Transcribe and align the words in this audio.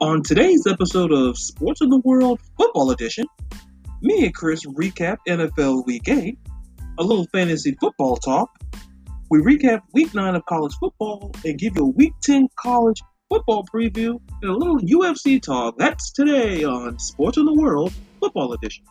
On 0.00 0.22
today's 0.22 0.64
episode 0.64 1.10
of 1.10 1.36
Sports 1.36 1.80
of 1.80 1.90
the 1.90 1.98
World 1.98 2.38
Football 2.56 2.92
Edition, 2.92 3.26
me 4.00 4.26
and 4.26 4.32
Chris 4.32 4.64
recap 4.64 5.16
NFL 5.26 5.86
Week 5.86 6.08
8, 6.08 6.38
a 6.98 7.02
little 7.02 7.26
fantasy 7.32 7.76
football 7.80 8.16
talk. 8.16 8.48
We 9.28 9.40
recap 9.40 9.80
Week 9.94 10.14
9 10.14 10.36
of 10.36 10.46
college 10.46 10.72
football 10.78 11.32
and 11.44 11.58
give 11.58 11.74
you 11.74 11.82
a 11.82 11.88
Week 11.88 12.12
10 12.22 12.46
college 12.54 13.02
football 13.28 13.66
preview 13.74 14.20
and 14.40 14.52
a 14.52 14.56
little 14.56 14.78
UFC 14.78 15.42
talk. 15.42 15.76
That's 15.78 16.12
today 16.12 16.62
on 16.62 17.00
Sports 17.00 17.36
of 17.36 17.46
the 17.46 17.54
World 17.54 17.92
Football 18.20 18.52
Edition. 18.52 18.84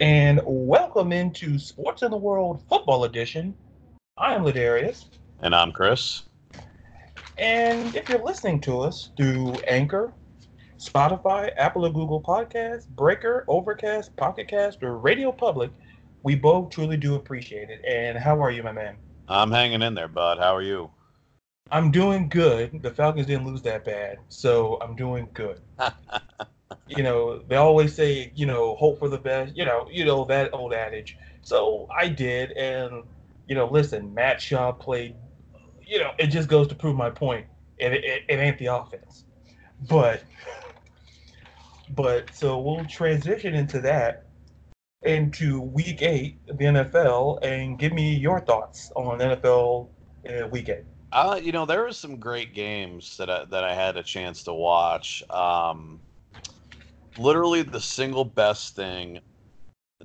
And 0.00 0.40
welcome 0.44 1.12
into 1.12 1.60
Sports 1.60 2.02
of 2.02 2.10
the 2.10 2.16
World 2.16 2.60
Football 2.68 3.04
Edition. 3.04 3.54
I 4.16 4.34
am 4.34 4.44
Ladarius. 4.44 5.06
And 5.42 5.52
I'm 5.52 5.72
Chris. 5.72 6.22
And 7.36 7.96
if 7.96 8.08
you're 8.08 8.22
listening 8.22 8.60
to 8.60 8.78
us 8.78 9.10
through 9.16 9.54
Anchor, 9.66 10.12
Spotify, 10.78 11.50
Apple 11.56 11.84
or 11.84 11.90
Google 11.90 12.22
Podcasts, 12.22 12.86
Breaker, 12.86 13.44
Overcast, 13.48 14.14
Pocket 14.14 14.46
Cast, 14.46 14.84
or 14.84 14.98
Radio 14.98 15.32
Public, 15.32 15.72
we 16.22 16.36
both 16.36 16.70
truly 16.70 16.96
do 16.96 17.16
appreciate 17.16 17.70
it. 17.70 17.84
And 17.84 18.16
how 18.16 18.40
are 18.40 18.52
you, 18.52 18.62
my 18.62 18.70
man? 18.70 18.94
I'm 19.26 19.50
hanging 19.50 19.82
in 19.82 19.94
there, 19.94 20.06
bud. 20.06 20.38
How 20.38 20.54
are 20.54 20.62
you? 20.62 20.92
I'm 21.72 21.90
doing 21.90 22.28
good. 22.28 22.82
The 22.82 22.92
Falcons 22.92 23.26
didn't 23.26 23.46
lose 23.46 23.62
that 23.62 23.84
bad, 23.84 24.18
so 24.28 24.78
I'm 24.80 24.94
doing 24.94 25.28
good. 25.34 25.60
you 26.86 27.02
know, 27.02 27.40
they 27.48 27.56
always 27.56 27.92
say, 27.96 28.30
you 28.36 28.46
know, 28.46 28.76
hope 28.76 29.00
for 29.00 29.08
the 29.08 29.18
best. 29.18 29.56
You 29.56 29.64
know, 29.64 29.88
you 29.90 30.04
know 30.04 30.24
that 30.26 30.54
old 30.54 30.72
adage. 30.72 31.18
So 31.42 31.88
I 31.90 32.06
did, 32.06 32.52
and 32.52 33.02
you 33.46 33.54
know, 33.54 33.66
listen, 33.66 34.12
Matt 34.14 34.38
Schaub 34.38 34.80
played. 34.80 35.14
You 35.86 35.98
know, 35.98 36.12
it 36.18 36.28
just 36.28 36.48
goes 36.48 36.66
to 36.68 36.74
prove 36.74 36.96
my 36.96 37.10
point. 37.10 37.46
It, 37.78 37.92
it, 37.92 38.22
it 38.28 38.34
ain't 38.36 38.58
the 38.58 38.66
offense, 38.66 39.24
but 39.88 40.22
but 41.90 42.34
so 42.34 42.58
we'll 42.58 42.84
transition 42.86 43.54
into 43.54 43.80
that 43.80 44.26
into 45.02 45.60
Week 45.60 46.00
Eight, 46.02 46.38
the 46.46 46.64
NFL, 46.64 47.44
and 47.44 47.78
give 47.78 47.92
me 47.92 48.14
your 48.14 48.40
thoughts 48.40 48.90
on 48.96 49.18
NFL 49.18 49.88
uh, 50.28 50.46
Week 50.48 50.68
Eight. 50.68 50.84
Uh, 51.12 51.38
you 51.40 51.52
know, 51.52 51.64
there 51.66 51.82
were 51.82 51.92
some 51.92 52.16
great 52.16 52.54
games 52.54 53.16
that 53.18 53.30
I, 53.30 53.44
that 53.44 53.62
I 53.62 53.74
had 53.74 53.96
a 53.96 54.02
chance 54.02 54.42
to 54.44 54.54
watch. 54.54 55.22
Um, 55.30 56.00
literally, 57.18 57.62
the 57.62 57.80
single 57.80 58.24
best 58.24 58.74
thing 58.74 59.20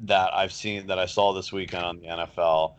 that 0.02 0.34
I've 0.34 0.54
seen 0.54 0.88
that 0.88 1.00
I 1.00 1.06
saw 1.06 1.34
this 1.34 1.52
weekend 1.52 1.84
on 1.84 2.00
the 2.00 2.08
NFL 2.08 2.76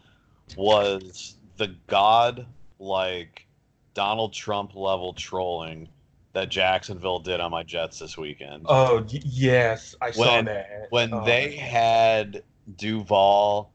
was 0.56 1.37
the 1.56 1.75
god 1.87 2.47
like 2.79 3.47
Donald 3.95 4.33
Trump 4.33 4.75
level 4.75 5.12
trolling 5.12 5.89
that 6.33 6.48
Jacksonville 6.48 7.19
did 7.19 7.41
on 7.41 7.51
my 7.51 7.62
Jets 7.62 7.98
this 7.98 8.17
weekend. 8.17 8.67
Oh 8.69 8.98
y- 9.12 9.20
yes, 9.25 9.95
I 10.01 10.11
saw 10.12 10.42
that. 10.42 10.87
When 10.91 11.12
Oh, 11.12 11.25
they 11.25 11.57
had 11.57 12.45
Duval 12.77 13.73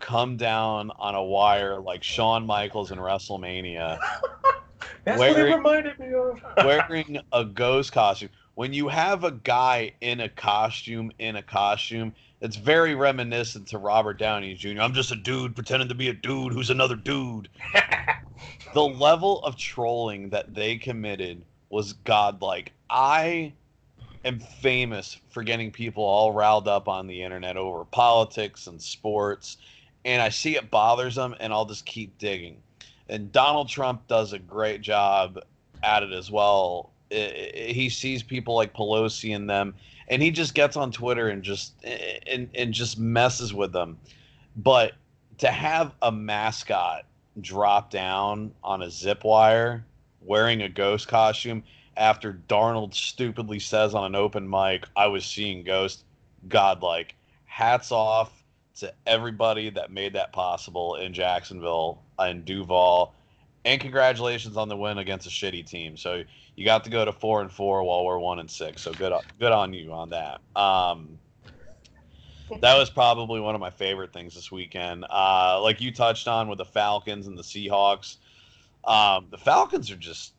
come 0.00 0.36
down 0.36 0.90
on 0.98 1.14
a 1.14 1.22
wire 1.22 1.78
like 1.78 2.02
Shawn 2.02 2.46
Michaels 2.46 2.90
in 2.90 2.98
WrestleMania, 2.98 3.98
that's 5.04 5.18
what 5.18 5.38
it 5.38 5.42
reminded 5.56 5.98
me 5.98 6.14
of. 6.14 6.40
wearing 6.64 7.20
a 7.32 7.44
ghost 7.44 7.92
costume. 7.92 8.30
When 8.54 8.72
you 8.72 8.88
have 8.88 9.22
a 9.24 9.32
guy 9.32 9.94
in 10.00 10.20
a 10.20 10.28
costume 10.28 11.12
in 11.18 11.36
a 11.36 11.42
costume, 11.42 12.14
it's 12.40 12.56
very 12.56 12.94
reminiscent 12.94 13.66
to 13.68 13.78
Robert 13.78 14.18
Downey 14.18 14.54
Jr. 14.54 14.80
I'm 14.80 14.94
just 14.94 15.12
a 15.12 15.16
dude 15.16 15.54
pretending 15.54 15.88
to 15.88 15.94
be 15.94 16.08
a 16.08 16.12
dude 16.14 16.52
who's 16.52 16.70
another 16.70 16.96
dude. 16.96 17.48
the 18.74 18.82
level 18.82 19.42
of 19.42 19.56
trolling 19.56 20.30
that 20.30 20.54
they 20.54 20.76
committed 20.76 21.42
was 21.70 21.92
godlike. 21.92 22.72
I 22.88 23.52
am 24.24 24.38
famous 24.38 25.18
for 25.30 25.42
getting 25.42 25.70
people 25.70 26.04
all 26.04 26.32
riled 26.32 26.68
up 26.68 26.88
on 26.88 27.06
the 27.06 27.22
internet 27.22 27.56
over 27.56 27.84
politics 27.84 28.66
and 28.66 28.80
sports, 28.80 29.56
and 30.04 30.22
I 30.22 30.28
see 30.28 30.56
it 30.56 30.70
bothers 30.70 31.16
them, 31.16 31.34
and 31.40 31.52
I'll 31.52 31.66
just 31.66 31.86
keep 31.86 32.16
digging. 32.18 32.58
And 33.08 33.32
Donald 33.32 33.68
Trump 33.68 34.06
does 34.06 34.32
a 34.32 34.38
great 34.38 34.80
job 34.80 35.40
at 35.82 36.02
it 36.02 36.12
as 36.12 36.30
well. 36.30 36.90
I- 37.10 37.52
I- 37.54 37.72
he 37.72 37.88
sees 37.88 38.22
people 38.22 38.54
like 38.54 38.74
Pelosi 38.74 39.34
and 39.34 39.48
them, 39.48 39.74
and 40.08 40.22
he 40.22 40.30
just 40.30 40.54
gets 40.54 40.76
on 40.76 40.90
Twitter 40.90 41.28
and 41.28 41.42
just 41.42 41.74
and 42.26 42.48
and 42.54 42.72
just 42.72 42.98
messes 42.98 43.54
with 43.54 43.72
them. 43.72 43.98
But 44.56 44.92
to 45.38 45.48
have 45.48 45.92
a 46.02 46.10
mascot 46.10 47.04
drop 47.40 47.90
down 47.90 48.52
on 48.64 48.82
a 48.82 48.90
zip 48.90 49.24
wire 49.24 49.84
wearing 50.20 50.62
a 50.62 50.68
ghost 50.68 51.08
costume 51.08 51.62
after 51.96 52.40
Darnold 52.48 52.94
stupidly 52.94 53.58
says 53.58 53.94
on 53.94 54.04
an 54.04 54.14
open 54.14 54.48
mic, 54.48 54.86
I 54.96 55.08
was 55.08 55.24
seeing 55.24 55.64
ghosts, 55.64 56.04
godlike. 56.48 57.14
Hats 57.44 57.90
off 57.90 58.32
to 58.76 58.94
everybody 59.06 59.70
that 59.70 59.90
made 59.90 60.12
that 60.12 60.32
possible 60.32 60.94
in 60.94 61.12
Jacksonville 61.12 62.00
and 62.18 62.44
Duval. 62.44 63.12
And 63.64 63.80
congratulations 63.80 64.56
on 64.56 64.68
the 64.68 64.76
win 64.76 64.98
against 64.98 65.26
a 65.26 65.30
shitty 65.30 65.66
team. 65.66 65.96
So 65.96 66.22
you 66.58 66.64
got 66.64 66.82
to 66.82 66.90
go 66.90 67.04
to 67.04 67.12
four 67.12 67.40
and 67.40 67.52
four 67.52 67.84
while 67.84 68.04
we're 68.04 68.18
one 68.18 68.40
and 68.40 68.50
six. 68.50 68.82
So 68.82 68.92
good, 68.92 69.12
on- 69.12 69.22
good 69.38 69.52
on 69.52 69.72
you 69.72 69.92
on 69.92 70.10
that. 70.10 70.40
Um, 70.56 71.16
that 72.60 72.76
was 72.76 72.90
probably 72.90 73.38
one 73.38 73.54
of 73.54 73.60
my 73.60 73.70
favorite 73.70 74.12
things 74.12 74.34
this 74.34 74.50
weekend. 74.50 75.06
Uh, 75.08 75.60
like 75.62 75.80
you 75.80 75.92
touched 75.92 76.26
on 76.26 76.48
with 76.48 76.58
the 76.58 76.64
Falcons 76.64 77.28
and 77.28 77.38
the 77.38 77.42
Seahawks. 77.42 78.16
Um, 78.84 79.28
the 79.30 79.38
Falcons 79.38 79.88
are 79.92 79.96
just 79.96 80.32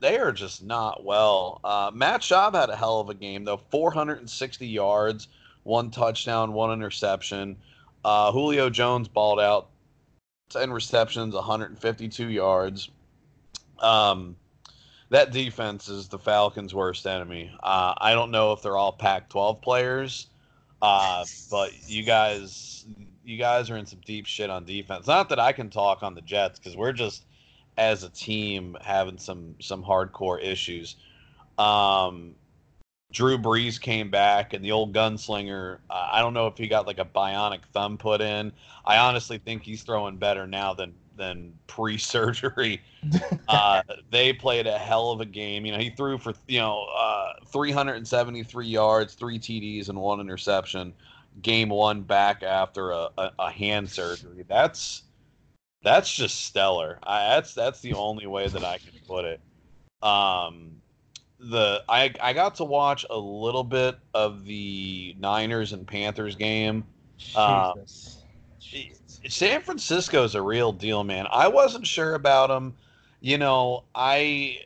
they 0.00 0.16
are 0.16 0.32
just 0.32 0.64
not 0.64 1.04
well. 1.04 1.60
Uh, 1.62 1.90
Matt 1.92 2.22
Schaub 2.22 2.54
had 2.54 2.70
a 2.70 2.76
hell 2.76 3.00
of 3.00 3.10
a 3.10 3.14
game 3.14 3.44
though, 3.44 3.58
460 3.58 4.66
yards, 4.66 5.28
one 5.64 5.90
touchdown, 5.90 6.54
one 6.54 6.72
interception. 6.72 7.58
Uh, 8.06 8.32
Julio 8.32 8.70
Jones 8.70 9.06
balled 9.06 9.38
out, 9.38 9.68
10 10.48 10.72
receptions, 10.72 11.34
152 11.34 12.30
yards. 12.30 12.88
Um, 13.80 14.34
that 15.10 15.32
defense 15.32 15.88
is 15.88 16.08
the 16.08 16.18
Falcons' 16.18 16.74
worst 16.74 17.06
enemy. 17.06 17.50
Uh, 17.62 17.94
I 17.98 18.12
don't 18.12 18.30
know 18.30 18.52
if 18.52 18.62
they're 18.62 18.76
all 18.76 18.92
Pac-12 18.92 19.62
players, 19.62 20.26
uh, 20.82 21.24
but 21.50 21.72
you 21.88 22.02
guys, 22.02 22.86
you 23.24 23.38
guys 23.38 23.70
are 23.70 23.76
in 23.76 23.86
some 23.86 24.00
deep 24.04 24.26
shit 24.26 24.50
on 24.50 24.64
defense. 24.64 25.06
Not 25.06 25.28
that 25.30 25.38
I 25.38 25.52
can 25.52 25.70
talk 25.70 26.02
on 26.02 26.14
the 26.14 26.20
Jets 26.20 26.58
because 26.58 26.76
we're 26.76 26.92
just 26.92 27.24
as 27.78 28.02
a 28.02 28.10
team 28.10 28.76
having 28.80 29.18
some 29.18 29.54
some 29.60 29.82
hardcore 29.82 30.42
issues. 30.42 30.96
Um, 31.56 32.34
Drew 33.10 33.38
Brees 33.38 33.80
came 33.80 34.10
back, 34.10 34.52
and 34.52 34.62
the 34.62 34.72
old 34.72 34.92
gunslinger. 34.92 35.78
Uh, 35.88 36.08
I 36.12 36.20
don't 36.20 36.34
know 36.34 36.48
if 36.48 36.58
he 36.58 36.68
got 36.68 36.86
like 36.86 36.98
a 36.98 37.04
bionic 37.04 37.60
thumb 37.72 37.96
put 37.96 38.20
in. 38.20 38.52
I 38.84 38.98
honestly 38.98 39.38
think 39.38 39.62
he's 39.62 39.82
throwing 39.82 40.18
better 40.18 40.46
now 40.46 40.74
than 40.74 40.94
than 41.18 41.52
pre-surgery. 41.66 42.80
uh, 43.48 43.82
they 44.10 44.32
played 44.32 44.66
a 44.66 44.78
hell 44.78 45.10
of 45.10 45.20
a 45.20 45.26
game. 45.26 45.66
You 45.66 45.72
know, 45.72 45.78
he 45.78 45.90
threw 45.90 46.16
for 46.18 46.32
you 46.46 46.58
know 46.58 46.86
uh, 46.96 47.32
373 47.46 48.66
yards, 48.66 49.14
three 49.14 49.38
TDs, 49.38 49.88
and 49.88 49.98
one 49.98 50.20
interception. 50.20 50.94
Game 51.42 51.68
one 51.68 52.02
back 52.02 52.42
after 52.42 52.90
a, 52.90 53.08
a, 53.18 53.32
a 53.38 53.50
hand 53.50 53.90
surgery. 53.90 54.44
That's 54.48 55.02
that's 55.82 56.12
just 56.12 56.44
stellar. 56.44 56.98
I, 57.02 57.28
that's 57.34 57.54
that's 57.54 57.80
the 57.80 57.94
only 57.94 58.26
way 58.26 58.48
that 58.48 58.64
I 58.64 58.78
can 58.78 58.92
put 59.06 59.24
it. 59.24 59.40
Um, 60.02 60.80
the 61.38 61.84
I 61.88 62.12
I 62.20 62.32
got 62.32 62.56
to 62.56 62.64
watch 62.64 63.06
a 63.10 63.18
little 63.18 63.64
bit 63.64 63.96
of 64.14 64.44
the 64.44 65.14
Niners 65.18 65.72
and 65.72 65.86
Panthers 65.86 66.34
game. 66.34 66.84
Jesus. 67.76 68.24
San 69.28 69.62
Francisco's 69.62 70.34
a 70.34 70.42
real 70.42 70.72
deal, 70.72 71.04
man. 71.04 71.26
I 71.30 71.48
wasn't 71.48 71.86
sure 71.86 72.14
about 72.14 72.48
them. 72.48 72.76
You 73.20 73.38
know, 73.38 73.84
I, 73.94 74.60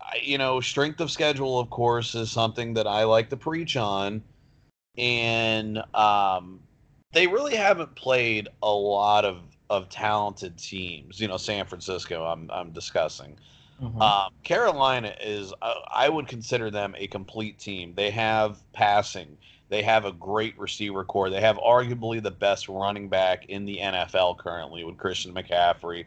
I, 0.00 0.18
you 0.22 0.38
know, 0.38 0.60
strength 0.60 1.00
of 1.00 1.10
schedule, 1.10 1.58
of 1.58 1.70
course, 1.70 2.14
is 2.14 2.30
something 2.30 2.74
that 2.74 2.86
I 2.86 3.04
like 3.04 3.28
to 3.30 3.36
preach 3.36 3.76
on, 3.76 4.22
and 4.96 5.82
um, 5.94 6.60
they 7.12 7.26
really 7.26 7.56
haven't 7.56 7.94
played 7.96 8.48
a 8.62 8.72
lot 8.72 9.24
of 9.24 9.38
of 9.70 9.88
talented 9.90 10.58
teams. 10.58 11.20
You 11.20 11.28
know, 11.28 11.36
San 11.36 11.66
Francisco. 11.66 12.24
I'm 12.24 12.50
I'm 12.52 12.72
discussing. 12.72 13.38
Mhm. 13.82 14.00
Um, 14.02 14.32
Carolina 14.44 15.14
is, 15.20 15.52
uh, 15.62 15.74
I 15.88 16.08
would 16.08 16.26
consider 16.28 16.70
them 16.70 16.94
a 16.98 17.06
complete 17.06 17.58
team. 17.58 17.94
They 17.94 18.10
have 18.10 18.60
passing. 18.72 19.38
They 19.68 19.82
have 19.82 20.04
a 20.04 20.12
great 20.12 20.58
receiver 20.58 21.04
core. 21.04 21.30
They 21.30 21.40
have 21.40 21.58
arguably 21.58 22.22
the 22.22 22.30
best 22.30 22.68
running 22.68 23.08
back 23.08 23.46
in 23.46 23.64
the 23.64 23.78
NFL 23.78 24.38
currently 24.38 24.84
with 24.84 24.96
Christian 24.96 25.34
McCaffrey. 25.34 26.06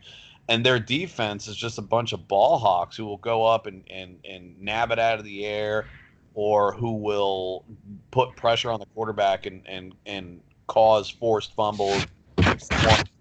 And 0.50 0.66
their 0.66 0.80
defense 0.80 1.48
is 1.48 1.56
just 1.56 1.78
a 1.78 1.84
bunch 1.84 2.14
of 2.14 2.28
ball 2.28 2.58
hawks 2.58 2.98
who 2.98 3.06
will 3.06 3.18
go 3.18 3.46
up 3.46 3.68
and, 3.68 3.84
and, 3.90 4.18
and 4.26 4.60
nab 4.60 4.92
it 4.92 5.00
out 5.00 5.20
of 5.20 5.26
the 5.26 5.46
air 5.46 5.86
or 6.34 6.74
who 6.74 6.94
will 6.94 7.64
put 8.10 8.36
pressure 8.36 8.72
on 8.72 8.80
the 8.80 8.86
quarterback 8.88 9.46
and, 9.46 9.62
and, 9.68 9.94
and 10.06 10.42
cause 10.68 11.10
forced 11.10 11.54
fumbles, 11.54 12.06
and 12.38 12.62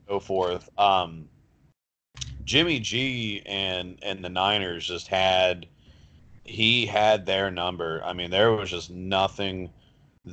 so 0.08 0.20
forth. 0.20 0.70
Um, 0.78 1.28
Jimmy 2.44 2.80
G 2.80 3.42
and 3.46 3.98
and 4.02 4.24
the 4.24 4.28
Niners 4.28 4.86
just 4.86 5.08
had 5.08 5.66
he 6.44 6.86
had 6.86 7.26
their 7.26 7.50
number. 7.50 8.02
I 8.04 8.12
mean, 8.12 8.30
there 8.30 8.52
was 8.52 8.70
just 8.70 8.90
nothing 8.90 9.70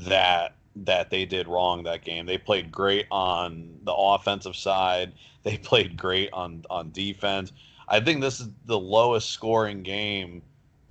that 0.06 0.56
that 0.86 1.10
they 1.10 1.26
did 1.26 1.48
wrong 1.48 1.84
that 1.84 2.04
game. 2.04 2.26
They 2.26 2.38
played 2.38 2.72
great 2.72 3.08
on 3.10 3.80
the 3.84 3.94
offensive 3.94 4.56
side. 4.56 5.14
They 5.44 5.58
played 5.64 5.98
great 5.98 6.30
on 6.34 6.64
on 6.70 6.92
defense. 6.92 7.52
I 7.88 8.00
think 8.00 8.22
this 8.22 8.40
is 8.40 8.50
the 8.66 8.80
lowest 8.80 9.30
scoring 9.30 9.82
game 9.82 10.42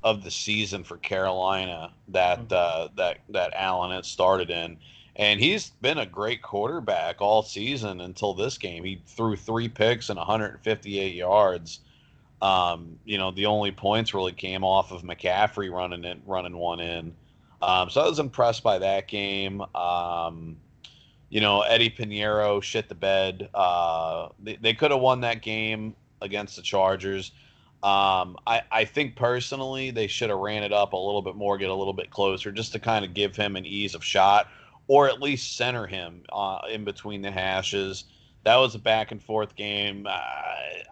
of 0.02 0.22
the 0.22 0.30
season 0.30 0.84
for 0.84 0.96
Carolina 0.98 1.92
that 2.08 2.48
mm-hmm. 2.48 2.54
uh, 2.54 2.88
that 2.96 3.18
that 3.28 3.52
Allen 3.54 3.90
has 3.90 4.06
started 4.06 4.50
in, 4.50 4.78
and 5.16 5.40
he's 5.40 5.70
been 5.82 5.98
a 5.98 6.06
great 6.06 6.42
quarterback 6.42 7.20
all 7.20 7.42
season 7.42 8.00
until 8.00 8.34
this 8.34 8.58
game. 8.58 8.84
He 8.84 9.02
threw 9.06 9.36
three 9.36 9.68
picks 9.68 10.08
and 10.08 10.16
158 10.16 11.14
yards. 11.14 11.80
Um, 12.42 12.98
you 13.04 13.16
know, 13.16 13.30
the 13.30 13.46
only 13.46 13.72
points 13.72 14.12
really 14.12 14.32
came 14.32 14.62
off 14.62 14.92
of 14.92 15.02
McCaffrey 15.02 15.72
running 15.72 16.04
it, 16.04 16.18
running 16.26 16.56
one 16.56 16.80
in. 16.80 17.14
Um, 17.62 17.90
so 17.90 18.00
I 18.02 18.08
was 18.08 18.18
impressed 18.18 18.62
by 18.62 18.78
that 18.78 19.08
game. 19.08 19.62
Um, 19.74 20.56
you 21.28 21.40
know, 21.40 21.62
Eddie 21.62 21.90
Piñeiro 21.90 22.62
shit 22.62 22.88
the 22.88 22.94
bed. 22.94 23.48
Uh, 23.54 24.28
they, 24.42 24.56
they 24.56 24.74
could 24.74 24.90
have 24.90 25.00
won 25.00 25.20
that 25.22 25.42
game 25.42 25.94
against 26.20 26.56
the 26.56 26.62
Chargers. 26.62 27.32
Um, 27.82 28.36
I, 28.46 28.62
I 28.70 28.84
think 28.84 29.16
personally 29.16 29.90
they 29.90 30.06
should 30.06 30.30
have 30.30 30.38
ran 30.38 30.62
it 30.62 30.72
up 30.72 30.92
a 30.92 30.96
little 30.96 31.22
bit 31.22 31.36
more, 31.36 31.58
get 31.58 31.70
a 31.70 31.74
little 31.74 31.92
bit 31.92 32.10
closer, 32.10 32.50
just 32.50 32.72
to 32.72 32.78
kind 32.78 33.04
of 33.04 33.14
give 33.14 33.36
him 33.36 33.56
an 33.56 33.66
ease 33.66 33.94
of 33.94 34.02
shot, 34.02 34.48
or 34.88 35.08
at 35.08 35.20
least 35.20 35.56
center 35.56 35.86
him 35.86 36.22
uh, 36.32 36.60
in 36.70 36.84
between 36.84 37.22
the 37.22 37.30
hashes. 37.30 38.04
That 38.44 38.56
was 38.56 38.74
a 38.74 38.78
back 38.78 39.12
and 39.12 39.22
forth 39.22 39.56
game. 39.56 40.06
Uh, 40.08 40.20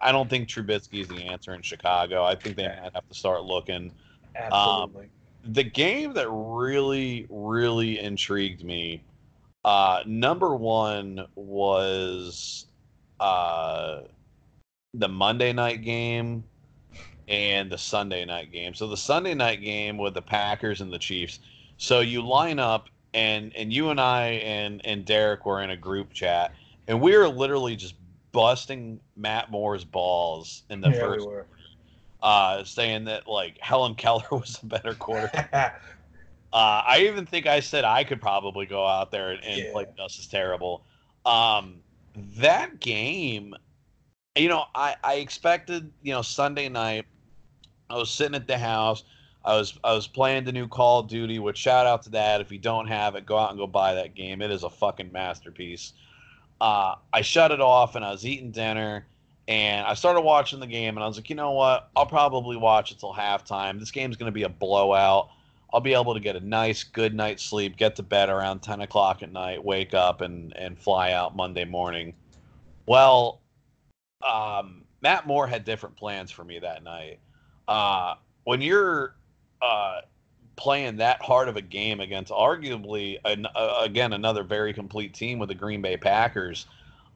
I 0.01 0.11
don't 0.11 0.29
think 0.29 0.47
Trubisky 0.47 1.01
is 1.01 1.07
the 1.07 1.23
answer 1.23 1.53
in 1.53 1.61
Chicago. 1.61 2.23
I 2.23 2.35
think 2.35 2.57
they 2.57 2.67
might 2.67 2.93
have 2.93 3.07
to 3.07 3.13
start 3.13 3.43
looking. 3.43 3.91
Absolutely. 4.35 5.05
Um, 5.05 5.09
the 5.45 5.63
game 5.63 6.13
that 6.13 6.27
really, 6.29 7.27
really 7.29 7.99
intrigued 7.99 8.63
me, 8.63 9.03
uh, 9.63 10.01
number 10.05 10.55
one 10.55 11.25
was 11.35 12.65
uh, 13.19 14.01
the 14.93 15.07
Monday 15.07 15.53
night 15.53 15.83
game 15.83 16.43
and 17.27 17.71
the 17.71 17.77
Sunday 17.77 18.25
night 18.25 18.51
game. 18.51 18.73
So 18.73 18.87
the 18.87 18.97
Sunday 18.97 19.33
night 19.33 19.61
game 19.61 19.97
with 19.97 20.13
the 20.13 20.21
Packers 20.21 20.81
and 20.81 20.91
the 20.91 20.99
Chiefs. 20.99 21.39
So 21.77 21.99
you 21.99 22.25
line 22.25 22.59
up 22.59 22.89
and 23.13 23.55
and 23.55 23.71
you 23.71 23.89
and 23.89 23.99
I 23.99 24.27
and 24.43 24.85
and 24.85 25.05
Derek 25.05 25.45
were 25.45 25.61
in 25.61 25.71
a 25.71 25.77
group 25.77 26.13
chat 26.13 26.53
and 26.87 27.01
we 27.01 27.17
were 27.17 27.27
literally 27.27 27.75
just 27.75 27.95
busting 28.31 28.99
Matt 29.15 29.49
Moore's 29.49 29.85
balls 29.85 30.63
in 30.69 30.81
the 30.81 30.89
yeah, 30.89 30.99
first 30.99 31.27
we 31.27 31.35
uh, 32.25 32.63
saying 32.63 33.05
that 33.05 33.27
like 33.27 33.59
Helen 33.59 33.93
Keller 33.93 34.25
was 34.31 34.59
a 34.61 34.65
better 34.65 34.95
quarterback. 34.95 35.53
uh, 36.53 36.81
I 36.87 37.05
even 37.07 37.25
think 37.27 37.45
I 37.45 37.59
said 37.59 37.85
I 37.85 38.03
could 38.03 38.19
probably 38.19 38.65
go 38.65 38.85
out 38.85 39.11
there 39.11 39.29
and, 39.29 39.43
and 39.43 39.57
yeah. 39.57 39.71
play 39.71 39.85
just 39.95 40.19
as 40.19 40.27
terrible. 40.27 40.83
Um, 41.23 41.75
that 42.37 42.79
game, 42.79 43.53
you 44.35 44.49
know, 44.49 44.65
I, 44.73 44.95
I 45.03 45.15
expected, 45.15 45.91
you 46.01 46.13
know, 46.13 46.23
Sunday 46.23 46.67
night. 46.67 47.05
I 47.91 47.97
was 47.97 48.09
sitting 48.09 48.33
at 48.33 48.47
the 48.47 48.57
house. 48.57 49.03
I 49.43 49.55
was 49.55 49.77
I 49.83 49.93
was 49.93 50.07
playing 50.07 50.45
the 50.45 50.51
new 50.51 50.67
Call 50.67 51.01
of 51.01 51.07
Duty. 51.07 51.37
Which 51.37 51.59
shout 51.59 51.85
out 51.85 52.01
to 52.03 52.09
that. 52.11 52.41
If 52.41 52.51
you 52.51 52.57
don't 52.57 52.87
have 52.87 53.13
it, 53.13 53.27
go 53.27 53.37
out 53.37 53.51
and 53.51 53.59
go 53.59 53.67
buy 53.67 53.93
that 53.93 54.15
game. 54.15 54.41
It 54.41 54.49
is 54.49 54.63
a 54.63 54.69
fucking 54.71 55.11
masterpiece. 55.11 55.93
Uh, 56.59 56.95
I 57.13 57.21
shut 57.21 57.51
it 57.51 57.61
off 57.61 57.95
and 57.95 58.03
I 58.03 58.11
was 58.11 58.25
eating 58.25 58.49
dinner 58.49 59.05
and 59.47 59.85
I 59.85 59.93
started 59.93 60.21
watching 60.21 60.59
the 60.59 60.67
game, 60.67 60.97
and 60.97 61.03
I 61.03 61.07
was 61.07 61.17
like, 61.17 61.29
you 61.29 61.35
know 61.35 61.51
what? 61.51 61.89
I'll 61.95 62.05
probably 62.05 62.57
watch 62.57 62.91
until 62.91 63.13
halftime. 63.13 63.79
This 63.79 63.91
game's 63.91 64.17
going 64.17 64.31
to 64.31 64.33
be 64.33 64.43
a 64.43 64.49
blowout. 64.49 65.29
I'll 65.71 65.81
be 65.81 65.93
able 65.93 66.13
to 66.13 66.19
get 66.19 66.35
a 66.35 66.39
nice, 66.39 66.83
good 66.83 67.13
night's 67.13 67.43
sleep, 67.43 67.77
get 67.77 67.95
to 67.97 68.03
bed 68.03 68.29
around 68.29 68.61
10 68.61 68.81
o'clock 68.81 69.21
at 69.21 69.31
night, 69.31 69.63
wake 69.63 69.93
up, 69.93 70.21
and, 70.21 70.55
and 70.55 70.79
fly 70.79 71.11
out 71.11 71.35
Monday 71.35 71.65
morning. 71.65 72.13
Well, 72.87 73.41
um, 74.27 74.85
Matt 75.01 75.27
Moore 75.27 75.47
had 75.47 75.65
different 75.65 75.95
plans 75.95 76.31
for 76.31 76.43
me 76.43 76.59
that 76.59 76.83
night. 76.83 77.19
Uh, 77.67 78.15
when 78.45 78.61
you're 78.61 79.15
uh, 79.61 80.01
playing 80.55 80.97
that 80.97 81.21
hard 81.21 81.49
of 81.49 81.57
a 81.57 81.61
game 81.61 81.99
against 81.99 82.31
arguably, 82.31 83.17
an, 83.25 83.45
uh, 83.55 83.81
again, 83.81 84.13
another 84.13 84.43
very 84.43 84.73
complete 84.73 85.13
team 85.13 85.37
with 85.39 85.49
the 85.49 85.55
Green 85.55 85.81
Bay 85.81 85.97
Packers, 85.97 86.65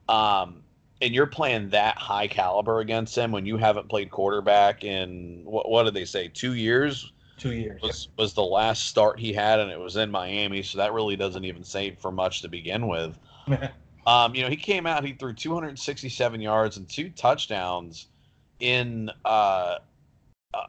um, 0.07 0.63
and 1.01 1.13
you're 1.13 1.27
playing 1.27 1.69
that 1.69 1.97
high 1.97 2.27
caliber 2.27 2.79
against 2.79 3.17
him 3.17 3.31
when 3.31 3.45
you 3.45 3.57
haven't 3.57 3.87
played 3.87 4.11
quarterback 4.11 4.83
in 4.83 5.41
what, 5.45 5.69
what 5.69 5.83
did 5.83 5.93
they 5.93 6.05
say 6.05 6.27
two 6.27 6.53
years? 6.53 7.11
Two 7.37 7.53
years. 7.53 7.81
Was, 7.81 8.09
was 8.17 8.33
the 8.33 8.43
last 8.43 8.87
start 8.87 9.19
he 9.19 9.31
had 9.31 9.59
and 9.59 9.71
it 9.71 9.79
was 9.79 9.95
in 9.95 10.11
miami 10.11 10.61
so 10.61 10.77
that 10.77 10.93
really 10.93 11.15
doesn't 11.15 11.45
even 11.45 11.63
say 11.63 11.95
for 11.95 12.11
much 12.11 12.41
to 12.41 12.47
begin 12.47 12.87
with. 12.87 13.17
Um, 14.07 14.33
you 14.33 14.41
know 14.41 14.49
he 14.49 14.55
came 14.55 14.87
out 14.87 15.03
he 15.03 15.13
threw 15.13 15.33
267 15.33 16.41
yards 16.41 16.77
and 16.77 16.89
two 16.89 17.09
touchdowns 17.09 18.07
in 18.59 19.11
uh, 19.23 19.75
uh, 20.53 20.63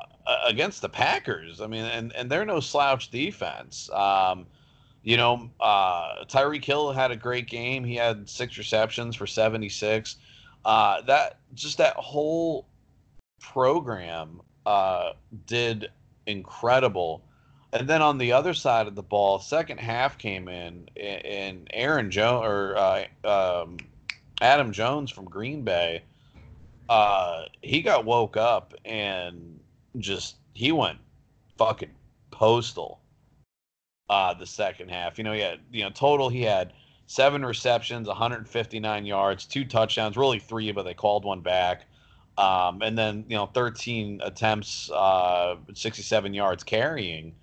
against 0.46 0.82
the 0.82 0.90
packers. 0.90 1.62
I 1.62 1.66
mean 1.66 1.84
and, 1.84 2.12
and 2.14 2.30
they're 2.30 2.44
no 2.44 2.60
slouch 2.60 3.10
defense. 3.10 3.88
Um, 3.92 4.46
you 5.02 5.16
know, 5.16 5.50
uh, 5.60 6.24
Tyreek 6.26 6.64
Hill 6.64 6.92
had 6.92 7.10
a 7.10 7.16
great 7.16 7.48
game. 7.48 7.84
He 7.84 7.94
had 7.94 8.28
six 8.28 8.58
receptions 8.58 9.16
for 9.16 9.26
76. 9.26 10.16
Uh, 10.64 11.00
that 11.02 11.38
just 11.54 11.78
that 11.78 11.96
whole 11.96 12.66
program 13.40 14.42
uh, 14.66 15.12
did 15.46 15.90
incredible. 16.26 17.22
And 17.72 17.88
then 17.88 18.02
on 18.02 18.18
the 18.18 18.32
other 18.32 18.52
side 18.52 18.86
of 18.88 18.94
the 18.94 19.02
ball, 19.02 19.38
second 19.38 19.78
half 19.78 20.18
came 20.18 20.48
in, 20.48 20.88
and 20.96 21.68
Aaron 21.72 22.10
Jones 22.10 22.44
or 22.44 22.76
uh, 22.76 23.04
um, 23.62 23.78
Adam 24.40 24.72
Jones 24.72 25.10
from 25.10 25.24
Green 25.26 25.62
Bay, 25.62 26.02
uh, 26.88 27.44
he 27.62 27.80
got 27.80 28.04
woke 28.04 28.36
up 28.36 28.74
and 28.84 29.60
just 29.98 30.36
he 30.52 30.72
went 30.72 30.98
fucking 31.56 31.90
postal 32.32 33.00
uh, 34.10 34.34
the 34.34 34.46
second 34.46 34.90
half. 34.90 35.16
You 35.16 35.24
know, 35.24 35.32
he 35.32 35.40
had 35.40 35.60
you 35.70 35.84
know 35.84 35.90
total 35.90 36.28
he 36.28 36.42
had 36.42 36.72
seven 37.06 37.44
receptions, 37.44 38.08
159 38.08 39.06
yards, 39.06 39.46
two 39.46 39.64
touchdowns, 39.64 40.16
really 40.16 40.40
three, 40.40 40.72
but 40.72 40.82
they 40.82 40.94
called 40.94 41.24
one 41.24 41.40
back. 41.40 41.86
Um, 42.36 42.82
and 42.82 42.98
then 42.98 43.24
you 43.28 43.36
know 43.36 43.46
13 43.46 44.20
attempts, 44.22 44.90
uh, 44.90 45.56
67 45.72 46.34
yards 46.34 46.64
carrying. 46.64 47.34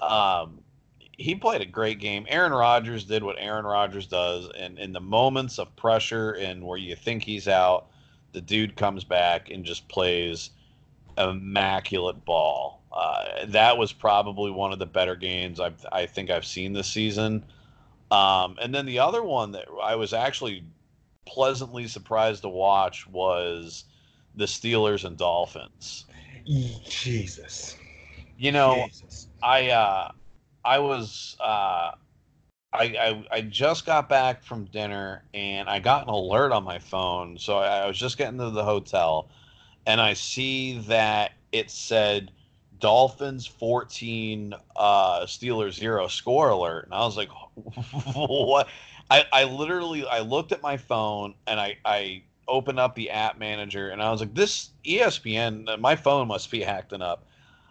Um, 0.00 0.60
he 1.12 1.34
played 1.34 1.62
a 1.62 1.66
great 1.66 2.00
game. 2.00 2.26
Aaron 2.28 2.52
Rodgers 2.52 3.04
did 3.04 3.22
what 3.22 3.36
Aaron 3.38 3.64
Rodgers 3.64 4.06
does, 4.06 4.50
and 4.58 4.78
in 4.78 4.92
the 4.92 5.00
moments 5.00 5.58
of 5.58 5.74
pressure 5.74 6.32
and 6.32 6.62
where 6.62 6.78
you 6.78 6.96
think 6.96 7.22
he's 7.22 7.48
out, 7.48 7.88
the 8.32 8.40
dude 8.42 8.76
comes 8.76 9.04
back 9.04 9.50
and 9.50 9.64
just 9.64 9.88
plays 9.88 10.50
immaculate 11.16 12.24
ball. 12.26 12.79
Uh, 12.92 13.46
that 13.46 13.78
was 13.78 13.92
probably 13.92 14.50
one 14.50 14.72
of 14.72 14.78
the 14.78 14.86
better 14.86 15.14
games 15.14 15.60
I've, 15.60 15.84
I 15.92 16.06
think 16.06 16.30
I've 16.30 16.44
seen 16.44 16.72
this 16.72 16.88
season. 16.88 17.44
Um, 18.10 18.56
and 18.60 18.74
then 18.74 18.86
the 18.86 18.98
other 18.98 19.22
one 19.22 19.52
that 19.52 19.66
I 19.82 19.94
was 19.94 20.12
actually 20.12 20.64
pleasantly 21.26 21.86
surprised 21.86 22.42
to 22.42 22.48
watch 22.48 23.06
was 23.06 23.84
the 24.34 24.46
Steelers 24.46 25.04
and 25.04 25.16
Dolphins. 25.16 26.06
Jesus. 26.88 27.76
You 28.36 28.52
know, 28.52 28.86
Jesus. 28.86 29.28
I 29.42 29.70
uh, 29.70 30.10
I 30.64 30.78
was 30.78 31.36
uh, 31.38 31.92
I, 32.72 32.84
I, 32.84 33.24
I 33.30 33.40
just 33.42 33.84
got 33.84 34.08
back 34.08 34.42
from 34.42 34.64
dinner 34.66 35.24
and 35.34 35.68
I 35.68 35.80
got 35.80 36.04
an 36.04 36.08
alert 36.10 36.52
on 36.52 36.64
my 36.64 36.78
phone. 36.78 37.36
So 37.38 37.58
I, 37.58 37.80
I 37.80 37.86
was 37.86 37.98
just 37.98 38.16
getting 38.16 38.38
to 38.38 38.50
the 38.50 38.64
hotel 38.64 39.28
and 39.86 40.00
I 40.00 40.12
see 40.12 40.78
that 40.80 41.32
it 41.52 41.70
said 41.70 42.30
Dolphins 42.80 43.46
14, 43.46 44.54
uh, 44.76 45.20
Steelers 45.26 45.74
0 45.74 46.08
score 46.08 46.48
alert. 46.48 46.86
And 46.86 46.94
I 46.94 47.00
was 47.00 47.16
like, 47.16 47.28
what? 48.14 48.68
I, 49.10 49.24
I 49.32 49.44
literally, 49.44 50.06
I 50.06 50.20
looked 50.20 50.52
at 50.52 50.62
my 50.62 50.76
phone 50.76 51.34
and 51.46 51.60
I, 51.60 51.76
I 51.84 52.22
opened 52.48 52.80
up 52.80 52.94
the 52.94 53.10
app 53.10 53.38
manager 53.38 53.90
and 53.90 54.02
I 54.02 54.10
was 54.10 54.20
like, 54.20 54.34
this 54.34 54.70
ESPN, 54.84 55.78
my 55.80 55.96
phone 55.96 56.28
must 56.28 56.50
be 56.50 56.64
acting 56.64 57.02
up. 57.02 57.26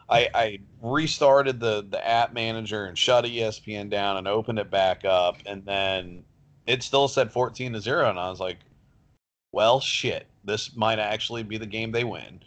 I, 0.10 0.30
I 0.34 0.60
restarted 0.82 1.60
the, 1.60 1.86
the 1.88 2.06
app 2.06 2.34
manager 2.34 2.86
and 2.86 2.98
shut 2.98 3.26
ESPN 3.26 3.90
down 3.90 4.18
and 4.18 4.28
opened 4.28 4.60
it 4.60 4.72
back 4.72 5.06
up. 5.06 5.38
And 5.46 5.64
then 5.66 6.24
it 6.66 6.82
still 6.84 7.08
said 7.08 7.32
14 7.32 7.74
to 7.74 7.82
0. 7.82 8.10
And 8.10 8.20
I 8.20 8.30
was 8.30 8.40
like, 8.40 8.58
well, 9.52 9.80
shit, 9.80 10.26
this 10.44 10.76
might 10.76 11.00
actually 11.00 11.44
be 11.44 11.58
the 11.58 11.66
game 11.66 11.92
they 11.92 12.04
win. 12.04 12.40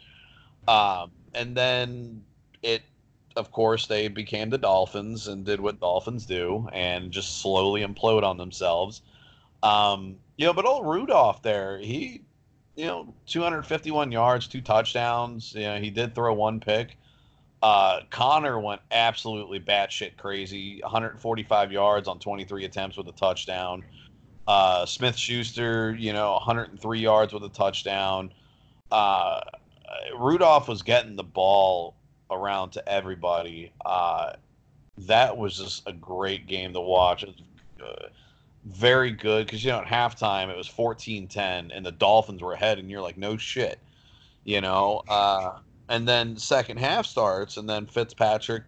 Um, 0.67 1.11
and 1.33 1.55
then 1.55 2.23
it 2.63 2.81
of 3.35 3.51
course 3.51 3.87
they 3.87 4.07
became 4.07 4.49
the 4.49 4.57
dolphins 4.57 5.27
and 5.27 5.45
did 5.45 5.59
what 5.59 5.79
dolphins 5.79 6.25
do 6.25 6.67
and 6.73 7.11
just 7.11 7.41
slowly 7.41 7.81
implode 7.81 8.23
on 8.23 8.37
themselves 8.37 9.01
um, 9.61 10.15
you 10.37 10.45
know 10.45 10.53
but 10.53 10.65
old 10.65 10.85
rudolph 10.87 11.41
there 11.41 11.77
he 11.77 12.23
you 12.75 12.85
know, 12.85 13.13
251 13.27 14.11
yards, 14.11 14.47
two 14.47 14.61
touchdowns. 14.61 15.53
You 15.53 15.61
know, 15.61 15.79
he 15.79 15.89
did 15.89 16.15
throw 16.15 16.33
one 16.33 16.59
pick. 16.59 16.97
Uh, 17.61 18.01
Conner 18.09 18.59
went 18.59 18.81
absolutely 18.91 19.59
batshit 19.59 20.17
crazy. 20.17 20.81
145 20.81 21.71
yards 21.71 22.07
on 22.07 22.19
23 22.19 22.65
attempts 22.65 22.97
with 22.97 23.07
a 23.07 23.13
touchdown. 23.13 23.83
Uh, 24.47 24.85
Smith 24.85 25.15
Schuster, 25.15 25.95
you 25.97 26.11
know, 26.11 26.33
103 26.33 26.99
yards 26.99 27.31
with 27.31 27.43
a 27.43 27.49
touchdown. 27.49 28.33
Uh, 28.91 29.39
Rudolph 30.17 30.67
was 30.67 30.81
getting 30.81 31.15
the 31.15 31.23
ball 31.23 31.95
around 32.33 32.71
to 32.71 32.89
everybody. 32.89 33.71
Uh, 33.85 34.33
that 34.97 35.37
was 35.37 35.57
just 35.57 35.83
a 35.87 35.93
great 35.93 36.47
game 36.47 36.73
to 36.73 36.81
watch. 36.81 37.23
It 37.23 37.29
was, 37.29 37.87
uh, 37.87 38.07
very 38.65 39.11
good 39.11 39.45
because 39.45 39.63
you 39.63 39.71
know 39.71 39.79
at 39.79 39.85
halftime 39.85 40.49
it 40.49 40.55
was 40.55 40.69
14-10 40.69 41.75
and 41.75 41.85
the 41.85 41.91
Dolphins 41.91 42.41
were 42.41 42.53
ahead, 42.53 42.79
and 42.79 42.89
you're 42.89 43.01
like, 43.01 43.17
no 43.17 43.37
shit, 43.37 43.79
you 44.43 44.61
know. 44.61 45.03
Uh, 45.07 45.59
and 45.89 46.07
then 46.07 46.37
second 46.37 46.77
half 46.77 47.05
starts, 47.05 47.57
and 47.57 47.69
then 47.69 47.85
Fitzpatrick, 47.85 48.63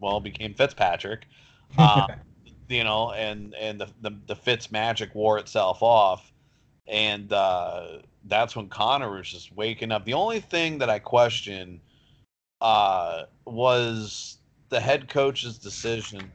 well, 0.00 0.20
became 0.20 0.54
Fitzpatrick. 0.54 1.26
Um, 1.78 2.06
you 2.68 2.84
know, 2.84 3.12
and 3.12 3.54
and 3.54 3.80
the, 3.80 3.88
the 4.00 4.12
the 4.26 4.36
Fitz 4.36 4.70
magic 4.70 5.14
wore 5.14 5.38
itself 5.38 5.82
off, 5.82 6.32
and 6.86 7.32
uh, 7.32 7.98
that's 8.24 8.56
when 8.56 8.68
Conner 8.68 9.10
was 9.10 9.28
just 9.28 9.54
waking 9.54 9.92
up. 9.92 10.04
The 10.04 10.14
only 10.14 10.40
thing 10.40 10.78
that 10.78 10.88
I 10.88 10.98
question 10.98 11.80
uh, 12.60 13.24
was 13.44 14.38
the 14.68 14.80
head 14.80 15.08
coach's 15.08 15.58
decision. 15.58 16.30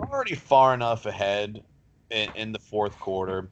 Already 0.00 0.34
far 0.34 0.74
enough 0.74 1.06
ahead 1.06 1.62
in, 2.10 2.28
in 2.34 2.52
the 2.52 2.58
fourth 2.58 2.98
quarter. 2.98 3.48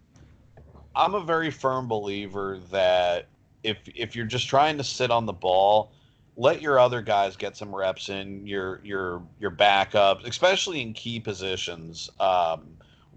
I'm 0.94 1.14
a 1.14 1.20
very 1.20 1.50
firm 1.50 1.88
believer 1.88 2.58
that 2.70 3.26
if 3.62 3.78
if 3.94 4.16
you're 4.16 4.26
just 4.26 4.48
trying 4.48 4.78
to 4.78 4.84
sit 4.84 5.10
on 5.10 5.26
the 5.26 5.32
ball, 5.32 5.92
let 6.36 6.60
your 6.60 6.78
other 6.78 7.02
guys 7.02 7.36
get 7.36 7.56
some 7.56 7.74
reps 7.74 8.08
in. 8.08 8.46
Your 8.46 8.80
your 8.82 9.22
your 9.38 9.50
backups, 9.50 10.26
especially 10.26 10.80
in 10.82 10.92
key 10.92 11.20
positions, 11.20 12.10
um, 12.18 12.66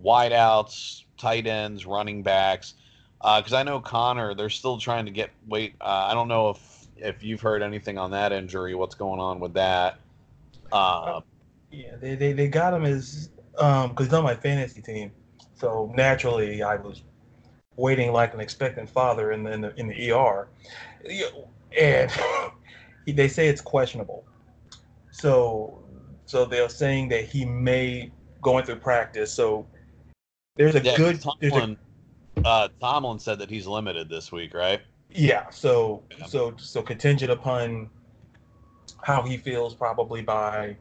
wideouts, 0.03 1.03
tight 1.17 1.47
ends, 1.47 1.85
running 1.85 2.21
backs. 2.23 2.75
Because 3.21 3.53
uh, 3.53 3.57
I 3.57 3.63
know 3.63 3.79
Conner, 3.79 4.35
they're 4.35 4.49
still 4.49 4.77
trying 4.77 5.05
to 5.05 5.11
get 5.11 5.31
weight. 5.47 5.75
Uh, 5.79 6.07
I 6.09 6.13
don't 6.13 6.27
know 6.27 6.49
if 6.49 6.82
if 6.97 7.23
you've 7.23 7.41
heard 7.41 7.61
anything 7.61 7.97
on 7.97 8.11
that 8.11 8.31
injury. 8.31 8.75
What's 8.75 8.95
going 8.95 9.19
on 9.19 9.39
with 9.39 9.53
that? 9.53 9.99
Uh, 10.71 11.21
yeah, 11.71 11.95
they, 11.99 12.15
they, 12.15 12.33
they 12.33 12.47
got 12.47 12.73
him 12.73 12.85
as 12.85 13.29
um 13.59 13.89
because 13.89 14.07
he's 14.07 14.13
on 14.13 14.23
my 14.23 14.35
fantasy 14.35 14.81
team, 14.81 15.11
so 15.55 15.91
naturally 15.95 16.63
I 16.63 16.75
was 16.75 17.03
waiting 17.75 18.11
like 18.11 18.33
an 18.33 18.39
expectant 18.39 18.89
father 18.89 19.31
in 19.31 19.43
the 19.43 19.51
in 19.51 19.61
the, 19.61 19.79
in 19.79 19.87
the 19.87 20.11
ER, 20.11 20.47
and 21.79 22.11
they 23.07 23.27
say 23.27 23.47
it's 23.47 23.61
questionable. 23.61 24.25
So 25.11 25.83
so 26.25 26.45
they're 26.45 26.69
saying 26.69 27.09
that 27.09 27.25
he 27.25 27.45
may 27.45 28.11
going 28.41 28.65
through 28.65 28.77
practice. 28.77 29.31
So 29.33 29.67
there's 30.55 30.75
a 30.75 30.81
yeah, 30.81 30.95
good. 30.95 31.21
Tomlin, 31.21 31.77
a, 32.37 32.47
uh, 32.47 32.67
Tomlin 32.79 33.19
said 33.19 33.39
that 33.39 33.49
he's 33.49 33.67
limited 33.67 34.09
this 34.09 34.31
week, 34.31 34.53
right? 34.53 34.81
Yeah. 35.13 35.49
So 35.49 36.03
yeah. 36.17 36.25
so 36.25 36.53
so 36.57 36.81
contingent 36.81 37.31
upon 37.31 37.89
how 39.01 39.21
he 39.21 39.37
feels, 39.37 39.73
probably 39.73 40.21
by 40.21 40.75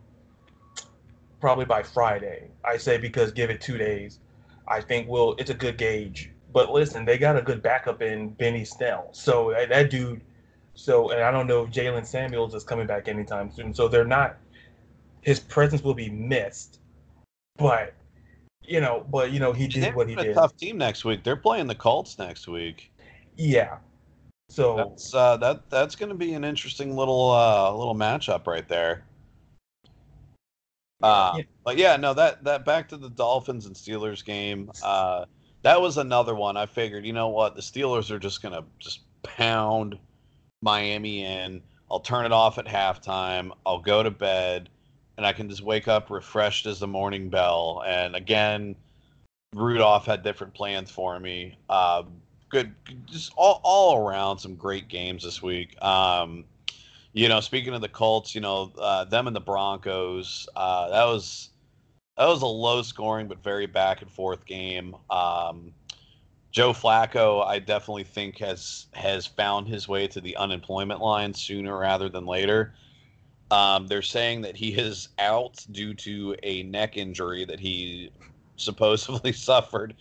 probably 1.40 1.64
by 1.64 1.82
Friday. 1.82 2.48
I 2.64 2.76
say 2.76 2.98
because 2.98 3.32
give 3.32 3.50
it 3.50 3.60
two 3.60 3.78
days. 3.78 4.20
I 4.68 4.80
think 4.80 5.08
we'll. 5.08 5.34
It's 5.38 5.50
a 5.50 5.54
good 5.54 5.76
gauge. 5.76 6.30
But 6.52 6.70
listen, 6.70 7.04
they 7.04 7.18
got 7.18 7.36
a 7.36 7.42
good 7.42 7.62
backup 7.62 8.02
in 8.02 8.30
Benny 8.30 8.64
Snell. 8.64 9.08
So 9.12 9.52
uh, 9.52 9.66
that 9.66 9.90
dude 9.90 10.20
so, 10.74 11.10
and 11.10 11.22
I 11.22 11.30
don't 11.30 11.46
know 11.46 11.64
if 11.64 11.70
Jaylen 11.70 12.06
Samuels 12.06 12.54
is 12.54 12.64
coming 12.64 12.86
back 12.86 13.08
anytime 13.08 13.50
soon. 13.50 13.74
So 13.74 13.88
they're 13.88 14.04
not. 14.04 14.36
His 15.20 15.38
presence 15.38 15.82
will 15.82 15.94
be 15.94 16.10
missed, 16.10 16.80
but 17.56 17.94
you 18.64 18.80
know, 18.80 19.06
but 19.10 19.30
you 19.30 19.38
know, 19.38 19.52
he 19.52 19.68
did 19.68 19.84
They're 19.84 19.92
what 19.92 20.08
he 20.08 20.14
a 20.14 20.22
did. 20.22 20.34
Tough 20.34 20.56
team 20.56 20.78
next 20.78 21.04
week. 21.04 21.22
They're 21.22 21.36
playing 21.36 21.66
the 21.68 21.74
Colts 21.74 22.18
next 22.18 22.48
week. 22.48 22.90
Yeah. 23.36 23.78
So 24.52 24.76
that's 24.76 25.14
uh, 25.14 25.38
that 25.38 25.70
that's 25.70 25.96
going 25.96 26.10
to 26.10 26.14
be 26.14 26.34
an 26.34 26.44
interesting 26.44 26.94
little 26.94 27.30
uh, 27.30 27.72
little 27.72 27.94
matchup 27.94 28.46
right 28.46 28.68
there. 28.68 29.02
Uh, 31.02 31.32
yeah. 31.38 31.42
But 31.64 31.78
yeah, 31.78 31.96
no, 31.96 32.12
that 32.12 32.44
that 32.44 32.66
back 32.66 32.86
to 32.90 32.98
the 32.98 33.08
Dolphins 33.08 33.64
and 33.64 33.74
Steelers 33.74 34.22
game. 34.22 34.70
Uh, 34.82 35.24
that 35.62 35.80
was 35.80 35.96
another 35.96 36.34
one. 36.34 36.58
I 36.58 36.66
figured, 36.66 37.06
you 37.06 37.14
know 37.14 37.28
what, 37.28 37.54
the 37.54 37.62
Steelers 37.62 38.10
are 38.10 38.18
just 38.18 38.42
going 38.42 38.52
to 38.52 38.62
just 38.78 39.00
pound 39.22 39.98
Miami 40.60 41.24
in. 41.24 41.62
I'll 41.90 42.00
turn 42.00 42.26
it 42.26 42.32
off 42.32 42.58
at 42.58 42.66
halftime. 42.66 43.52
I'll 43.64 43.80
go 43.80 44.02
to 44.02 44.10
bed, 44.10 44.68
and 45.16 45.24
I 45.24 45.32
can 45.32 45.48
just 45.48 45.62
wake 45.62 45.88
up 45.88 46.10
refreshed 46.10 46.66
as 46.66 46.78
the 46.78 46.86
morning 46.86 47.30
bell. 47.30 47.82
And 47.86 48.14
again, 48.16 48.76
Rudolph 49.54 50.04
had 50.04 50.22
different 50.22 50.52
plans 50.52 50.90
for 50.90 51.18
me. 51.18 51.56
Uh, 51.70 52.02
good, 52.52 52.72
just 53.06 53.32
all, 53.34 53.60
all 53.64 54.06
around 54.06 54.38
some 54.38 54.54
great 54.54 54.86
games 54.88 55.24
this 55.24 55.42
week. 55.42 55.82
Um, 55.82 56.44
you 57.14 57.28
know, 57.28 57.40
speaking 57.40 57.74
of 57.74 57.80
the 57.80 57.88
Colts, 57.88 58.34
you 58.34 58.40
know, 58.40 58.70
uh, 58.78 59.04
them 59.06 59.26
and 59.26 59.34
the 59.34 59.40
Broncos, 59.40 60.48
uh, 60.54 60.88
that 60.90 61.04
was 61.04 61.48
that 62.16 62.26
was 62.26 62.42
a 62.42 62.46
low 62.46 62.82
scoring 62.82 63.26
but 63.26 63.42
very 63.42 63.66
back 63.66 64.02
and 64.02 64.10
forth 64.10 64.44
game. 64.44 64.94
Um, 65.10 65.72
Joe 66.52 66.72
Flacco, 66.72 67.44
I 67.44 67.58
definitely 67.58 68.04
think 68.04 68.38
has 68.38 68.86
has 68.92 69.26
found 69.26 69.66
his 69.66 69.88
way 69.88 70.06
to 70.08 70.20
the 70.20 70.36
unemployment 70.36 71.00
line 71.00 71.34
sooner 71.34 71.76
rather 71.76 72.08
than 72.08 72.26
later. 72.26 72.74
Um, 73.50 73.86
they're 73.86 74.02
saying 74.02 74.42
that 74.42 74.56
he 74.56 74.74
is 74.74 75.08
out 75.18 75.64
due 75.72 75.92
to 75.94 76.36
a 76.42 76.62
neck 76.64 76.96
injury 76.96 77.44
that 77.46 77.60
he 77.60 78.10
supposedly 78.56 79.32
suffered 79.32 79.94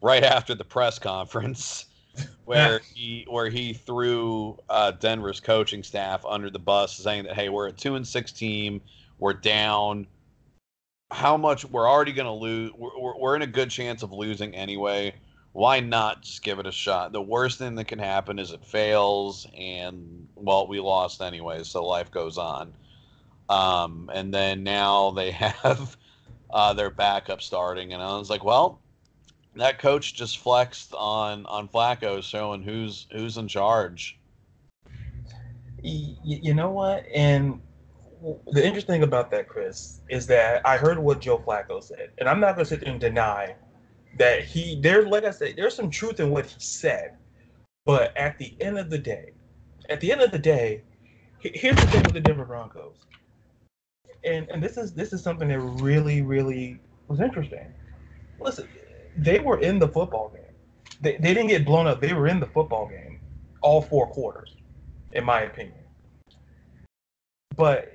right 0.00 0.24
after 0.24 0.54
the 0.54 0.64
press 0.64 0.98
conference, 0.98 1.86
where 2.44 2.80
he 2.94 3.26
where 3.28 3.48
he 3.48 3.72
threw 3.72 4.58
uh, 4.68 4.90
Denver's 4.92 5.40
coaching 5.40 5.82
staff 5.82 6.24
under 6.26 6.50
the 6.50 6.58
bus, 6.58 6.96
saying 6.96 7.24
that 7.24 7.34
hey, 7.34 7.48
we're 7.48 7.68
a 7.68 7.72
two 7.72 7.94
and 7.94 8.06
six 8.06 8.32
team, 8.32 8.80
we're 9.18 9.32
down. 9.32 10.06
How 11.10 11.36
much 11.36 11.64
we're 11.66 11.88
already 11.88 12.12
going 12.12 12.26
to 12.26 12.32
lose? 12.32 12.72
We're, 12.72 13.18
we're 13.18 13.36
in 13.36 13.42
a 13.42 13.46
good 13.46 13.70
chance 13.70 14.02
of 14.02 14.12
losing 14.12 14.54
anyway 14.54 15.14
why 15.52 15.80
not 15.80 16.22
just 16.22 16.42
give 16.42 16.58
it 16.58 16.66
a 16.66 16.72
shot? 16.72 17.12
The 17.12 17.22
worst 17.22 17.58
thing 17.58 17.74
that 17.74 17.86
can 17.86 17.98
happen 17.98 18.38
is 18.38 18.52
it 18.52 18.64
fails, 18.64 19.46
and 19.56 20.26
well, 20.34 20.66
we 20.66 20.80
lost 20.80 21.20
anyway, 21.20 21.62
so 21.62 21.84
life 21.84 22.10
goes 22.10 22.38
on. 22.38 22.72
Um, 23.48 24.10
and 24.14 24.32
then 24.32 24.62
now 24.62 25.10
they 25.10 25.30
have 25.30 25.96
uh, 26.50 26.72
their 26.72 26.90
backup 26.90 27.42
starting, 27.42 27.92
and 27.92 28.02
I 28.02 28.16
was 28.16 28.30
like, 28.30 28.44
well, 28.44 28.80
that 29.56 29.78
coach 29.78 30.14
just 30.14 30.38
flexed 30.38 30.94
on 30.94 31.46
on 31.46 31.68
Flacco, 31.68 32.22
showing 32.22 32.62
who's 32.62 33.06
who's 33.12 33.36
in 33.36 33.48
charge. 33.48 34.18
You 35.82 36.54
know 36.54 36.70
what? 36.70 37.04
And 37.12 37.60
the 38.52 38.64
interesting 38.64 38.94
thing 38.94 39.02
about 39.02 39.30
that, 39.32 39.48
Chris, 39.48 40.00
is 40.08 40.26
that 40.28 40.64
I 40.64 40.76
heard 40.76 40.98
what 40.98 41.20
Joe 41.20 41.38
Flacco 41.38 41.82
said, 41.82 42.10
and 42.18 42.28
I'm 42.28 42.38
not 42.38 42.54
going 42.54 42.64
to 42.64 42.68
sit 42.68 42.80
there 42.80 42.90
and 42.90 43.00
deny 43.00 43.56
that 44.18 44.44
he 44.44 44.80
there 44.80 45.02
like 45.06 45.24
I 45.24 45.30
said, 45.30 45.54
there's 45.56 45.74
some 45.74 45.90
truth 45.90 46.20
in 46.20 46.30
what 46.30 46.46
he 46.46 46.54
said. 46.58 47.16
But 47.84 48.16
at 48.16 48.38
the 48.38 48.54
end 48.60 48.78
of 48.78 48.90
the 48.90 48.98
day, 48.98 49.32
at 49.90 50.00
the 50.00 50.12
end 50.12 50.20
of 50.20 50.30
the 50.30 50.38
day, 50.38 50.82
here's 51.40 51.76
the 51.76 51.86
thing 51.88 52.02
with 52.04 52.12
the 52.12 52.20
Denver 52.20 52.44
Broncos. 52.44 52.94
And 54.24 54.48
and 54.50 54.62
this 54.62 54.76
is 54.76 54.92
this 54.92 55.12
is 55.12 55.22
something 55.22 55.48
that 55.48 55.58
really, 55.58 56.22
really 56.22 56.78
was 57.08 57.20
interesting. 57.20 57.66
Listen, 58.38 58.68
they 59.16 59.40
were 59.40 59.60
in 59.60 59.78
the 59.78 59.88
football 59.88 60.30
game. 60.30 60.42
They, 61.00 61.16
they 61.16 61.34
didn't 61.34 61.48
get 61.48 61.64
blown 61.64 61.86
up. 61.86 62.00
They 62.00 62.12
were 62.12 62.28
in 62.28 62.40
the 62.40 62.46
football 62.46 62.88
game 62.88 63.20
all 63.62 63.80
four 63.80 64.08
quarters, 64.08 64.56
in 65.12 65.24
my 65.24 65.42
opinion. 65.42 65.78
But 67.56 67.92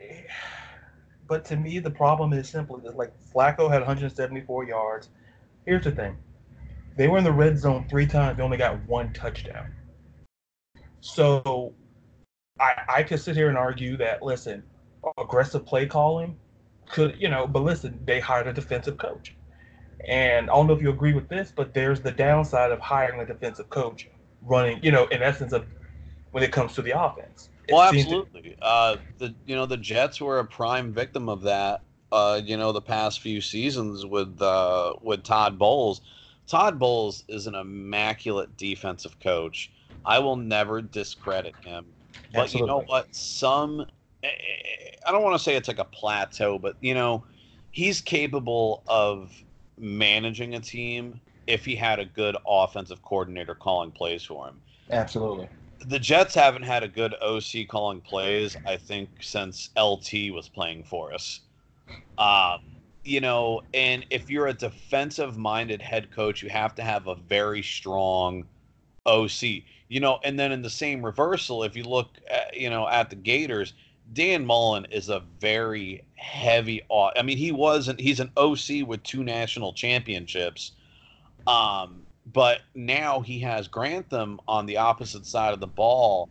but 1.28 1.44
to 1.46 1.58
me, 1.58 1.80
the 1.80 1.92
problem 1.92 2.34
is 2.34 2.50
simply 2.50 2.82
that 2.84 2.96
like 2.96 3.14
Flacco 3.34 3.70
had 3.70 3.82
174 3.82 4.66
yards. 4.66 5.10
Here's 5.66 5.84
the 5.84 5.92
thing 5.92 6.18
they 6.96 7.08
were 7.08 7.18
in 7.18 7.24
the 7.24 7.32
red 7.32 7.60
zone 7.60 7.86
three 7.90 8.08
times. 8.08 8.38
They 8.38 8.44
only 8.44 8.58
got 8.58 8.84
one 8.88 9.14
touchdown. 9.14 9.74
So 11.02 11.74
I, 12.60 12.74
I 12.90 13.04
could 13.04 13.20
sit 13.20 13.36
here 13.36 13.50
and 13.50 13.58
argue 13.58 13.98
that, 13.98 14.24
listen, 14.24 14.64
aggressive 15.18 15.66
play 15.66 15.86
calling 15.86 16.38
could, 16.90 17.16
you 17.20 17.30
know, 17.30 17.46
but 17.46 17.64
listen, 17.64 18.00
they 18.06 18.20
hired 18.20 18.48
a 18.48 18.54
defensive 18.54 18.98
coach. 18.98 19.36
And 20.08 20.50
I 20.50 20.54
don't 20.54 20.68
know 20.68 20.74
if 20.74 20.82
you 20.82 20.90
agree 20.90 21.14
with 21.14 21.28
this, 21.30 21.52
but 21.56 21.74
there's 21.74 22.02
the 22.02 22.12
downside 22.12 22.72
of 22.72 22.80
hiring 22.80 23.20
a 23.20 23.26
defensive 23.26 23.70
coach 23.70 24.08
running, 24.44 24.80
you 24.84 24.92
know, 24.92 25.06
in 25.08 25.22
essence 25.22 25.54
of 25.54 25.66
when 26.32 26.44
it 26.44 26.52
comes 26.52 26.74
to 26.76 26.82
the 26.82 26.92
offense. 26.92 27.50
It 27.68 27.74
well, 27.74 27.84
absolutely. 27.84 28.56
To... 28.60 28.64
uh, 28.64 28.98
the 29.18 29.36
you 29.46 29.56
know 29.56 29.66
the 29.66 29.78
Jets 29.78 30.22
were 30.22 30.40
a 30.40 30.46
prime 30.46 30.94
victim 30.94 31.28
of 31.28 31.42
that 31.42 31.82
uh, 32.12 32.42
you 32.44 32.58
know, 32.58 32.72
the 32.72 32.82
past 32.82 33.20
few 33.20 33.42
seasons 33.42 34.06
with 34.06 34.42
uh, 34.42 34.94
with 35.02 35.24
Todd 35.24 35.58
Bowles. 35.58 36.02
Todd 36.48 36.80
Bowles 36.80 37.26
is 37.28 37.48
an 37.48 37.56
immaculate 37.56 38.56
defensive 38.56 39.20
coach. 39.20 39.72
I 40.06 40.20
will 40.20 40.38
never 40.38 40.82
discredit 40.82 41.56
him. 41.62 41.86
But 42.34 42.44
Absolutely. 42.44 42.60
you 42.60 42.68
know 42.68 42.86
what? 42.88 43.14
Some 43.14 43.82
eh, 44.24 44.28
eh, 44.28 44.96
I 45.06 45.12
don't 45.12 45.24
want 45.24 45.36
to 45.36 45.44
say 45.44 45.56
it's 45.56 45.68
like 45.68 45.80
a 45.80 45.86
plateau, 45.86 46.58
but 46.58 46.78
you 46.80 46.94
know, 46.94 47.26
he's 47.72 48.00
capable 48.00 48.84
of 48.88 49.32
managing 49.78 50.56
a 50.56 50.60
team 50.60 51.20
if 51.48 51.64
he 51.64 51.76
had 51.76 52.00
a 52.00 52.06
good 52.06 52.36
offensive 52.46 53.02
coordinator 53.02 53.56
calling 53.56 53.92
plays 53.92 54.24
for 54.24 54.48
him. 54.48 54.62
Absolutely. 54.92 55.48
The 55.86 56.00
Jets 56.00 56.34
haven't 56.34 56.64
had 56.64 56.84
a 56.84 56.88
good 56.88 57.14
OC 57.22 57.68
calling 57.70 58.02
plays, 58.02 58.58
I 58.66 58.78
think, 58.78 59.10
since 59.22 59.70
LT 59.78 60.34
was 60.34 60.50
playing 60.50 60.84
for 60.84 61.14
us. 61.14 61.42
Um, 62.18 62.62
you 63.04 63.22
know, 63.22 63.62
and 63.74 64.06
if 64.10 64.30
you're 64.30 64.48
a 64.48 64.54
defensive 64.54 65.38
minded 65.38 65.82
head 65.82 66.12
coach, 66.12 66.44
you 66.44 66.50
have 66.50 66.76
to 66.76 66.84
have 66.84 67.08
a 67.08 67.16
very 67.16 67.62
strong 67.62 68.46
OC. 69.06 69.64
You 69.88 70.02
know, 70.02 70.20
and 70.24 70.38
then 70.38 70.52
in 70.52 70.62
the 70.62 70.70
same 70.70 71.06
reversal, 71.06 71.64
if 71.64 71.78
you 71.78 71.84
look, 71.84 72.10
at, 72.30 72.58
you 72.58 72.70
know, 72.70 72.90
at 72.90 73.10
the 73.10 73.16
Gators, 73.16 73.74
Dan 74.14 74.46
Mullen 74.46 74.86
is 74.92 75.10
a 75.10 75.22
very 75.40 76.04
heavy. 76.16 76.82
I 76.92 77.22
mean, 77.22 77.38
he 77.38 77.52
wasn't. 77.52 78.00
He's 78.00 78.20
an 78.20 78.32
OC 78.38 78.88
with 78.88 79.04
two 79.04 79.24
national 79.24 79.74
championships. 79.74 80.72
Um, 81.46 82.04
but 82.34 82.60
now 82.76 83.22
he 83.22 83.40
has 83.40 83.68
Grantham 83.68 84.40
on 84.48 84.66
the 84.66 84.78
opposite 84.78 85.26
side 85.26 85.54
of 85.54 85.60
the 85.60 85.68
ball, 85.68 86.30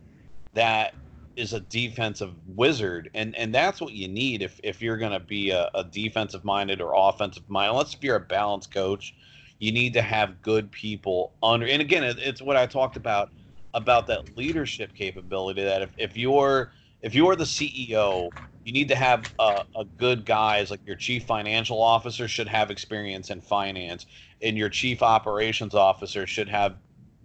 that 0.53 0.93
is 1.35 1.53
a 1.53 1.59
defensive 1.59 2.33
wizard, 2.47 3.09
and 3.13 3.35
and 3.35 3.53
that's 3.53 3.79
what 3.79 3.93
you 3.93 4.07
need 4.07 4.41
if 4.41 4.59
if 4.63 4.81
you're 4.81 4.97
going 4.97 5.11
to 5.11 5.19
be 5.19 5.51
a, 5.51 5.69
a 5.75 5.83
defensive 5.83 6.43
minded 6.43 6.81
or 6.81 6.93
offensive 6.95 7.43
minded. 7.47 7.71
Unless 7.71 7.93
if 7.95 8.03
you're 8.03 8.15
a 8.15 8.21
balanced 8.21 8.73
coach, 8.73 9.15
you 9.59 9.71
need 9.71 9.93
to 9.93 10.01
have 10.01 10.41
good 10.41 10.71
people 10.71 11.33
under. 11.41 11.67
And 11.67 11.81
again, 11.81 12.03
it, 12.03 12.17
it's 12.19 12.41
what 12.41 12.57
I 12.57 12.65
talked 12.65 12.97
about 12.97 13.29
about 13.73 14.07
that 14.07 14.35
leadership 14.35 14.93
capability. 14.93 15.63
That 15.63 15.81
if 15.81 15.91
if 15.97 16.17
you're 16.17 16.71
if 17.01 17.13
you're 17.13 17.35
the 17.35 17.43
CEO, 17.43 18.29
you 18.63 18.73
need 18.73 18.89
to 18.89 18.95
have 18.95 19.29
a, 19.39 19.63
a 19.75 19.85
good 19.85 20.25
guy 20.25 20.59
as 20.59 20.71
like 20.71 20.81
your 20.85 20.95
chief 20.95 21.23
financial 21.23 21.81
officer 21.81 22.27
should 22.27 22.47
have 22.47 22.69
experience 22.69 23.29
in 23.29 23.41
finance, 23.41 24.05
and 24.41 24.57
your 24.57 24.69
chief 24.69 25.01
operations 25.01 25.73
officer 25.73 26.27
should 26.27 26.49
have 26.49 26.77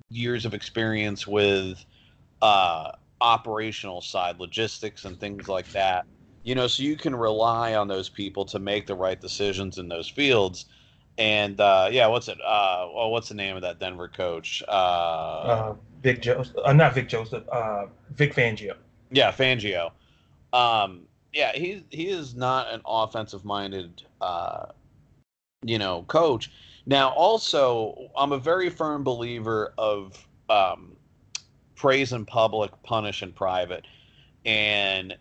years 0.08 0.44
of 0.44 0.54
experience 0.54 1.26
with 1.26 1.84
uh, 2.42 2.92
operational 3.20 4.00
side, 4.00 4.38
logistics, 4.38 5.04
and 5.04 5.18
things 5.18 5.48
like 5.48 5.70
that. 5.72 6.04
You 6.44 6.54
know, 6.54 6.66
so 6.66 6.82
you 6.82 6.96
can 6.96 7.14
rely 7.14 7.74
on 7.74 7.88
those 7.88 8.08
people 8.08 8.44
to 8.46 8.58
make 8.58 8.86
the 8.86 8.94
right 8.94 9.20
decisions 9.20 9.78
in 9.78 9.88
those 9.88 10.08
fields. 10.08 10.66
And 11.18 11.60
uh, 11.60 11.88
yeah, 11.90 12.06
what's 12.08 12.28
it? 12.28 12.38
Uh, 12.40 12.86
well, 12.94 13.10
what's 13.10 13.28
the 13.28 13.34
name 13.34 13.56
of 13.56 13.62
that 13.62 13.78
Denver 13.78 14.08
coach? 14.08 14.62
Uh, 14.66 14.70
uh 14.70 15.74
Vic 16.02 16.20
Joseph, 16.20 16.56
uh, 16.64 16.72
not 16.72 16.94
Vic 16.94 17.08
Joseph, 17.08 17.44
uh, 17.50 17.86
Vic 18.10 18.34
Fangio. 18.34 18.74
Yeah, 19.12 19.30
Fangio. 19.30 19.92
Um, 20.52 21.02
yeah, 21.32 21.52
he 21.52 21.84
he 21.90 22.08
is 22.08 22.34
not 22.34 22.72
an 22.72 22.80
offensive 22.86 23.44
minded, 23.44 24.02
uh, 24.20 24.66
you 25.62 25.78
know, 25.78 26.04
coach. 26.08 26.50
Now, 26.86 27.10
also, 27.10 28.10
I'm 28.16 28.32
a 28.32 28.38
very 28.38 28.68
firm 28.68 29.04
believer 29.04 29.72
of 29.78 30.26
um, 30.50 30.96
praise 31.76 32.12
in 32.12 32.24
public, 32.24 32.70
punish 32.82 33.22
in 33.22 33.32
private. 33.32 33.86
And 34.44 35.16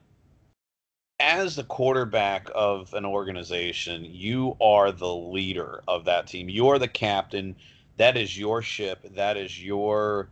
as 1.20 1.56
the 1.56 1.64
quarterback 1.64 2.50
of 2.56 2.94
an 2.96 3.06
organization, 3.06 4.06
you 4.06 4.58
are 4.60 4.92
the 4.92 5.14
leader 5.14 5.84
of 5.88 6.06
that 6.06 6.28
team. 6.28 6.50
You're 6.50 6.80
the 6.80 6.88
captain. 6.88 7.56
That 7.98 8.18
is 8.18 8.38
your 8.38 8.64
ship. 8.64 9.06
That 9.16 9.38
is 9.38 9.64
your 9.64 10.30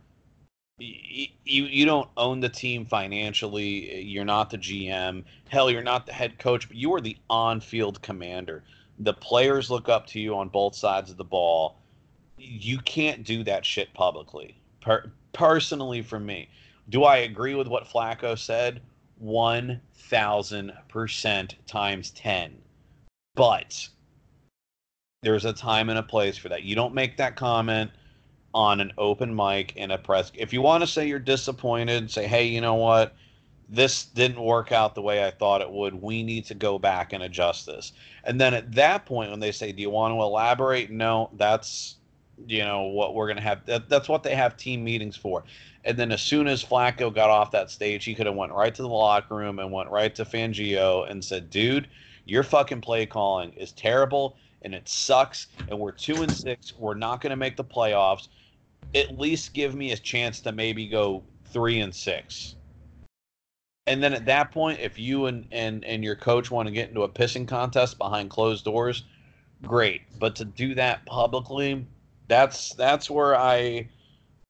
you 0.80 1.64
you 1.64 1.84
don't 1.84 2.08
own 2.16 2.40
the 2.40 2.48
team 2.48 2.86
financially. 2.86 4.02
You're 4.02 4.24
not 4.24 4.50
the 4.50 4.58
GM. 4.58 5.24
Hell, 5.48 5.70
you're 5.70 5.82
not 5.82 6.06
the 6.06 6.12
head 6.12 6.38
coach, 6.38 6.68
but 6.68 6.76
you 6.76 6.94
are 6.94 7.00
the 7.00 7.16
on-field 7.28 8.00
commander. 8.02 8.62
The 8.98 9.14
players 9.14 9.70
look 9.70 9.88
up 9.88 10.06
to 10.08 10.20
you 10.20 10.36
on 10.36 10.48
both 10.48 10.74
sides 10.74 11.10
of 11.10 11.16
the 11.16 11.24
ball. 11.24 11.78
You 12.38 12.78
can't 12.78 13.24
do 13.24 13.44
that 13.44 13.66
shit 13.66 13.92
publicly. 13.94 14.56
Per- 14.80 15.12
personally 15.32 16.02
for 16.02 16.18
me. 16.18 16.48
Do 16.88 17.04
I 17.04 17.18
agree 17.18 17.54
with 17.54 17.68
what 17.68 17.84
Flacco 17.84 18.36
said? 18.38 18.80
1000% 19.22 21.54
times 21.66 22.10
10. 22.10 22.58
But 23.34 23.88
there's 25.22 25.44
a 25.44 25.52
time 25.52 25.90
and 25.90 25.98
a 25.98 26.02
place 26.02 26.38
for 26.38 26.48
that. 26.48 26.62
You 26.62 26.74
don't 26.74 26.94
make 26.94 27.18
that 27.18 27.36
comment 27.36 27.90
on 28.54 28.80
an 28.80 28.92
open 28.98 29.34
mic 29.34 29.76
in 29.76 29.90
a 29.90 29.98
press. 29.98 30.32
If 30.34 30.52
you 30.52 30.62
want 30.62 30.82
to 30.82 30.86
say 30.86 31.06
you're 31.06 31.18
disappointed, 31.18 32.10
say, 32.10 32.26
hey, 32.26 32.44
you 32.44 32.60
know 32.60 32.74
what? 32.74 33.14
This 33.68 34.04
didn't 34.04 34.42
work 34.42 34.72
out 34.72 34.94
the 34.94 35.02
way 35.02 35.24
I 35.24 35.30
thought 35.30 35.60
it 35.60 35.70
would. 35.70 35.94
We 35.94 36.24
need 36.24 36.46
to 36.46 36.54
go 36.54 36.78
back 36.78 37.12
and 37.12 37.22
adjust 37.22 37.66
this. 37.66 37.92
And 38.24 38.40
then 38.40 38.52
at 38.54 38.72
that 38.72 39.06
point, 39.06 39.30
when 39.30 39.38
they 39.38 39.52
say, 39.52 39.70
do 39.70 39.80
you 39.80 39.90
want 39.90 40.12
to 40.12 40.20
elaborate? 40.20 40.90
No, 40.90 41.30
that's 41.34 41.96
you 42.46 42.64
know 42.64 42.82
what 42.82 43.14
we're 43.14 43.28
gonna 43.28 43.40
have. 43.40 43.64
That, 43.66 43.88
that's 43.88 44.08
what 44.08 44.22
they 44.22 44.34
have 44.34 44.56
team 44.56 44.84
meetings 44.84 45.16
for. 45.16 45.44
And 45.84 45.96
then 45.96 46.12
as 46.12 46.22
soon 46.22 46.46
as 46.46 46.64
Flacco 46.64 47.14
got 47.14 47.30
off 47.30 47.50
that 47.52 47.70
stage, 47.70 48.04
he 48.04 48.14
could 48.14 48.26
have 48.26 48.34
went 48.34 48.52
right 48.52 48.74
to 48.74 48.82
the 48.82 48.88
locker 48.88 49.34
room 49.34 49.58
and 49.58 49.72
went 49.72 49.90
right 49.90 50.14
to 50.14 50.24
Fangio 50.24 51.10
and 51.10 51.24
said, 51.24 51.50
"Dude, 51.50 51.88
your 52.24 52.42
fucking 52.42 52.80
play 52.80 53.06
calling 53.06 53.52
is 53.54 53.72
terrible 53.72 54.36
and 54.62 54.74
it 54.74 54.88
sucks. 54.88 55.48
And 55.68 55.78
we're 55.78 55.92
two 55.92 56.22
and 56.22 56.32
six. 56.32 56.74
We're 56.76 56.94
not 56.94 57.20
gonna 57.20 57.36
make 57.36 57.56
the 57.56 57.64
playoffs. 57.64 58.28
At 58.94 59.18
least 59.18 59.54
give 59.54 59.74
me 59.74 59.92
a 59.92 59.96
chance 59.96 60.40
to 60.40 60.52
maybe 60.52 60.86
go 60.86 61.22
three 61.44 61.80
and 61.80 61.94
six. 61.94 62.56
And 63.86 64.02
then 64.02 64.12
at 64.12 64.26
that 64.26 64.52
point, 64.52 64.80
if 64.80 64.98
you 64.98 65.26
and, 65.26 65.46
and, 65.50 65.84
and 65.84 66.04
your 66.04 66.14
coach 66.14 66.50
want 66.50 66.68
to 66.68 66.72
get 66.72 66.88
into 66.88 67.02
a 67.02 67.08
pissing 67.08 67.46
contest 67.46 67.98
behind 67.98 68.30
closed 68.30 68.64
doors, 68.64 69.04
great. 69.62 70.02
But 70.18 70.36
to 70.36 70.44
do 70.44 70.74
that 70.74 71.04
publicly, 71.06 71.86
that's 72.28 72.74
that's 72.74 73.10
where 73.10 73.36
I 73.36 73.88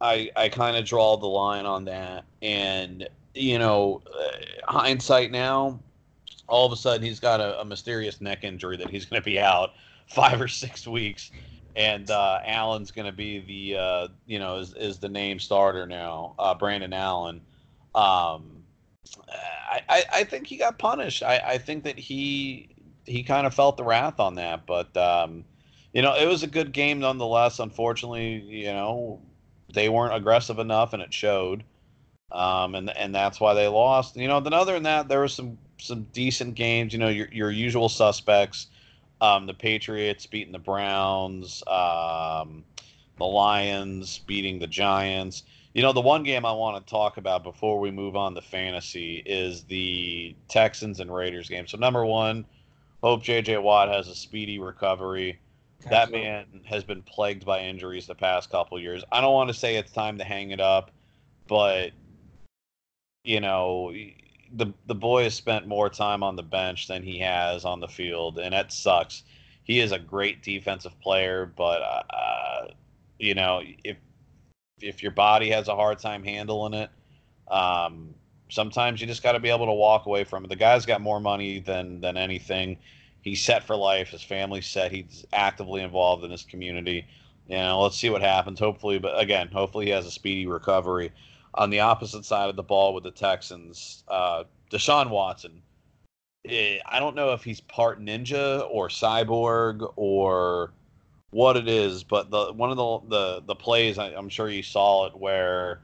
I 0.00 0.31
I 0.37 0.48
kind 0.48 0.76
of 0.76 0.85
draw 0.85 1.16
the 1.16 1.26
line 1.26 1.66
on 1.66 1.85
that. 1.87 2.24
And 2.42 3.09
you 3.35 3.59
know, 3.59 4.03
uh, 4.07 4.72
hindsight 4.72 5.31
now, 5.31 5.81
all 6.46 6.66
of 6.66 6.72
a 6.72 6.76
sudden 6.76 7.03
he's 7.03 7.20
got 7.20 7.40
a, 7.40 7.61
a 7.61 7.64
mysterious 7.64 8.20
neck 8.20 8.44
injury 8.44 8.76
that 8.76 8.90
he's 8.90 9.05
going 9.05 9.22
to 9.22 9.24
be 9.24 9.38
out 9.38 9.70
five 10.07 10.40
or 10.40 10.48
six 10.48 10.87
weeks, 10.87 11.31
and 11.76 12.11
uh, 12.11 12.40
Allen's 12.44 12.90
going 12.90 13.06
to 13.06 13.12
be 13.12 13.40
the 13.40 13.78
uh, 13.78 14.09
you 14.26 14.38
know 14.38 14.59
is, 14.59 14.74
is 14.74 14.98
the 14.98 15.09
name 15.09 15.38
starter 15.38 15.87
now, 15.87 16.35
uh, 16.38 16.54
Brandon 16.54 16.92
Allen. 16.92 17.40
Um, 17.94 18.62
I, 19.28 19.80
I, 19.88 20.04
I 20.12 20.24
think 20.24 20.46
he 20.46 20.56
got 20.56 20.78
punished. 20.78 21.22
I, 21.22 21.40
I 21.44 21.59
think 21.59 21.85
that 21.85 21.98
he 21.98 22.68
he 23.06 23.22
kind 23.22 23.46
of 23.46 23.54
felt 23.54 23.76
the 23.76 23.85
wrath 23.85 24.20
on 24.20 24.37
that, 24.37 24.66
but 24.66 24.96
um, 24.96 25.44
you 25.92 26.02
know, 26.02 26.14
it 26.14 26.26
was 26.26 26.42
a 26.42 26.46
good 26.46 26.72
game 26.72 27.00
nonetheless. 27.00 27.59
Unfortunately, 27.59 28.35
you 28.35 28.72
know, 28.72 29.20
they 29.72 29.88
weren't 29.88 30.14
aggressive 30.14 30.59
enough, 30.59 30.92
and 30.92 31.02
it 31.02 31.12
showed. 31.12 31.64
Um, 32.33 32.74
and 32.76 32.90
and 32.96 33.14
that's 33.14 33.40
why 33.40 33.54
they 33.54 33.66
lost. 33.66 34.16
You 34.16 34.28
know, 34.28 34.40
then 34.40 34.52
other 34.52 34.74
than 34.74 34.85
that, 34.85 35.09
there 35.09 35.20
was 35.20 35.35
some 35.35 35.59
some 35.78 36.06
decent 36.12 36.54
games. 36.54 36.92
You 36.92 36.98
know, 37.00 37.09
your 37.09 37.28
your 37.33 37.50
usual 37.50 37.88
suspects. 37.88 38.68
Um, 39.20 39.46
the 39.46 39.54
Patriots 39.54 40.26
beating 40.26 40.52
the 40.52 40.59
Browns. 40.59 41.62
Um, 41.66 42.64
the 43.20 43.26
Lions 43.26 44.18
beating 44.20 44.59
the 44.59 44.66
Giants. 44.66 45.44
You 45.74 45.83
know, 45.83 45.92
the 45.92 46.00
one 46.00 46.24
game 46.24 46.44
I 46.44 46.52
want 46.52 46.85
to 46.85 46.90
talk 46.90 47.18
about 47.18 47.44
before 47.44 47.78
we 47.78 47.90
move 47.90 48.16
on 48.16 48.35
to 48.35 48.40
fantasy 48.40 49.22
is 49.24 49.62
the 49.64 50.35
Texans 50.48 51.00
and 51.00 51.14
Raiders 51.14 51.48
game. 51.48 51.66
So 51.66 51.76
number 51.76 52.04
one, 52.04 52.46
hope 53.02 53.22
JJ 53.22 53.62
Watt 53.62 53.88
has 53.88 54.09
a 54.09 54.14
speedy 54.14 54.59
recovery. 54.59 55.38
That 55.90 56.11
man 56.11 56.46
has 56.64 56.83
been 56.83 57.02
plagued 57.02 57.44
by 57.44 57.61
injuries 57.61 58.06
the 58.06 58.14
past 58.14 58.50
couple 58.50 58.80
years. 58.80 59.04
I 59.12 59.20
don't 59.20 59.33
want 59.33 59.48
to 59.48 59.54
say 59.54 59.76
it's 59.76 59.92
time 59.92 60.18
to 60.18 60.24
hang 60.24 60.50
it 60.50 60.61
up, 60.61 60.90
but 61.46 61.92
you 63.22 63.40
know, 63.40 63.92
the 64.52 64.72
the 64.86 64.94
boy 64.94 65.24
has 65.24 65.34
spent 65.34 65.66
more 65.66 65.88
time 65.88 66.22
on 66.22 66.36
the 66.36 66.42
bench 66.42 66.88
than 66.88 67.02
he 67.02 67.18
has 67.20 67.64
on 67.64 67.80
the 67.80 67.88
field, 67.88 68.38
and 68.38 68.52
that 68.52 68.72
sucks. 68.72 69.22
He 69.62 69.80
is 69.80 69.92
a 69.92 69.98
great 69.98 70.42
defensive 70.42 70.98
player, 71.00 71.46
but 71.46 71.82
uh, 71.82 72.68
you 73.18 73.34
know, 73.34 73.62
if 73.84 73.96
if 74.80 75.02
your 75.02 75.12
body 75.12 75.50
has 75.50 75.68
a 75.68 75.74
hard 75.76 75.98
time 75.98 76.24
handling 76.24 76.74
it, 76.74 76.90
um, 77.50 78.14
sometimes 78.48 79.00
you 79.00 79.06
just 79.06 79.22
got 79.22 79.32
to 79.32 79.40
be 79.40 79.50
able 79.50 79.66
to 79.66 79.72
walk 79.72 80.06
away 80.06 80.24
from 80.24 80.44
it. 80.44 80.48
The 80.48 80.56
guy's 80.56 80.86
got 80.86 81.00
more 81.00 81.20
money 81.20 81.60
than 81.60 82.00
than 82.00 82.16
anything 82.16 82.78
he's 83.22 83.42
set 83.42 83.64
for 83.64 83.76
life. 83.76 84.08
His 84.08 84.22
family's 84.22 84.66
set. 84.66 84.92
He's 84.92 85.24
actively 85.32 85.82
involved 85.82 86.24
in 86.24 86.30
his 86.30 86.42
community. 86.44 87.06
You 87.48 87.56
know, 87.56 87.82
let's 87.82 87.96
see 87.96 88.10
what 88.10 88.22
happens. 88.22 88.58
Hopefully, 88.58 88.98
but 88.98 89.18
again, 89.20 89.48
hopefully 89.48 89.86
he 89.86 89.90
has 89.92 90.06
a 90.06 90.10
speedy 90.10 90.46
recovery. 90.46 91.12
On 91.54 91.70
the 91.70 91.80
opposite 91.80 92.24
side 92.24 92.48
of 92.48 92.56
the 92.56 92.62
ball 92.62 92.94
with 92.94 93.04
the 93.04 93.10
Texans, 93.10 94.04
uh, 94.08 94.44
Deshaun 94.70 95.10
Watson. 95.10 95.62
Eh, 96.48 96.78
I 96.86 97.00
don't 97.00 97.16
know 97.16 97.32
if 97.32 97.42
he's 97.42 97.60
part 97.60 98.00
ninja 98.00 98.66
or 98.70 98.88
cyborg 98.88 99.92
or 99.96 100.72
what 101.30 101.56
it 101.56 101.68
is, 101.68 102.02
but 102.02 102.30
the 102.30 102.52
one 102.52 102.70
of 102.70 102.76
the 102.76 103.16
the, 103.16 103.42
the 103.46 103.54
plays 103.54 103.98
I, 103.98 104.08
I'm 104.08 104.28
sure 104.28 104.48
you 104.48 104.62
saw 104.62 105.06
it 105.06 105.16
where 105.16 105.80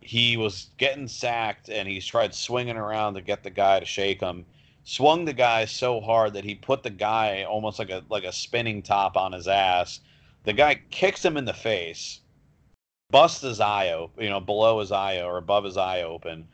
he 0.00 0.36
was 0.36 0.70
getting 0.78 1.08
sacked 1.08 1.68
and 1.68 1.88
he's 1.88 2.06
tried 2.06 2.34
swinging 2.34 2.76
around 2.76 3.14
to 3.14 3.22
get 3.22 3.42
the 3.42 3.50
guy 3.50 3.80
to 3.80 3.86
shake 3.86 4.20
him. 4.20 4.46
Swung 4.84 5.24
the 5.24 5.32
guy 5.32 5.66
so 5.66 6.00
hard 6.00 6.32
that 6.32 6.44
he 6.44 6.54
put 6.54 6.82
the 6.82 6.90
guy 6.90 7.44
almost 7.44 7.78
like 7.78 7.90
a 7.90 8.02
like 8.08 8.24
a 8.24 8.32
spinning 8.32 8.82
top 8.82 9.16
on 9.16 9.32
his 9.32 9.46
ass. 9.46 10.00
The 10.44 10.54
guy 10.54 10.80
kicks 10.90 11.24
him 11.24 11.36
in 11.36 11.44
the 11.44 11.52
face, 11.52 12.20
busts 13.10 13.42
his 13.42 13.60
eye 13.60 13.92
open, 13.92 14.22
you 14.24 14.30
know, 14.30 14.40
below 14.40 14.80
his 14.80 14.92
eye 14.92 15.20
or 15.20 15.36
above 15.36 15.64
his 15.64 15.76
eye 15.76 16.02
open, 16.02 16.46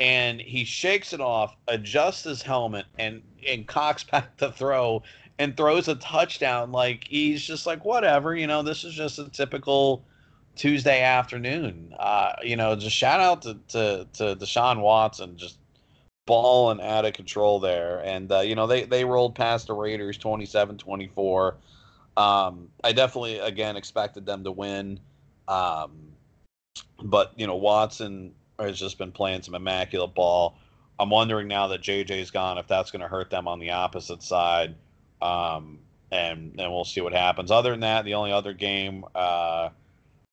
and 0.00 0.40
he 0.40 0.64
shakes 0.64 1.12
it 1.12 1.20
off, 1.20 1.56
adjusts 1.68 2.24
his 2.24 2.42
helmet, 2.42 2.86
and 2.98 3.22
and 3.48 3.66
cocks 3.66 4.04
back 4.10 4.36
to 4.38 4.52
throw 4.52 5.02
and 5.38 5.56
throws 5.56 5.88
a 5.88 5.94
touchdown. 5.96 6.72
Like 6.72 7.06
he's 7.08 7.42
just 7.42 7.66
like 7.66 7.84
whatever, 7.84 8.34
you 8.34 8.46
know. 8.46 8.62
This 8.62 8.84
is 8.84 8.94
just 8.94 9.18
a 9.18 9.28
typical 9.28 10.04
Tuesday 10.56 11.02
afternoon. 11.02 11.94
Uh, 11.98 12.32
you 12.42 12.56
know, 12.56 12.76
just 12.76 12.96
shout 12.96 13.20
out 13.20 13.42
to, 13.42 13.54
to, 13.68 14.06
to 14.14 14.36
Deshaun 14.36 14.80
Watson, 14.80 15.36
just 15.36 15.58
balling 16.26 16.80
out 16.80 17.04
of 17.04 17.12
control 17.12 17.60
there. 17.60 18.00
And, 18.04 18.30
uh, 18.30 18.40
you 18.40 18.54
know, 18.54 18.66
they, 18.66 18.84
they 18.84 19.04
rolled 19.04 19.34
past 19.34 19.66
the 19.66 19.74
Raiders 19.74 20.16
27 20.18 20.78
24. 20.78 21.56
Um, 22.16 22.68
I 22.82 22.92
definitely, 22.92 23.38
again, 23.38 23.76
expected 23.76 24.24
them 24.24 24.44
to 24.44 24.52
win. 24.52 25.00
Um, 25.48 26.12
but, 27.02 27.32
you 27.36 27.46
know, 27.46 27.56
Watson 27.56 28.34
has 28.58 28.78
just 28.78 28.98
been 28.98 29.12
playing 29.12 29.42
some 29.42 29.54
immaculate 29.54 30.14
ball. 30.14 30.56
I'm 30.98 31.10
wondering 31.10 31.48
now 31.48 31.68
that 31.68 31.82
JJ's 31.82 32.30
gone 32.30 32.58
if 32.58 32.68
that's 32.68 32.90
going 32.90 33.02
to 33.02 33.08
hurt 33.08 33.30
them 33.30 33.48
on 33.48 33.58
the 33.58 33.70
opposite 33.70 34.22
side. 34.22 34.76
Um, 35.20 35.80
and, 36.10 36.54
and 36.58 36.72
we'll 36.72 36.84
see 36.84 37.00
what 37.00 37.12
happens. 37.12 37.50
Other 37.50 37.70
than 37.70 37.80
that, 37.80 38.04
the 38.04 38.14
only 38.14 38.30
other 38.32 38.52
game, 38.52 39.04
uh, 39.14 39.70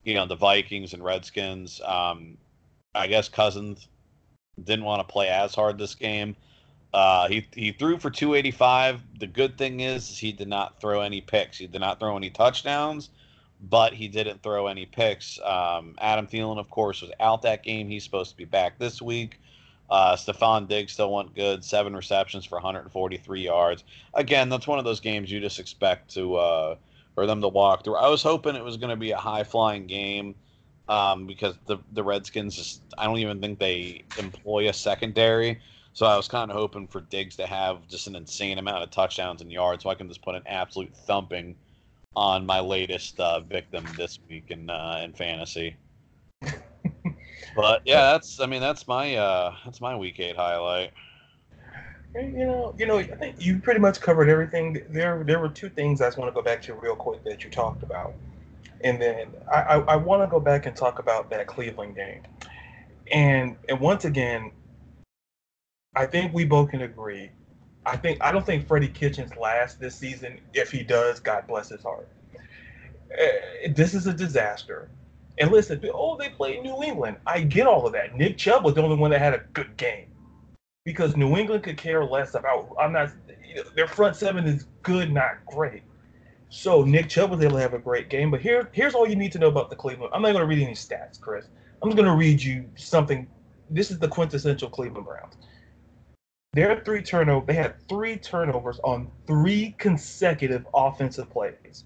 you 0.04 0.13
know 0.13 0.26
the 0.26 0.36
Vikings 0.36 0.93
and 0.93 1.04
Redskins. 1.04 1.82
Um, 1.86 2.38
I 2.93 3.08
guess 3.08 3.30
Cousins 3.30 3.88
didn't 4.62 4.86
want 4.86 5.08
to 5.08 5.12
play 5.12 5.28
as 5.28 5.56
hard 5.56 5.78
this 5.78 5.95
game. 5.95 6.36
Uh, 6.93 7.28
he 7.28 7.47
he 7.54 7.71
threw 7.71 7.97
for 7.97 8.10
285. 8.10 9.02
The 9.19 9.28
good 9.28 9.58
thing 9.58 9.80
is, 9.80 10.10
is 10.10 10.17
he 10.17 10.32
did 10.32 10.47
not 10.47 10.82
throw 10.82 11.02
any 11.02 11.21
picks. 11.21 11.58
He 11.58 11.67
did 11.67 11.82
not 11.82 12.00
throw 12.00 12.17
any 12.17 12.30
touchdowns, 12.30 13.10
but 13.62 13.93
he 13.93 14.08
didn't 14.08 14.41
throw 14.41 14.67
any 14.67 14.86
picks. 14.86 15.39
Um, 15.43 15.95
Adam 16.00 16.28
Thielen, 16.28 16.58
of 16.58 16.69
course, 16.69 17.02
was 17.02 17.12
out 17.19 17.43
that 17.43 17.63
game. 17.63 17.89
He's 17.89 18.04
supposed 18.04 18.32
to 18.32 18.38
be 18.38 18.45
back 18.45 18.80
this 18.80 19.02
week. 19.02 19.39
Uh, 19.89 20.15
Stefon 20.15 20.67
Diggs 20.67 20.93
still 20.93 21.12
went 21.12 21.36
good, 21.36 21.63
seven 21.63 21.93
receptions 21.95 22.45
for 22.45 22.56
143 22.56 23.41
yards. 23.41 23.84
Again, 24.13 24.47
that's 24.50 24.65
one 24.65 24.80
of 24.80 24.86
those 24.86 25.02
games 25.02 25.30
you 25.30 25.41
just 25.41 25.60
expect 25.60 26.13
to 26.13 26.36
uh, 26.36 26.76
for 27.13 27.26
them 27.28 27.41
to 27.41 27.50
walk 27.50 27.84
through. 27.84 27.97
I 27.97 28.08
was 28.08 28.24
hoping 28.24 28.56
it 28.56 28.63
was 28.63 28.78
going 28.78 28.89
to 28.89 28.95
be 28.95 29.12
a 29.12 29.17
high 29.17 29.43
flying 29.43 29.88
game 29.88 30.34
um, 30.88 31.28
because 31.28 31.56
the 31.67 31.78
the 31.91 32.04
Redskins 32.04 32.56
just 32.56 32.82
I 32.97 33.06
don't 33.06 33.19
even 33.19 33.41
think 33.41 33.60
they 33.60 34.06
employ 34.17 34.69
a 34.69 34.74
secondary. 34.74 35.60
So 35.93 36.06
I 36.06 36.15
was 36.15 36.30
kind 36.30 36.50
of 36.50 36.56
hoping 36.56 36.88
for 36.88 37.02
Diggs 37.02 37.36
to 37.36 37.45
have 37.45 37.86
just 37.89 38.08
an 38.08 38.15
insane 38.15 38.60
amount 38.60 38.84
of 38.84 38.91
touchdowns 38.91 39.41
and 39.41 39.52
yards, 39.52 39.84
so 39.84 39.89
I 39.89 39.95
can 39.95 40.08
just 40.08 40.21
put 40.21 40.36
an 40.36 40.43
absolute 40.45 40.95
thumping 40.95 41.54
on 42.15 42.45
my 42.45 42.60
latest 42.60 43.19
uh, 43.19 43.39
victim 43.41 43.86
this 43.97 44.19
week 44.30 44.45
in 44.50 44.69
uh, 44.69 45.02
in 45.04 45.13
fantasy. 45.13 45.76
but 47.56 47.82
yeah, 47.86 48.12
that's 48.12 48.39
I 48.39 48.45
mean 48.45 48.62
that's 48.62 48.88
my 48.88 49.15
uh, 49.15 49.56
that's 49.65 49.82
my 49.82 49.95
week 49.95 50.19
eight 50.19 50.36
highlight. 50.36 50.91
You 52.13 52.45
know, 52.45 52.76
you 52.78 52.86
know, 52.86 52.97
I 52.97 53.04
think 53.06 53.38
you 53.39 53.60
pretty 53.60 53.80
much 53.80 54.02
covered 54.02 54.28
everything. 54.28 54.82
There, 54.89 55.24
there 55.24 55.39
were 55.39 55.47
two 55.47 55.69
things 55.69 56.02
I 56.02 56.08
just 56.08 56.17
want 56.17 56.30
to 56.30 56.34
go 56.34 56.41
back 56.41 56.62
to 56.63 56.74
real 56.74 56.95
quick 56.95 57.24
that 57.24 57.45
you 57.45 57.50
talked 57.50 57.84
about, 57.84 58.13
and 58.82 59.02
then 59.02 59.30
I, 59.50 59.62
I, 59.62 59.78
I 59.80 59.95
want 59.95 60.21
to 60.21 60.28
go 60.28 60.39
back 60.41 60.65
and 60.65 60.76
talk 60.76 61.00
about 61.00 61.30
that 61.30 61.47
Cleveland 61.47 61.95
game, 61.95 62.21
and 63.13 63.56
and 63.69 63.80
once 63.80 64.04
again, 64.04 64.52
I 65.95 66.06
think 66.06 66.34
we 66.34 66.43
both 66.43 66.71
can 66.71 66.82
agree. 66.82 67.32
I 67.86 67.98
think 67.98 68.22
I 68.22 68.32
don't 68.32 68.46
think 68.46 68.67
Freddie 68.67 68.88
Kitchens 68.88 69.36
lasts 69.36 69.78
this 69.78 69.96
season. 69.96 70.39
If 70.54 70.72
he 70.72 70.84
does, 70.84 71.20
God 71.20 71.48
bless 71.48 71.70
his 71.70 71.82
heart. 71.82 72.08
Uh, 73.12 73.70
this 73.76 73.94
is 73.94 74.08
a 74.08 74.13
disaster. 74.13 74.89
And 75.38 75.52
listen, 75.52 75.82
oh, 75.94 76.17
they 76.17 76.30
played 76.30 76.62
New 76.62 76.84
England. 76.84 77.17
I 77.26 77.41
get 77.41 77.65
all 77.65 77.86
of 77.88 77.94
that. 77.94 78.15
Nick 78.15 78.38
Chubb 78.38 78.63
was 78.63 78.76
the 78.76 78.84
only 78.84 78.98
one 78.98 79.12
that 79.12 79.20
had 79.20 79.34
a 79.34 79.44
good 79.54 79.76
game 79.78 80.08
because 80.86 81.15
New 81.15 81.38
England 81.38 81.63
could 81.63 81.78
care 81.78 82.06
less 82.06 82.36
about. 82.36 82.76
I'm 82.80 82.91
not. 82.91 83.12
Their 83.76 83.88
front 83.88 84.15
seven 84.15 84.46
is 84.46 84.65
good, 84.84 85.12
not 85.12 85.46
great. 85.46 85.84
So 86.50 86.84
Nick 86.84 87.08
Chubb 87.10 87.32
was 87.32 87.41
able 87.41 87.56
to 87.56 87.62
have 87.62 87.74
a 87.74 87.80
great 87.80 88.10
game. 88.10 88.30
But 88.30 88.41
here, 88.41 88.70
here's 88.74 88.94
all 88.94 89.08
you 89.08 89.15
need 89.15 89.32
to 89.32 89.39
know 89.39 89.48
about 89.48 89.70
the 89.70 89.76
Cleveland. 89.76 90.12
I'm 90.13 90.22
not 90.22 90.34
going 90.34 90.41
to 90.41 90.48
read 90.48 90.62
any 90.62 90.74
stats, 90.74 91.20
Chris. 91.20 91.48
I'm 91.82 91.89
just 91.89 91.96
going 91.96 92.10
to 92.10 92.15
read 92.15 92.44
you 92.44 92.70
something. 92.76 93.28
This 93.70 93.89
is 93.89 94.00
the 94.00 94.08
quintessential 94.08 94.70
Cleveland 94.70 95.06
Browns. 95.06 95.36
Their 96.54 96.82
three 96.84 97.02
turnover. 97.02 97.46
They 97.46 97.54
had 97.54 97.80
three 97.88 98.18
turnovers 98.18 98.80
on 98.84 99.10
three 99.26 99.74
consecutive 99.78 100.68
offensive 100.74 101.30
plays. 101.30 101.86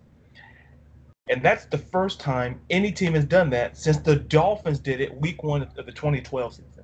And 1.30 1.43
that's 1.43 1.65
the 1.65 1.78
first 1.78 2.19
time 2.19 2.62
any 2.69 2.91
team 2.91 3.13
has 3.13 3.25
done 3.25 3.49
that 3.51 3.78
since 3.78 3.97
the 3.97 4.15
Dolphins 4.15 4.80
did 4.80 5.01
it 5.01 5.19
week 5.21 5.43
one 5.43 5.62
of 5.62 5.73
the 5.75 5.84
2012 5.84 6.54
season. 6.54 6.84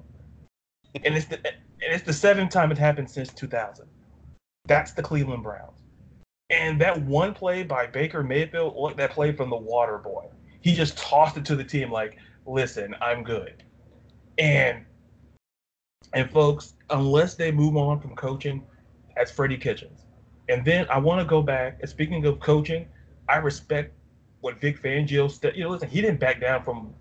And 1.03 1.15
it's 1.15 1.25
the 1.25 1.37
and 1.37 1.93
it's 1.93 2.03
the 2.03 2.13
seventh 2.13 2.51
time 2.51 2.71
it 2.71 2.77
happened 2.77 3.09
since 3.09 3.33
2000. 3.33 3.87
That's 4.65 4.93
the 4.93 5.01
Cleveland 5.01 5.43
Browns. 5.43 5.79
And 6.51 6.79
that 6.81 7.01
one 7.03 7.33
play 7.33 7.63
by 7.63 7.87
Baker 7.87 8.23
Mayfield, 8.23 8.75
look, 8.75 8.97
that 8.97 9.11
play 9.11 9.31
from 9.31 9.49
the 9.49 9.55
water 9.55 9.97
boy. 9.97 10.25
He 10.61 10.75
just 10.75 10.97
tossed 10.97 11.37
it 11.37 11.45
to 11.45 11.55
the 11.55 11.63
team 11.63 11.91
like, 11.91 12.17
listen, 12.45 12.95
I'm 13.01 13.23
good. 13.23 13.63
And 14.37 14.85
and 16.13 16.29
folks, 16.29 16.73
unless 16.91 17.35
they 17.35 17.51
move 17.51 17.77
on 17.77 17.99
from 17.99 18.15
coaching, 18.15 18.63
that's 19.15 19.31
Freddie 19.31 19.57
Kitchens. 19.57 20.05
And 20.49 20.65
then 20.65 20.85
I 20.89 20.97
want 20.97 21.19
to 21.19 21.25
go 21.25 21.41
back. 21.41 21.77
And 21.81 21.89
speaking 21.89 22.25
of 22.25 22.39
coaching, 22.39 22.87
I 23.29 23.37
respect 23.37 23.93
what 24.41 24.59
Vic 24.59 24.81
Fangio 24.81 25.31
said. 25.31 25.55
You 25.55 25.63
know, 25.63 25.69
listen, 25.69 25.89
he 25.89 26.01
didn't 26.01 26.19
back 26.19 26.41
down 26.41 26.63
from 26.63 26.93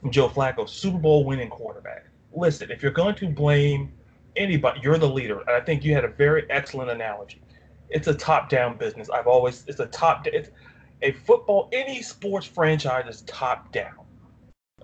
from 0.00 0.10
Joe 0.12 0.28
Flacco, 0.28 0.68
Super 0.68 0.98
Bowl 0.98 1.24
winning 1.24 1.48
quarterback. 1.48 2.06
Listen, 2.32 2.70
if 2.70 2.82
you're 2.82 2.92
going 2.92 3.16
to 3.16 3.28
blame 3.28 3.92
anybody, 4.36 4.80
you're 4.82 4.98
the 4.98 5.08
leader. 5.08 5.40
And 5.40 5.50
I 5.50 5.60
think 5.60 5.84
you 5.84 5.92
had 5.92 6.04
a 6.04 6.08
very 6.08 6.48
excellent 6.50 6.90
analogy. 6.90 7.42
It's 7.90 8.06
a 8.06 8.14
top-down 8.14 8.76
business. 8.76 9.10
I've 9.10 9.26
always 9.26 9.64
it's 9.66 9.80
a 9.80 9.86
top. 9.86 10.26
It's 10.26 10.50
a 11.02 11.12
football. 11.12 11.68
Any 11.72 12.02
sports 12.02 12.46
franchise 12.46 13.06
is 13.08 13.22
top-down. 13.22 14.06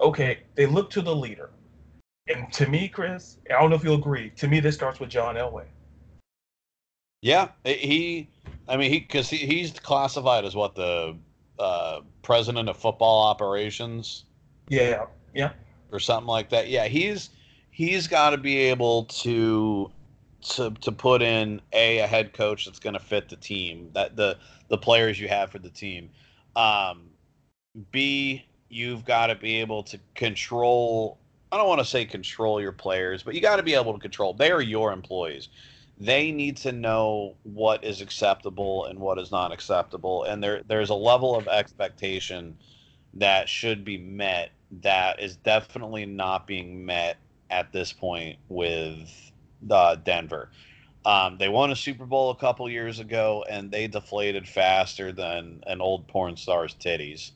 Okay, 0.01 0.41
they 0.57 0.67
look 0.67 0.91
to 0.91 1.03
the 1.03 1.15
leader. 1.15 1.51
And 2.29 2.51
to 2.55 2.67
me, 2.69 2.89
Chris, 2.89 3.39
I 3.51 3.61
don't 3.61 3.71
know 3.71 3.77
if 3.77 3.85
you'll 3.85 3.97
agree. 3.97 4.31
To 4.37 4.49
me, 4.49 4.61
this 4.61 4.75
starts 4.75 4.99
with 4.99 5.11
John 5.11 5.35
Elway. 5.35 5.67
Yeah, 7.21 7.49
he. 7.65 8.29
I 8.69 8.77
mean, 8.77 8.91
he 8.91 9.01
because 9.01 9.29
he, 9.29 9.39
he's 9.39 9.73
classified 9.73 10.45
as 10.45 10.55
what 10.55 10.75
the 10.75 11.17
uh, 11.59 12.01
president 12.23 12.69
of 12.69 12.77
football 12.77 13.25
operations. 13.25 14.25
Yeah, 14.69 15.07
yeah, 15.35 15.53
or 15.93 16.01
something 16.01 16.27
like 16.27 16.49
that. 16.51 16.69
Yeah, 16.69 16.87
he's 16.87 17.31
he's 17.71 18.07
got 18.07 18.31
to 18.31 18.39
be 18.39 18.57
able 18.57 19.05
to 19.05 19.91
to 20.43 20.71
to 20.71 20.93
put 20.93 21.23
in 21.23 21.61
a 21.73 21.99
a 21.99 22.07
head 22.07 22.33
coach 22.33 22.65
that's 22.65 22.79
going 22.79 22.95
to 22.95 23.01
fit 23.01 23.29
the 23.29 23.37
team 23.37 23.91
that 23.95 24.17
the 24.17 24.39
the 24.69 24.79
players 24.79 25.21
you 25.21 25.29
have 25.29 25.51
for 25.51 25.59
the 25.59 25.71
team. 25.71 26.11
Um, 26.57 27.11
B 27.91 28.45
you've 28.69 29.05
got 29.05 29.29
to 29.29 29.35
be 29.35 29.61
able 29.61 29.83
to 29.85 29.99
control. 30.15 31.19
I 31.55 31.57
don't 31.57 31.69
want 31.69 31.79
to 31.79 31.85
say 31.85 32.05
control 32.05 32.61
your 32.61 32.73
players, 32.73 33.23
but 33.23 33.37
you 33.37 33.41
got 33.41 33.57
to 33.57 33.63
be 33.63 33.75
able 33.75 33.93
to 33.93 34.01
control. 34.01 34.35
They 34.35 34.51
are 34.51 34.61
your 34.61 34.93
employees. 34.93 35.51
They 36.01 36.33
need 36.33 36.57
to 36.59 36.73
know 36.73 37.37
what 37.45 37.85
is 37.85 38.01
acceptable 38.01 38.87
and 38.87 38.99
what 38.99 39.21
is 39.21 39.31
not 39.31 39.53
acceptable, 39.53 40.25
and 40.25 40.43
there 40.43 40.63
there's 40.67 40.91
a 40.91 40.97
level 40.97 41.37
of 41.37 41.47
expectation 41.47 42.57
that 43.15 43.49
should 43.49 43.85
be 43.85 43.97
met 43.97 44.51
that 44.83 45.21
is 45.21 45.37
definitely 45.37 46.05
not 46.07 46.49
being 46.49 46.85
met 46.85 47.19
at 47.51 47.73
this 47.73 47.93
point 47.93 48.37
with 48.49 49.09
uh, 49.71 49.95
Denver. 49.95 50.51
Um, 51.07 51.39
they 51.39 51.49
won 51.49 51.71
a 51.71 51.77
Super 51.77 52.05
Bowl 52.05 52.31
a 52.31 52.37
couple 52.37 52.69
years 52.69 52.99
ago, 52.99 53.45
and 53.49 53.71
they 53.71 53.87
deflated 53.87 54.49
faster 54.49 55.13
than 55.13 55.63
an 55.69 55.81
old 55.81 56.09
porn 56.09 56.37
star's 56.37 56.75
titties, 56.75 57.31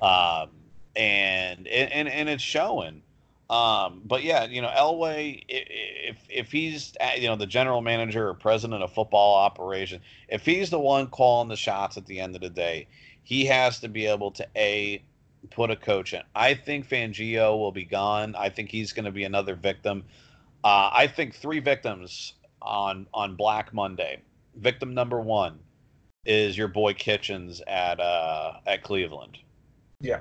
um, 0.00 0.48
and, 0.96 1.68
and 1.68 2.08
and 2.08 2.30
it's 2.30 2.42
showing. 2.42 3.02
Um, 3.50 4.00
but 4.04 4.24
yeah, 4.24 4.44
you 4.44 4.62
know, 4.62 4.68
Elway, 4.68 5.44
if 5.48 6.16
if 6.30 6.50
he's 6.50 6.94
you 7.18 7.28
know 7.28 7.36
the 7.36 7.46
general 7.46 7.82
manager 7.82 8.28
or 8.28 8.34
president 8.34 8.82
of 8.82 8.92
football 8.92 9.36
operation, 9.36 10.00
if 10.28 10.46
he's 10.46 10.70
the 10.70 10.80
one 10.80 11.08
calling 11.08 11.48
the 11.48 11.56
shots 11.56 11.96
at 11.96 12.06
the 12.06 12.20
end 12.20 12.34
of 12.34 12.40
the 12.40 12.48
day, 12.48 12.86
he 13.22 13.44
has 13.46 13.80
to 13.80 13.88
be 13.88 14.06
able 14.06 14.30
to 14.32 14.46
a 14.56 15.02
put 15.50 15.70
a 15.70 15.76
coach 15.76 16.14
in. 16.14 16.22
I 16.34 16.54
think 16.54 16.88
Fangio 16.88 17.58
will 17.58 17.72
be 17.72 17.84
gone. 17.84 18.34
I 18.34 18.48
think 18.48 18.70
he's 18.70 18.92
going 18.92 19.04
to 19.04 19.12
be 19.12 19.24
another 19.24 19.54
victim. 19.54 20.04
Uh, 20.62 20.88
I 20.92 21.06
think 21.06 21.34
three 21.34 21.60
victims 21.60 22.34
on 22.62 23.06
on 23.12 23.36
Black 23.36 23.74
Monday. 23.74 24.22
Victim 24.56 24.94
number 24.94 25.20
one 25.20 25.58
is 26.24 26.56
your 26.56 26.68
boy 26.68 26.94
Kitchens 26.94 27.60
at 27.66 28.00
uh, 28.00 28.54
at 28.66 28.82
Cleveland. 28.82 29.38
Yeah. 30.00 30.20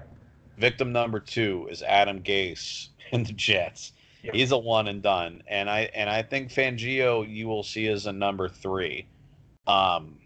Victim 0.57 0.91
number 0.91 1.19
two 1.19 1.67
is 1.71 1.81
Adam 1.81 2.21
Gase 2.21 2.89
and 3.17 3.25
the 3.25 3.33
Jets. 3.33 3.93
Yep. 4.23 4.35
He's 4.35 4.51
a 4.51 4.57
one 4.57 4.87
and 4.87 5.01
done, 5.01 5.43
and 5.47 5.69
I 5.69 5.89
and 5.93 6.09
I 6.09 6.23
think 6.23 6.49
Fangio 6.49 7.27
you 7.29 7.47
will 7.47 7.63
see 7.63 7.87
as 7.87 8.05
a 8.05 8.13
number 8.13 8.47
three. 8.47 9.05
Um, 9.67 10.17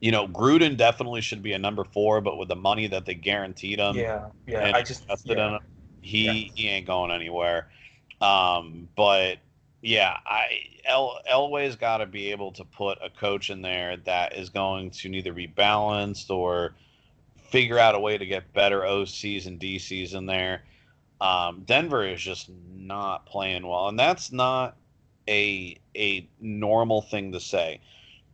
you 0.00 0.10
know, 0.10 0.26
Gruden 0.26 0.76
definitely 0.76 1.20
should 1.20 1.42
be 1.42 1.52
a 1.52 1.58
number 1.58 1.84
four, 1.84 2.20
but 2.20 2.36
with 2.38 2.48
the 2.48 2.56
money 2.56 2.86
that 2.88 3.06
they 3.06 3.14
guaranteed 3.14 3.78
him, 3.78 3.96
yeah, 3.96 4.26
yeah, 4.46 4.72
I 4.74 4.82
just 4.82 5.04
yeah. 5.24 5.56
Him, 5.56 5.60
he 6.00 6.24
yeah. 6.24 6.50
he 6.54 6.68
ain't 6.68 6.86
going 6.86 7.10
anywhere. 7.10 7.68
Um, 8.20 8.88
but 8.96 9.38
yeah, 9.80 10.16
I 10.24 10.46
El 10.84 11.18
Elway's 11.30 11.76
got 11.76 11.98
to 11.98 12.06
be 12.06 12.30
able 12.30 12.52
to 12.52 12.64
put 12.64 12.98
a 13.02 13.10
coach 13.10 13.50
in 13.50 13.62
there 13.62 13.96
that 13.98 14.36
is 14.36 14.48
going 14.48 14.90
to 14.92 15.08
neither 15.08 15.32
be 15.32 15.46
balanced 15.46 16.30
or 16.30 16.74
figure 17.36 17.78
out 17.78 17.94
a 17.94 17.98
way 17.98 18.16
to 18.16 18.24
get 18.24 18.52
better 18.52 18.80
OCs 18.80 19.46
and 19.46 19.60
DCs 19.60 20.14
in 20.14 20.26
there. 20.26 20.62
Um, 21.22 21.62
Denver 21.66 22.04
is 22.04 22.20
just 22.20 22.50
not 22.74 23.26
playing 23.26 23.64
well, 23.64 23.88
and 23.88 23.96
that's 23.98 24.32
not 24.32 24.76
a 25.28 25.78
a 25.96 26.28
normal 26.40 27.02
thing 27.02 27.30
to 27.30 27.38
say. 27.38 27.80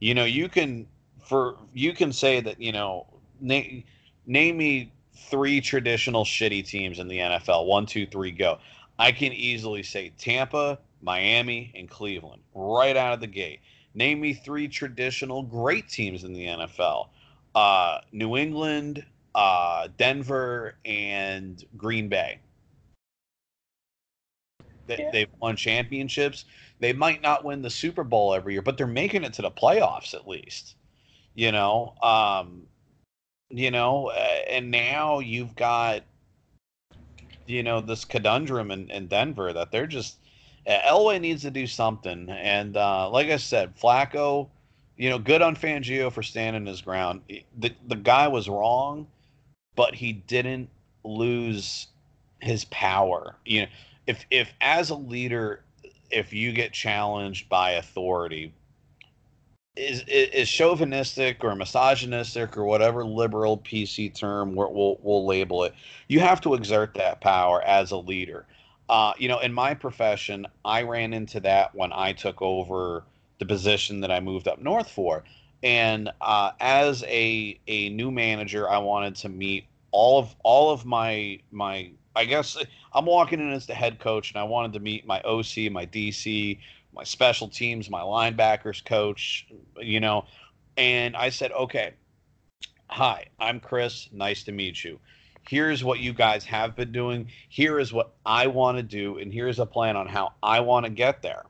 You 0.00 0.14
know, 0.14 0.24
you 0.24 0.48
can 0.48 0.86
for 1.22 1.58
you 1.74 1.92
can 1.92 2.14
say 2.14 2.40
that 2.40 2.58
you 2.58 2.72
know 2.72 3.06
name 3.40 3.84
name 4.26 4.56
me 4.56 4.90
three 5.14 5.60
traditional 5.60 6.24
shitty 6.24 6.66
teams 6.66 6.98
in 6.98 7.08
the 7.08 7.18
NFL. 7.18 7.66
One, 7.66 7.84
two, 7.84 8.06
three, 8.06 8.30
go. 8.30 8.58
I 8.98 9.12
can 9.12 9.34
easily 9.34 9.82
say 9.82 10.10
Tampa, 10.16 10.78
Miami, 11.02 11.70
and 11.74 11.90
Cleveland 11.90 12.40
right 12.54 12.96
out 12.96 13.12
of 13.12 13.20
the 13.20 13.26
gate. 13.26 13.60
Name 13.92 14.20
me 14.20 14.32
three 14.32 14.66
traditional 14.66 15.42
great 15.42 15.90
teams 15.90 16.24
in 16.24 16.32
the 16.32 16.46
NFL 16.46 17.08
uh, 17.54 17.98
New 18.12 18.38
England, 18.38 19.04
uh, 19.34 19.88
Denver, 19.98 20.76
and 20.86 21.62
Green 21.76 22.08
Bay. 22.08 22.38
They, 24.88 24.98
yeah. 24.98 25.10
They've 25.12 25.28
won 25.40 25.54
championships. 25.54 26.44
They 26.80 26.92
might 26.92 27.22
not 27.22 27.44
win 27.44 27.62
the 27.62 27.70
Super 27.70 28.02
Bowl 28.02 28.34
every 28.34 28.54
year, 28.54 28.62
but 28.62 28.76
they're 28.76 28.86
making 28.86 29.22
it 29.22 29.32
to 29.34 29.42
the 29.42 29.50
playoffs 29.50 30.14
at 30.14 30.26
least. 30.26 30.74
You 31.34 31.52
know, 31.52 31.94
um, 32.02 32.62
you 33.50 33.70
know, 33.70 34.08
uh, 34.08 34.40
and 34.50 34.70
now 34.70 35.20
you've 35.20 35.54
got, 35.54 36.02
you 37.46 37.62
know, 37.62 37.80
this 37.80 38.04
conundrum 38.04 38.72
in, 38.72 38.90
in 38.90 39.06
Denver 39.06 39.52
that 39.52 39.70
they're 39.70 39.86
just 39.86 40.16
Elway 40.66 41.20
needs 41.20 41.42
to 41.42 41.50
do 41.50 41.66
something. 41.66 42.28
And 42.28 42.76
uh, 42.76 43.08
like 43.10 43.28
I 43.28 43.36
said, 43.36 43.76
Flacco, 43.78 44.48
you 44.96 45.08
know, 45.08 45.18
good 45.18 45.42
on 45.42 45.56
Fangio 45.56 46.12
for 46.12 46.22
standing 46.22 46.66
his 46.66 46.80
ground. 46.80 47.22
The 47.58 47.72
the 47.86 47.96
guy 47.96 48.28
was 48.28 48.48
wrong, 48.48 49.06
but 49.76 49.94
he 49.94 50.12
didn't 50.12 50.68
lose 51.04 51.86
his 52.40 52.64
power. 52.66 53.36
You 53.44 53.62
know, 53.62 53.68
if 54.08 54.24
if 54.30 54.52
as 54.60 54.90
a 54.90 54.96
leader, 54.96 55.62
if 56.10 56.32
you 56.32 56.50
get 56.52 56.72
challenged 56.72 57.48
by 57.48 57.72
authority, 57.72 58.52
is 59.76 60.02
is 60.08 60.48
chauvinistic 60.48 61.44
or 61.44 61.54
misogynistic 61.54 62.56
or 62.56 62.64
whatever 62.64 63.04
liberal 63.04 63.58
PC 63.58 64.12
term 64.12 64.56
we'll 64.56 64.98
we'll 65.02 65.26
label 65.26 65.62
it. 65.64 65.74
You 66.08 66.20
have 66.20 66.40
to 66.40 66.54
exert 66.54 66.94
that 66.94 67.20
power 67.20 67.62
as 67.62 67.90
a 67.90 67.98
leader. 67.98 68.46
Uh, 68.88 69.12
you 69.18 69.28
know, 69.28 69.38
in 69.40 69.52
my 69.52 69.74
profession, 69.74 70.46
I 70.64 70.82
ran 70.82 71.12
into 71.12 71.40
that 71.40 71.74
when 71.74 71.92
I 71.92 72.14
took 72.14 72.40
over 72.40 73.04
the 73.38 73.44
position 73.44 74.00
that 74.00 74.10
I 74.10 74.20
moved 74.20 74.48
up 74.48 74.58
north 74.60 74.90
for. 74.90 75.22
And 75.62 76.10
uh, 76.22 76.52
as 76.60 77.04
a 77.04 77.60
a 77.66 77.90
new 77.90 78.10
manager, 78.10 78.68
I 78.68 78.78
wanted 78.78 79.16
to 79.16 79.28
meet 79.28 79.66
all 79.90 80.18
of 80.18 80.34
all 80.42 80.70
of 80.70 80.86
my 80.86 81.40
my. 81.50 81.90
I 82.18 82.24
guess 82.24 82.56
I'm 82.92 83.06
walking 83.06 83.40
in 83.40 83.52
as 83.52 83.66
the 83.66 83.74
head 83.74 84.00
coach, 84.00 84.32
and 84.32 84.40
I 84.40 84.44
wanted 84.44 84.72
to 84.74 84.80
meet 84.80 85.06
my 85.06 85.20
OC, 85.20 85.70
my 85.70 85.86
DC, 85.86 86.58
my 86.92 87.04
special 87.04 87.48
teams, 87.48 87.88
my 87.88 88.00
linebackers 88.00 88.84
coach, 88.84 89.46
you 89.78 90.00
know. 90.00 90.24
And 90.76 91.16
I 91.16 91.30
said, 91.30 91.52
okay, 91.52 91.94
hi, 92.88 93.26
I'm 93.38 93.60
Chris. 93.60 94.08
Nice 94.12 94.42
to 94.44 94.52
meet 94.52 94.82
you 94.82 94.98
here's 95.48 95.82
what 95.82 95.98
you 95.98 96.12
guys 96.12 96.44
have 96.44 96.76
been 96.76 96.92
doing 96.92 97.26
here 97.48 97.78
is 97.78 97.92
what 97.92 98.14
i 98.26 98.46
want 98.46 98.76
to 98.76 98.82
do 98.82 99.18
and 99.18 99.32
here's 99.32 99.58
a 99.58 99.66
plan 99.66 99.96
on 99.96 100.06
how 100.06 100.32
i 100.42 100.60
want 100.60 100.84
to 100.84 100.90
get 100.90 101.22
there 101.22 101.44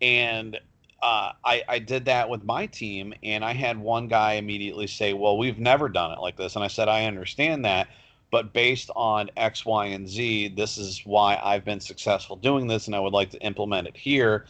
and 0.00 0.58
uh, 1.00 1.30
I, 1.44 1.62
I 1.68 1.78
did 1.78 2.06
that 2.06 2.28
with 2.28 2.44
my 2.44 2.66
team 2.66 3.14
and 3.22 3.44
i 3.44 3.52
had 3.52 3.78
one 3.78 4.08
guy 4.08 4.34
immediately 4.34 4.86
say 4.86 5.12
well 5.12 5.36
we've 5.38 5.58
never 5.58 5.88
done 5.88 6.12
it 6.12 6.18
like 6.18 6.36
this 6.36 6.56
and 6.56 6.64
i 6.64 6.68
said 6.68 6.88
i 6.88 7.04
understand 7.04 7.64
that 7.64 7.88
but 8.30 8.52
based 8.52 8.90
on 8.94 9.30
x 9.36 9.64
y 9.64 9.86
and 9.86 10.08
z 10.08 10.48
this 10.48 10.78
is 10.78 11.02
why 11.04 11.38
i've 11.42 11.64
been 11.64 11.80
successful 11.80 12.36
doing 12.36 12.66
this 12.66 12.86
and 12.86 12.94
i 12.94 13.00
would 13.00 13.12
like 13.12 13.30
to 13.30 13.40
implement 13.42 13.86
it 13.86 13.96
here. 13.96 14.46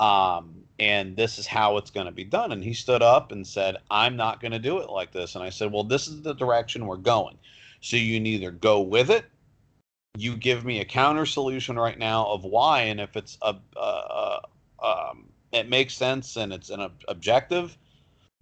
Um, 0.00 0.64
and 0.80 1.16
this 1.16 1.38
is 1.38 1.46
how 1.46 1.76
it's 1.76 1.90
going 1.90 2.06
to 2.06 2.12
be 2.12 2.24
done. 2.24 2.50
And 2.50 2.64
he 2.64 2.74
stood 2.74 3.02
up 3.02 3.30
and 3.30 3.46
said 3.46 3.76
i'm 3.90 4.16
not 4.16 4.40
going 4.40 4.52
to 4.52 4.58
do 4.58 4.78
it 4.78 4.90
like 4.90 5.12
this. 5.12 5.34
And 5.34 5.44
i 5.44 5.50
said 5.50 5.70
well 5.72 5.84
this 5.84 6.08
is 6.08 6.22
the 6.22 6.34
direction 6.34 6.86
we're 6.86 6.96
going. 6.96 7.38
So 7.80 7.96
you 7.96 8.16
can 8.16 8.26
either 8.26 8.52
go 8.52 8.80
with 8.80 9.10
it, 9.10 9.24
you 10.16 10.36
give 10.36 10.64
me 10.64 10.80
a 10.80 10.84
counter 10.84 11.26
solution 11.26 11.78
right 11.78 11.98
now 11.98 12.26
of 12.26 12.44
why, 12.44 12.82
and 12.82 13.00
if 13.00 13.16
it's 13.16 13.38
a, 13.42 13.56
a, 13.76 13.80
a 13.80 14.40
um, 14.82 15.26
it 15.52 15.68
makes 15.68 15.94
sense 15.94 16.36
and 16.36 16.52
it's 16.52 16.70
an 16.70 16.80
ob- 16.80 17.02
objective, 17.08 17.76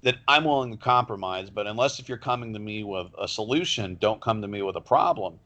that 0.03 0.17
I'm 0.29 0.45
willing 0.45 0.71
to 0.71 0.77
compromise. 0.77 1.51
But 1.51 1.67
unless 1.67 1.99
if 1.99 2.09
you're 2.09 2.19
coming 2.19 2.53
to 2.55 2.59
me 2.59 2.85
with 2.85 3.09
a 3.19 3.29
solution, 3.29 3.97
don't 4.01 4.21
come 4.21 4.43
to 4.43 4.49
me 4.49 4.63
with 4.63 4.77
a 4.77 4.81
problem. 4.81 5.39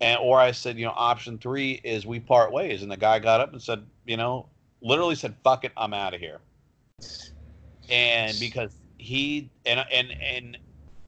And 0.00 0.18
or 0.20 0.40
I 0.40 0.52
said, 0.52 0.78
you 0.78 0.86
know, 0.86 0.94
option 0.96 1.38
three 1.38 1.80
is 1.84 2.06
we 2.06 2.20
part 2.20 2.52
ways. 2.52 2.82
And 2.82 2.90
the 2.90 2.96
guy 2.96 3.18
got 3.18 3.40
up 3.40 3.52
and 3.52 3.62
said, 3.62 3.84
you 4.06 4.16
know, 4.16 4.46
literally 4.80 5.14
said, 5.14 5.34
"Fuck 5.44 5.64
it, 5.64 5.72
I'm 5.76 5.92
out 5.92 6.14
of 6.14 6.20
here." 6.20 6.40
And 7.90 8.34
because 8.40 8.72
he 8.98 9.50
and 9.66 9.84
and 9.92 10.14
and 10.22 10.58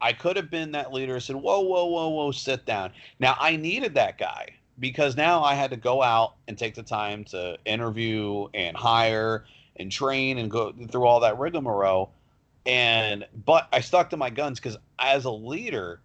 I 0.02 0.12
could 0.12 0.36
have 0.36 0.50
been 0.50 0.72
that 0.72 0.92
leader 0.92 1.20
said, 1.20 1.36
whoa, 1.36 1.60
whoa, 1.60 1.86
whoa, 1.86 2.08
whoa, 2.08 2.32
sit 2.32 2.66
down. 2.66 2.90
Now, 3.20 3.36
I 3.38 3.54
needed 3.54 3.94
that 3.94 4.18
guy 4.18 4.48
because 4.80 5.16
now 5.16 5.44
I 5.44 5.54
had 5.54 5.70
to 5.70 5.76
go 5.76 6.02
out 6.02 6.34
and 6.48 6.58
take 6.58 6.74
the 6.74 6.82
time 6.82 7.22
to 7.26 7.56
interview 7.64 8.48
and 8.52 8.76
hire 8.76 9.44
and 9.76 9.92
train 9.92 10.38
and 10.38 10.50
go 10.50 10.72
through 10.90 11.06
all 11.06 11.20
that 11.20 11.38
rigmarole. 11.38 12.12
And, 12.66 13.26
but 13.44 13.68
I 13.72 13.80
stuck 13.80 14.10
to 14.10 14.16
my 14.16 14.30
guns 14.30 14.60
because 14.60 14.76
as 14.98 15.24
a 15.24 15.30
leader, 15.30 16.00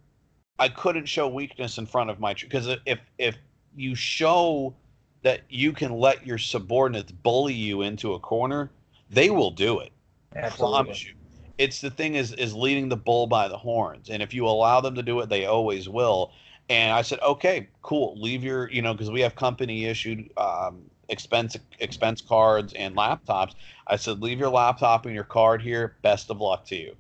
I 0.60 0.70
couldn't 0.70 1.06
show 1.06 1.28
weakness 1.28 1.78
in 1.78 1.86
front 1.86 2.10
of 2.10 2.20
my, 2.20 2.34
because 2.34 2.68
if, 2.86 3.00
if 3.18 3.38
you 3.76 3.94
show 3.94 4.76
that 5.22 5.42
you 5.50 5.72
can 5.72 5.92
let 5.92 6.26
your 6.26 6.38
subordinates 6.38 7.12
bully 7.12 7.54
you 7.54 7.84
into 7.84 8.14
a 8.14 8.20
corner, 8.20 8.72
they 9.10 9.30
will 9.30 9.52
do 9.52 9.80
it. 9.80 9.92
Absolutely. 10.36 10.76
I 10.80 10.84
promise 10.84 11.06
you 11.06 11.14
it's 11.58 11.82
the 11.82 11.90
thing 11.90 12.16
is 12.16 12.34
is 12.34 12.54
leading 12.54 12.90
the 12.90 12.98
bull 12.98 13.28
by 13.28 13.48
the 13.48 13.58
horns 13.58 14.10
and 14.10 14.22
if 14.22 14.34
you 14.34 14.46
allow 14.46 14.80
them 14.82 14.96
to 14.96 15.04
do 15.04 15.20
it 15.20 15.30
they 15.30 15.46
always 15.46 15.90
will 15.90 16.32
and 16.70 16.94
i 16.94 17.02
said 17.02 17.20
okay 17.22 17.68
cool 17.82 18.16
leave 18.20 18.44
your 18.44 18.70
you 18.70 18.82
know 18.82 18.94
because 18.94 19.12
we 19.12 19.22
have 19.22 19.36
company 19.36 19.86
issued 19.86 20.30
um, 20.38 20.84
expense 21.10 21.58
expense 21.80 22.22
cards 22.22 22.74
and 22.74 22.96
laptops 22.96 23.54
i 23.88 23.96
said 23.96 24.22
leave 24.22 24.40
your 24.40 24.50
laptop 24.50 25.06
and 25.06 25.16
your 25.16 25.24
card 25.24 25.62
here. 25.62 25.96
Best 26.02 26.30
of 26.30 26.42
luck 26.42 26.66
to 26.66 26.76
you. 26.76 26.96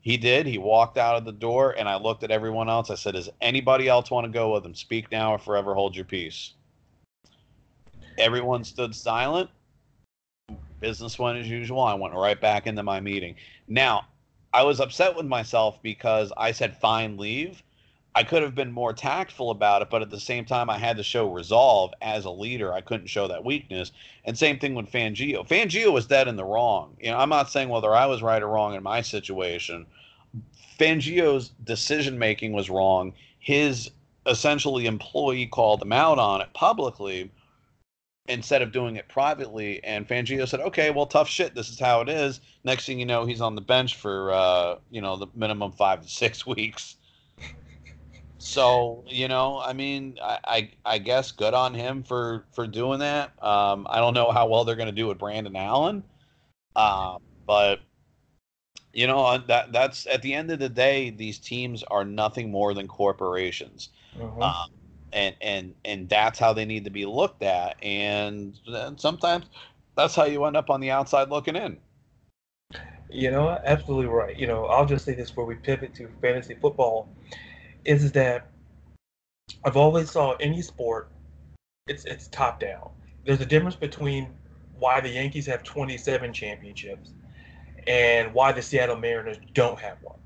He 0.00 0.16
did. 0.16 0.46
He 0.46 0.58
walked 0.58 0.96
out 0.96 1.16
of 1.16 1.24
the 1.24 1.32
door 1.32 1.74
and 1.78 1.88
i 1.88 1.96
looked 1.96 2.22
at 2.22 2.30
everyone 2.30 2.68
else. 2.68 2.90
I 2.90 2.94
said 2.94 3.14
does 3.14 3.30
anybody 3.40 3.88
else 3.88 4.10
want 4.10 4.26
to 4.26 4.32
go 4.32 4.52
with 4.52 4.64
him? 4.64 4.74
Speak 4.74 5.10
now 5.10 5.32
or 5.34 5.38
forever 5.38 5.74
hold 5.74 5.96
your 5.96 6.04
peace. 6.04 6.54
Everyone 8.18 8.64
stood 8.64 8.94
silent. 8.94 9.50
Business 10.80 11.18
went 11.18 11.38
as 11.38 11.48
usual. 11.48 11.80
I 11.80 11.94
went 11.94 12.14
right 12.14 12.40
back 12.40 12.66
into 12.66 12.82
my 12.82 13.00
meeting. 13.00 13.36
Now, 13.66 14.06
I 14.52 14.62
was 14.62 14.80
upset 14.80 15.14
with 15.14 15.26
myself 15.26 15.80
because 15.82 16.32
I 16.36 16.52
said 16.52 16.76
fine 16.76 17.16
leave. 17.16 17.62
I 18.18 18.24
could 18.24 18.42
have 18.42 18.56
been 18.56 18.72
more 18.72 18.92
tactful 18.92 19.52
about 19.52 19.80
it, 19.80 19.90
but 19.90 20.02
at 20.02 20.10
the 20.10 20.18
same 20.18 20.44
time, 20.44 20.68
I 20.68 20.76
had 20.76 20.96
to 20.96 21.04
show 21.04 21.32
resolve 21.32 21.94
as 22.02 22.24
a 22.24 22.30
leader. 22.32 22.72
I 22.72 22.80
couldn't 22.80 23.06
show 23.06 23.28
that 23.28 23.44
weakness. 23.44 23.92
And 24.24 24.36
same 24.36 24.58
thing 24.58 24.74
with 24.74 24.90
Fangio. 24.90 25.46
Fangio 25.46 25.92
was 25.92 26.08
dead 26.08 26.26
in 26.26 26.34
the 26.34 26.44
wrong. 26.44 26.96
You 26.98 27.12
know, 27.12 27.16
I'm 27.16 27.28
not 27.28 27.48
saying 27.48 27.68
whether 27.68 27.94
I 27.94 28.06
was 28.06 28.20
right 28.20 28.42
or 28.42 28.48
wrong 28.48 28.74
in 28.74 28.82
my 28.82 29.02
situation. 29.02 29.86
Fangio's 30.80 31.50
decision 31.62 32.18
making 32.18 32.52
was 32.52 32.68
wrong. 32.68 33.12
His 33.38 33.88
essentially 34.26 34.86
employee 34.86 35.46
called 35.46 35.80
him 35.80 35.92
out 35.92 36.18
on 36.18 36.40
it 36.40 36.52
publicly 36.54 37.30
instead 38.26 38.62
of 38.62 38.72
doing 38.72 38.96
it 38.96 39.06
privately. 39.06 39.80
And 39.84 40.08
Fangio 40.08 40.48
said, 40.48 40.58
"Okay, 40.58 40.90
well, 40.90 41.06
tough 41.06 41.28
shit. 41.28 41.54
This 41.54 41.68
is 41.68 41.78
how 41.78 42.00
it 42.00 42.08
is." 42.08 42.40
Next 42.64 42.84
thing 42.84 42.98
you 42.98 43.06
know, 43.06 43.26
he's 43.26 43.40
on 43.40 43.54
the 43.54 43.60
bench 43.60 43.94
for 43.94 44.32
uh, 44.32 44.78
you 44.90 45.02
know 45.02 45.14
the 45.14 45.28
minimum 45.36 45.70
five 45.70 46.02
to 46.02 46.08
six 46.08 46.44
weeks. 46.56 46.96
So 48.38 49.04
you 49.08 49.28
know, 49.28 49.58
I 49.60 49.72
mean, 49.72 50.18
I, 50.22 50.38
I, 50.44 50.70
I 50.84 50.98
guess 50.98 51.32
good 51.32 51.54
on 51.54 51.74
him 51.74 52.02
for 52.02 52.46
for 52.52 52.66
doing 52.66 53.00
that. 53.00 53.32
Um, 53.42 53.86
I 53.90 53.98
don't 53.98 54.14
know 54.14 54.30
how 54.30 54.48
well 54.48 54.64
they're 54.64 54.76
going 54.76 54.86
to 54.86 54.92
do 54.92 55.08
with 55.08 55.18
Brandon 55.18 55.56
Allen, 55.56 56.04
uh, 56.76 57.18
but 57.46 57.80
You 58.92 59.06
know 59.06 59.38
that 59.46 59.70
that's 59.72 60.06
at 60.06 60.22
the 60.22 60.34
end 60.34 60.50
of 60.50 60.58
the 60.58 60.68
day, 60.68 61.10
these 61.10 61.38
teams 61.38 61.84
are 61.84 62.04
nothing 62.04 62.50
more 62.50 62.74
than 62.74 62.88
corporations, 62.88 63.90
mm-hmm. 64.16 64.42
um, 64.42 64.70
and 65.12 65.36
and 65.40 65.74
and 65.84 66.08
that's 66.08 66.38
how 66.38 66.52
they 66.54 66.64
need 66.64 66.84
to 66.84 66.90
be 66.90 67.04
looked 67.04 67.42
at. 67.42 67.76
And, 67.84 68.58
and 68.66 68.98
sometimes 68.98 69.46
that's 69.94 70.14
how 70.16 70.24
you 70.24 70.44
end 70.46 70.56
up 70.56 70.70
on 70.70 70.80
the 70.80 70.90
outside 70.90 71.28
looking 71.28 71.54
in. 71.54 71.76
You 73.10 73.30
know, 73.30 73.58
absolutely 73.64 74.06
right. 74.06 74.36
You 74.36 74.46
know, 74.46 74.66
I'll 74.66 74.86
just 74.86 75.04
say 75.04 75.14
this 75.14 75.30
before 75.30 75.46
we 75.46 75.54
pivot 75.56 75.94
to 75.96 76.08
fantasy 76.20 76.54
football, 76.60 77.08
is 77.84 78.12
that 78.12 78.50
I've 79.64 79.76
always 79.76 80.10
saw 80.10 80.32
any 80.36 80.62
sport, 80.62 81.10
it's 81.86 82.04
it's 82.04 82.28
top 82.28 82.60
down. 82.60 82.90
There's 83.24 83.40
a 83.40 83.46
difference 83.46 83.76
between 83.76 84.28
why 84.78 85.00
the 85.00 85.08
Yankees 85.08 85.46
have 85.46 85.62
27 85.62 86.32
championships 86.32 87.12
and 87.86 88.32
why 88.32 88.52
the 88.52 88.62
Seattle 88.62 88.96
Mariners 88.96 89.38
don't 89.54 89.78
have 89.78 89.98
one. 90.02 90.18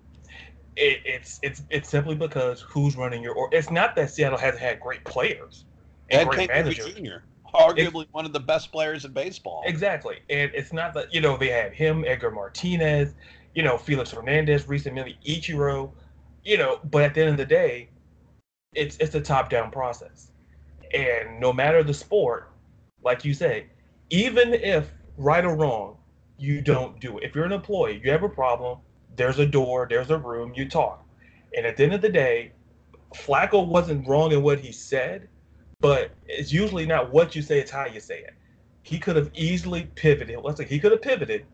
It, 0.76 1.00
it's 1.04 1.38
it's 1.42 1.62
it's 1.70 1.88
simply 1.88 2.14
because 2.14 2.60
who's 2.60 2.96
running 2.96 3.22
your 3.22 3.34
or 3.34 3.48
it's 3.52 3.70
not 3.70 3.94
that 3.96 4.10
Seattle 4.10 4.38
hasn't 4.38 4.62
had 4.62 4.80
great 4.80 5.04
players 5.04 5.64
and 6.10 6.22
Ed 6.22 6.28
great 6.28 6.48
managers. 6.48 6.94
Jr 6.94 7.18
arguably 7.54 8.06
one 8.12 8.24
of 8.24 8.32
the 8.32 8.40
best 8.40 8.72
players 8.72 9.04
in 9.04 9.12
baseball. 9.12 9.62
Exactly, 9.66 10.20
and 10.30 10.50
it's 10.54 10.72
not 10.72 10.94
that 10.94 11.12
you 11.12 11.20
know 11.20 11.36
they 11.36 11.48
had 11.48 11.72
him, 11.72 12.04
Edgar 12.06 12.30
Martinez, 12.30 13.14
you 13.54 13.62
know 13.62 13.76
Felix 13.76 14.10
Hernandez, 14.10 14.68
recently 14.68 15.18
Ichiro, 15.26 15.92
you 16.44 16.58
know. 16.58 16.80
But 16.84 17.02
at 17.02 17.14
the 17.14 17.22
end 17.22 17.30
of 17.30 17.36
the 17.36 17.46
day, 17.46 17.88
it's 18.74 18.96
it's 18.98 19.14
a 19.14 19.20
top 19.20 19.50
down 19.50 19.70
process, 19.70 20.30
and 20.92 21.40
no 21.40 21.52
matter 21.52 21.82
the 21.82 21.94
sport, 21.94 22.50
like 23.02 23.24
you 23.24 23.34
say, 23.34 23.66
even 24.10 24.54
if 24.54 24.90
right 25.16 25.44
or 25.44 25.56
wrong, 25.56 25.96
you 26.38 26.60
don't 26.60 27.00
do 27.00 27.18
it. 27.18 27.24
If 27.24 27.34
you're 27.34 27.44
an 27.44 27.52
employee, 27.52 28.00
you 28.02 28.10
have 28.10 28.22
a 28.22 28.28
problem. 28.28 28.78
There's 29.16 29.38
a 29.38 29.46
door. 29.46 29.86
There's 29.88 30.10
a 30.10 30.18
room. 30.18 30.52
You 30.54 30.68
talk, 30.68 31.04
and 31.56 31.66
at 31.66 31.76
the 31.76 31.84
end 31.84 31.94
of 31.94 32.02
the 32.02 32.08
day, 32.08 32.52
Flacco 33.14 33.66
wasn't 33.66 34.06
wrong 34.08 34.32
in 34.32 34.42
what 34.42 34.60
he 34.60 34.72
said 34.72 35.28
but 35.82 36.12
it's 36.26 36.52
usually 36.52 36.86
not 36.86 37.12
what 37.12 37.34
you 37.34 37.42
say, 37.42 37.58
it's 37.58 37.70
how 37.70 37.86
you 37.86 37.98
say 37.98 38.20
it. 38.20 38.34
He 38.84 38.98
could 39.00 39.16
have 39.16 39.30
easily 39.34 39.88
pivoted. 39.96 40.38
Let's 40.42 40.58
say 40.58 40.64
he 40.64 40.78
could 40.78 40.92
have 40.92 41.02
pivoted, 41.02 41.44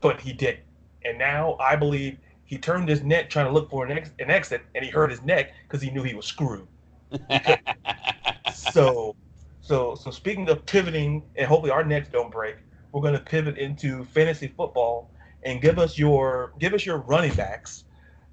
but 0.00 0.20
he 0.20 0.32
didn't. 0.32 0.62
And 1.04 1.18
now 1.18 1.56
I 1.58 1.74
believe 1.74 2.16
he 2.44 2.58
turned 2.58 2.88
his 2.88 3.02
neck 3.02 3.30
trying 3.30 3.46
to 3.46 3.52
look 3.52 3.70
for 3.70 3.84
an, 3.84 3.92
ex- 3.92 4.10
an 4.18 4.30
exit, 4.30 4.62
and 4.74 4.84
he 4.84 4.90
hurt 4.90 5.10
his 5.10 5.22
neck 5.22 5.52
because 5.66 5.82
he 5.82 5.90
knew 5.90 6.02
he 6.02 6.14
was 6.14 6.26
screwed. 6.26 6.66
so, 8.54 9.16
so, 9.60 9.94
so 9.94 10.10
speaking 10.10 10.48
of 10.48 10.64
pivoting, 10.66 11.22
and 11.36 11.46
hopefully 11.46 11.70
our 11.70 11.84
necks 11.84 12.08
don't 12.08 12.30
break, 12.30 12.56
we're 12.92 13.00
going 13.00 13.14
to 13.14 13.20
pivot 13.20 13.58
into 13.58 14.04
fantasy 14.04 14.48
football 14.48 15.10
and 15.42 15.60
give 15.60 15.78
us 15.78 15.98
your 15.98 16.52
give 16.58 16.74
us 16.74 16.86
your 16.86 16.98
running 16.98 17.34
backs, 17.34 17.84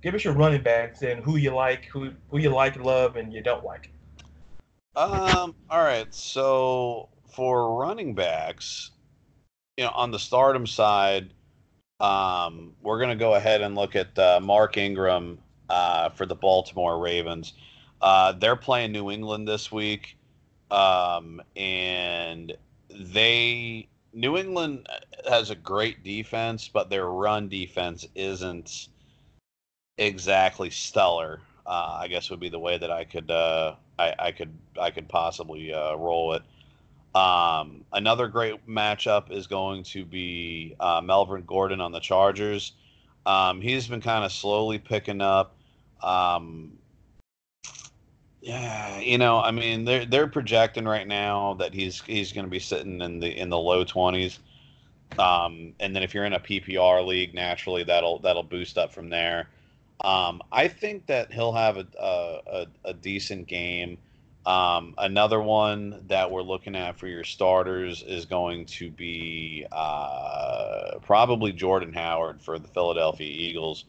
give 0.02 0.14
us 0.14 0.24
your 0.24 0.34
running 0.34 0.62
backs 0.62 1.02
and 1.02 1.24
who 1.24 1.38
you 1.38 1.54
like, 1.54 1.86
who 1.86 2.12
who 2.30 2.38
you 2.38 2.50
like, 2.50 2.78
love, 2.78 3.16
and 3.16 3.34
you 3.34 3.42
don't 3.42 3.64
like. 3.64 3.92
Um. 4.96 5.56
All 5.70 5.84
right. 5.84 6.14
So 6.14 7.10
for 7.34 7.78
running 7.78 8.14
backs, 8.14 8.92
you 9.78 9.86
know, 9.86 9.92
on 9.92 10.12
the 10.12 10.20
stardom 10.20 10.68
side, 10.68 11.34
um, 12.02 12.74
we're 12.82 13.00
gonna 13.00 13.16
go 13.16 13.36
ahead 13.36 13.62
and 13.62 13.76
look 13.76 13.96
at 13.96 14.18
uh, 14.18 14.40
Mark 14.42 14.78
Ingram 14.78 15.38
uh, 15.70 16.10
for 16.10 16.26
the 16.26 16.36
Baltimore 16.36 17.00
Ravens. 17.00 17.54
Uh, 18.02 18.32
they're 18.34 18.56
playing 18.56 18.92
New 18.92 19.12
England 19.12 19.48
this 19.48 19.72
week, 19.72 20.18
um, 20.72 21.42
and 21.56 22.58
they 22.90 23.88
New 24.14 24.38
England 24.38 24.88
has 25.30 25.52
a 25.52 25.56
great 25.56 26.04
defense, 26.04 26.68
but 26.68 26.90
their 26.90 27.08
run 27.08 27.48
defense 27.48 28.08
isn't 28.16 28.90
exactly 29.98 30.70
stellar. 30.70 31.40
Uh, 31.66 32.00
I 32.02 32.08
guess 32.08 32.30
would 32.32 32.40
be 32.40 32.50
the 32.50 32.60
way 32.60 32.78
that 32.80 32.92
I 32.92 33.04
could 33.04 33.30
uh, 33.30 33.76
I, 34.00 34.16
I 34.18 34.32
could 34.32 34.52
I 34.80 34.90
could 34.90 35.08
possibly 35.08 35.72
uh, 35.74 35.96
roll 35.96 36.34
it. 36.34 36.42
Um, 37.14 37.84
another 37.92 38.28
great 38.28 38.66
matchup 38.68 39.32
is 39.32 39.48
going 39.48 39.84
to 39.84 40.06
be 40.06 40.76
uh, 40.80 41.02
Melvin 41.04 41.44
Gordon 41.46 41.82
on 41.82 41.92
the 41.92 42.00
Chargers. 42.00 42.74
Um, 43.26 43.62
he's 43.62 43.88
been 43.88 44.02
kind 44.02 44.24
of 44.24 44.32
slowly 44.32 44.80
picking 44.80 45.22
up. 45.22 45.56
Um, 46.02 46.72
yeah, 48.42 49.00
you 49.00 49.18
know, 49.18 49.40
I 49.40 49.52
mean, 49.52 49.86
they're 49.86 50.06
they're 50.06 50.28
projecting 50.28 50.86
right 50.86 51.08
now 51.08 51.54
that 51.56 51.74
he's 51.74 52.02
he's 52.02 52.32
going 52.32 52.46
to 52.46 52.50
be 52.50 52.60
sitting 52.60 53.02
in 53.02 53.20
the 53.20 53.38
in 53.38 53.50
the 53.50 53.58
low 53.58 53.84
twenties. 53.84 54.40
Um, 55.20 55.74
and 55.80 55.96
then 55.96 56.04
if 56.04 56.14
you're 56.14 56.26
in 56.26 56.34
a 56.34 56.40
PPR 56.40 57.06
league, 57.06 57.34
naturally 57.34 57.84
that'll 57.84 58.20
that'll 58.20 58.44
boost 58.44 58.78
up 58.78 58.94
from 58.94 59.10
there. 59.10 59.50
Um, 60.04 60.42
I 60.52 60.68
think 60.68 61.06
that 61.06 61.32
he'll 61.32 61.52
have 61.52 61.78
a, 61.78 61.86
a, 62.00 62.66
a 62.86 62.94
decent 62.94 63.48
game. 63.48 63.98
Um, 64.46 64.96
another 64.98 65.40
one 65.40 66.04
that 66.08 66.32
we're 66.32 66.42
looking 66.42 66.76
at 66.76 66.98
for 66.98 67.08
your 67.08 67.24
starters 67.24 68.02
is 68.02 68.26
going 68.26 68.66
to 68.66 68.90
be 68.90 69.68
uh, 69.72 70.98
probably 71.04 71.52
Jordan 71.52 71.94
Howard 71.94 72.42
for 72.42 72.58
the 72.58 72.68
Philadelphia 72.68 73.28
Eagles. 73.30 73.86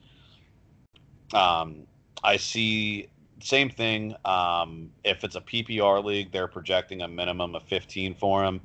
Um, 1.32 1.86
I 2.22 2.36
see 2.36 3.08
same 3.40 3.70
thing. 3.70 4.14
Um, 4.24 4.90
if 5.04 5.24
it's 5.24 5.36
a 5.36 5.40
PPR 5.40 6.04
league, 6.04 6.32
they're 6.32 6.48
projecting 6.48 7.02
a 7.02 7.08
minimum 7.08 7.54
of 7.54 7.62
15 7.64 8.14
for 8.14 8.44
him. 8.44 8.60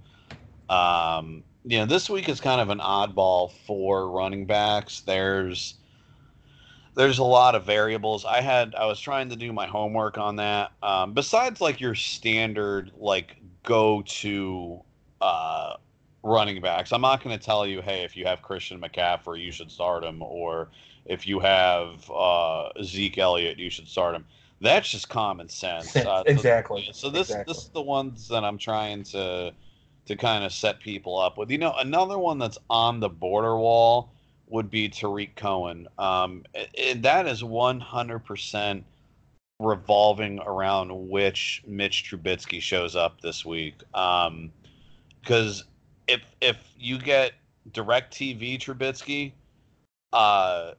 Um, 0.69 1.43
you 1.63 1.79
know, 1.79 1.85
this 1.85 2.09
week 2.09 2.29
is 2.29 2.39
kind 2.39 2.61
of 2.61 2.69
an 2.69 2.79
oddball 2.79 3.51
for 3.65 4.09
running 4.09 4.45
backs. 4.45 5.01
There's 5.01 5.75
there's 6.97 7.19
a 7.19 7.23
lot 7.23 7.53
of 7.53 7.63
variables. 7.63 8.25
I 8.25 8.41
had 8.41 8.73
I 8.73 8.87
was 8.87 8.99
trying 8.99 9.29
to 9.29 9.35
do 9.35 9.53
my 9.53 9.67
homework 9.67 10.17
on 10.17 10.37
that. 10.37 10.71
Um, 10.81 11.13
besides 11.13 11.61
like 11.61 11.79
your 11.79 11.93
standard 11.93 12.91
like 12.97 13.37
go 13.63 14.01
to 14.01 14.81
uh, 15.21 15.75
running 16.23 16.59
backs, 16.59 16.91
I'm 16.91 17.01
not 17.01 17.23
going 17.23 17.37
to 17.37 17.43
tell 17.43 17.67
you, 17.67 17.83
hey, 17.83 18.03
if 18.03 18.17
you 18.17 18.25
have 18.25 18.41
Christian 18.41 18.81
McCaffrey, 18.81 19.43
you 19.43 19.51
should 19.51 19.69
start 19.69 20.03
him, 20.03 20.23
or 20.23 20.69
if 21.05 21.27
you 21.27 21.39
have 21.39 22.09
uh, 22.09 22.69
Zeke 22.83 23.19
Elliott, 23.19 23.59
you 23.59 23.69
should 23.69 23.87
start 23.87 24.15
him. 24.15 24.25
That's 24.59 24.89
just 24.89 25.07
common 25.07 25.49
sense. 25.49 25.95
Uh, 25.95 26.23
exactly. 26.25 26.83
So, 26.87 26.93
so 26.93 27.09
this 27.11 27.29
exactly. 27.29 27.53
this 27.53 27.63
is 27.63 27.69
the 27.69 27.81
ones 27.81 28.27
that 28.29 28.43
I'm 28.43 28.57
trying 28.57 29.03
to 29.03 29.53
to 30.07 30.15
kind 30.15 30.43
of 30.43 30.51
set 30.51 30.79
people 30.79 31.19
up 31.19 31.37
with. 31.37 31.51
You 31.51 31.59
know, 31.59 31.75
another 31.77 32.17
one 32.17 32.39
that's 32.39 32.57
on 32.71 32.99
the 32.99 33.09
border 33.09 33.55
wall 33.55 34.09
would 34.47 34.69
be 34.69 34.89
Tarik 34.89 35.35
Cohen. 35.35 35.87
Um, 35.97 36.43
it, 36.53 37.01
that 37.01 37.27
is 37.27 37.43
100% 37.43 38.83
revolving 39.59 40.39
around 40.39 41.09
which 41.09 41.63
Mitch 41.65 42.09
Trubisky 42.09 42.61
shows 42.61 42.95
up 42.95 43.21
this 43.21 43.45
week. 43.45 43.75
Because 43.91 45.61
um, 45.61 45.67
if 46.07 46.21
if 46.41 46.57
you 46.77 46.97
get 46.97 47.33
DirecTV 47.71 48.59
Trubisky, 48.59 49.33
uh, 50.13 50.73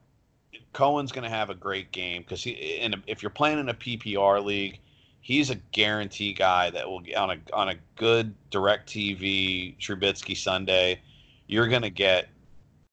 Cohen's 0.72 1.12
going 1.12 1.24
to 1.24 1.37
have 1.37 1.50
a 1.50 1.54
great 1.54 1.92
game 1.92 2.22
because 2.22 2.42
if 2.46 3.22
you're 3.22 3.31
playing 3.31 3.59
in 3.59 3.68
a 3.68 3.74
PPR 3.74 4.44
league, 4.44 4.78
he's 5.20 5.50
a 5.50 5.57
guarantee 5.72 6.33
guy 6.33 6.70
that 6.70 6.88
will 6.88 7.02
on 7.16 7.31
a 7.31 7.38
on 7.52 7.68
a 7.70 7.74
good 7.96 8.35
DirecTV 8.50 9.78
Trubisky 9.78 10.37
Sunday, 10.37 11.00
you're 11.46 11.68
going 11.68 11.83
to 11.83 11.90
get 11.90 12.28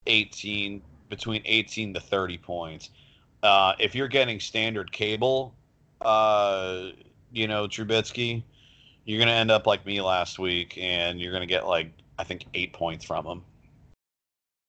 18 0.08 0.82
between 1.10 1.42
18 1.46 1.94
to 1.94 2.00
30 2.00 2.38
points. 2.38 2.90
Uh, 3.44 3.74
if 3.80 3.94
you're 3.94 4.08
getting 4.08 4.40
standard 4.40 4.92
cable, 4.92 5.54
uh, 6.02 6.90
you 7.32 7.48
know 7.48 7.68
Trubisky, 7.68 8.44
you're 9.06 9.20
gonna 9.20 9.32
end 9.32 9.52
up 9.52 9.68
like 9.68 9.86
me 9.86 10.02
last 10.02 10.40
week, 10.40 10.78
and 10.80 11.20
you're 11.20 11.32
gonna 11.32 11.46
get 11.46 11.68
like 11.68 11.92
I 12.18 12.24
think 12.24 12.46
eight 12.54 12.74
points 12.74 13.06
from 13.06 13.26
him. 13.26 13.42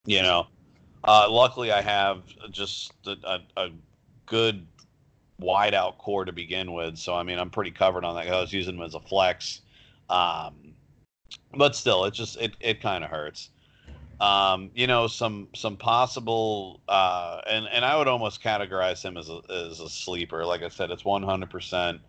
You 0.04 0.22
know, 0.22 0.46
uh, 1.04 1.28
luckily 1.30 1.72
I 1.72 1.80
have 1.80 2.22
just 2.50 2.92
a, 3.06 3.16
a, 3.24 3.40
a 3.56 3.70
good 4.26 4.66
wide 5.38 5.74
out 5.74 5.98
core 5.98 6.24
to 6.24 6.32
begin 6.32 6.72
with, 6.72 6.98
so 6.98 7.14
I 7.14 7.22
mean 7.22 7.38
I'm 7.38 7.50
pretty 7.50 7.70
covered 7.70 8.04
on 8.04 8.14
that. 8.16 8.28
I 8.28 8.40
was 8.40 8.52
using 8.52 8.76
him 8.76 8.82
as 8.82 8.94
a 8.94 9.00
flex, 9.00 9.62
um, 10.10 10.54
but 11.54 11.74
still, 11.74 12.04
it 12.04 12.12
just 12.12 12.36
it 12.38 12.54
it 12.60 12.82
kind 12.82 13.04
of 13.04 13.10
hurts 13.10 13.50
um, 14.20 14.70
you 14.74 14.86
know, 14.86 15.06
some 15.06 15.48
some 15.54 15.76
possible, 15.76 16.80
uh, 16.88 17.40
and 17.46 17.66
and 17.70 17.84
I 17.84 17.96
would 17.96 18.08
almost 18.08 18.42
categorize 18.42 19.02
him 19.02 19.16
as 19.16 19.28
a 19.28 19.40
as 19.50 19.80
a 19.80 19.88
sleeper. 19.88 20.44
Like 20.44 20.62
I 20.62 20.68
said, 20.68 20.90
it's 20.90 21.04
one 21.04 21.22
hundred 21.22 21.50
percent, 21.50 22.00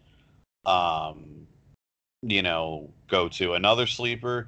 um, 0.66 1.47
you 2.22 2.41
know, 2.41 2.89
go 3.08 3.28
to 3.30 3.53
another 3.53 3.88
sleeper 3.88 4.47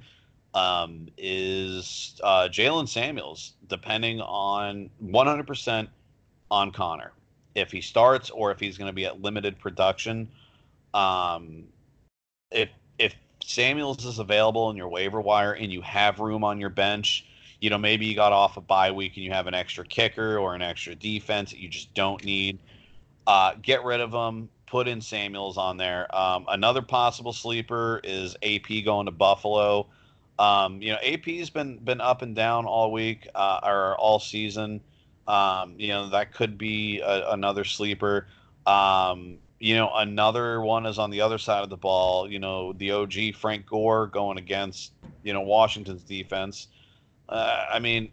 um, 0.53 1.07
is 1.17 2.19
uh, 2.23 2.47
Jaylen 2.49 2.87
Samuels, 2.87 3.53
depending 3.67 4.21
on 4.21 4.89
one 4.99 5.27
hundred 5.27 5.47
percent 5.47 5.89
on 6.49 6.71
Conner 6.71 7.11
if 7.55 7.71
he 7.71 7.81
starts 7.81 8.29
or 8.29 8.51
if 8.51 8.59
he's 8.59 8.77
going 8.77 8.89
to 8.89 8.93
be 8.93 9.05
at 9.05 9.21
limited 9.21 9.59
production. 9.59 10.29
Um, 10.93 11.65
if 12.51 12.69
if 12.97 13.13
Samuels 13.43 14.05
is 14.05 14.19
available 14.19 14.69
in 14.69 14.77
your 14.77 14.87
waiver 14.87 15.21
wire 15.21 15.53
and 15.53 15.71
you 15.71 15.81
have 15.81 16.19
room 16.19 16.43
on 16.43 16.59
your 16.59 16.69
bench 16.69 17.25
you 17.59 17.69
know, 17.69 17.77
maybe 17.77 18.05
you 18.05 18.15
got 18.15 18.31
off 18.31 18.57
a 18.57 18.61
bye 18.61 18.91
week 18.91 19.15
and 19.15 19.25
you 19.25 19.31
have 19.31 19.47
an 19.47 19.53
extra 19.53 19.85
kicker 19.85 20.37
or 20.37 20.55
an 20.55 20.61
extra 20.61 20.95
defense 20.95 21.51
that 21.51 21.59
you 21.59 21.67
just 21.67 21.93
don't 21.93 22.23
need. 22.23 22.59
Uh, 23.27 23.53
get 23.61 23.83
rid 23.83 23.99
of 24.01 24.11
them. 24.11 24.49
Put 24.65 24.87
in 24.87 25.01
Samuels 25.01 25.57
on 25.57 25.77
there. 25.77 26.13
Um, 26.15 26.45
another 26.47 26.81
possible 26.81 27.33
sleeper 27.33 27.99
is 28.03 28.35
AP 28.43 28.85
going 28.85 29.07
to 29.07 29.11
Buffalo. 29.11 29.87
Um, 30.37 30.81
you 30.81 30.93
know, 30.93 30.99
AP's 31.03 31.49
been 31.49 31.77
been 31.79 31.99
up 31.99 32.21
and 32.21 32.35
down 32.35 32.65
all 32.65 32.91
week 32.91 33.27
uh, 33.35 33.59
or 33.63 33.95
all 33.97 34.19
season. 34.19 34.79
Um, 35.27 35.75
you 35.77 35.89
know, 35.89 36.09
that 36.09 36.33
could 36.33 36.57
be 36.57 37.01
a, 37.01 37.31
another 37.31 37.63
sleeper. 37.63 38.27
Um, 38.65 39.37
you 39.59 39.75
know, 39.75 39.91
another 39.93 40.61
one 40.61 40.85
is 40.85 40.97
on 40.97 41.09
the 41.09 41.21
other 41.21 41.37
side 41.37 41.63
of 41.63 41.69
the 41.69 41.77
ball. 41.77 42.29
You 42.31 42.39
know, 42.39 42.73
the 42.73 42.91
OG 42.91 43.35
Frank 43.35 43.65
Gore 43.65 44.07
going 44.07 44.37
against 44.37 44.93
you 45.23 45.33
know 45.33 45.41
Washington's 45.41 46.03
defense. 46.03 46.67
Uh, 47.29 47.65
I 47.71 47.79
mean, 47.79 48.11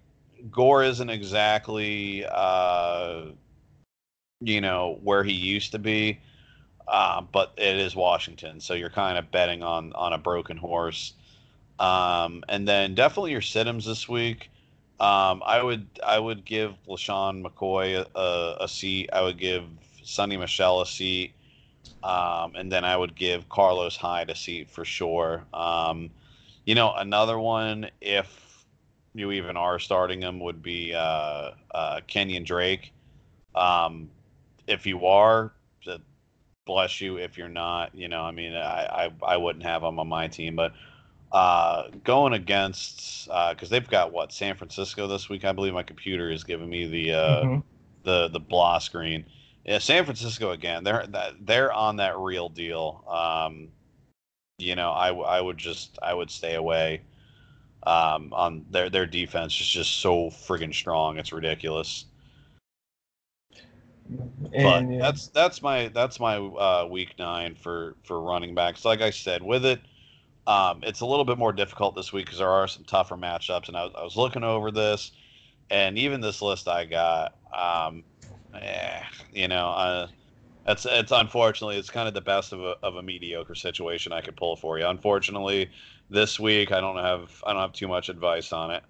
Gore 0.51 0.85
isn't 0.85 1.11
exactly 1.11 2.25
uh, 2.31 3.23
you 4.41 4.61
know 4.61 4.99
where 5.03 5.25
he 5.25 5.33
used 5.33 5.73
to 5.73 5.79
be, 5.79 6.21
uh, 6.87 7.23
but 7.23 7.53
it 7.57 7.79
is 7.79 7.97
Washington, 7.97 8.61
so 8.61 8.75
you're 8.75 8.91
kind 8.91 9.19
of 9.19 9.31
betting 9.31 9.63
on 9.63 9.93
on 9.95 10.13
a 10.13 10.19
broken 10.19 10.57
horse. 10.57 11.15
Um, 11.79 12.45
and 12.49 12.67
then 12.67 12.95
definitely 12.95 13.33
your 13.33 13.41
Siddums 13.41 13.85
this 13.85 14.09
week. 14.09 14.51
Um, 14.99 15.43
I 15.45 15.63
would 15.63 15.87
I 16.05 16.19
would 16.19 16.45
give 16.45 16.75
LeSean 16.89 17.45
McCoy 17.45 18.07
a, 18.15 18.57
a, 18.65 18.69
seat. 18.69 19.11
I 19.13 19.21
would 19.21 19.39
give 19.39 19.65
Sony 20.03 20.39
Michel 20.39 20.81
a 20.81 20.87
seat. 20.87 21.33
Um, 22.03 22.55
and 22.55 22.73
then 22.73 22.85
I 22.85 22.97
would 22.97 23.15
give 23.15 23.49
Carlos 23.49 23.97
Hyde 23.97 24.31
a 24.31 24.35
seat 24.35 24.71
for 24.71 24.85
sure. 24.85 25.45
Um, 25.53 26.11
you 26.65 26.75
know, 26.75 26.95
another 26.95 27.39
one, 27.39 27.91
if 28.01 28.46
you 29.19 29.33
even 29.33 29.57
are 29.57 29.79
starting 29.79 30.23
him, 30.23 30.41
would 30.41 30.63
be 30.63 30.95
uh, 30.95 31.51
uh, 31.75 32.01
Kenyan 32.09 32.45
Drake. 32.45 32.93
Um, 33.55 34.11
if 34.67 34.87
you 34.87 35.07
are, 35.07 35.53
bless 36.67 37.01
you. 37.01 37.17
If 37.17 37.39
you're 37.39 37.49
not, 37.49 37.95
you 37.95 38.09
know, 38.09 38.23
I 38.23 38.33
mean, 38.33 38.55
I, 38.55 39.07
I, 39.07 39.35
I 39.35 39.37
wouldn't 39.37 39.65
have 39.65 39.83
him 39.83 39.99
on 39.99 40.09
my 40.09 40.29
team, 40.29 40.57
but 40.57 40.73
uh, 41.33 41.89
going 42.05 42.35
against 42.35 43.27
because 43.27 43.63
uh, 43.63 43.71
they've 43.71 43.89
got 43.89 44.13
what 44.13 44.33
San 44.33 44.57
Francisco 44.57 45.07
this 45.07 45.29
week. 45.29 45.45
I 45.45 45.53
believe 45.53 45.73
my 45.73 45.83
computer 45.83 46.31
is 46.31 46.45
giving 46.45 46.69
me 46.69 46.87
the 46.87 47.13
uh, 47.13 47.43
mm-hmm. 47.43 47.61
the 48.05 48.29
the 48.29 48.41
blah 48.41 48.79
screen. 48.79 49.25
Yeah, 49.65 49.79
San 49.79 50.05
Francisco 50.05 50.53
again. 50.53 50.85
They're 50.85 51.07
they're 51.41 51.73
on 51.73 51.97
that 51.97 52.19
real 52.19 52.49
deal. 52.49 53.05
Um, 53.09 53.69
you 54.59 54.77
know, 54.77 54.91
I, 54.91 55.13
I 55.13 55.41
would 55.41 55.59
just 55.59 55.99
I 56.03 56.15
would 56.15 56.31
stay 56.31 56.55
away. 56.55 57.03
Um, 57.87 58.33
on 58.33 58.67
their 58.69 58.91
their 58.91 59.07
defense 59.07 59.61
is 59.61 59.69
just 59.69 60.01
so 60.01 60.29
friggin' 60.29 60.75
strong. 60.75 61.19
It's 61.19 61.33
ridiculous. 61.33 62.07
And, 64.53 64.89
but 64.89 64.99
that's 64.99 65.29
that's 65.29 65.63
my 65.63 65.89
that's 65.89 66.19
my 66.19 66.37
uh, 66.37 66.89
week 66.91 67.15
nine 67.19 67.55
for 67.55 67.95
for 68.03 68.21
running 68.21 68.55
backs. 68.57 68.85
Like 68.85 69.03
I 69.03 69.11
said, 69.11 69.41
with 69.43 69.65
it, 69.65 69.81
um, 70.49 70.81
it's 70.83 71.01
a 71.01 71.07
little 71.07 71.25
bit 71.25 71.39
more 71.39 71.53
difficult 71.53 71.95
this 71.95 72.13
week 72.13 72.27
because 72.27 72.39
there 72.39 72.51
are 72.51 72.67
some 72.67 72.85
tougher 72.85 73.17
matchups. 73.17 73.69
And 73.69 73.77
I 73.77 73.85
was, 73.85 73.93
I 73.97 74.03
was 74.03 74.17
looking 74.17 74.43
over 74.43 74.73
this, 74.73 75.13
and 75.71 75.97
even 75.97 76.21
this 76.21 76.43
list 76.43 76.69
I 76.69 76.87
got. 76.87 77.37
Um, 77.57 78.03
eh, 78.55 79.03
you 79.33 79.49
know, 79.49 79.69
uh, 79.71 80.09
it's 80.67 80.87
it's 80.87 81.13
unfortunately 81.13 81.77
it's 81.77 81.91
kind 81.91 82.09
of 82.09 82.15
the 82.15 82.21
best 82.21 82.53
of 82.53 82.61
a 82.61 82.75
of 82.83 82.97
a 82.97 83.03
mediocre 83.03 83.55
situation 83.55 84.13
I 84.13 84.21
could 84.21 84.37
pull 84.37 84.57
for 84.57 84.79
you. 84.79 84.87
Unfortunately, 84.87 85.71
this 86.11 86.39
week 86.39 86.73
I 86.73 86.81
don't 86.81 86.97
have 86.97 87.31
I 87.47 87.53
don't 87.53 87.63
have 87.63 87.73
too 87.73 87.89
much 87.89 88.09
advice 88.09 88.53
on 88.53 88.71
it. 88.71 88.83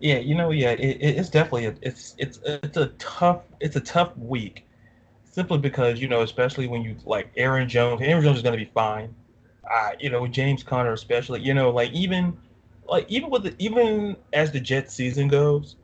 Yeah, 0.00 0.18
you 0.18 0.34
know, 0.34 0.50
yeah, 0.50 0.70
it, 0.70 0.98
it's 1.00 1.28
definitely 1.28 1.66
a, 1.66 1.74
it's 1.82 2.14
it's 2.18 2.38
it's 2.44 2.76
a 2.76 2.86
tough 2.98 3.42
it's 3.60 3.76
a 3.76 3.80
tough 3.80 4.16
week, 4.16 4.64
simply 5.24 5.58
because 5.58 6.00
you 6.00 6.08
know, 6.08 6.22
especially 6.22 6.68
when 6.68 6.82
you 6.82 6.96
like 7.04 7.30
Aaron 7.36 7.68
Jones. 7.68 8.00
Aaron 8.02 8.22
Jones 8.22 8.36
is 8.38 8.42
going 8.42 8.56
to 8.58 8.64
be 8.64 8.70
fine. 8.72 9.14
Uh, 9.70 9.90
you 9.98 10.08
know, 10.08 10.26
James 10.26 10.62
Conner 10.62 10.92
especially. 10.92 11.40
You 11.40 11.52
know, 11.52 11.70
like 11.70 11.92
even 11.92 12.38
like 12.88 13.06
even 13.08 13.28
with 13.30 13.42
the, 13.42 13.54
even 13.58 14.16
as 14.32 14.52
the 14.52 14.60
Jets 14.60 14.94
season 14.94 15.26
goes, 15.26 15.76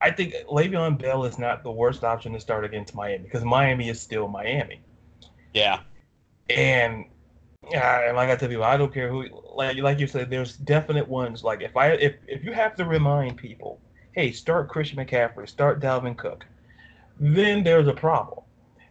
I 0.00 0.10
think 0.10 0.34
Le'Veon 0.50 1.00
Bell 1.00 1.24
is 1.24 1.38
not 1.38 1.62
the 1.64 1.72
worst 1.72 2.04
option 2.04 2.34
to 2.34 2.40
start 2.40 2.64
against 2.64 2.94
Miami 2.94 3.24
because 3.24 3.44
Miami 3.44 3.88
is 3.88 4.00
still 4.00 4.28
Miami. 4.28 4.82
Yeah. 5.54 5.80
And 6.50 7.06
yeah, 7.70 8.12
like 8.14 8.30
I 8.30 8.36
tell 8.36 8.48
people, 8.48 8.64
I 8.64 8.76
don't 8.76 8.92
care 8.92 9.08
who. 9.08 9.28
Like 9.54 9.76
like 9.78 9.98
you 9.98 10.06
said, 10.06 10.30
there's 10.30 10.56
definite 10.56 11.08
ones. 11.08 11.44
Like 11.44 11.62
if 11.62 11.76
I 11.76 11.92
if 11.92 12.14
if 12.26 12.44
you 12.44 12.52
have 12.52 12.74
to 12.76 12.84
remind 12.84 13.36
people, 13.36 13.80
hey, 14.12 14.32
start 14.32 14.68
Christian 14.68 14.98
McCaffrey, 14.98 15.48
start 15.48 15.80
Dalvin 15.80 16.16
Cook, 16.16 16.44
then 17.18 17.62
there's 17.62 17.88
a 17.88 17.92
problem. 17.92 18.40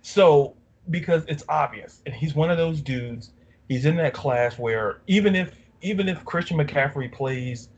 So 0.02 0.56
because 0.90 1.24
it's 1.28 1.44
obvious, 1.50 2.02
and 2.06 2.14
he's 2.14 2.36
one 2.36 2.50
of 2.50 2.58
those 2.58 2.82
dudes. 2.82 3.32
He's 3.70 3.86
in 3.86 3.96
that 3.98 4.14
class 4.14 4.58
where 4.58 5.02
even 5.08 5.36
if 5.36 5.56
even 5.82 6.08
if 6.10 6.24
Christian 6.26 6.58
McCaffrey 6.58 7.12
plays 7.12 7.70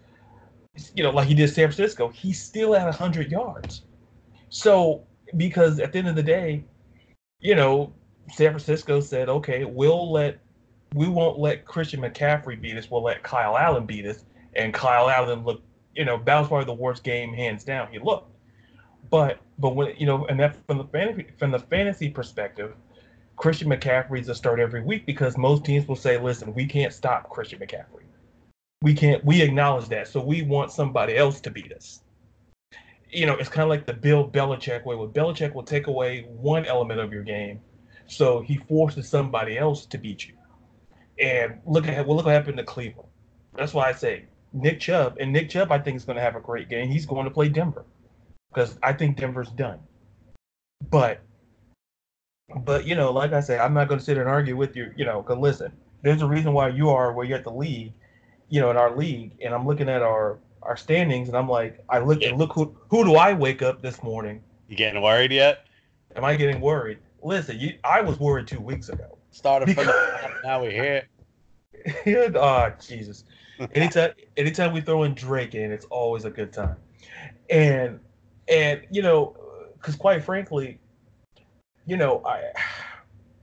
you 0.93 1.03
know, 1.03 1.09
like 1.09 1.27
he 1.27 1.33
did 1.33 1.49
San 1.49 1.67
Francisco, 1.67 2.09
he's 2.09 2.41
still 2.41 2.75
at 2.75 2.85
100 2.85 3.31
yards. 3.31 3.83
So, 4.49 5.03
because 5.37 5.79
at 5.79 5.91
the 5.91 5.99
end 5.99 6.07
of 6.07 6.15
the 6.15 6.23
day, 6.23 6.63
you 7.39 7.55
know, 7.55 7.93
San 8.31 8.51
Francisco 8.51 8.99
said, 8.99 9.29
okay, 9.29 9.65
we'll 9.65 10.11
let, 10.11 10.39
we 10.95 11.07
won't 11.07 11.37
let 11.37 11.65
Christian 11.65 12.01
McCaffrey 12.01 12.59
beat 12.59 12.77
us. 12.77 12.89
We'll 12.89 13.03
let 13.03 13.21
Kyle 13.21 13.57
Allen 13.57 13.85
beat 13.85 14.05
us. 14.05 14.25
And 14.55 14.73
Kyle 14.73 15.09
Allen 15.09 15.43
looked, 15.43 15.63
you 15.93 16.05
know, 16.05 16.21
that 16.25 16.39
was 16.39 16.47
probably 16.47 16.65
the 16.65 16.73
worst 16.73 17.03
game 17.03 17.33
hands 17.33 17.63
down 17.63 17.89
he 17.91 17.99
looked. 17.99 18.31
But, 19.11 19.39
but 19.59 19.75
when, 19.75 19.95
you 19.97 20.05
know, 20.05 20.25
and 20.25 20.39
that 20.39 20.57
from 20.65 20.79
the 20.79 20.85
fantasy, 20.85 21.27
from 21.37 21.51
the 21.51 21.59
fantasy 21.59 22.09
perspective, 22.09 22.73
Christian 23.35 23.69
McCaffrey's 23.69 24.29
a 24.29 24.35
start 24.35 24.59
every 24.59 24.81
week 24.81 25.05
because 25.05 25.37
most 25.37 25.65
teams 25.65 25.87
will 25.87 25.95
say, 25.95 26.17
listen, 26.17 26.53
we 26.53 26.65
can't 26.65 26.93
stop 26.93 27.29
Christian 27.29 27.59
McCaffrey 27.59 28.05
we 28.85 28.93
can't 28.93 29.25
we 29.25 29.41
acknowledge 29.41 29.87
that 29.89 30.07
so 30.07 30.21
we 30.21 30.43
want 30.43 30.71
somebody 30.71 31.17
else 31.17 31.41
to 31.41 31.49
beat 31.49 31.71
us 31.73 32.01
you 33.09 33.25
know 33.25 33.33
it's 33.33 33.49
kind 33.49 33.63
of 33.63 33.69
like 33.69 33.85
the 33.87 33.93
bill 33.93 34.29
belichick 34.29 34.85
way 34.85 34.95
where 34.95 35.07
belichick 35.07 35.55
will 35.55 35.63
take 35.63 35.87
away 35.87 36.27
one 36.29 36.65
element 36.65 36.99
of 36.99 37.11
your 37.11 37.23
game 37.23 37.59
so 38.07 38.41
he 38.41 38.57
forces 38.57 39.09
somebody 39.09 39.57
else 39.57 39.87
to 39.87 39.97
beat 39.97 40.27
you 40.27 40.35
and 41.20 41.59
look 41.66 41.88
at 41.88 42.05
well 42.05 42.16
look 42.16 42.26
what 42.26 42.34
happened 42.34 42.57
to 42.57 42.63
cleveland 42.63 43.09
that's 43.53 43.74
why 43.74 43.88
i 43.88 43.91
say 43.91 44.24
nick 44.53 44.80
chubb 44.80 45.16
and 45.20 45.32
nick 45.32 45.49
chubb 45.49 45.72
i 45.72 45.80
think 45.80 45.95
is 45.95 46.05
going 46.05 46.16
to 46.16 46.22
have 46.22 46.36
a 46.36 46.41
great 46.41 46.70
game 46.70 46.89
he's 46.89 47.05
going 47.05 47.26
to 47.26 47.32
play 47.32 47.49
denver 47.49 47.86
because 48.49 48.78
i 48.84 48.91
think 48.91 49.18
denver's 49.18 49.49
done 49.51 49.80
but 50.89 51.22
but 52.57 52.86
you 52.86 52.95
know 52.95 53.11
like 53.11 53.34
i 53.34 53.39
said 53.39 53.59
i'm 53.59 53.74
not 53.74 53.88
going 53.88 53.99
to 53.99 54.05
sit 54.05 54.18
and 54.18 54.28
argue 54.28 54.55
with 54.55 54.76
you 54.76 54.91
you 54.95 55.05
know 55.05 55.22
because 55.22 55.38
listen 55.38 55.72
there's 56.01 56.22
a 56.22 56.28
reason 56.28 56.53
why 56.53 56.68
you 56.68 56.89
are 56.89 57.13
where 57.13 57.26
you're 57.26 57.38
at 57.38 57.43
the 57.43 57.51
league 57.51 57.91
you 58.49 58.61
know, 58.61 58.72
in 58.72 58.78
our 58.78 58.95
league, 58.95 59.32
and 59.41 59.53
I'm 59.53 59.66
looking 59.66 59.89
at 59.89 60.01
our 60.01 60.39
our 60.61 60.78
standings, 60.78 61.28
and 61.28 61.38
I'm 61.38 61.49
like, 61.49 61.84
I 61.89 61.99
look 61.99 62.22
yeah. 62.22 62.30
and 62.30 62.38
look 62.38 62.53
who 62.53 62.76
who 62.89 63.03
do 63.03 63.16
I 63.16 63.34
wake 63.34 63.61
up 63.61 63.82
this 63.82 64.03
morning? 64.03 64.41
You 64.68 64.76
getting 64.76 65.01
worried 65.01 65.32
yet? 65.32 65.66
Am 66.16 66.24
I 66.24 66.36
getting 66.36 66.61
worried? 66.61 66.99
Listen, 67.22 67.59
you, 67.59 67.74
I 67.84 68.01
was 68.01 68.20
worried 68.20 68.47
two 68.47 68.61
weeks 68.61 68.89
ago. 68.89 69.18
Started 69.36 69.65
because... 69.65 69.86
from 69.86 70.31
now 70.45 70.61
we're 70.61 70.71
here. 70.71 71.03
oh 72.36 72.71
Jesus! 72.79 73.25
Anytime 73.73 74.11
anytime 74.38 74.71
we 74.71 74.79
throw 74.79 75.03
in 75.03 75.13
Drake 75.13 75.55
in, 75.55 75.73
it's 75.73 75.83
always 75.88 76.23
a 76.23 76.29
good 76.29 76.53
time, 76.53 76.77
and 77.49 77.99
and 78.47 78.88
you 78.89 79.01
know, 79.01 79.36
because 79.73 79.97
quite 79.97 80.23
frankly, 80.23 80.79
you 81.86 81.97
know, 81.97 82.23
I 82.25 82.43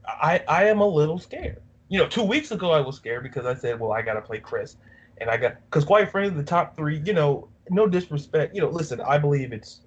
I 0.07 0.43
I 0.47 0.63
am 0.65 0.79
a 0.79 0.87
little 0.87 1.19
scared. 1.19 1.61
You 1.89 1.99
know, 1.99 2.07
two 2.07 2.23
weeks 2.23 2.49
ago 2.49 2.71
I 2.71 2.79
was 2.79 2.95
scared 2.95 3.21
because 3.21 3.45
I 3.45 3.53
said, 3.53 3.79
well, 3.79 3.91
I 3.91 4.01
got 4.01 4.15
to 4.15 4.21
play 4.21 4.39
Chris 4.39 4.77
and 5.19 5.29
I 5.29 5.37
got 5.37 5.57
because 5.69 5.85
quite 5.85 6.09
frankly, 6.09 6.35
the 6.35 6.43
top 6.43 6.75
three, 6.75 7.03
you 7.05 7.13
know, 7.13 7.47
no 7.69 7.85
disrespect, 7.85 8.55
you 8.55 8.61
know, 8.61 8.69
listen, 8.69 8.99
I 8.99 9.19
believe 9.19 9.53
it's 9.53 9.81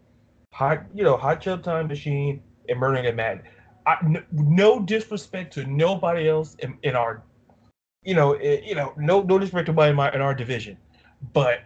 hot, 0.52 0.84
you 0.94 1.02
know, 1.02 1.16
hot 1.16 1.40
chub 1.40 1.64
time 1.64 1.88
machine 1.88 2.44
and 2.68 2.78
murdering 2.78 3.07
and 3.07 3.16
Madden. 3.16 3.42
I, 3.87 3.99
no, 4.03 4.22
no 4.32 4.80
disrespect 4.80 5.53
to 5.55 5.64
nobody 5.64 6.28
else 6.28 6.57
in, 6.57 6.76
in 6.82 6.97
our, 6.97 7.22
you 8.03 8.14
know, 8.14 8.32
it, 8.32 8.64
you 8.64 8.74
know, 8.74 8.93
no 8.97 9.22
no 9.22 9.39
disrespect 9.39 9.66
to 9.66 9.72
anybody 9.72 9.91
in, 9.91 9.97
my, 9.97 10.12
in 10.12 10.20
our 10.20 10.34
division, 10.34 10.76
but 11.32 11.61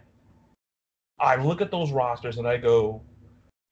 I 1.18 1.37
look 1.37 1.61
at 1.61 1.71
those 1.71 1.93
rosters 1.93 2.39
and 2.39 2.47
I 2.47 2.57
go, 2.57 3.03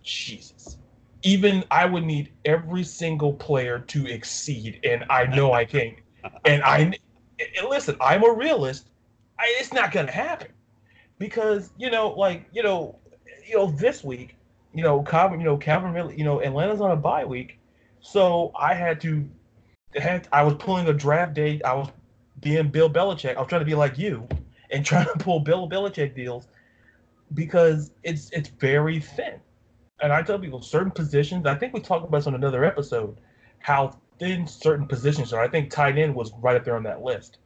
Jesus. 0.02 0.78
Even 1.22 1.64
I 1.70 1.84
would 1.84 2.04
need 2.04 2.32
every 2.44 2.84
single 2.84 3.32
player 3.32 3.80
to 3.80 4.06
exceed, 4.06 4.80
and 4.84 5.04
I 5.10 5.26
know 5.26 5.52
I 5.52 5.64
can't. 5.64 5.96
And 6.44 6.62
I, 6.62 6.78
and 6.80 7.68
listen, 7.68 7.96
I'm 8.00 8.24
a 8.24 8.32
realist. 8.32 8.88
I, 9.38 9.44
it's 9.58 9.72
not 9.72 9.92
going 9.92 10.06
to 10.06 10.12
happen 10.12 10.48
because 11.18 11.70
you 11.78 11.90
know, 11.90 12.10
like 12.10 12.46
you 12.52 12.62
know, 12.62 12.98
you 13.46 13.56
know, 13.56 13.70
this 13.70 14.02
week, 14.02 14.36
you 14.74 14.82
know, 14.82 15.02
Calvin, 15.02 15.40
you 15.40 15.46
know, 15.46 15.56
Calvin, 15.56 16.18
you 16.18 16.24
know, 16.24 16.42
Atlanta's 16.42 16.80
on 16.80 16.90
a 16.90 16.96
bye 16.96 17.24
week, 17.24 17.57
so 18.00 18.52
I 18.58 18.74
had 18.74 19.00
to 19.02 19.28
had 19.94 20.28
I 20.32 20.42
was 20.42 20.54
pulling 20.54 20.88
a 20.88 20.92
draft 20.92 21.34
date. 21.34 21.64
I 21.64 21.74
was 21.74 21.88
being 22.40 22.68
Bill 22.70 22.90
Belichick. 22.90 23.36
I 23.36 23.40
was 23.40 23.48
trying 23.48 23.60
to 23.60 23.66
be 23.66 23.74
like 23.74 23.98
you 23.98 24.28
and 24.70 24.84
trying 24.86 25.06
to 25.06 25.18
pull 25.18 25.40
Bill 25.40 25.68
Belichick 25.68 26.14
deals. 26.14 26.48
because 27.34 27.92
it's 28.02 28.30
it's 28.30 28.48
very 28.48 29.00
thin. 29.00 29.40
And 30.00 30.12
I 30.12 30.22
tell 30.22 30.38
people 30.38 30.62
certain 30.62 30.92
positions. 30.92 31.46
I 31.46 31.54
think 31.56 31.74
we 31.74 31.80
talked 31.80 32.06
about 32.06 32.18
this 32.18 32.26
on 32.26 32.34
another 32.34 32.64
episode, 32.64 33.20
how 33.58 33.96
thin 34.18 34.46
certain 34.46 34.86
positions 34.86 35.32
are. 35.32 35.42
I 35.42 35.48
think 35.48 35.70
tight 35.70 35.98
end 35.98 36.14
was 36.14 36.32
right 36.40 36.56
up 36.56 36.64
there 36.64 36.76
on 36.76 36.84
that 36.84 37.02
list 37.02 37.38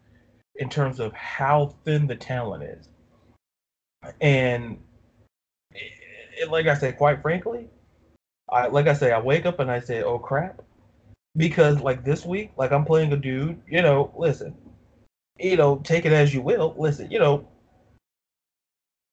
in 0.56 0.68
terms 0.68 1.00
of 1.00 1.12
how 1.14 1.74
thin 1.84 2.06
the 2.06 2.16
talent 2.16 2.64
is. 2.64 2.88
And 4.20 4.78
it, 5.72 6.50
like 6.50 6.66
I 6.66 6.74
said, 6.74 6.98
quite 6.98 7.22
frankly, 7.22 7.70
I 8.52 8.66
like 8.68 8.86
I 8.86 8.92
say, 8.92 9.12
I 9.12 9.20
wake 9.20 9.46
up 9.46 9.60
and 9.60 9.70
I 9.70 9.80
say, 9.80 10.02
"Oh 10.02 10.18
crap," 10.18 10.62
because 11.36 11.80
like 11.80 12.04
this 12.04 12.26
week, 12.26 12.52
like 12.56 12.72
I'm 12.72 12.84
playing 12.84 13.12
a 13.12 13.16
dude. 13.16 13.60
You 13.66 13.82
know, 13.82 14.12
listen, 14.16 14.54
you 15.38 15.56
know, 15.56 15.80
take 15.84 16.04
it 16.04 16.12
as 16.12 16.34
you 16.34 16.42
will. 16.42 16.74
Listen, 16.78 17.10
you 17.10 17.18
know, 17.18 17.48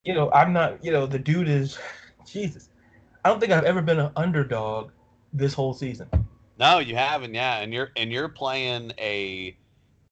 you 0.03 0.13
know, 0.13 0.29
I'm 0.31 0.53
not. 0.53 0.83
You 0.83 0.91
know, 0.91 1.05
the 1.05 1.19
dude 1.19 1.47
is 1.47 1.79
Jesus. 2.25 2.69
I 3.23 3.29
don't 3.29 3.39
think 3.39 3.51
I've 3.51 3.65
ever 3.65 3.81
been 3.81 3.99
an 3.99 4.11
underdog 4.15 4.91
this 5.33 5.53
whole 5.53 5.73
season. 5.73 6.09
No, 6.57 6.79
you 6.79 6.95
haven't. 6.95 7.33
Yeah, 7.33 7.59
and 7.59 7.73
you're 7.73 7.91
and 7.95 8.11
you're 8.11 8.29
playing 8.29 8.91
a 8.99 9.55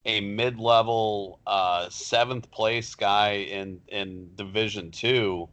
a 0.05 0.21
mid 0.21 0.59
level 0.59 1.39
uh, 1.45 1.89
seventh 1.89 2.49
place 2.51 2.95
guy 2.95 3.31
in 3.33 3.81
in 3.89 4.29
Division 4.35 4.91
Two 4.91 5.49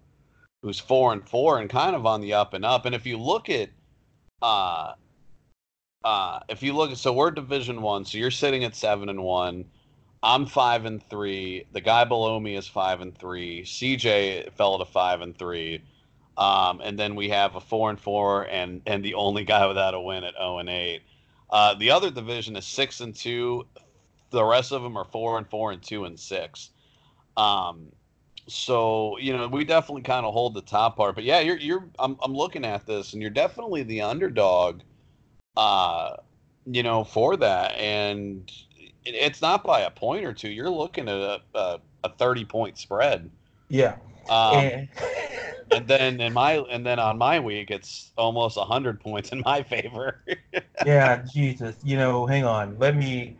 who's 0.64 0.80
four 0.80 1.12
and 1.12 1.28
four 1.28 1.58
and 1.60 1.68
kind 1.68 1.94
of 1.94 2.06
on 2.06 2.22
the 2.22 2.32
up 2.32 2.54
and 2.54 2.64
up. 2.64 2.86
And 2.86 2.94
if 2.94 3.04
you 3.04 3.18
look 3.18 3.50
at, 3.50 3.68
uh, 4.40 4.94
uh, 6.02 6.40
if 6.48 6.62
you 6.62 6.72
look 6.72 6.90
at, 6.90 6.96
so 6.96 7.12
we're 7.12 7.30
Division 7.30 7.82
One, 7.82 8.06
so 8.06 8.16
you're 8.16 8.30
sitting 8.30 8.64
at 8.64 8.74
seven 8.74 9.10
and 9.10 9.22
one. 9.22 9.66
I'm 10.22 10.46
five 10.46 10.86
and 10.86 11.02
three. 11.02 11.66
The 11.72 11.82
guy 11.82 12.04
below 12.04 12.40
me 12.40 12.56
is 12.56 12.66
five 12.66 13.02
and 13.02 13.16
three. 13.16 13.62
CJ 13.62 14.52
fell 14.52 14.78
to 14.78 14.86
five 14.86 15.20
and 15.20 15.36
three. 15.36 15.82
Um, 16.38 16.80
and 16.82 16.98
then 16.98 17.14
we 17.14 17.28
have 17.28 17.56
a 17.56 17.60
four 17.60 17.90
and 17.90 18.00
four, 18.00 18.48
and 18.48 18.80
and 18.86 19.04
the 19.04 19.14
only 19.14 19.44
guy 19.44 19.66
without 19.66 19.92
a 19.92 20.00
win 20.00 20.24
at 20.24 20.32
zero 20.32 20.58
and 20.58 20.70
eight. 20.70 21.02
Uh, 21.50 21.74
the 21.74 21.90
other 21.90 22.10
division 22.10 22.56
is 22.56 22.64
six 22.64 23.00
and 23.00 23.14
two. 23.14 23.66
The 24.30 24.42
rest 24.42 24.72
of 24.72 24.82
them 24.82 24.96
are 24.96 25.04
four 25.04 25.36
and 25.36 25.46
four 25.46 25.72
and 25.72 25.82
two 25.82 26.06
and 26.06 26.18
six. 26.18 26.70
Um, 27.36 27.92
so 28.46 29.16
you 29.18 29.32
know 29.34 29.48
we 29.48 29.64
definitely 29.64 30.02
kind 30.02 30.26
of 30.26 30.32
hold 30.32 30.52
the 30.52 30.60
top 30.60 30.96
part 30.96 31.14
but 31.14 31.24
yeah 31.24 31.40
you're 31.40 31.56
you're 31.56 31.88
I'm, 31.98 32.18
I'm 32.22 32.34
looking 32.34 32.64
at 32.64 32.86
this 32.86 33.14
and 33.14 33.22
you're 33.22 33.30
definitely 33.30 33.82
the 33.84 34.02
underdog 34.02 34.82
uh 35.56 36.16
you 36.66 36.82
know 36.82 37.04
for 37.04 37.36
that. 37.36 37.72
And 37.72 38.50
it's 39.04 39.42
not 39.42 39.64
by 39.64 39.80
a 39.80 39.90
point 39.90 40.24
or 40.24 40.32
two. 40.32 40.48
You're 40.48 40.70
looking 40.70 41.08
at 41.08 41.16
a, 41.16 41.40
a, 41.54 41.80
a 42.04 42.08
30 42.08 42.44
point 42.44 42.78
spread. 42.78 43.30
Yeah. 43.68 43.96
Um, 44.28 44.56
and... 44.56 44.88
and 45.70 45.88
then 45.88 46.20
in 46.20 46.32
my 46.32 46.54
and 46.70 46.84
then 46.84 46.98
on 46.98 47.18
my 47.18 47.40
week 47.40 47.70
it's 47.70 48.12
almost 48.16 48.56
100 48.56 49.00
points 49.00 49.30
in 49.32 49.42
my 49.44 49.62
favor. 49.62 50.22
Yeah 50.84 51.24
jesus. 51.32 51.76
You 51.82 51.96
know 51.96 52.26
hang 52.26 52.44
on. 52.44 52.78
Let 52.78 52.96
me 52.96 53.36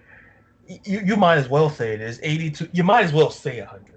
you, 0.85 1.01
you 1.01 1.17
might 1.17 1.37
as 1.37 1.49
well 1.49 1.69
say 1.69 1.93
it. 1.93 2.01
Is 2.01 2.21
82 2.23 2.69
you 2.73 2.83
might 2.83 3.05
as 3.05 3.13
well 3.13 3.31
say 3.31 3.61
100 3.61 3.94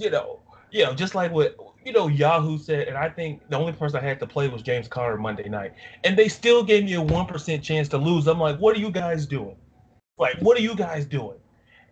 you 0.00 0.10
know, 0.10 0.40
you 0.70 0.84
know, 0.84 0.94
just 0.94 1.14
like 1.14 1.30
what 1.32 1.56
you 1.84 1.92
know 1.92 2.08
Yahoo 2.08 2.58
said, 2.58 2.88
and 2.88 2.96
I 2.96 3.08
think 3.08 3.42
the 3.48 3.56
only 3.56 3.72
person 3.72 3.98
I 3.98 4.02
had 4.02 4.20
to 4.20 4.26
play 4.26 4.48
was 4.48 4.62
James 4.62 4.88
Conner 4.88 5.16
Monday 5.16 5.48
night, 5.48 5.72
and 6.04 6.16
they 6.16 6.28
still 6.28 6.62
gave 6.62 6.84
me 6.84 6.94
a 6.94 7.02
one 7.02 7.26
percent 7.26 7.62
chance 7.62 7.88
to 7.88 7.98
lose. 7.98 8.26
I'm 8.26 8.38
like, 8.38 8.58
what 8.58 8.76
are 8.76 8.80
you 8.80 8.90
guys 8.90 9.26
doing? 9.26 9.56
Like, 10.18 10.38
what 10.40 10.58
are 10.58 10.62
you 10.62 10.74
guys 10.74 11.06
doing? 11.06 11.38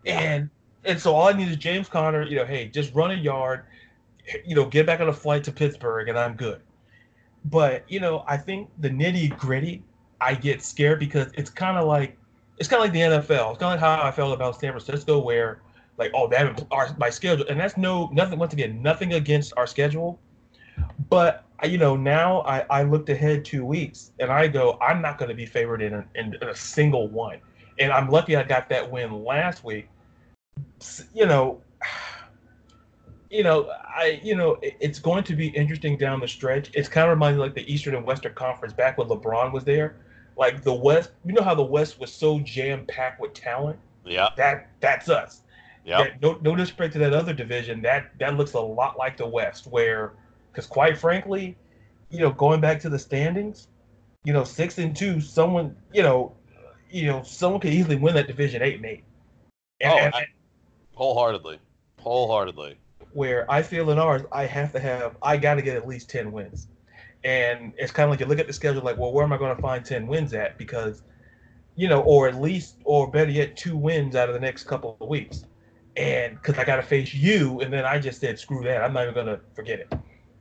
And 0.07 0.51
and 0.85 1.01
so 1.01 1.15
all 1.15 1.29
I 1.29 1.33
need 1.33 1.49
is 1.49 1.57
James 1.57 1.89
Conner. 1.89 2.23
You 2.23 2.37
know, 2.37 2.45
hey, 2.45 2.69
just 2.69 2.95
run 2.95 3.11
a 3.11 3.15
yard. 3.15 3.65
You 4.45 4.55
know, 4.55 4.67
get 4.67 4.87
back 4.87 5.01
on 5.01 5.09
a 5.09 5.13
flight 5.13 5.45
to 5.45 5.53
Pittsburgh, 5.53 6.09
and 6.09 6.19
I'm 6.19 6.35
good. 6.35 6.61
But 7.45 7.85
you 7.89 8.01
know, 8.01 8.25
I 8.27 8.37
think 8.37 8.71
the 8.79 8.91
nitty 8.91 9.37
gritty, 9.39 9.83
I 10.21 10.35
get 10.35 10.63
scared 10.63 10.99
because 10.99 11.33
it's 11.35 11.51
kind 11.51 11.79
of 11.79 11.87
like 11.87 12.17
it's 12.59 12.69
kind 12.69 12.81
of 12.81 12.85
like 12.85 12.93
the 12.93 13.01
NFL. 13.01 13.51
It's 13.51 13.59
kind 13.59 13.75
of 13.75 13.81
like 13.81 13.81
how 13.81 14.03
I 14.03 14.11
felt 14.11 14.35
about 14.35 14.61
San 14.61 14.73
Francisco, 14.73 15.19
where 15.19 15.61
like 15.99 16.11
oh 16.15 16.29
that 16.29 16.67
our 16.71 16.95
my 16.99 17.11
schedule 17.11 17.45
and 17.49 17.59
that's 17.59 17.77
no 17.77 18.09
nothing 18.13 18.39
once 18.39 18.53
again 18.53 18.81
nothing 18.81 19.15
against 19.15 19.53
our 19.57 19.67
schedule 19.67 20.19
but 21.11 21.45
you 21.65 21.77
know 21.77 21.97
now 21.97 22.41
i 22.43 22.65
i 22.71 22.83
looked 22.83 23.09
ahead 23.09 23.45
two 23.45 23.65
weeks 23.65 24.13
and 24.21 24.31
i 24.31 24.47
go 24.47 24.79
i'm 24.81 25.03
not 25.03 25.19
going 25.19 25.29
to 25.29 25.35
be 25.35 25.47
favored 25.47 25.83
in 25.83 25.95
a, 25.95 26.05
in 26.15 26.37
a 26.43 26.55
single 26.55 27.09
one. 27.09 27.39
And 27.81 27.93
i'm 27.93 28.09
lucky 28.09 28.37
i 28.37 28.43
got 28.43 28.69
that 28.71 28.91
win 28.91 29.25
last 29.25 29.65
week. 29.65 29.89
You 31.15 31.27
know 31.27 31.61
you 33.31 33.43
know 33.43 33.71
i 33.89 34.21
you 34.23 34.37
know 34.37 34.59
it's 34.63 34.99
going 34.99 35.25
to 35.25 35.35
be 35.35 35.49
interesting 35.49 35.99
down 35.99 36.21
the 36.21 36.29
stretch. 36.29 36.71
It's 36.75 36.89
kind 36.89 37.07
of 37.07 37.11
reminding 37.11 37.41
like 37.41 37.55
the 37.55 37.73
eastern 37.73 37.97
and 37.97 38.07
western 38.07 38.35
conference 38.35 38.73
back 38.73 38.99
when 38.99 39.09
lebron 39.09 39.53
was 39.53 39.65
there. 39.65 39.97
Like 40.37 40.63
the 40.63 40.75
west 40.75 41.11
you 41.25 41.33
know 41.33 41.43
how 41.43 41.57
the 41.57 41.63
west 41.63 41.99
was 41.99 42.13
so 42.13 42.39
jam 42.41 42.87
packed 42.87 43.21
with 43.21 43.35
talent? 43.35 43.79
Yeah. 44.05 44.29
That 44.37 44.71
that's 44.81 45.09
us 45.09 45.43
yeah. 45.89 46.15
No, 46.21 46.39
no 46.43 46.55
disrespect 46.55 46.93
to 46.93 46.99
that 46.99 47.15
other 47.15 47.33
division. 47.33 47.81
That 47.83 48.19
that 48.19 48.37
looks 48.37 48.53
a 48.53 48.61
lot 48.61 48.99
like 48.99 49.17
the 49.17 49.27
West, 49.27 49.67
where, 49.67 50.13
because 50.53 50.67
quite 50.67 50.99
frankly, 50.99 51.57
you 52.11 52.21
know, 52.21 52.31
going 52.31 52.61
back 52.61 52.81
to 52.81 52.89
the 52.89 52.99
standings, 52.99 53.69
you 54.25 54.33
know, 54.33 54.45
six 54.45 54.79
and 54.79 54.95
two, 54.95 55.21
someone, 55.21 55.75
you 55.95 56.03
know, 56.03 56.35
you 56.91 57.07
know, 57.07 57.23
someone 57.23 57.61
could 57.61 57.73
easily 57.73 57.97
win 57.97 58.15
that 58.15 58.27
division 58.27 58.63
eight 58.63 58.77
and 58.77 58.85
eight. 58.85 59.05
And, 59.81 59.93
oh, 59.93 59.99
and, 59.99 60.15
I, 60.15 60.27
wholeheartedly, 60.95 61.59
wholeheartedly. 62.01 62.77
Where 63.13 63.51
I 63.51 63.63
feel 63.63 63.91
in 63.91 63.99
ours, 63.99 64.23
I 64.31 64.45
have 64.45 64.73
to 64.73 64.81
have, 64.81 65.17
I 65.23 65.39
got 65.39 65.55
to 65.55 65.63
get 65.63 65.77
at 65.77 65.89
least 65.89 66.11
ten 66.11 66.31
wins, 66.31 66.69
and 67.25 67.73
it's 67.79 67.93
kind 67.93 68.05
of 68.05 68.11
like 68.11 68.21
you 68.21 68.27
look 68.27 68.39
at 68.39 68.47
the 68.47 68.53
schedule, 68.53 68.83
like, 68.83 68.99
well, 68.99 69.13
where 69.13 69.25
am 69.25 69.33
I 69.33 69.39
going 69.39 69.57
to 69.57 69.63
find 69.63 69.85
ten 69.85 70.07
wins 70.07 70.35
at? 70.35 70.59
Because, 70.59 71.03
you 71.77 71.89
know, 71.89 72.03
or 72.03 72.29
at 72.29 72.41
least, 72.41 72.77
or 72.85 73.11
better 73.11 73.31
yet, 73.31 73.57
two 73.57 73.77
wins 73.77 74.15
out 74.15 74.29
of 74.29 74.35
the 74.35 74.41
next 74.41 74.65
couple 74.65 74.99
of 75.01 75.09
weeks 75.09 75.45
and 75.99 76.35
because 76.35 76.57
I 76.59 76.65
got 76.65 76.77
to 76.77 76.83
face 76.83 77.13
you, 77.13 77.61
and 77.61 77.73
then 77.73 77.85
I 77.85 77.99
just 77.99 78.21
said, 78.21 78.39
screw 78.39 78.63
that. 78.63 78.83
I'm 78.83 78.93
not 78.93 79.03
even 79.03 79.15
gonna 79.15 79.41
forget 79.55 79.81
it. 79.81 79.93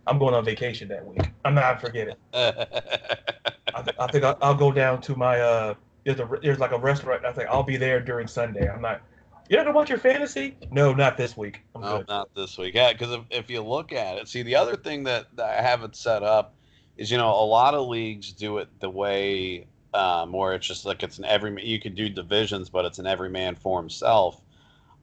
I'm 0.05 0.19
going 0.19 0.35
on 0.35 0.45
vacation 0.45 0.87
that 0.89 1.05
week. 1.05 1.31
I'm 1.43 1.55
not 1.55 1.81
forget 1.81 2.07
it. 2.07 2.17
I, 2.33 3.81
th- 3.81 3.95
I, 3.99 4.07
think 4.07 4.23
I'll, 4.23 4.37
I'll, 4.41 4.55
go 4.55 4.71
down 4.71 5.01
to 5.01 5.15
my 5.15 5.39
uh. 5.39 5.73
There's 6.05 6.19
a 6.19 6.29
there's 6.41 6.59
like 6.59 6.71
a 6.71 6.77
restaurant. 6.77 7.25
I 7.25 7.33
think 7.33 7.49
I'll 7.49 7.63
be 7.63 7.75
there 7.75 7.99
during 7.99 8.27
Sunday. 8.27 8.69
I'm 8.69 8.81
not. 8.81 9.01
You're 9.49 9.59
not 9.59 9.65
gonna 9.65 9.77
watch 9.77 9.89
your 9.89 9.97
fantasy? 9.97 10.55
No, 10.71 10.93
not 10.93 11.17
this 11.17 11.35
week. 11.35 11.61
I'm 11.75 11.81
no, 11.81 11.97
good. 11.97 12.07
not 12.07 12.33
this 12.35 12.57
week. 12.57 12.75
Yeah, 12.75 12.93
because 12.93 13.11
if, 13.11 13.21
if 13.31 13.49
you 13.49 13.61
look 13.61 13.91
at 13.91 14.17
it, 14.17 14.27
see 14.27 14.43
the 14.43 14.55
other 14.55 14.75
thing 14.75 15.03
that, 15.05 15.25
that 15.35 15.57
I 15.57 15.61
haven't 15.61 15.95
set 15.95 16.21
up 16.21 16.53
is 16.97 17.09
you 17.09 17.17
know 17.17 17.29
a 17.29 17.45
lot 17.45 17.73
of 17.73 17.87
leagues 17.87 18.31
do 18.31 18.59
it 18.59 18.69
the 18.79 18.89
way 18.89 19.65
um, 19.93 20.31
where 20.31 20.53
it's 20.53 20.67
just 20.67 20.85
like 20.85 21.01
it's 21.01 21.17
an 21.17 21.25
every 21.25 21.65
you 21.65 21.79
could 21.79 21.95
do 21.95 22.09
divisions, 22.09 22.69
but 22.69 22.85
it's 22.85 22.99
an 22.99 23.07
every 23.07 23.29
man 23.29 23.55
for 23.55 23.79
himself 23.79 24.41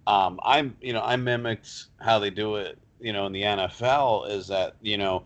um, 0.07 0.39
I'm 0.43 0.77
you 0.81 0.93
know 0.93 1.03
I 1.03 1.17
mimicked 1.17 1.87
how 2.01 2.19
they 2.19 2.31
do 2.31 2.57
it 2.57 2.79
you 3.01 3.13
know 3.13 3.27
in 3.27 3.33
the 3.33 3.43
NFL 3.43 4.31
is 4.31 4.49
that 4.49 4.75
you 4.81 4.97
know 4.97 5.25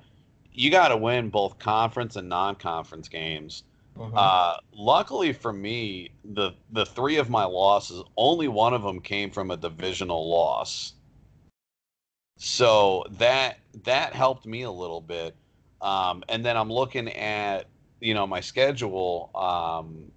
you 0.53 0.71
got 0.71 0.89
to 0.89 0.97
win 0.97 1.31
both 1.31 1.59
conference 1.59 2.17
and 2.17 2.29
non-conference 2.29 3.09
games. 3.09 3.63
Uh-huh. 3.99 4.17
Uh, 4.17 4.57
luckily 4.73 5.33
for 5.33 5.53
me, 5.53 6.11
the 6.25 6.53
the 6.73 6.85
three 6.85 7.17
of 7.17 7.31
my 7.31 7.45
losses, 7.45 8.03
only 8.17 8.49
one 8.49 8.75
of 8.75 8.83
them 8.83 9.01
came 9.01 9.31
from 9.31 9.51
a 9.51 9.57
divisional 9.57 10.29
loss. 10.29 10.95
So 12.37 13.05
that 13.13 13.59
that 13.85 14.13
helped 14.13 14.47
me 14.47 14.63
a 14.63 14.71
little 14.71 15.01
bit. 15.01 15.35
Um, 15.81 16.25
and 16.29 16.45
then 16.45 16.57
I'm 16.57 16.71
looking 16.71 17.09
at 17.09 17.67
you 18.01 18.15
know 18.15 18.27
my 18.27 18.41
schedule. 18.41 19.31
Um, 19.35 20.11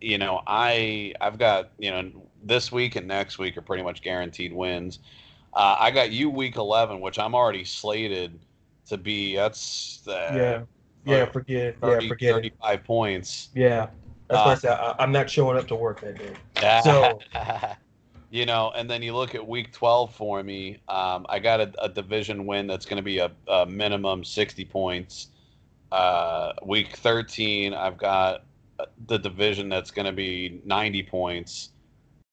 you 0.00 0.18
know 0.18 0.42
I 0.46 1.14
I've 1.20 1.38
got 1.38 1.70
you 1.78 1.90
know 1.90 2.25
this 2.46 2.70
week 2.70 2.96
and 2.96 3.06
next 3.06 3.38
week 3.38 3.56
are 3.56 3.62
pretty 3.62 3.82
much 3.82 4.02
guaranteed 4.02 4.52
wins. 4.52 5.00
Uh, 5.54 5.76
I 5.78 5.90
got 5.90 6.10
you 6.10 6.30
week 6.30 6.56
11, 6.56 7.00
which 7.00 7.18
I'm 7.18 7.34
already 7.34 7.64
slated 7.64 8.38
to 8.86 8.96
be. 8.96 9.36
That's 9.36 10.06
uh, 10.06 10.32
yeah, 10.34 10.62
yeah. 11.04 11.24
Forget 11.26 11.80
30, 11.80 12.04
yeah, 12.04 12.08
forget 12.08 12.34
35 12.34 12.74
it. 12.74 12.84
points. 12.84 13.48
Yeah, 13.54 13.88
that's 14.28 14.40
uh, 14.40 14.44
why 14.44 14.52
I 14.52 14.54
said 14.54 14.72
I, 14.72 15.02
am 15.02 15.12
not 15.12 15.30
showing 15.30 15.56
up 15.58 15.66
to 15.68 15.74
work 15.74 16.00
that 16.00 16.18
day. 16.18 16.80
So. 16.82 17.18
you 18.30 18.44
know, 18.44 18.72
and 18.76 18.90
then 18.90 19.02
you 19.02 19.14
look 19.14 19.34
at 19.34 19.46
week 19.46 19.72
12 19.72 20.14
for 20.14 20.42
me. 20.42 20.78
Um, 20.88 21.26
I 21.28 21.38
got 21.38 21.60
a, 21.60 21.72
a, 21.82 21.88
division 21.88 22.44
win 22.44 22.66
that's 22.66 22.84
going 22.84 22.96
to 22.96 23.02
be 23.02 23.18
a, 23.18 23.30
a, 23.46 23.64
minimum 23.64 24.24
60 24.24 24.64
points. 24.64 25.28
Uh, 25.92 26.52
week 26.64 26.96
13, 26.96 27.72
I've 27.72 27.96
got 27.96 28.42
uh, 28.78 28.86
the 29.06 29.18
division 29.18 29.68
that's 29.68 29.90
going 29.90 30.06
to 30.06 30.12
be 30.12 30.60
90 30.64 31.04
points. 31.04 31.70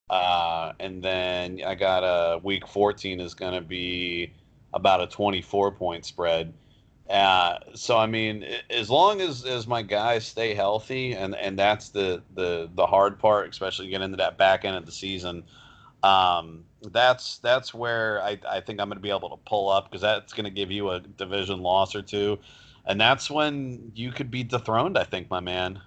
Uh, 0.10 0.74
and 0.80 1.01
then 1.01 1.62
I 1.66 1.76
got 1.76 1.99
a 2.01 2.39
week 2.39 2.68
14 2.68 3.20
is 3.20 3.34
going 3.34 3.54
to 3.54 3.62
be 3.62 4.32
about 4.74 5.01
a 5.01 5.08
24 5.08 5.72
point 5.72 6.06
spread. 6.06 6.54
Uh, 7.10 7.60
so 7.74 7.97
I 7.97 8.06
mean, 8.06 8.45
as 8.70 8.89
long 8.89 9.22
as, 9.22 9.45
as 9.45 9.68
my 9.68 9.82
guys 9.82 10.26
stay 10.26 10.54
healthy, 10.54 11.14
and, 11.14 11.36
and 11.36 11.60
that's 11.60 11.89
the, 11.89 12.22
the 12.36 12.70
the 12.76 12.86
hard 12.86 13.20
part, 13.20 13.49
especially 13.49 13.89
getting 13.89 14.06
into 14.06 14.18
that 14.18 14.38
back 14.38 14.66
end 14.66 14.76
of 14.76 14.86
the 14.86 14.91
season. 14.91 15.43
Um, 16.01 16.66
that's 16.91 17.38
that's 17.39 17.74
where 17.74 18.22
I, 18.22 18.38
I 18.49 18.60
think 18.60 18.80
I'm 18.80 18.88
going 18.89 18.97
to 18.97 19.01
be 19.01 19.10
able 19.10 19.30
to 19.30 19.38
pull 19.45 19.70
up 19.70 19.86
because 19.86 20.01
that's 20.01 20.34
going 20.34 20.45
to 20.45 20.51
give 20.51 20.70
you 20.70 20.89
a 20.91 20.99
division 20.99 21.62
loss 21.62 21.95
or 21.95 22.01
two, 22.01 22.39
and 22.86 22.99
that's 22.99 23.30
when 23.32 23.91
you 23.95 24.12
could 24.12 24.30
be 24.32 24.43
dethroned. 24.43 24.97
I 24.97 25.04
think, 25.04 25.30
my 25.30 25.39
man. 25.39 25.80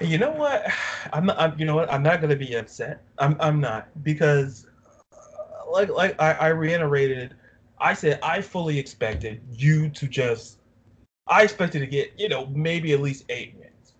You 0.00 0.18
know 0.18 0.30
what? 0.30 0.66
I'm. 1.12 1.30
I'm, 1.30 1.58
you 1.58 1.64
know 1.64 1.74
what? 1.74 1.92
I'm 1.92 2.02
not 2.02 2.20
to 2.30 2.36
be 2.36 2.54
upset. 2.54 3.02
I'm. 3.18 3.36
I'm 3.40 3.60
not 3.60 3.88
because, 4.02 4.66
uh, 5.12 5.70
like, 5.70 5.88
like 5.88 6.20
I, 6.20 6.32
I 6.32 6.48
reiterated, 6.48 7.34
I 7.78 7.94
said 7.94 8.18
I 8.22 8.40
fully 8.40 8.78
expected 8.78 9.40
you 9.50 9.88
to 9.90 10.08
just. 10.08 10.58
I 11.26 11.42
expected 11.42 11.78
to 11.78 11.86
get 11.86 12.12
you 12.18 12.28
know 12.28 12.46
maybe 12.46 12.92
at 12.92 13.00
least 13.00 13.24
eight 13.28 13.54
wins, 13.56 13.94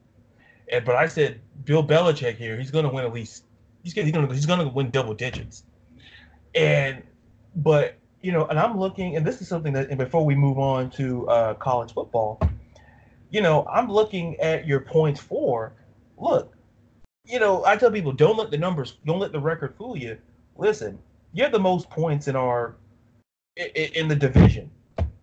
and 0.71 0.85
but 0.85 0.97
I 0.97 1.07
said 1.07 1.41
Bill 1.65 1.87
Belichick 1.87 2.37
here. 2.37 2.59
He's 2.59 2.71
to 2.71 2.89
win 2.89 3.05
at 3.05 3.13
least 3.13 3.45
he's 3.85 3.95
gonna, 3.95 4.07
he's 4.07 4.15
gonna 4.15 4.35
he's 4.35 4.47
gonna 4.47 4.69
win 4.69 4.91
double 4.91 5.15
digits. 5.15 5.63
And 6.55 7.03
but 7.55 7.95
you 8.21 8.33
know, 8.33 8.47
and 8.47 8.59
I'm 8.59 8.79
looking, 8.79 9.17
and 9.17 9.25
this 9.25 9.41
is 9.43 9.49
something 9.49 9.75
that, 9.75 9.91
and 9.91 9.99
before 9.99 10.25
we 10.25 10.35
move 10.35 10.59
on 10.59 10.91
to 10.93 11.29
uh, 11.29 11.55
college 11.55 11.93
football, 11.93 12.41
you 13.31 13.43
know, 13.43 13.67
I'm 13.71 13.89
looking 13.89 14.41
at 14.41 14.67
your 14.67 14.81
points 14.81 15.21
for. 15.21 15.75
Look, 16.19 16.55
you 17.25 17.41
know, 17.41 17.65
I 17.65 17.77
tell 17.77 17.91
people 17.91 18.13
don't 18.13 18.37
let 18.37 18.51
the 18.51 18.59
numbers, 18.59 18.99
don't 19.07 19.19
let 19.19 19.33
the 19.33 19.41
record 19.41 19.75
fool 19.77 19.97
you. 19.97 20.19
Listen, 20.57 20.99
you 21.33 21.43
have 21.43 21.53
the 21.53 21.59
most 21.59 21.91
points 21.91 22.29
in 22.29 22.37
our 22.37 22.77
in, 23.57 23.67
in 23.95 24.09
the 24.09 24.17
division 24.17 24.71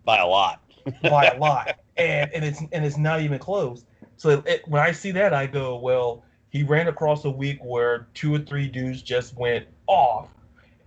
by 0.04 0.18
a 0.18 0.26
lot, 0.26 0.62
by 1.02 1.26
a 1.26 1.38
lot, 1.40 1.78
and 1.96 2.30
and 2.32 2.44
it's 2.44 2.60
and 2.72 2.84
it's 2.84 2.98
not 2.98 3.20
even 3.20 3.38
close. 3.38 3.84
So 4.16 4.42
it, 4.46 4.66
when 4.68 4.82
I 4.82 4.92
see 4.92 5.10
that, 5.12 5.32
I 5.32 5.46
go, 5.46 5.78
well, 5.78 6.24
he 6.50 6.62
ran 6.62 6.88
across 6.88 7.24
a 7.24 7.30
week 7.30 7.58
where 7.62 8.08
two 8.14 8.34
or 8.34 8.38
three 8.38 8.68
dudes 8.68 9.02
just 9.02 9.36
went 9.36 9.66
off, 9.86 10.28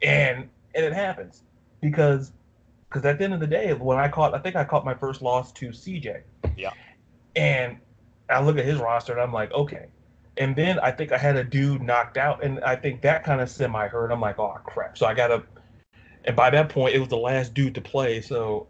and 0.01 0.49
and 0.76 0.86
it 0.86 0.93
happens 0.93 1.43
because 1.82 2.32
because 2.95 3.06
at 3.06 3.18
the 3.18 3.24
end 3.24 3.34
of 3.34 3.39
the 3.39 3.47
day, 3.47 3.74
when 3.74 3.97
I 3.97 4.08
caught, 4.08 4.34
I 4.34 4.39
think 4.39 4.56
I 4.56 4.64
caught 4.64 4.86
my 4.86 4.93
first 4.93 5.22
loss 5.22 5.51
to 5.53 5.70
CJ. 5.70 6.22
Yeah. 6.56 6.72
And 7.36 7.78
I 8.30 8.41
look 8.41 8.58
at 8.58 8.64
his 8.64 8.80
roster 8.80 9.12
and 9.12 9.22
I'm 9.22 9.34
like, 9.34 9.51
okay. 9.51 9.88
And 10.38 10.55
then 10.55 10.79
I 10.79 10.91
think 10.91 11.11
I 11.11 11.17
had 11.17 11.38
a 11.38 11.43
dude 11.43 11.81
knocked 11.81 12.17
out, 12.17 12.43
and 12.43 12.59
I 12.61 12.75
think 12.75 13.01
that 13.01 13.23
kind 13.23 13.41
of 13.41 13.49
semi 13.49 13.88
hurt. 13.88 14.11
I'm 14.11 14.21
like, 14.21 14.39
oh 14.39 14.57
crap. 14.63 14.97
So 14.97 15.05
I 15.05 15.13
gotta. 15.13 15.43
And 16.25 16.36
by 16.36 16.49
that 16.49 16.69
point, 16.69 16.95
it 16.95 16.99
was 16.99 17.09
the 17.09 17.17
last 17.17 17.53
dude 17.53 17.75
to 17.75 17.81
play. 17.81 18.19
So, 18.19 18.67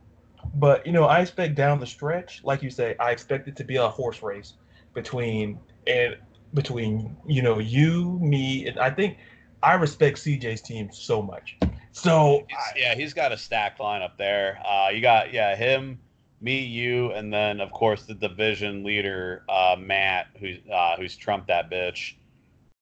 but 0.55 0.85
you 0.85 0.91
know, 0.91 1.05
I 1.05 1.21
expect 1.21 1.55
down 1.55 1.79
the 1.79 1.87
stretch, 1.87 2.43
like 2.43 2.61
you 2.61 2.69
say, 2.69 2.95
I 2.99 3.11
expect 3.11 3.47
it 3.47 3.55
to 3.57 3.63
be 3.63 3.77
a 3.77 3.87
horse 3.87 4.21
race 4.21 4.53
between 4.93 5.59
and 5.87 6.17
between 6.53 7.15
you 7.25 7.41
know 7.41 7.59
you, 7.59 8.19
me, 8.19 8.67
and 8.67 8.79
I 8.79 8.89
think 8.89 9.17
I 9.63 9.73
respect 9.73 10.17
CJ's 10.17 10.61
team 10.61 10.89
so 10.91 11.21
much. 11.21 11.57
So 11.91 12.45
yeah, 12.75 12.93
he's 12.93 13.13
got 13.13 13.31
a 13.31 13.37
stacked 13.37 13.79
lineup 13.79 14.17
there. 14.17 14.59
Uh, 14.67 14.89
you 14.89 15.01
got 15.01 15.33
yeah 15.33 15.55
him, 15.55 15.99
me, 16.45 16.59
you, 16.59 17.11
and 17.11 17.33
then 17.33 17.59
of 17.59 17.71
course 17.71 18.03
the 18.05 18.13
division 18.13 18.83
leader 18.83 19.43
uh, 19.49 19.75
Matt, 19.77 20.27
who's 20.39 20.59
uh, 20.71 20.95
who's 20.95 21.17
trumped 21.17 21.47
that 21.47 21.69
bitch, 21.71 22.13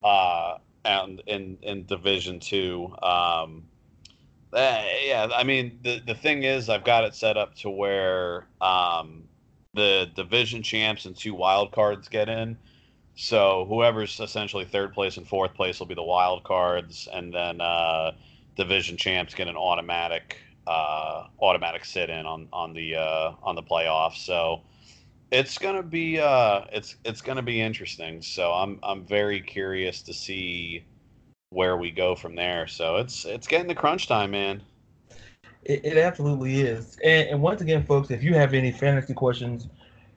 uh, 0.03 0.57
and 0.85 1.21
in 1.25 1.57
in 1.61 1.85
Division 1.85 2.39
Two. 2.39 2.93
Um, 3.01 3.63
uh, 4.51 4.83
yeah, 5.05 5.29
I 5.33 5.43
mean 5.43 5.79
the 5.81 6.01
the 6.05 6.13
thing 6.13 6.43
is, 6.43 6.69
I've 6.69 6.83
got 6.83 7.05
it 7.05 7.15
set 7.15 7.37
up 7.37 7.55
to 7.55 7.69
where 7.69 8.45
um, 8.61 9.23
the 9.73 10.11
division 10.13 10.61
champs 10.61 11.05
and 11.05 11.15
two 11.15 11.33
wild 11.33 11.71
cards 11.71 12.09
get 12.09 12.27
in. 12.29 12.57
So 13.15 13.65
whoever's 13.69 14.19
essentially 14.19 14.65
third 14.65 14.93
place 14.93 15.17
and 15.17 15.27
fourth 15.27 15.53
place 15.53 15.79
will 15.79 15.87
be 15.87 15.95
the 15.95 16.03
wild 16.03 16.43
cards, 16.43 17.07
and 17.13 17.33
then 17.33 17.61
uh, 17.61 18.11
division 18.57 18.97
champs 18.97 19.33
get 19.33 19.47
an 19.47 19.55
automatic 19.55 20.37
uh, 20.67 21.27
automatic 21.41 21.85
sit 21.85 22.09
in 22.09 22.25
on 22.25 22.47
on 22.53 22.73
the 22.73 22.95
uh, 22.95 23.33
on 23.41 23.55
the 23.55 23.63
playoffs. 23.63 24.17
So 24.25 24.61
it's 25.31 25.57
gonna 25.57 25.83
be 25.83 26.19
uh, 26.19 26.61
it's 26.71 26.95
it's 27.03 27.21
gonna 27.21 27.41
be 27.41 27.61
interesting. 27.61 28.21
So 28.21 28.51
I'm 28.51 28.79
I'm 28.83 29.05
very 29.05 29.41
curious 29.41 30.01
to 30.03 30.13
see 30.13 30.85
where 31.49 31.77
we 31.77 31.91
go 31.91 32.15
from 32.15 32.35
there. 32.35 32.67
So 32.67 32.97
it's 32.97 33.25
it's 33.25 33.47
getting 33.47 33.67
the 33.67 33.75
crunch 33.75 34.07
time, 34.07 34.31
man. 34.31 34.61
It, 35.63 35.85
it 35.85 35.97
absolutely 35.97 36.61
is. 36.61 36.97
And, 37.03 37.29
and 37.29 37.41
once 37.41 37.61
again, 37.61 37.85
folks, 37.85 38.11
if 38.11 38.21
you 38.21 38.33
have 38.33 38.53
any 38.53 38.71
fantasy 38.71 39.13
questions, 39.13 39.67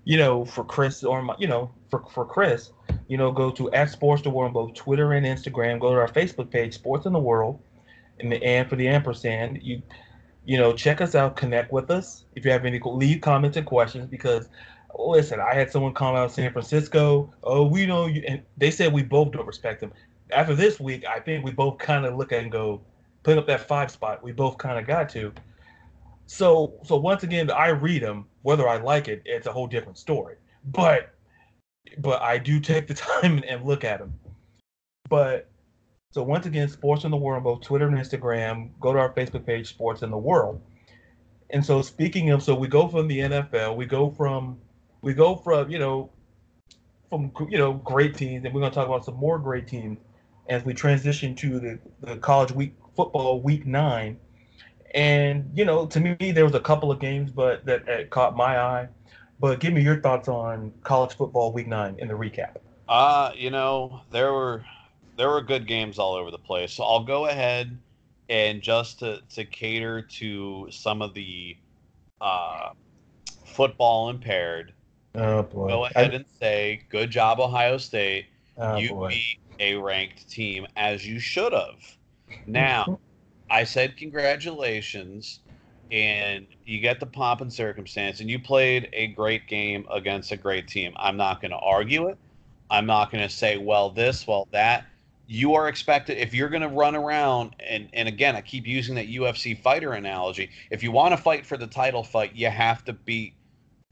you 0.05 0.19
know, 0.19 0.45
for 0.45 0.65
Chris 0.65 1.05
or 1.05 1.23
my, 1.23 1.35
you 1.39 1.47
know, 1.47 1.71
for 1.91 2.05
for 2.13 2.25
Chris, 2.25 2.71
you 3.09 3.17
know, 3.17 3.31
go 3.33 3.51
to 3.53 3.71
at 3.73 3.91
Sports 3.91 4.23
the 4.23 4.31
World 4.31 4.49
on 4.49 4.53
both 4.53 4.75
Twitter 4.75 5.13
and 5.13 5.27
Instagram. 5.27 5.81
Go 5.81 5.93
to 5.93 6.01
our 6.01 6.09
Facebook 6.09 6.51
page, 6.51 6.75
Sports 6.75 7.07
in 7.07 7.13
the 7.13 7.19
World, 7.19 7.61
and 8.21 8.31
the 8.31 8.43
and 8.43 8.69
for 8.69 8.77
the 8.77 8.89
ampersand. 8.89 9.61
You, 9.63 9.83
you 10.47 10.57
know, 10.57 10.73
check 10.73 11.01
us 11.01 11.15
out, 11.15 11.37
connect 11.37 11.73
with 11.73 11.91
us. 11.91 12.25
If 12.37 12.45
you 12.45 12.53
have 12.53 12.65
any, 12.65 12.81
leave 12.83 13.21
comments 13.21 13.57
and 13.57 13.67
questions 13.67 14.07
because, 14.07 14.49
listen, 14.97 15.41
I 15.41 15.55
had 15.55 15.71
someone 15.71 15.93
come 15.93 16.15
out 16.15 16.31
San 16.33 16.53
Francisco. 16.53 17.35
Oh, 17.43 17.67
we 17.67 17.85
know 17.85 18.07
you, 18.07 18.23
and 18.27 18.43
they 18.57 18.71
said 18.71 18.93
we 18.93 19.03
both 19.03 19.33
don't 19.33 19.47
respect 19.47 19.81
them. 19.81 19.93
After 20.31 20.55
this 20.55 20.79
week, 20.79 21.05
I 21.05 21.19
think 21.19 21.45
we 21.45 21.51
both 21.51 21.79
kind 21.79 22.07
of 22.07 22.17
look 22.17 22.33
at 22.33 22.43
and 22.43 22.53
go, 22.53 22.81
put 23.25 23.37
up 23.37 23.47
that 23.49 23.67
five 23.67 23.91
spot. 23.91 24.23
We 24.23 24.31
both 24.31 24.57
kind 24.57 24.79
of 24.79 24.87
got 24.87 25.09
to. 25.11 25.33
So, 26.27 26.75
so 26.85 26.97
once 26.97 27.25
again, 27.25 27.51
I 27.51 27.69
read 27.69 28.03
them. 28.03 28.27
Whether 28.43 28.69
I 28.69 28.77
like 28.77 29.09
it, 29.09 29.23
it's 29.25 29.49
a 29.49 29.53
whole 29.53 29.67
different 29.67 29.99
story. 29.99 30.37
But 30.65 31.13
but 31.99 32.23
I 32.23 32.39
do 32.39 32.61
take 32.61 32.87
the 32.87 32.95
time 32.95 33.43
and 33.49 33.65
look 33.65 33.83
at 33.83 33.99
them. 33.99 34.15
But 35.09 35.49
so 36.17 36.23
once 36.23 36.47
again, 36.47 36.67
Sports 36.67 37.05
in 37.05 37.11
the 37.11 37.17
World, 37.19 37.45
both 37.45 37.61
Twitter 37.61 37.87
and 37.87 37.95
Instagram. 37.95 38.71
Go 38.81 38.95
to 38.95 38.99
our 38.99 39.13
Facebook 39.13 39.45
page, 39.45 39.69
Sports 39.69 40.01
in 40.01 40.11
the 40.11 40.17
World. 40.17 40.63
And 41.51 41.63
so 41.63 41.83
speaking 41.83 42.31
of, 42.31 42.43
so 42.43 42.55
we 42.55 42.69
go 42.69 42.89
from 42.89 43.07
the 43.07 43.19
NFL, 43.19 43.77
we 43.77 43.85
go 43.85 44.09
from, 44.09 44.59
we 45.03 45.13
go 45.13 45.37
from 45.37 45.71
you 45.71 45.79
know, 45.79 46.09
from 47.11 47.31
you 47.51 47.59
know 47.59 47.75
great 47.75 48.17
teams, 48.17 48.47
and 48.47 48.55
we're 48.55 48.63
going 48.63 48.73
to 48.73 48.75
talk 48.75 48.87
about 48.87 49.05
some 49.05 49.17
more 49.17 49.39
great 49.39 49.69
teams 49.69 49.99
as 50.49 50.65
we 50.65 50.73
transition 50.73 51.35
to 51.35 51.61
the, 51.61 51.79
the 52.01 52.17
college 52.17 52.51
week 52.51 52.73
football 52.97 53.43
week 53.43 53.67
nine. 53.67 54.19
And 54.95 55.51
you 55.53 55.67
know, 55.67 55.85
to 55.85 56.01
me, 56.01 56.33
there 56.33 56.45
was 56.45 56.55
a 56.55 56.61
couple 56.61 56.91
of 56.91 56.99
games, 56.99 57.31
but 57.31 57.67
that, 57.67 57.85
that 57.85 58.09
caught 58.09 58.35
my 58.35 58.59
eye. 58.59 58.89
But 59.39 59.61
give 59.61 59.75
me 59.75 59.83
your 59.83 60.01
thoughts 60.01 60.29
on 60.29 60.73
college 60.83 61.15
football 61.15 61.53
week 61.53 61.67
nine 61.67 61.97
in 61.99 62.09
the 62.09 62.15
recap. 62.15 62.57
Uh, 62.89 63.33
you 63.37 63.51
know, 63.51 64.01
there 64.11 64.33
were 64.33 64.65
there 65.17 65.31
were 65.31 65.41
good 65.41 65.67
games 65.67 65.99
all 65.99 66.15
over 66.15 66.31
the 66.31 66.39
place. 66.39 66.73
So 66.73 66.85
I'll 66.85 67.05
go 67.05 67.27
ahead 67.27 67.77
and 68.29 68.61
just 68.61 68.99
to, 69.01 69.21
to 69.35 69.45
cater 69.45 70.03
to 70.03 70.69
some 70.71 71.03
of 71.03 71.15
the 71.15 71.57
uh, 72.21 72.71
football 73.45 74.11
impaired, 74.11 74.73
oh, 75.15 75.43
boy. 75.43 75.69
go 75.69 75.85
ahead 75.87 76.13
I... 76.13 76.17
and 76.17 76.25
say, 76.41 76.83
good 76.89 77.11
job, 77.11 77.41
Ohio 77.41 77.79
State. 77.79 78.27
Oh, 78.59 78.77
you 78.77 78.91
boy. 78.91 79.09
beat 79.09 79.39
a 79.59 79.75
ranked 79.75 80.29
team 80.29 80.67
as 80.77 81.07
you 81.07 81.19
should 81.19 81.53
have. 81.53 81.97
Now, 82.47 82.99
I 83.51 83.65
said 83.65 83.97
congratulations 83.97 85.41
and 85.91 86.47
you 86.65 86.81
get 86.81 86.99
the 86.99 87.07
pomp 87.07 87.41
and 87.41 87.53
circumstance, 87.53 88.21
and 88.21 88.29
you 88.29 88.39
played 88.39 88.89
a 88.93 89.09
great 89.09 89.47
game 89.47 89.87
against 89.91 90.33
a 90.33 90.37
great 90.37 90.67
team. 90.67 90.93
I'm 90.97 91.17
not 91.17 91.41
going 91.41 91.53
to 91.53 91.59
argue 91.59 92.09
it. 92.09 92.19
I'm 92.71 92.87
not 92.87 93.13
going 93.13 93.23
to 93.23 93.33
say, 93.33 93.57
well, 93.57 93.91
this, 93.91 94.27
well, 94.27 94.49
that. 94.51 94.85
You 95.27 95.55
are 95.55 95.69
expected, 95.69 96.19
if 96.19 96.33
you're 96.33 96.49
going 96.49 96.63
to 96.63 96.69
run 96.69 96.95
around, 96.95 97.57
and, 97.59 97.89
and 97.93 98.09
again, 98.09 98.37
I 98.37 98.41
keep 98.41 98.67
using 98.67 98.95
that 98.95 99.09
UFC 99.09 99.61
fighter 99.61 99.93
analogy. 99.93 100.51
If 100.71 100.83
you 100.83 100.93
want 100.93 101.13
to 101.13 101.17
fight 101.17 101.45
for 101.45 101.57
the 101.57 101.67
title 101.67 102.05
fight, 102.05 102.35
you 102.35 102.49
have 102.49 102.85
to 102.85 102.93
beat 102.93 103.35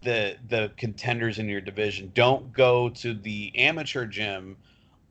the 0.03 0.37
the 0.49 0.70
contenders 0.76 1.39
in 1.39 1.49
your 1.49 1.61
division. 1.61 2.12
Don't 2.14 2.53
go 2.53 2.91
to 2.91 3.14
the 3.14 3.51
amateur 3.57 4.07
gym 4.07 4.57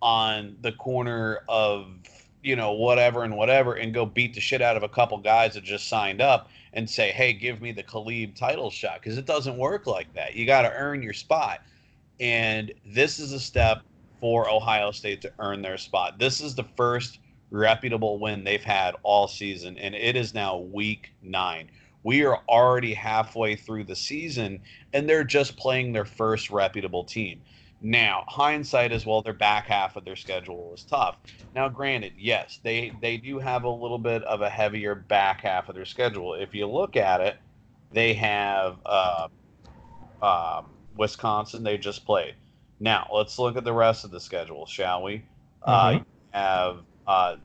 on 0.02 0.56
the 0.62 0.72
corner 0.72 1.42
of 1.50 1.88
you 2.44 2.56
know 2.56 2.74
whatever 2.74 3.24
and 3.24 3.36
whatever 3.36 3.74
and 3.74 3.94
go 3.94 4.06
beat 4.06 4.34
the 4.34 4.40
shit 4.40 4.62
out 4.62 4.78
of 4.78 4.84
a 4.84 4.90
couple 4.90 5.18
guys 5.18 5.56
that 5.56 5.64
just 5.64 5.88
signed 5.88 6.22
up 6.22 6.50
and 6.74 6.90
say, 6.90 7.12
hey, 7.12 7.34
give 7.34 7.62
me 7.62 7.72
the 7.72 7.84
Khabib 7.84 8.36
title 8.36 8.70
shot 8.70 9.02
because 9.02 9.18
it 9.18 9.26
doesn't 9.26 9.58
work 9.58 9.88
like 9.88 10.14
that. 10.14 10.36
You 10.36 10.46
got 10.46 10.64
to 10.64 10.74
earn 10.74 11.02
your 11.02 11.14
spot. 11.14 11.62
And 12.20 12.72
this 12.86 13.20
is 13.20 13.32
a 13.32 13.40
step 13.40 13.82
for 14.24 14.50
Ohio 14.50 14.92
State 14.92 15.22
to 15.24 15.34
earn 15.40 15.62
their 15.62 15.78
spot. 15.78 16.18
This 16.18 16.40
is 16.40 16.56
the 16.56 16.64
first 16.78 17.20
reputable 17.52 18.20
win 18.20 18.46
they've 18.46 18.64
had 18.64 18.96
all 19.04 19.28
season, 19.28 19.78
and 19.78 19.94
it 19.94 20.16
is 20.16 20.34
now 20.34 20.60
week 20.60 21.12
nine. 21.22 21.70
We 22.04 22.24
are 22.24 22.40
already 22.48 22.94
halfway 22.94 23.58
through 23.58 23.84
the 23.84 23.98
season, 23.98 24.62
and 24.94 25.10
they're 25.10 25.26
just 25.26 25.58
playing 25.58 25.92
their 25.92 26.06
first 26.06 26.52
reputable 26.52 27.04
team. 27.04 27.42
Now, 27.82 28.24
hindsight 28.30 28.94
is 28.94 29.06
well, 29.06 29.22
their 29.22 29.34
back 29.34 29.66
half 29.66 29.98
of 29.98 30.06
their 30.06 30.16
schedule 30.16 30.72
was 30.72 30.86
tough. 30.86 31.18
Now, 31.54 31.68
granted, 31.68 32.14
yes, 32.18 32.62
they 32.64 32.94
they 33.02 33.18
do 33.18 33.40
have 33.40 33.66
a 33.66 33.70
little 33.70 34.00
bit 34.00 34.24
of 34.24 34.40
a 34.40 34.50
heavier 34.50 34.96
back 34.96 35.42
half 35.42 35.68
of 35.68 35.76
their 35.76 35.84
schedule. 35.84 36.36
If 36.36 36.56
you 36.56 36.66
look 36.66 36.96
at 36.96 37.20
it, 37.20 37.36
they 37.92 38.14
have 38.14 38.78
uh, 38.86 39.28
uh, 40.22 40.62
Wisconsin. 40.96 41.64
They 41.64 41.78
just 41.78 42.06
played. 42.06 42.36
Now, 42.84 43.08
let's 43.14 43.40
look 43.40 43.56
at 43.56 43.64
the 43.64 43.72
rest 43.72 44.04
of 44.04 44.12
the 44.12 44.20
schedule, 44.20 44.66
shall 44.66 45.04
we? 45.04 45.24
Uh, 45.62 45.92
mm-hmm. 45.92 46.02
Uh, 46.34 46.38
have 46.38 46.78
uh, 47.08 47.36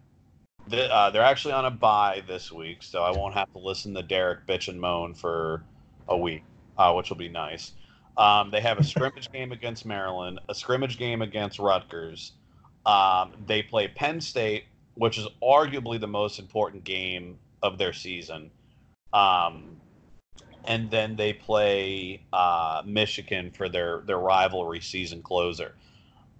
The, 0.66 0.92
uh, 0.92 1.10
they're 1.10 1.22
actually 1.22 1.54
on 1.54 1.64
a 1.64 1.70
bye 1.70 2.24
this 2.26 2.50
week, 2.50 2.82
so 2.82 3.04
I 3.04 3.12
won't 3.12 3.34
have 3.34 3.52
to 3.52 3.60
listen 3.60 3.94
to 3.94 4.02
Derek 4.02 4.48
bitch 4.48 4.66
and 4.66 4.80
moan 4.80 5.14
for 5.14 5.62
a 6.08 6.18
week, 6.18 6.42
uh, 6.76 6.92
which 6.94 7.08
will 7.08 7.18
be 7.18 7.28
nice. 7.28 7.70
Um, 8.16 8.50
they 8.50 8.60
have 8.60 8.80
a 8.80 8.84
scrimmage 8.92 9.30
game 9.30 9.52
against 9.52 9.86
Maryland, 9.86 10.40
a 10.48 10.56
scrimmage 10.56 10.98
game 10.98 11.22
against 11.22 11.60
Rutgers. 11.60 12.32
Um, 12.84 13.32
they 13.46 13.62
play 13.62 13.86
Penn 13.86 14.20
State, 14.20 14.64
which 14.94 15.18
is 15.18 15.28
arguably 15.40 16.00
the 16.00 16.08
most 16.08 16.40
important 16.40 16.82
game 16.82 17.38
of 17.62 17.78
their 17.78 17.92
season. 17.92 18.50
Um, 19.12 19.77
and 20.68 20.90
then 20.90 21.16
they 21.16 21.32
play 21.32 22.20
uh, 22.32 22.82
Michigan 22.84 23.50
for 23.50 23.68
their 23.68 24.02
their 24.06 24.18
rivalry 24.18 24.80
season 24.80 25.22
closer. 25.22 25.74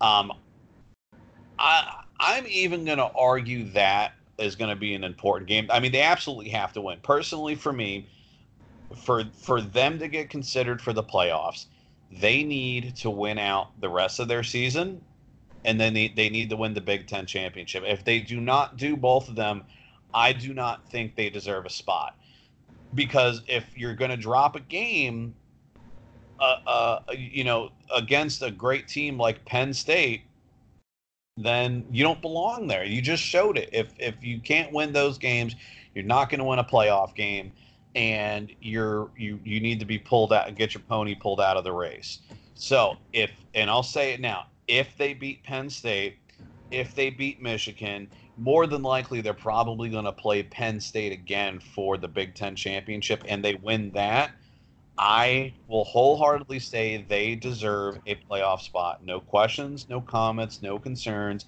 Um, 0.01 0.33
I 1.59 2.05
I'm 2.21 2.47
even 2.47 2.85
going 2.85 2.99
to 2.99 3.11
argue 3.17 3.71
that 3.73 4.13
is 4.39 4.55
going 4.55 4.71
to 4.71 4.77
be 4.77 4.95
an 4.95 5.03
important 5.03 5.49
game. 5.49 5.67
I 5.71 5.81
mean, 5.81 5.93
they 5.93 6.03
absolutely 6.03 6.51
have 6.51 6.73
to 6.75 6.81
win. 6.81 6.99
Personally, 7.03 7.55
for 7.55 7.73
me, 7.73 8.07
for 8.95 9.25
for 9.41 9.63
them 9.63 9.99
to 9.99 10.07
get 10.07 10.29
considered 10.29 10.83
for 10.83 10.93
the 10.93 11.03
playoffs, 11.03 11.65
they 12.13 12.45
need 12.45 12.97
to 12.97 13.11
win 13.11 13.39
out 13.39 13.81
the 13.81 13.89
rest 13.89 14.21
of 14.21 14.29
their 14.29 14.45
season, 14.45 15.01
and 15.65 15.81
then 15.81 15.95
they, 15.95 16.09
they 16.09 16.29
need 16.29 16.51
to 16.51 16.57
win 16.57 16.75
the 16.75 16.83
Big 16.83 17.07
Ten 17.07 17.25
championship. 17.25 17.83
If 17.87 18.05
they 18.05 18.21
do 18.21 18.43
not 18.43 18.77
do 18.77 18.95
both 18.95 19.31
of 19.31 19.37
them, 19.37 19.65
I 20.13 20.35
do 20.35 20.53
not 20.53 20.87
think 20.91 21.17
they 21.17 21.31
deserve 21.31 21.65
a 21.65 21.71
spot. 21.71 22.18
Because 22.95 23.43
if 23.47 23.77
you're 23.77 23.95
going 23.95 24.11
to 24.11 24.17
drop 24.17 24.57
a 24.57 24.61
game, 24.61 25.35
uh, 26.41 26.57
uh, 26.67 27.01
you 27.17 27.45
know, 27.45 27.71
against 27.95 28.43
a 28.43 28.51
great 28.51 28.89
team 28.89 29.19
like 29.19 29.45
Penn 29.45 29.75
State, 29.75 30.23
then 31.37 31.87
you 31.91 32.03
don't 32.03 32.21
belong 32.21 32.67
there. 32.67 32.85
You 32.85 33.01
just 33.01 33.23
showed 33.23 33.57
it. 33.57 33.71
If 33.73 33.93
if 33.99 34.23
you 34.23 34.41
can't 34.41 34.73
win 34.73 34.93
those 34.93 35.19
games, 35.19 35.55
you're 35.95 36.05
not 36.05 36.31
going 36.31 36.39
to 36.39 36.45
win 36.45 36.59
a 36.59 36.65
playoff 36.65 37.15
game, 37.15 37.53
and 37.95 38.53
you're 38.61 39.11
you 39.17 39.41
you 39.45 39.61
need 39.61 39.79
to 39.81 39.87
be 39.87 39.99
pulled 39.99 40.33
out 40.33 40.49
and 40.49 40.57
get 40.57 40.75
your 40.75 40.83
pony 40.89 41.15
pulled 41.15 41.41
out 41.41 41.57
of 41.57 41.65
the 41.65 41.73
race. 41.73 42.21
So 42.55 42.97
if 43.13 43.31
and 43.55 43.71
I'll 43.71 43.83
say 43.83 44.13
it 44.13 44.21
now, 44.21 44.47
if 44.67 44.97
they 44.97 45.15
beat 45.15 45.45
Penn 45.45 45.71
State, 45.71 46.19
if 46.71 46.95
they 46.95 47.11
beat 47.11 47.41
Michigan, 47.41 48.11
more 48.39 48.67
than 48.67 48.83
likely 48.83 49.21
they're 49.21 49.35
probably 49.35 49.89
going 49.89 50.05
to 50.05 50.13
play 50.13 50.43
Penn 50.43 50.81
State 50.81 51.13
again 51.13 51.61
for 51.61 51.97
the 51.97 52.09
Big 52.09 52.35
Ten 52.35 52.55
championship, 52.55 53.25
and 53.29 53.45
they 53.45 53.55
win 53.57 53.91
that. 53.93 54.31
I 54.97 55.55
will 55.69 55.85
wholeheartedly 55.85 56.59
say 56.59 57.05
they 57.09 57.35
deserve 57.35 57.99
a 58.07 58.17
playoff 58.17 58.61
spot. 58.61 59.05
No 59.05 59.21
questions, 59.21 59.89
no 59.89 60.01
comments, 60.01 60.61
no 60.63 60.79
concerns, 60.79 61.47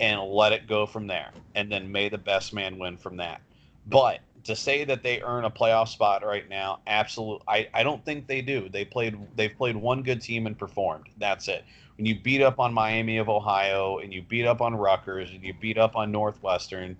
and 0.00 0.20
let 0.20 0.52
it 0.52 0.66
go 0.66 0.86
from 0.86 1.06
there. 1.06 1.30
And 1.54 1.70
then 1.70 1.90
may 1.90 2.08
the 2.08 2.18
best 2.18 2.52
man 2.52 2.78
win 2.78 2.96
from 2.96 3.16
that. 3.18 3.40
But 3.86 4.20
to 4.44 4.56
say 4.56 4.84
that 4.84 5.02
they 5.02 5.22
earn 5.22 5.44
a 5.44 5.50
playoff 5.50 5.88
spot 5.88 6.24
right 6.24 6.48
now, 6.48 6.80
absolutely, 6.86 7.44
I, 7.46 7.68
I 7.74 7.82
don't 7.82 8.04
think 8.04 8.26
they 8.26 8.42
do. 8.42 8.68
They 8.68 8.84
played 8.84 9.16
they've 9.36 9.56
played 9.56 9.76
one 9.76 10.02
good 10.02 10.20
team 10.20 10.46
and 10.46 10.58
performed. 10.58 11.06
That's 11.18 11.48
it. 11.48 11.64
When 11.98 12.06
you 12.06 12.18
beat 12.18 12.40
up 12.40 12.58
on 12.58 12.72
Miami 12.72 13.18
of 13.18 13.28
Ohio 13.28 13.98
and 13.98 14.14
you 14.14 14.22
beat 14.22 14.46
up 14.46 14.60
on 14.60 14.74
Rutgers 14.74 15.30
and 15.30 15.42
you 15.42 15.52
beat 15.52 15.76
up 15.76 15.96
on 15.96 16.10
Northwestern, 16.12 16.96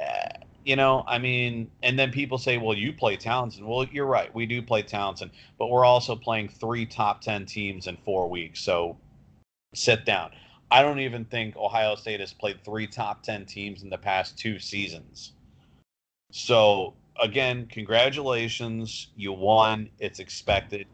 uh, 0.00 0.28
you 0.64 0.74
know, 0.74 1.04
I 1.06 1.18
mean, 1.18 1.70
and 1.82 1.98
then 1.98 2.10
people 2.10 2.38
say, 2.38 2.58
well, 2.58 2.76
you 2.76 2.92
play 2.92 3.16
Towson. 3.16 3.62
Well, 3.66 3.84
you're 3.84 4.06
right. 4.06 4.34
We 4.34 4.46
do 4.46 4.62
play 4.62 4.82
Towson, 4.82 5.30
but 5.58 5.68
we're 5.68 5.84
also 5.84 6.16
playing 6.16 6.48
three 6.48 6.86
top 6.86 7.20
10 7.20 7.46
teams 7.46 7.86
in 7.86 7.96
four 7.98 8.28
weeks. 8.28 8.60
So 8.60 8.96
sit 9.74 10.04
down. 10.04 10.32
I 10.70 10.82
don't 10.82 11.00
even 11.00 11.24
think 11.24 11.56
Ohio 11.56 11.94
State 11.94 12.20
has 12.20 12.32
played 12.32 12.64
three 12.64 12.86
top 12.86 13.22
10 13.22 13.46
teams 13.46 13.82
in 13.82 13.90
the 13.90 13.98
past 13.98 14.38
two 14.38 14.58
seasons. 14.58 15.32
So, 16.32 16.94
again, 17.22 17.66
congratulations. 17.70 19.08
You 19.16 19.32
won. 19.32 19.90
It's 19.98 20.18
expected. 20.18 20.86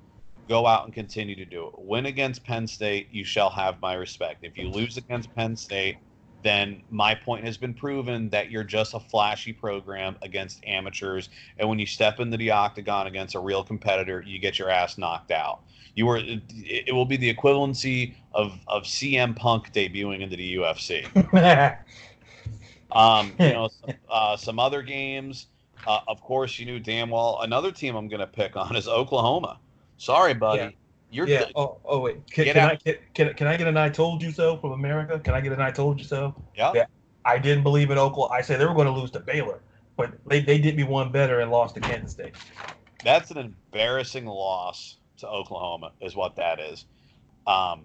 Go 0.49 0.67
out 0.67 0.85
and 0.85 0.93
continue 0.93 1.35
to 1.37 1.45
do 1.45 1.69
it. 1.69 1.75
Win 1.79 2.07
against 2.07 2.45
Penn 2.45 2.67
State, 2.67 3.09
you 3.11 3.25
shall 3.25 3.51
have 3.51 3.81
my 3.81 3.95
respect. 3.95 4.45
If 4.45 4.59
you 4.59 4.69
lose 4.69 4.97
against 4.97 5.35
Penn 5.35 5.57
State, 5.57 5.97
then 6.45 6.83
my 6.91 7.15
point 7.15 7.43
has 7.45 7.57
been 7.57 7.73
proven 7.73 8.29
that 8.29 8.51
you're 8.51 8.63
just 8.63 8.93
a 8.93 9.01
flashy 9.01 9.53
program 9.53 10.15
against 10.21 10.63
amateurs. 10.67 11.31
And 11.59 11.69
when 11.69 11.79
you 11.79 11.87
step 11.87 12.21
into 12.21 12.37
the 12.37 12.51
octagon 12.51 13.07
against 13.07 13.35
a 13.35 13.41
real 13.41 13.65
competitor, 13.65 14.23
you 14.25 14.39
get 14.39 14.59
your 14.59 14.69
ass 14.69 14.99
knocked 14.99 15.31
out. 15.31 15.61
You 15.95 16.05
were 16.07 16.19
it, 16.19 16.43
it 16.55 16.95
will 16.95 17.07
be 17.07 17.17
the 17.17 17.35
equivalency 17.35 18.15
of 18.35 18.59
of 18.67 18.83
CM 18.83 19.35
Punk 19.35 19.73
debuting 19.73 20.21
into 20.21 20.37
the 20.37 20.57
UFC. 20.57 21.07
um, 22.93 23.33
you 23.39 23.53
know, 23.53 23.69
some, 23.81 23.95
uh, 24.11 24.37
some 24.37 24.59
other 24.59 24.83
games. 24.83 25.47
Uh, 25.87 26.01
of 26.09 26.21
course, 26.21 26.59
you 26.59 26.67
knew 26.67 26.79
damn 26.79 27.11
well 27.11 27.41
another 27.43 27.73
team 27.73 27.97
I'm 27.97 28.09
going 28.09 28.21
to 28.21 28.27
pick 28.27 28.57
on 28.57 28.77
is 28.77 28.87
Oklahoma. 28.87 29.61
Sorry, 29.97 30.35
buddy. 30.35 30.63
Yeah. 30.63 30.71
You're 31.11 31.29
yeah. 31.29 31.45
oh, 31.55 31.79
oh 31.85 32.01
wait. 32.01 32.29
Can, 32.31 32.45
can 32.47 32.59
I 32.59 32.75
can, 32.75 32.95
can, 33.15 33.35
can 33.35 33.47
I 33.47 33.57
get 33.57 33.69
an 33.69 33.77
"I 33.77 33.89
told 33.89 34.21
you 34.21 34.33
so" 34.33 34.57
from 34.57 34.73
America? 34.73 35.21
Can 35.21 35.35
I 35.35 35.41
get 35.41 35.53
an 35.53 35.61
"I 35.61 35.71
told 35.71 36.01
you 36.01 36.05
so"? 36.05 36.35
Yeah. 36.57 36.73
yeah. 36.75 36.87
I 37.25 37.39
didn't 37.39 37.63
believe 37.63 37.91
in 37.91 37.99
Oklahoma. 37.99 38.35
I 38.35 38.43
said 38.43 38.61
they 38.61 38.67
were 38.67 38.75
going 38.75 38.87
to 38.87 38.93
lose 38.93 39.13
to 39.13 39.21
Baylor, 39.21 39.61
but 39.97 40.13
they, 40.27 40.41
they 40.41 40.59
did 40.59 40.77
me 40.77 40.83
one 40.83 41.13
better 41.13 41.41
and 41.41 41.51
lost 41.51 41.77
to 41.77 41.81
Kansas 41.81 42.13
State. 42.13 42.35
That's 43.05 43.31
an 43.31 43.39
embarrassing 43.39 44.27
loss 44.27 44.97
to 45.19 45.29
Oklahoma, 45.29 45.93
is 46.01 46.17
what 46.17 46.37
that 46.37 46.59
is. 46.59 46.85
Um, 47.47 47.85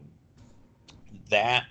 that 1.30 1.66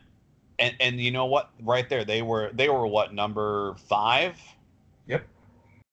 and 0.58 0.74
and 0.80 1.00
you 1.00 1.10
know 1.10 1.26
what? 1.26 1.50
Right 1.60 1.88
there, 1.88 2.04
they 2.04 2.22
were 2.22 2.50
they 2.52 2.68
were 2.68 2.86
what 2.86 3.14
number 3.14 3.74
five? 3.88 4.38
Yep. 5.06 5.26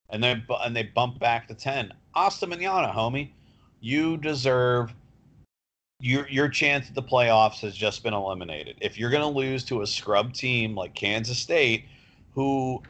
And 0.10 0.24
then 0.24 0.46
and 0.64 0.76
they 0.76 0.84
bumped 0.84 1.20
back 1.20 1.48
to 1.48 1.56
ten. 1.56 1.93
Asta 2.14 2.48
Manana, 2.48 2.93
homie, 2.96 3.32
you 3.86 4.17
deserve 4.17 4.95
your 5.99 6.27
your 6.27 6.49
chance 6.49 6.89
at 6.89 6.95
the 6.95 7.03
playoffs 7.03 7.59
has 7.59 7.75
just 7.75 8.01
been 8.01 8.15
eliminated. 8.15 8.77
If 8.81 8.97
you're 8.97 9.11
going 9.11 9.21
to 9.21 9.39
lose 9.39 9.63
to 9.65 9.83
a 9.83 9.88
scrub 9.88 10.33
team 10.33 10.73
like 10.73 10.95
Kansas 10.95 11.38
State, 11.38 11.86
who 12.33 12.81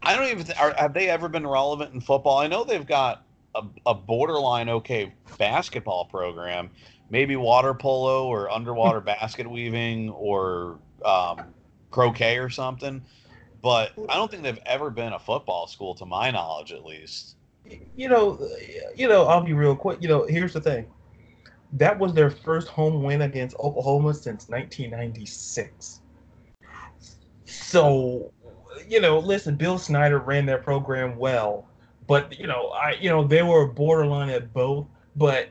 I 0.00 0.14
don't 0.14 0.28
even 0.28 0.44
th- 0.44 0.56
are, 0.56 0.72
have 0.78 0.94
they 0.94 1.10
ever 1.10 1.28
been 1.28 1.44
relevant 1.44 1.92
in 1.92 2.00
football. 2.00 2.38
I 2.38 2.46
know 2.46 2.62
they've 2.62 2.86
got 2.86 3.24
a, 3.56 3.64
a 3.84 3.94
borderline 3.94 4.68
okay 4.68 5.12
basketball 5.38 6.04
program, 6.04 6.70
maybe 7.10 7.34
water 7.34 7.74
polo 7.74 8.28
or 8.28 8.48
underwater 8.48 9.00
basket 9.20 9.50
weaving 9.50 10.10
or 10.10 10.78
um, 11.04 11.52
croquet 11.90 12.38
or 12.38 12.48
something, 12.48 13.02
but 13.60 13.90
I 14.08 14.14
don't 14.14 14.30
think 14.30 14.44
they've 14.44 14.60
ever 14.66 14.90
been 14.90 15.14
a 15.14 15.18
football 15.18 15.66
school, 15.66 15.96
to 15.96 16.06
my 16.06 16.30
knowledge, 16.30 16.70
at 16.70 16.84
least. 16.84 17.37
You 17.96 18.08
know, 18.08 18.38
you 18.94 19.08
know, 19.08 19.24
I'll 19.24 19.42
be 19.42 19.52
real 19.52 19.76
quick. 19.76 20.00
You 20.00 20.08
know, 20.08 20.26
here's 20.26 20.52
the 20.52 20.60
thing 20.60 20.86
that 21.72 21.98
was 21.98 22.14
their 22.14 22.30
first 22.30 22.68
home 22.68 23.02
win 23.02 23.22
against 23.22 23.56
Oklahoma 23.56 24.14
since 24.14 24.48
1996. 24.48 26.00
So, 27.44 28.32
you 28.88 29.00
know, 29.00 29.18
listen, 29.18 29.56
Bill 29.56 29.78
Snyder 29.78 30.18
ran 30.18 30.46
their 30.46 30.58
program 30.58 31.16
well, 31.16 31.66
but 32.06 32.38
you 32.38 32.46
know, 32.46 32.68
I 32.68 32.92
you 33.00 33.10
know 33.10 33.26
they 33.26 33.42
were 33.42 33.66
borderline 33.66 34.30
at 34.30 34.52
both. 34.52 34.86
But 35.16 35.50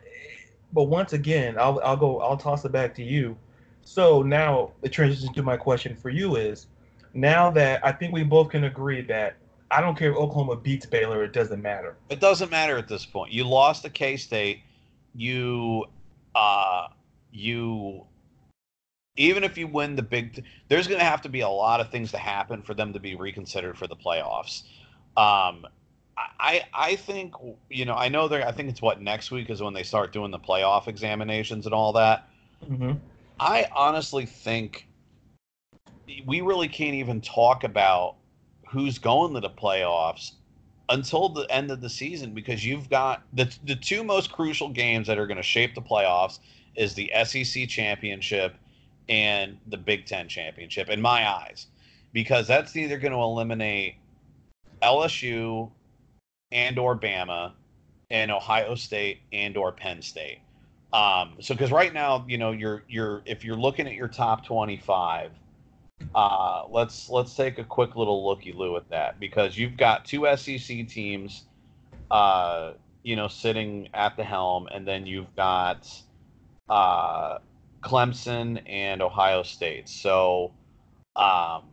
but 0.73 0.83
once 0.83 1.13
again, 1.13 1.57
I'll 1.59 1.79
I'll 1.83 1.97
go 1.97 2.19
I'll 2.19 2.37
toss 2.37 2.65
it 2.65 2.71
back 2.71 2.95
to 2.95 3.03
you. 3.03 3.37
So 3.83 4.21
now 4.21 4.71
the 4.81 4.89
transition 4.89 5.33
to 5.33 5.43
my 5.43 5.55
question 5.55 5.95
for 5.95 6.09
you 6.09 6.35
is, 6.35 6.67
now 7.13 7.51
that 7.51 7.85
I 7.85 7.91
think 7.91 8.13
we 8.13 8.23
both 8.23 8.49
can 8.49 8.65
agree 8.65 9.01
that 9.03 9.35
I 9.69 9.81
don't 9.81 9.97
care 9.97 10.11
if 10.11 10.17
Oklahoma 10.17 10.55
beats 10.55 10.85
Baylor, 10.85 11.23
it 11.23 11.33
doesn't 11.33 11.61
matter. 11.61 11.97
It 12.09 12.19
doesn't 12.19 12.51
matter 12.51 12.77
at 12.77 12.87
this 12.87 13.05
point. 13.05 13.33
You 13.33 13.43
lost 13.43 13.83
to 13.83 13.89
K 13.89 14.17
State. 14.17 14.61
You 15.13 15.85
uh, 16.35 16.87
you 17.31 18.05
even 19.17 19.43
if 19.43 19.57
you 19.57 19.67
win 19.67 19.95
the 19.95 20.03
big, 20.03 20.43
there's 20.69 20.87
going 20.87 20.99
to 20.99 21.05
have 21.05 21.21
to 21.23 21.29
be 21.29 21.41
a 21.41 21.49
lot 21.49 21.79
of 21.79 21.89
things 21.89 22.11
to 22.11 22.17
happen 22.17 22.61
for 22.61 22.73
them 22.73 22.93
to 22.93 22.99
be 22.99 23.15
reconsidered 23.15 23.77
for 23.77 23.87
the 23.87 23.95
playoffs. 23.95 24.63
Um, 25.17 25.65
I 26.39 26.63
I 26.73 26.95
think 26.95 27.33
you 27.69 27.85
know 27.85 27.95
I 27.95 28.09
know 28.09 28.27
they 28.27 28.43
I 28.43 28.51
think 28.51 28.69
it's 28.69 28.81
what 28.81 29.01
next 29.01 29.31
week 29.31 29.49
is 29.49 29.61
when 29.61 29.73
they 29.73 29.83
start 29.83 30.13
doing 30.13 30.31
the 30.31 30.39
playoff 30.39 30.87
examinations 30.87 31.65
and 31.65 31.75
all 31.75 31.93
that. 31.93 32.29
Mm-hmm. 32.65 32.93
I 33.39 33.67
honestly 33.75 34.25
think 34.25 34.87
we 36.25 36.41
really 36.41 36.67
can't 36.67 36.95
even 36.95 37.21
talk 37.21 37.63
about 37.63 38.15
who's 38.69 38.99
going 38.99 39.33
to 39.33 39.39
the 39.39 39.49
playoffs 39.49 40.33
until 40.89 41.29
the 41.29 41.43
end 41.51 41.71
of 41.71 41.81
the 41.81 41.89
season 41.89 42.33
because 42.33 42.65
you've 42.65 42.89
got 42.89 43.23
the 43.33 43.53
the 43.65 43.75
two 43.75 44.03
most 44.03 44.31
crucial 44.31 44.69
games 44.69 45.07
that 45.07 45.17
are 45.17 45.27
going 45.27 45.37
to 45.37 45.43
shape 45.43 45.75
the 45.75 45.81
playoffs 45.81 46.39
is 46.75 46.93
the 46.93 47.11
SEC 47.25 47.67
championship 47.67 48.55
and 49.09 49.57
the 49.67 49.77
Big 49.77 50.05
10 50.05 50.27
championship 50.27 50.89
in 50.89 51.01
my 51.01 51.27
eyes 51.27 51.67
because 52.13 52.47
that's 52.47 52.75
either 52.75 52.97
going 52.97 53.11
to 53.11 53.19
eliminate 53.19 53.95
LSU 54.81 55.69
and 56.51 56.77
or 56.77 56.97
Bama 56.97 57.51
and 58.09 58.31
Ohio 58.31 58.75
State 58.75 59.19
and 59.33 59.57
or 59.57 59.71
Penn 59.71 60.01
State. 60.01 60.39
Um, 60.93 61.35
so 61.39 61.53
because 61.53 61.71
right 61.71 61.93
now, 61.93 62.25
you 62.27 62.37
know, 62.37 62.51
you're 62.51 62.83
you're 62.87 63.21
if 63.25 63.43
you're 63.43 63.57
looking 63.57 63.87
at 63.87 63.93
your 63.93 64.07
top 64.07 64.45
25, 64.45 65.31
Uh, 66.13 66.63
let's 66.69 67.09
let's 67.09 67.35
take 67.35 67.59
a 67.59 67.63
quick 67.63 67.95
little 67.95 68.27
looky 68.27 68.51
loo 68.51 68.75
at 68.77 68.89
that 68.89 69.19
because 69.19 69.57
you've 69.57 69.77
got 69.77 70.05
two 70.05 70.27
SEC 70.35 70.87
teams, 70.87 71.43
uh, 72.11 72.73
you 73.03 73.15
know, 73.15 73.27
sitting 73.27 73.89
at 73.93 74.15
the 74.17 74.23
helm, 74.23 74.67
and 74.71 74.87
then 74.87 75.05
you've 75.05 75.33
got 75.35 75.89
uh, 76.69 77.37
Clemson 77.81 78.61
and 78.67 79.01
Ohio 79.01 79.43
State. 79.43 79.89
So, 79.89 80.53
um, 81.15 81.63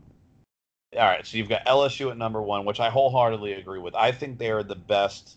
all 0.96 1.00
right, 1.00 1.26
so 1.26 1.36
you've 1.36 1.48
got 1.48 1.64
LSU 1.66 2.10
at 2.10 2.16
number 2.16 2.40
one, 2.40 2.64
which 2.64 2.80
I 2.80 2.90
wholeheartedly 2.90 3.54
agree 3.54 3.80
with. 3.80 3.94
I 3.94 4.12
think 4.12 4.38
they 4.38 4.50
are 4.50 4.62
the 4.62 4.74
best 4.74 5.36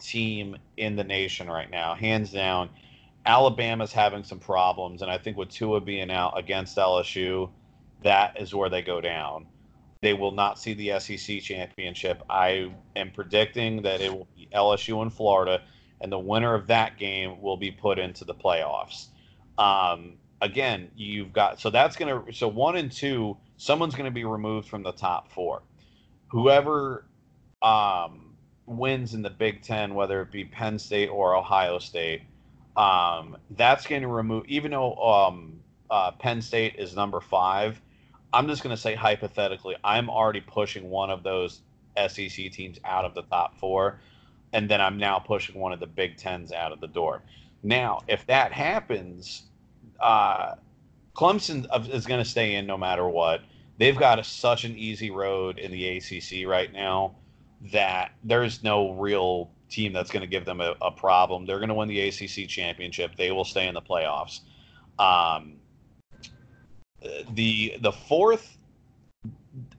team 0.00 0.56
in 0.76 0.96
the 0.96 1.04
nation 1.04 1.48
right 1.48 1.70
now, 1.70 1.94
hands 1.94 2.32
down. 2.32 2.70
Alabama's 3.24 3.92
having 3.92 4.22
some 4.22 4.38
problems, 4.38 5.02
and 5.02 5.10
I 5.10 5.18
think 5.18 5.36
with 5.36 5.48
Tua 5.48 5.80
being 5.80 6.10
out 6.10 6.38
against 6.38 6.76
LSU, 6.76 7.50
that 8.06 8.40
is 8.40 8.54
where 8.54 8.70
they 8.70 8.82
go 8.82 9.00
down. 9.00 9.46
They 10.00 10.14
will 10.14 10.30
not 10.30 10.58
see 10.60 10.74
the 10.74 11.00
SEC 11.00 11.40
championship. 11.40 12.22
I 12.30 12.70
am 12.94 13.10
predicting 13.10 13.82
that 13.82 14.00
it 14.00 14.12
will 14.12 14.28
be 14.36 14.48
LSU 14.54 15.02
and 15.02 15.12
Florida, 15.12 15.62
and 16.00 16.12
the 16.12 16.18
winner 16.18 16.54
of 16.54 16.68
that 16.68 16.98
game 16.98 17.40
will 17.40 17.56
be 17.56 17.72
put 17.72 17.98
into 17.98 18.24
the 18.24 18.34
playoffs. 18.34 19.06
Um, 19.58 20.18
again, 20.40 20.90
you've 20.94 21.32
got 21.32 21.60
so 21.60 21.68
that's 21.68 21.96
gonna 21.96 22.22
so 22.32 22.46
one 22.46 22.76
and 22.76 22.92
two, 22.92 23.36
someone's 23.56 23.96
gonna 23.96 24.10
be 24.12 24.24
removed 24.24 24.68
from 24.68 24.84
the 24.84 24.92
top 24.92 25.32
four. 25.32 25.62
Whoever 26.28 27.06
um, 27.62 28.36
wins 28.66 29.14
in 29.14 29.22
the 29.22 29.30
Big 29.30 29.62
Ten, 29.62 29.94
whether 29.94 30.20
it 30.22 30.30
be 30.30 30.44
Penn 30.44 30.78
State 30.78 31.08
or 31.08 31.34
Ohio 31.34 31.80
State, 31.80 32.22
um, 32.76 33.36
that's 33.50 33.86
going 33.86 34.02
to 34.02 34.08
remove. 34.08 34.44
Even 34.46 34.70
though 34.70 34.94
um, 34.96 35.60
uh, 35.90 36.12
Penn 36.12 36.42
State 36.42 36.76
is 36.78 36.94
number 36.94 37.20
five, 37.20 37.80
I'm 38.36 38.48
just 38.48 38.62
going 38.62 38.76
to 38.76 38.80
say 38.80 38.94
hypothetically, 38.94 39.76
I'm 39.82 40.10
already 40.10 40.42
pushing 40.42 40.90
one 40.90 41.08
of 41.08 41.22
those 41.22 41.62
SEC 41.96 42.52
teams 42.52 42.78
out 42.84 43.06
of 43.06 43.14
the 43.14 43.22
top 43.22 43.58
four, 43.58 43.98
and 44.52 44.68
then 44.68 44.78
I'm 44.78 44.98
now 44.98 45.18
pushing 45.18 45.58
one 45.58 45.72
of 45.72 45.80
the 45.80 45.86
Big 45.86 46.18
Tens 46.18 46.52
out 46.52 46.70
of 46.70 46.80
the 46.80 46.86
door. 46.86 47.22
Now, 47.62 48.02
if 48.08 48.26
that 48.26 48.52
happens, 48.52 49.44
uh, 50.00 50.56
Clemson 51.14 51.66
is 51.90 52.04
going 52.04 52.22
to 52.22 52.28
stay 52.28 52.56
in 52.56 52.66
no 52.66 52.76
matter 52.76 53.08
what. 53.08 53.40
They've 53.78 53.96
got 53.96 54.18
a, 54.18 54.24
such 54.24 54.64
an 54.64 54.76
easy 54.76 55.10
road 55.10 55.58
in 55.58 55.70
the 55.70 55.96
ACC 55.96 56.46
right 56.46 56.70
now 56.70 57.14
that 57.72 58.12
there's 58.22 58.62
no 58.62 58.92
real 58.92 59.50
team 59.70 59.94
that's 59.94 60.10
going 60.10 60.20
to 60.20 60.26
give 60.26 60.44
them 60.44 60.60
a, 60.60 60.74
a 60.82 60.90
problem. 60.90 61.46
They're 61.46 61.58
going 61.58 61.70
to 61.70 61.74
win 61.74 61.88
the 61.88 62.00
ACC 62.00 62.48
championship. 62.50 63.16
They 63.16 63.32
will 63.32 63.46
stay 63.46 63.66
in 63.66 63.72
the 63.72 63.80
playoffs. 63.80 64.40
Um, 64.98 65.54
the 67.34 67.76
the 67.80 67.92
fourth 67.92 68.56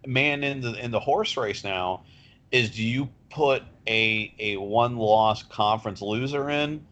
man 0.05 0.43
in 0.43 0.61
the 0.61 0.73
in 0.83 0.91
the 0.91 0.99
horse 0.99 1.37
race 1.37 1.63
now 1.63 2.03
is 2.51 2.71
do 2.71 2.83
you 2.83 3.09
put 3.29 3.63
a 3.87 4.33
a 4.39 4.57
one 4.57 4.97
loss 4.97 5.43
conference 5.43 6.01
loser 6.01 6.49
in, 6.49 6.85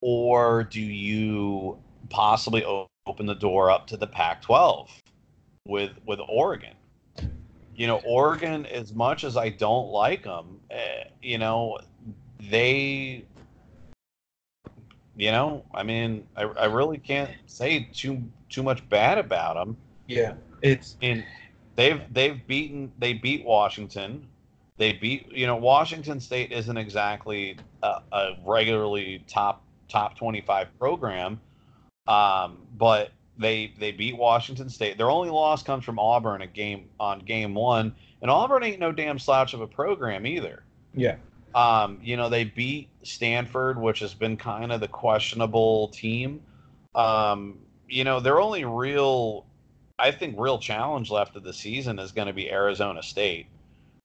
or 0.00 0.64
do 0.64 0.80
you 0.80 1.78
possibly 2.08 2.64
open 3.06 3.26
the 3.26 3.34
door 3.34 3.70
up 3.70 3.86
to 3.86 3.96
the 3.96 4.06
Pac-12 4.06 4.88
with 5.66 5.92
with 6.06 6.20
Oregon? 6.28 6.74
You 7.74 7.86
know, 7.86 8.00
Oregon, 8.06 8.64
as 8.66 8.94
much 8.94 9.22
as 9.22 9.36
I 9.36 9.50
don't 9.50 9.90
like 9.90 10.24
them, 10.24 10.60
eh, 10.70 11.04
you 11.20 11.36
know, 11.36 11.78
they 12.50 13.24
you 15.16 15.30
know 15.30 15.64
i 15.74 15.82
mean 15.82 16.26
I, 16.36 16.42
I 16.42 16.64
really 16.66 16.98
can't 16.98 17.30
say 17.46 17.88
too 17.92 18.22
too 18.48 18.62
much 18.62 18.86
bad 18.88 19.18
about 19.18 19.54
them 19.54 19.76
yeah. 20.06 20.34
It's 20.62 20.96
and 21.02 21.24
they've 21.74 22.02
they've 22.12 22.46
beaten 22.46 22.92
they 22.98 23.12
beat 23.12 23.44
washington. 23.44 24.26
They 24.78 24.92
beat 24.92 25.30
you 25.32 25.46
know 25.46 25.56
washington 25.56 26.20
state 26.20 26.52
isn't 26.52 26.76
exactly 26.76 27.56
a, 27.82 28.00
a 28.12 28.36
regularly 28.44 29.24
top 29.26 29.62
top 29.88 30.16
25 30.16 30.78
program 30.78 31.40
um, 32.06 32.58
but 32.76 33.12
they 33.38 33.72
they 33.78 33.92
beat 33.92 34.16
washington 34.16 34.68
state. 34.68 34.96
Their 34.98 35.10
only 35.10 35.30
loss 35.30 35.62
comes 35.62 35.84
from 35.84 35.98
auburn 35.98 36.42
a 36.42 36.46
game 36.46 36.88
on 37.00 37.20
game 37.20 37.54
one 37.54 37.94
and 38.22 38.30
auburn 38.30 38.62
ain't 38.62 38.80
no 38.80 38.92
damn 38.92 39.18
slouch 39.18 39.54
of 39.54 39.60
a 39.60 39.66
program 39.66 40.26
either. 40.26 40.62
Yeah. 40.94 41.16
Um, 41.54 42.00
you 42.02 42.18
know, 42.18 42.28
they 42.28 42.44
beat 42.44 42.88
Stanford, 43.02 43.80
which 43.80 44.00
has 44.00 44.12
been 44.12 44.36
kind 44.36 44.72
of 44.72 44.80
the 44.80 44.88
questionable 44.88 45.88
team. 45.88 46.42
Um, 46.94 47.58
you 47.88 48.04
know, 48.04 48.20
their 48.20 48.40
only 48.40 48.64
real, 48.64 49.46
I 49.98 50.10
think, 50.10 50.36
real 50.38 50.58
challenge 50.58 51.10
left 51.10 51.36
of 51.36 51.42
the 51.42 51.52
season 51.52 51.98
is 51.98 52.12
going 52.12 52.26
to 52.26 52.32
be 52.32 52.50
Arizona 52.50 53.02
State. 53.02 53.46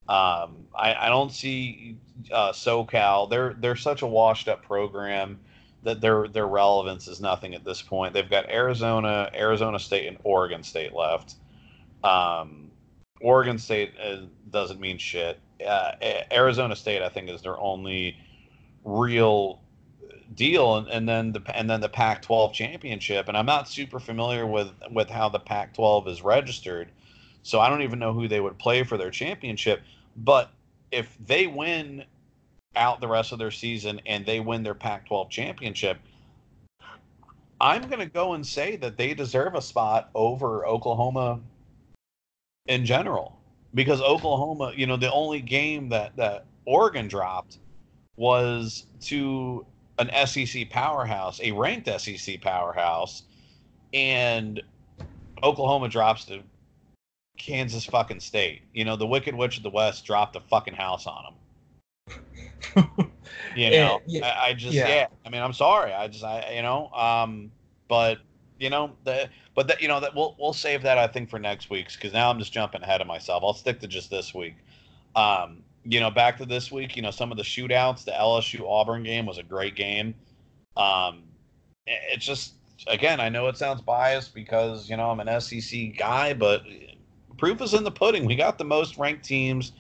Um, 0.08 0.68
I, 0.76 0.96
I, 1.00 1.10
don't 1.10 1.32
see 1.32 1.98
uh, 2.32 2.52
SoCal. 2.52 3.30
They're 3.30 3.54
they're 3.54 3.76
such 3.76 4.02
a 4.02 4.08
washed 4.08 4.48
up 4.48 4.64
program 4.64 5.40
that 5.84 6.02
their 6.02 6.28
their 6.28 6.48
relevance 6.48 7.08
is 7.08 7.22
nothing 7.22 7.54
at 7.54 7.64
this 7.64 7.82
point. 7.82 8.14
They've 8.14 8.30
got 8.30 8.50
Arizona, 8.50 9.30
Arizona 9.34 9.80
State, 9.80 10.08
and 10.08 10.18
Oregon 10.24 10.64
State 10.64 10.94
left. 10.94 11.36
Um, 12.04 12.72
Oregon 13.22 13.58
State 13.58 13.94
uh, 14.04 14.22
doesn't 14.50 14.82
mean 14.82 14.98
shit 14.98 15.40
uh, 15.66 15.92
Arizona 16.32 16.76
State, 16.76 17.02
I 17.02 17.10
think, 17.10 17.30
is 17.30 17.42
their 17.42 17.60
only 17.60 18.18
real 18.84 19.61
deal, 20.36 20.78
and, 20.78 20.88
and 20.88 21.08
then 21.08 21.32
the 21.32 21.42
and 21.56 21.70
then 21.70 21.82
the 21.82 21.90
Pac-12 21.90 22.54
championship. 22.54 23.28
And 23.28 23.38
I'm 23.38 23.46
not 23.46 23.68
super 23.68 24.00
familiar 24.00 24.46
with 24.46 24.70
with 24.92 25.10
how 25.10 25.30
the 25.30 25.40
Pac-12 25.40 26.08
is 26.08 26.22
registered, 26.22 26.90
so 27.44 27.60
I 27.60 27.70
don't 27.70 27.82
even 27.82 28.00
know 28.00 28.14
who 28.14 28.28
they 28.28 28.40
would 28.40 28.58
play 28.58 28.84
for 28.84 28.98
their 28.98 29.12
championship. 29.12 29.82
But 30.18 30.52
if 30.92 31.16
they 31.26 31.48
win 31.48 32.04
out 32.76 33.02
the 33.02 33.08
rest 33.08 33.32
of 33.32 33.40
their 33.40 33.52
season 33.52 34.02
and 34.06 34.26
they 34.26 34.40
win 34.40 34.64
their 34.64 34.74
Pac-12 34.74 35.30
championship, 35.30 36.00
I'm 37.60 37.84
going 37.84 38.00
to 38.00 38.06
go 38.06 38.34
and 38.34 38.46
say 38.46 38.76
that 38.78 38.98
they 38.98 39.14
deserve 39.14 39.56
a 39.56 39.62
spot 39.62 40.10
over 40.16 40.66
Oklahoma 40.66 41.40
in 42.68 42.86
general 42.86 43.40
because 43.74 44.02
Oklahoma, 44.02 44.74
you 44.76 44.88
know, 44.88 44.98
the 44.98 45.12
only 45.12 45.42
game 45.42 45.90
that 45.90 46.16
that 46.16 46.46
Oregon 46.66 47.08
dropped 47.08 47.60
was 48.16 48.86
to 49.02 49.66
an 50.00 50.10
SEC 50.26 50.70
powerhouse, 50.70 51.40
a 51.42 51.52
ranked 51.52 51.90
SEC 52.02 52.42
powerhouse, 52.42 53.24
and 53.94 54.62
Oklahoma 55.44 55.90
drops 55.90 56.26
to 56.26 56.42
Kansas 57.38 57.86
fucking 57.86 58.20
State. 58.20 58.62
You 58.74 58.86
know, 58.86 58.96
the 58.96 59.08
Wicked 59.08 59.36
Witch 59.36 59.58
of 59.58 59.64
the 59.64 59.70
West 59.70 60.06
dropped 60.06 60.36
a 60.36 60.42
fucking 60.42 60.76
house 60.76 61.08
on 61.08 61.24
them. 61.24 61.34
you 63.56 63.72
know, 63.72 64.02
yeah, 64.06 64.26
I, 64.26 64.50
I, 64.50 64.54
just 64.54 64.74
yeah. 64.74 64.88
yeah. 64.88 65.08
I 65.26 65.30
mean, 65.30 65.42
I'm 65.42 65.54
sorry. 65.54 65.94
I 65.94 66.08
just 66.08 66.24
I 66.24 66.54
you 66.56 66.62
know, 66.62 66.90
um, 66.92 67.52
but 67.88 68.20
you 68.60 68.70
know 68.70 68.92
the 69.04 69.30
but 69.56 69.68
that 69.68 69.82
you 69.82 69.88
know 69.88 70.00
that 70.00 70.14
we'll 70.16 70.36
we'll 70.40 70.54
save 70.54 70.84
that 70.84 70.98
I 70.98 71.08
think 71.08 71.30
for 71.30 71.40
next 71.40 71.70
week's 71.70 71.96
because 71.96 72.14
now 72.14 72.30
I'm 72.30 72.40
just 72.40 72.54
jumping 72.54 72.82
ahead 72.84 73.02
of 73.02 73.08
myself. 73.08 73.44
I'll 73.44 73.54
stick 73.54 73.80
to 73.80 73.88
just 73.88 74.10
this 74.10 74.34
week. 74.34 74.56
Um, 75.16 75.64
you 75.84 76.00
know, 76.00 76.12
back 76.12 76.38
to 76.38 76.46
this 76.46 76.72
week. 76.72 76.96
You 76.96 77.02
know, 77.02 77.12
some 77.12 77.32
of 77.32 77.38
the 77.38 77.44
shootouts. 77.44 78.06
The 78.06 78.12
LSU 78.12 78.68
Auburn 78.68 79.04
game 79.04 79.26
was 79.26 79.38
a 79.38 79.44
great 79.44 79.76
game. 79.76 80.16
Um, 80.78 81.24
it's 81.86 82.26
just 82.26 82.54
again, 82.88 83.20
I 83.20 83.30
know 83.30 83.48
it 83.48 83.58
sounds 83.58 83.82
biased 83.82 84.34
because 84.34 84.90
you 84.90 84.98
know 84.98 85.10
I'm 85.10 85.20
an 85.20 85.42
SEC 85.42 85.98
guy, 85.98 86.34
but 86.34 86.64
proof 87.38 87.62
is 87.62 87.74
in 87.74 87.84
the 87.84 87.92
pudding. 87.92 88.26
We 88.26 88.36
got 88.36 88.58
the 88.58 88.64
most 88.64 88.98
ranked 88.98 89.26
teams, 89.26 89.74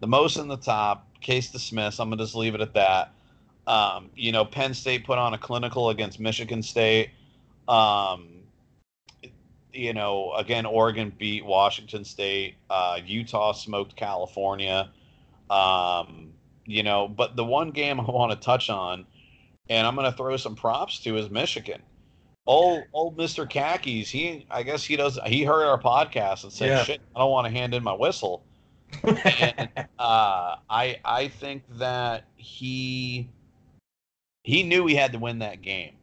the 0.00 0.06
most 0.06 0.36
in 0.36 0.48
the 0.48 0.56
top. 0.56 1.04
Case 1.20 1.50
dismissed. 1.50 1.98
I'm 1.98 2.10
gonna 2.10 2.22
just 2.22 2.34
leave 2.34 2.54
it 2.54 2.60
at 2.60 2.74
that. 2.74 3.12
Um, 3.66 4.10
you 4.14 4.30
know, 4.30 4.44
Penn 4.44 4.74
State 4.74 5.04
put 5.04 5.18
on 5.18 5.34
a 5.34 5.38
clinical 5.38 5.90
against 5.90 6.20
Michigan 6.20 6.62
State. 6.62 7.10
Um, 7.66 8.28
you 9.72 9.92
know, 9.92 10.32
again, 10.34 10.66
Oregon 10.66 11.12
beat 11.18 11.44
Washington 11.44 12.04
State. 12.04 12.54
Uh, 12.70 12.98
Utah 13.04 13.52
smoked 13.52 13.96
California. 13.96 14.90
Um, 15.50 16.32
you 16.64 16.82
know, 16.82 17.08
but 17.08 17.36
the 17.36 17.44
one 17.44 17.70
game 17.70 18.00
I 18.00 18.04
want 18.04 18.32
to 18.32 18.38
touch 18.38 18.70
on, 18.70 19.06
and 19.68 19.86
I'm 19.86 19.94
going 19.94 20.10
to 20.10 20.16
throw 20.16 20.36
some 20.36 20.54
props 20.54 20.98
to, 21.00 21.16
is 21.16 21.30
Michigan. 21.30 21.82
Old 22.46 22.84
old 22.92 23.16
Mr. 23.16 23.48
Khakis, 23.48 24.08
he 24.08 24.46
I 24.50 24.62
guess 24.62 24.84
he 24.84 24.96
does. 24.96 25.18
He 25.26 25.42
heard 25.42 25.66
our 25.66 25.80
podcast 25.80 26.44
and 26.44 26.52
said, 26.52 26.68
yeah. 26.68 26.84
"Shit, 26.84 27.00
I 27.14 27.18
don't 27.18 27.30
want 27.30 27.46
to 27.46 27.52
hand 27.52 27.74
in 27.74 27.82
my 27.82 27.92
whistle." 27.92 28.44
and 29.02 29.68
uh, 29.98 30.56
I 30.70 31.00
I 31.04 31.28
think 31.28 31.64
that 31.78 32.24
he 32.36 33.28
he 34.44 34.62
knew 34.62 34.86
he 34.86 34.94
had 34.94 35.12
to 35.12 35.18
win 35.18 35.40
that 35.40 35.60
game. 35.60 35.94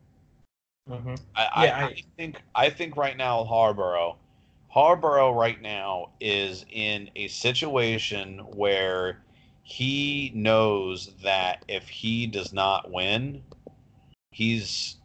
Mm-hmm. 0.89 1.15
I, 1.33 1.65
yeah, 1.65 1.77
I, 1.77 1.83
I, 1.85 2.03
think 2.17 2.41
I 2.53 2.69
think 2.69 2.97
right 2.97 3.15
now 3.15 3.47
Harbaugh, 3.49 4.17
Harbaugh 4.75 5.33
right 5.33 5.61
now 5.61 6.09
is 6.19 6.65
in 6.69 7.09
a 7.15 7.29
situation 7.29 8.39
where 8.39 9.22
he 9.63 10.31
knows 10.35 11.11
that 11.23 11.63
if 11.67 11.87
he 11.87 12.27
does 12.27 12.53
not 12.53 12.91
win, 12.91 13.41
he's 14.31 14.97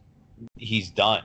he's 0.57 0.89
done. 0.89 1.23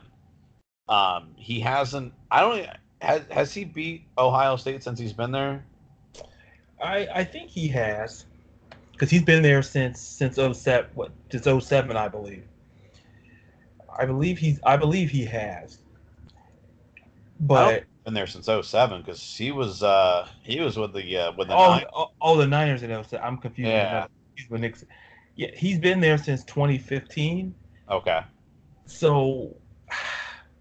Um, 0.88 1.30
he 1.36 1.60
hasn't. 1.60 2.12
I 2.30 2.40
don't. 2.40 2.66
has 3.00 3.22
has 3.30 3.52
he 3.52 3.64
beat 3.64 4.04
Ohio 4.16 4.56
State 4.56 4.82
since 4.82 4.98
he's 4.98 5.12
been 5.12 5.32
there? 5.32 5.64
I 6.82 7.08
I 7.12 7.24
think 7.24 7.50
he 7.50 7.68
has, 7.68 8.26
because 8.92 9.10
he's 9.10 9.22
been 9.24 9.42
there 9.42 9.62
since 9.62 10.00
since 10.00 10.36
07, 10.36 10.90
what 10.94 11.10
since 11.30 11.66
07, 11.66 11.96
I 11.96 12.08
believe. 12.08 12.44
I 13.98 14.06
believe 14.06 14.38
he's 14.38 14.60
I 14.64 14.76
believe 14.76 15.10
he 15.10 15.24
has. 15.24 15.78
But 17.40 17.84
been 18.04 18.14
there 18.14 18.26
since 18.26 18.46
07 18.46 19.00
because 19.00 19.22
he 19.22 19.50
was 19.50 19.82
uh 19.82 20.28
he 20.42 20.60
was 20.60 20.76
with 20.76 20.92
the 20.92 21.16
uh 21.16 21.32
with 21.36 21.48
the 21.48 21.54
oh, 21.54 21.70
Niners. 21.70 21.90
oh, 21.94 22.10
oh 22.20 22.36
the 22.36 22.46
Niners 22.46 22.82
in 22.82 22.90
07. 22.90 23.24
I'm 23.24 23.38
confused. 23.38 23.70
Yeah. 23.70 24.06
He's 24.36 24.50
with 24.50 24.60
Nixon. 24.60 24.88
Yeah, 25.36 25.48
he's 25.54 25.78
been 25.78 26.00
there 26.00 26.18
since 26.18 26.44
2015. 26.44 27.54
Okay. 27.90 28.20
So 28.86 29.56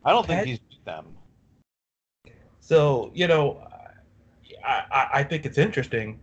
I 0.06 0.12
don't 0.12 0.26
think 0.26 0.46
he's 0.46 0.60
beat 0.60 0.86
them. 0.86 1.06
So 2.60 3.12
you 3.14 3.28
know, 3.28 3.68
I, 4.66 4.84
I 4.92 5.08
I 5.14 5.24
think 5.24 5.46
it's 5.46 5.58
interesting. 5.58 6.20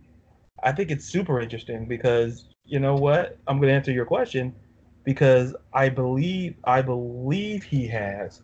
I 0.63 0.71
think 0.71 0.91
it's 0.91 1.05
super 1.05 1.39
interesting 1.39 1.85
because 1.87 2.45
you 2.65 2.79
know 2.79 2.95
what? 2.95 3.37
I'm 3.47 3.57
going 3.57 3.69
to 3.69 3.75
answer 3.75 3.91
your 3.91 4.05
question 4.05 4.55
because 5.03 5.55
I 5.73 5.89
believe 5.89 6.55
I 6.63 6.81
believe 6.81 7.63
he 7.63 7.87
has, 7.87 8.41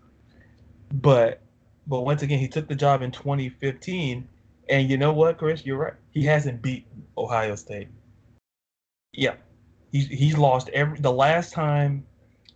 but 0.93 1.41
but 1.88 2.01
once 2.01 2.21
again, 2.21 2.39
he 2.39 2.47
took 2.47 2.67
the 2.67 2.75
job 2.75 3.01
in 3.01 3.11
2015, 3.11 4.27
and 4.69 4.89
you 4.89 4.97
know 4.97 5.13
what, 5.13 5.38
Chris? 5.38 5.65
You're 5.65 5.77
right. 5.77 5.93
He 6.11 6.23
hasn't 6.23 6.61
beat 6.61 6.85
Ohio 7.17 7.55
State. 7.55 7.88
Yeah, 9.13 9.35
he's 9.91 10.07
he's 10.07 10.38
lost 10.38 10.69
every 10.69 10.99
the 10.99 11.11
last 11.11 11.53
time. 11.53 12.05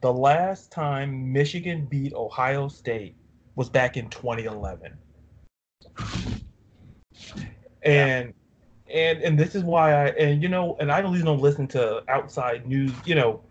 The 0.01 0.11
last 0.11 0.71
time 0.71 1.31
Michigan 1.31 1.85
beat 1.85 2.13
Ohio 2.13 2.67
State 2.67 3.15
was 3.55 3.69
back 3.69 3.97
in 3.97 4.09
2011 4.09 4.97
and 7.83 8.33
and 8.93 9.21
and 9.21 9.39
this 9.39 9.55
is 9.55 9.63
why 9.63 9.93
I 9.93 10.07
and 10.09 10.41
you 10.41 10.49
know 10.49 10.75
and 10.79 10.91
I 10.91 10.99
really 10.99 11.19
don't 11.19 11.29
even 11.29 11.41
listen 11.41 11.67
to 11.69 12.03
outside 12.09 12.67
news, 12.67 12.91
you 13.05 13.15
know, 13.15 13.41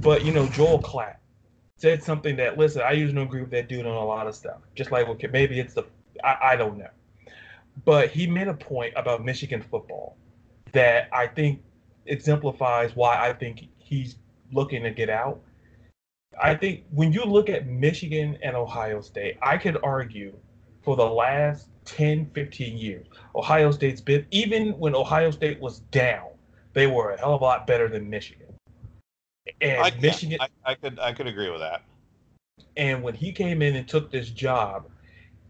but 0.00 0.24
you 0.24 0.32
know 0.32 0.46
Joel 0.48 0.80
Klatt 0.80 1.16
said 1.78 2.02
something 2.02 2.36
that 2.36 2.58
listen 2.58 2.82
I 2.82 2.92
usually 2.92 3.22
agree 3.22 3.40
with 3.40 3.50
that 3.50 3.68
dude 3.68 3.86
on 3.86 3.94
a 3.94 4.04
lot 4.04 4.26
of 4.26 4.34
stuff. 4.34 4.58
Just 4.74 4.92
like 4.92 5.08
okay, 5.08 5.28
maybe 5.28 5.58
it's 5.58 5.74
the 5.74 5.84
I, 6.22 6.36
I 6.42 6.56
don't 6.56 6.78
know, 6.78 6.90
but 7.84 8.10
he 8.10 8.26
made 8.26 8.48
a 8.48 8.54
point 8.54 8.92
about 8.96 9.24
Michigan 9.24 9.62
football 9.62 10.16
that 10.72 11.08
I 11.12 11.26
think 11.26 11.62
exemplifies 12.06 12.94
why 12.94 13.28
I 13.28 13.32
think 13.32 13.68
he's 13.78 14.16
looking 14.52 14.82
to 14.82 14.90
get 14.90 15.08
out. 15.08 15.40
I 16.40 16.54
think 16.54 16.84
when 16.90 17.12
you 17.12 17.24
look 17.24 17.48
at 17.48 17.66
Michigan 17.66 18.38
and 18.42 18.54
Ohio 18.54 19.00
State, 19.00 19.38
I 19.42 19.56
could 19.56 19.78
argue 19.82 20.34
for 20.82 20.96
the 20.96 21.06
last 21.06 21.68
10, 21.84 22.30
15 22.34 22.76
years, 22.76 23.06
Ohio 23.34 23.70
State's 23.70 24.00
been, 24.00 24.26
even 24.30 24.78
when 24.78 24.94
Ohio 24.94 25.30
State 25.30 25.60
was 25.60 25.80
down, 25.90 26.28
they 26.74 26.86
were 26.86 27.10
a 27.10 27.18
hell 27.18 27.34
of 27.34 27.40
a 27.40 27.44
lot 27.44 27.66
better 27.66 27.88
than 27.88 28.08
Michigan. 28.08 28.47
And 29.60 29.80
I, 29.80 29.92
Michigan, 30.00 30.38
I, 30.40 30.48
I 30.64 30.74
could 30.74 30.98
I 30.98 31.12
could 31.12 31.26
agree 31.26 31.50
with 31.50 31.60
that. 31.60 31.82
and 32.76 33.02
when 33.02 33.14
he 33.14 33.32
came 33.32 33.62
in 33.62 33.76
and 33.76 33.88
took 33.88 34.10
this 34.10 34.30
job, 34.30 34.86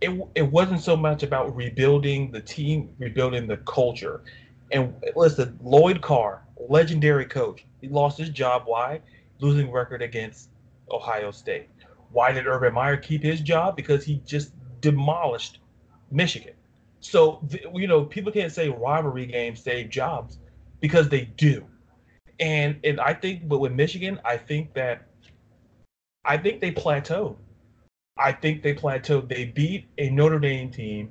it 0.00 0.10
it 0.34 0.42
wasn't 0.42 0.80
so 0.80 0.96
much 0.96 1.22
about 1.22 1.54
rebuilding 1.56 2.30
the 2.30 2.40
team, 2.40 2.90
rebuilding 2.98 3.46
the 3.46 3.58
culture. 3.58 4.22
And 4.72 4.94
listen, 5.16 5.58
Lloyd 5.62 6.00
Carr, 6.02 6.44
legendary 6.68 7.24
coach, 7.26 7.64
he 7.80 7.88
lost 7.88 8.18
his 8.18 8.30
job. 8.30 8.62
Why? 8.66 9.00
Losing 9.40 9.70
record 9.70 10.02
against 10.02 10.50
Ohio 10.90 11.30
State. 11.30 11.68
Why 12.10 12.32
did 12.32 12.46
Urban 12.46 12.74
Meyer 12.74 12.96
keep 12.96 13.22
his 13.22 13.40
job? 13.40 13.76
Because 13.76 14.04
he 14.04 14.22
just 14.26 14.52
demolished 14.80 15.58
Michigan. 16.10 16.54
So 17.00 17.42
you 17.74 17.86
know, 17.86 18.04
people 18.04 18.32
can't 18.32 18.52
say 18.52 18.68
rivalry 18.68 19.26
games 19.26 19.62
save 19.62 19.90
jobs 19.90 20.38
because 20.80 21.08
they 21.08 21.22
do. 21.36 21.66
And 22.40 22.78
and 22.84 23.00
I 23.00 23.14
think, 23.14 23.48
but 23.48 23.58
with 23.58 23.72
Michigan, 23.72 24.20
I 24.24 24.36
think 24.36 24.74
that 24.74 25.08
I 26.24 26.36
think 26.36 26.60
they 26.60 26.72
plateaued. 26.72 27.36
I 28.16 28.32
think 28.32 28.62
they 28.62 28.74
plateaued. 28.74 29.28
They 29.28 29.46
beat 29.46 29.86
a 29.98 30.10
Notre 30.10 30.38
Dame 30.38 30.70
team 30.70 31.10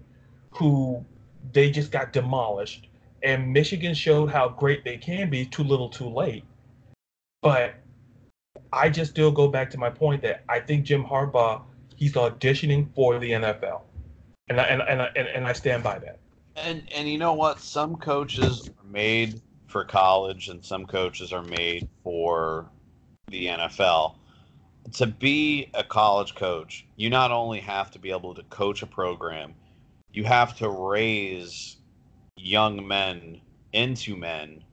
who 0.52 1.04
they 1.54 1.72
just 1.72 1.92
got 1.92 2.14
demolished. 2.14 2.88
And 3.24 3.52
Michigan 3.52 3.94
showed 3.94 4.28
how 4.30 4.50
great 4.50 4.84
they 4.84 4.98
can 4.98 5.30
be 5.30 5.46
too 5.46 5.64
little 5.64 5.90
too 5.90 6.10
late. 6.10 6.44
But 7.42 7.76
I 8.72 8.90
just 8.90 9.12
still 9.12 9.32
go 9.32 9.48
back 9.48 9.70
to 9.72 9.78
my 9.78 9.90
point 9.90 10.22
that 10.24 10.44
I 10.50 10.60
think 10.60 10.86
Jim 10.86 11.04
Harbaugh, 11.04 11.62
he's 11.96 12.14
auditioning 12.14 12.94
for 12.94 13.18
the 13.20 13.32
NFL. 13.32 13.82
And 14.50 14.62
I, 14.62 14.64
and, 14.66 14.82
and, 14.82 15.02
and, 15.16 15.28
and 15.28 15.48
I 15.48 15.54
stand 15.54 15.84
by 15.84 16.00
that. 16.00 16.20
And 16.56 16.84
and 16.96 17.08
you 17.08 17.18
know 17.18 17.34
what? 17.34 17.60
Some 17.60 17.96
coaches 17.98 18.70
are 18.70 18.92
made 18.92 19.42
for 19.68 19.84
college, 19.84 20.50
and 20.50 20.64
some 20.64 20.86
coaches 20.86 21.32
are 21.34 21.44
made 21.44 21.88
for 22.04 22.70
the 23.28 23.48
NFL. 23.48 24.16
To 24.94 25.06
be 25.06 25.70
a 25.74 25.84
college 25.84 26.36
coach, 26.36 26.86
you 26.96 27.10
not 27.10 27.32
only 27.32 27.60
have 27.60 27.92
to 27.92 28.00
be 28.00 28.12
able 28.12 28.34
to 28.34 28.44
coach 28.44 28.82
a 28.82 28.88
program, 28.88 29.54
you 30.12 30.24
have 30.24 30.58
to 30.58 30.70
raise 30.70 31.78
young 32.38 32.88
men 32.88 33.42
into 33.74 34.16
men, 34.16 34.64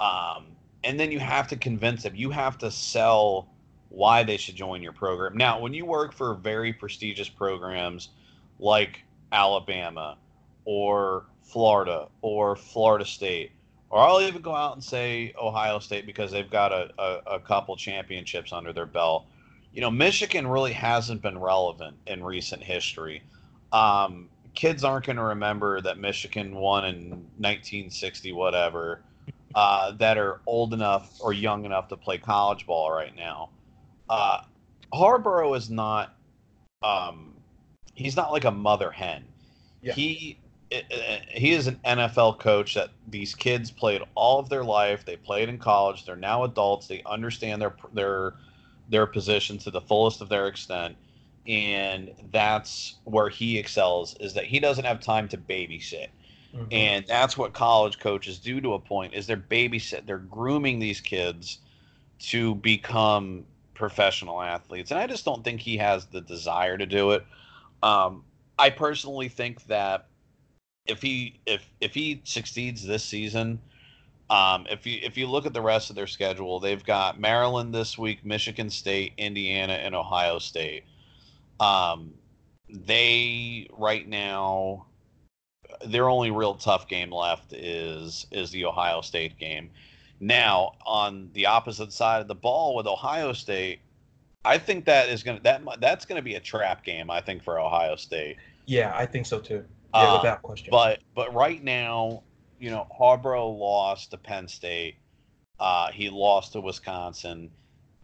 um, 0.00 0.46
and 0.84 0.98
then 0.98 1.12
you 1.12 1.20
have 1.20 1.46
to 1.48 1.56
convince 1.56 2.02
them. 2.02 2.16
You 2.16 2.30
have 2.30 2.58
to 2.58 2.70
sell 2.70 3.48
why 3.88 4.24
they 4.24 4.36
should 4.36 4.56
join 4.56 4.82
your 4.82 4.92
program. 4.92 5.36
Now, 5.36 5.60
when 5.60 5.72
you 5.72 5.84
work 5.84 6.12
for 6.12 6.34
very 6.34 6.72
prestigious 6.72 7.28
programs 7.28 8.08
like 8.58 9.04
Alabama 9.30 10.16
or 10.64 11.26
Florida 11.42 12.08
or 12.22 12.56
Florida 12.56 13.04
State, 13.04 13.52
or 13.92 14.00
I'll 14.00 14.22
even 14.22 14.40
go 14.40 14.56
out 14.56 14.72
and 14.74 14.82
say 14.82 15.34
Ohio 15.40 15.78
State 15.78 16.06
because 16.06 16.32
they've 16.32 16.50
got 16.50 16.72
a, 16.72 16.90
a, 16.98 17.34
a 17.34 17.40
couple 17.40 17.76
championships 17.76 18.50
under 18.50 18.72
their 18.72 18.86
belt. 18.86 19.26
You 19.74 19.82
know, 19.82 19.90
Michigan 19.90 20.46
really 20.46 20.72
hasn't 20.72 21.20
been 21.20 21.38
relevant 21.38 21.96
in 22.06 22.24
recent 22.24 22.62
history. 22.62 23.22
Um, 23.70 24.30
kids 24.54 24.82
aren't 24.82 25.04
going 25.04 25.16
to 25.16 25.22
remember 25.22 25.82
that 25.82 25.98
Michigan 25.98 26.54
won 26.54 26.86
in 26.86 27.10
1960, 27.10 28.32
whatever, 28.32 29.02
uh, 29.54 29.92
that 29.92 30.16
are 30.16 30.40
old 30.46 30.72
enough 30.72 31.18
or 31.20 31.34
young 31.34 31.66
enough 31.66 31.88
to 31.88 31.96
play 31.96 32.16
college 32.16 32.66
ball 32.66 32.90
right 32.90 33.14
now. 33.14 33.50
Uh, 34.08 34.40
Harbaugh 34.94 35.54
is 35.54 35.68
not. 35.68 36.16
Um, 36.82 37.34
he's 37.94 38.16
not 38.16 38.32
like 38.32 38.44
a 38.44 38.50
mother 38.50 38.90
hen. 38.90 39.24
Yeah. 39.82 39.92
He 39.92 40.38
he 41.28 41.52
is 41.52 41.66
an 41.66 41.78
NFL 41.84 42.38
coach 42.38 42.74
that 42.74 42.90
these 43.08 43.34
kids 43.34 43.70
played 43.70 44.02
all 44.14 44.38
of 44.38 44.48
their 44.48 44.64
life. 44.64 45.04
They 45.04 45.16
played 45.16 45.48
in 45.48 45.58
college. 45.58 46.04
They're 46.04 46.16
now 46.16 46.44
adults. 46.44 46.86
They 46.86 47.02
understand 47.06 47.60
their 47.60 47.74
their 47.92 48.34
their 48.88 49.06
position 49.06 49.58
to 49.58 49.70
the 49.70 49.80
fullest 49.80 50.20
of 50.20 50.28
their 50.28 50.48
extent, 50.48 50.96
and 51.46 52.10
that's 52.30 52.96
where 53.04 53.28
he 53.28 53.58
excels. 53.58 54.16
Is 54.20 54.34
that 54.34 54.44
he 54.44 54.60
doesn't 54.60 54.84
have 54.84 55.00
time 55.00 55.28
to 55.28 55.38
babysit, 55.38 56.08
and 56.70 57.06
that's 57.06 57.36
what 57.36 57.52
college 57.52 57.98
coaches 57.98 58.38
do 58.38 58.60
to 58.60 58.74
a 58.74 58.78
point. 58.78 59.14
Is 59.14 59.26
they're 59.26 59.36
babysit. 59.36 60.06
They're 60.06 60.18
grooming 60.18 60.78
these 60.78 61.00
kids 61.00 61.58
to 62.20 62.54
become 62.56 63.44
professional 63.74 64.40
athletes, 64.40 64.90
and 64.90 65.00
I 65.00 65.06
just 65.06 65.24
don't 65.24 65.42
think 65.44 65.60
he 65.60 65.76
has 65.78 66.06
the 66.06 66.20
desire 66.20 66.78
to 66.78 66.86
do 66.86 67.12
it. 67.12 67.24
Um, 67.82 68.24
I 68.58 68.70
personally 68.70 69.28
think 69.28 69.66
that 69.66 70.06
if 70.86 71.02
he 71.02 71.40
if 71.46 71.68
if 71.80 71.94
he 71.94 72.20
succeeds 72.24 72.84
this 72.86 73.04
season, 73.04 73.60
um, 74.30 74.66
if 74.70 74.86
you 74.86 74.98
if 75.02 75.16
you 75.16 75.26
look 75.26 75.46
at 75.46 75.52
the 75.52 75.62
rest 75.62 75.90
of 75.90 75.96
their 75.96 76.06
schedule, 76.06 76.60
they've 76.60 76.84
got 76.84 77.20
Maryland 77.20 77.74
this 77.74 77.96
week, 77.96 78.24
Michigan 78.24 78.70
State, 78.70 79.12
Indiana, 79.16 79.74
and 79.74 79.94
Ohio 79.94 80.38
State. 80.38 80.84
Um, 81.60 82.14
they 82.68 83.68
right 83.76 84.08
now, 84.08 84.86
their 85.86 86.08
only 86.08 86.30
real 86.30 86.54
tough 86.54 86.88
game 86.88 87.10
left 87.12 87.52
is 87.52 88.26
is 88.32 88.50
the 88.50 88.64
Ohio 88.64 89.00
State 89.02 89.38
game. 89.38 89.70
Now, 90.18 90.72
on 90.86 91.30
the 91.32 91.46
opposite 91.46 91.92
side 91.92 92.20
of 92.20 92.28
the 92.28 92.34
ball 92.34 92.76
with 92.76 92.86
Ohio 92.86 93.32
State, 93.32 93.80
I 94.44 94.58
think 94.58 94.84
that 94.86 95.08
is 95.08 95.22
gonna 95.22 95.40
that 95.42 95.62
that's 95.80 96.04
gonna 96.04 96.22
be 96.22 96.34
a 96.34 96.40
trap 96.40 96.84
game. 96.84 97.10
I 97.10 97.20
think 97.20 97.42
for 97.42 97.60
Ohio 97.60 97.94
State. 97.96 98.36
Yeah, 98.66 98.92
I 98.96 99.06
think 99.06 99.26
so 99.26 99.38
too. 99.38 99.64
Yeah, 99.94 100.12
Uh, 100.12 100.16
without 100.18 100.42
question. 100.42 100.70
But 100.70 101.00
but 101.14 101.34
right 101.34 101.62
now, 101.62 102.22
you 102.58 102.70
know, 102.70 102.86
Harbaugh 102.98 103.58
lost 103.58 104.10
to 104.12 104.16
Penn 104.16 104.48
State. 104.48 104.96
Uh, 105.58 105.90
he 105.92 106.10
lost 106.10 106.52
to 106.52 106.60
Wisconsin. 106.60 107.50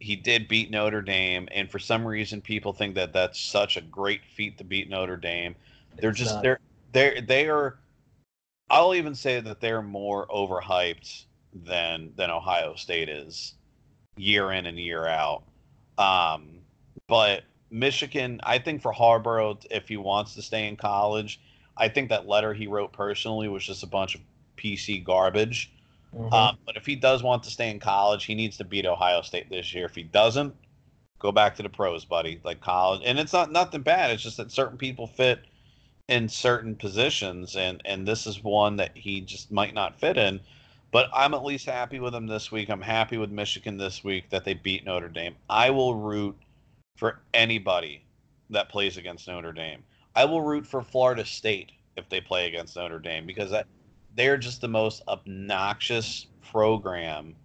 He 0.00 0.14
did 0.14 0.48
beat 0.48 0.70
Notre 0.70 1.02
Dame, 1.02 1.48
and 1.50 1.70
for 1.70 1.78
some 1.78 2.06
reason, 2.06 2.40
people 2.40 2.72
think 2.72 2.94
that 2.94 3.12
that's 3.12 3.40
such 3.40 3.76
a 3.76 3.80
great 3.80 4.20
feat 4.36 4.58
to 4.58 4.64
beat 4.64 4.88
Notre 4.88 5.16
Dame. 5.16 5.56
They're 5.98 6.10
It's 6.10 6.18
just 6.20 6.34
not. 6.34 6.42
they're 6.42 6.60
they're 6.92 7.20
they 7.20 7.48
are. 7.48 7.78
I'll 8.70 8.94
even 8.94 9.14
say 9.14 9.40
that 9.40 9.60
they're 9.60 9.82
more 9.82 10.26
overhyped 10.28 11.24
than 11.52 12.12
than 12.16 12.30
Ohio 12.30 12.74
State 12.74 13.08
is, 13.08 13.54
year 14.16 14.52
in 14.52 14.66
and 14.66 14.78
year 14.78 15.06
out. 15.06 15.42
Um, 15.96 16.60
but 17.08 17.44
Michigan, 17.70 18.40
I 18.44 18.58
think 18.58 18.82
for 18.82 18.92
Harbaugh, 18.92 19.64
if 19.70 19.88
he 19.88 19.96
wants 19.96 20.34
to 20.34 20.42
stay 20.42 20.68
in 20.68 20.76
college, 20.76 21.40
I 21.78 21.88
think 21.88 22.08
that 22.08 22.26
letter 22.26 22.52
he 22.52 22.66
wrote 22.66 22.92
personally 22.92 23.48
was 23.48 23.64
just 23.64 23.82
a 23.82 23.86
bunch 23.86 24.14
of 24.14 24.20
PC 24.56 25.04
garbage. 25.04 25.72
Mm-hmm. 26.14 26.32
Um, 26.32 26.58
but 26.66 26.76
if 26.76 26.86
he 26.86 26.96
does 26.96 27.22
want 27.22 27.42
to 27.44 27.50
stay 27.50 27.70
in 27.70 27.78
college, 27.78 28.24
he 28.24 28.34
needs 28.34 28.56
to 28.58 28.64
beat 28.64 28.86
Ohio 28.86 29.22
State 29.22 29.48
this 29.50 29.72
year. 29.74 29.86
If 29.86 29.94
he 29.94 30.02
doesn't, 30.02 30.54
go 31.18 31.32
back 31.32 31.56
to 31.56 31.62
the 31.62 31.68
pros, 31.68 32.04
buddy. 32.04 32.40
Like 32.44 32.60
college, 32.60 33.02
and 33.04 33.18
it's 33.18 33.32
not 33.32 33.52
nothing 33.52 33.82
bad. 33.82 34.10
It's 34.10 34.22
just 34.22 34.38
that 34.38 34.50
certain 34.50 34.78
people 34.78 35.06
fit 35.06 35.40
in 36.08 36.28
certain 36.28 36.74
positions, 36.74 37.56
and 37.56 37.82
and 37.84 38.06
this 38.08 38.26
is 38.26 38.42
one 38.42 38.76
that 38.76 38.96
he 38.96 39.20
just 39.20 39.52
might 39.52 39.74
not 39.74 40.00
fit 40.00 40.16
in. 40.16 40.40
But 40.90 41.10
I'm 41.12 41.34
at 41.34 41.44
least 41.44 41.66
happy 41.66 42.00
with 42.00 42.14
him 42.14 42.26
this 42.26 42.50
week. 42.50 42.70
I'm 42.70 42.80
happy 42.80 43.18
with 43.18 43.30
Michigan 43.30 43.76
this 43.76 44.02
week 44.02 44.30
that 44.30 44.46
they 44.46 44.54
beat 44.54 44.86
Notre 44.86 45.08
Dame. 45.08 45.36
I 45.50 45.68
will 45.68 45.94
root 45.94 46.34
for 46.96 47.20
anybody 47.34 48.02
that 48.48 48.70
plays 48.70 48.96
against 48.96 49.28
Notre 49.28 49.52
Dame. 49.52 49.84
I 50.18 50.24
will 50.24 50.42
root 50.42 50.66
for 50.66 50.82
Florida 50.82 51.24
State 51.24 51.70
if 51.96 52.08
they 52.08 52.20
play 52.20 52.48
against 52.48 52.74
Notre 52.74 52.98
Dame 52.98 53.24
because 53.24 53.52
that, 53.52 53.68
they're 54.16 54.36
just 54.36 54.60
the 54.60 54.66
most 54.66 55.00
obnoxious 55.06 56.26
program 56.50 57.36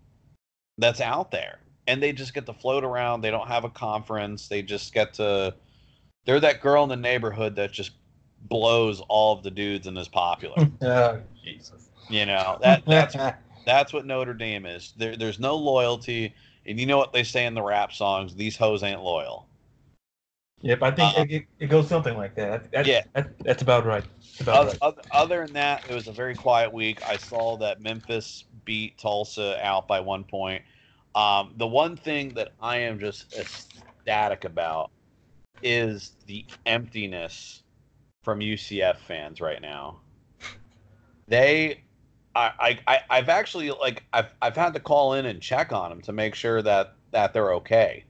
that's 0.80 1.00
out 1.00 1.30
there. 1.30 1.60
And 1.86 2.02
they 2.02 2.14
just 2.14 2.34
get 2.34 2.48
to 2.48 2.54
float 2.54 2.84
around. 2.84 3.22
They 3.22 3.30
don't 3.30 3.48
have 3.48 3.64
a 3.64 3.70
conference. 3.70 4.48
They 4.48 4.64
just 4.64 4.92
get 4.92 5.14
to. 5.16 5.54
They're 6.26 6.40
that 6.40 6.62
girl 6.62 6.82
in 6.82 6.90
the 6.90 6.96
neighborhood 6.96 7.56
that 7.58 7.74
just 7.74 7.92
blows 8.42 9.02
all 9.08 9.38
of 9.38 9.44
the 9.44 9.52
dudes 9.52 9.86
and 9.86 9.96
is 9.96 10.08
popular. 10.08 10.68
oh, 10.82 11.20
Jesus. 11.44 11.90
You 12.10 12.26
know 12.26 12.58
that 12.64 12.86
that's 12.88 13.16
that's 13.68 13.94
what 13.94 14.08
Notre 14.08 14.34
Dame 14.34 14.66
is. 14.66 14.96
There, 14.98 15.16
there's 15.16 15.40
no 15.40 15.56
loyalty, 15.56 16.34
and 16.66 16.80
you 16.80 16.88
know 16.88 16.98
what 16.98 17.14
they 17.14 17.24
say 17.24 17.46
in 17.46 17.54
the 17.54 17.62
rap 17.62 17.94
songs: 17.94 18.34
"These 18.34 18.58
hoes 18.58 18.82
ain't 18.82 19.04
loyal." 19.04 19.48
Yep, 20.64 20.82
I 20.82 20.92
think 20.92 21.20
uh, 21.20 21.26
it, 21.28 21.46
it, 21.60 21.68
goes 21.68 21.90
something 21.90 22.16
like 22.16 22.36
that. 22.36 22.72
That's, 22.72 22.88
yeah, 22.88 23.02
that's, 23.14 23.28
that's 23.42 23.62
about 23.62 23.86
right. 23.86 24.06
About 24.40 24.56
other, 24.56 24.70
right. 24.70 24.78
Other, 24.82 25.02
other 25.12 25.46
than 25.46 25.54
that, 25.54 25.84
it 25.90 25.94
was 25.94 26.08
a 26.08 26.14
very 26.14 26.36
quiet 26.36 26.72
week. 26.72 27.06
I 27.06 27.18
saw 27.18 27.58
that 27.58 27.82
Memphis 27.82 28.46
beat 28.64 28.98
Tulsa 28.98 29.60
out 29.62 29.90
by 29.90 30.00
one 30.00 30.24
point. 30.24 30.64
Um, 31.16 31.54
the 31.58 31.68
one 31.68 31.98
thing 31.98 32.34
that 32.36 32.54
I 32.62 32.78
am 32.78 32.98
just 32.98 33.38
ecstatic 33.38 34.46
about 34.46 34.90
is 35.62 36.14
the 36.28 36.46
emptiness 36.66 37.64
from 38.24 38.40
UCF 38.40 39.00
fans 39.00 39.42
right 39.42 39.62
now. 39.62 40.00
They 41.28 41.84
I, 42.36 42.80
I 42.88 43.00
I've 43.10 43.28
actually 43.28 43.70
like 43.72 44.04
I've 44.14 44.34
I've 44.42 44.56
had 44.56 44.74
to 44.76 44.80
call 44.80 45.14
in 45.14 45.26
and 45.26 45.42
check 45.42 45.74
on 45.74 45.90
them 45.90 46.02
to 46.04 46.14
make 46.14 46.36
sure 46.36 46.62
that 46.62 46.96
that 47.12 47.34
they're 47.34 47.54
okay. 47.56 48.06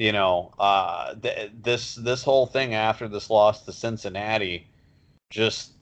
You 0.00 0.12
know, 0.12 0.54
uh, 0.58 1.14
th- 1.14 1.52
this 1.60 1.94
this 1.94 2.22
whole 2.22 2.46
thing 2.46 2.72
after 2.72 3.06
this 3.06 3.28
loss 3.28 3.66
to 3.66 3.72
Cincinnati, 3.72 4.66
just 5.28 5.72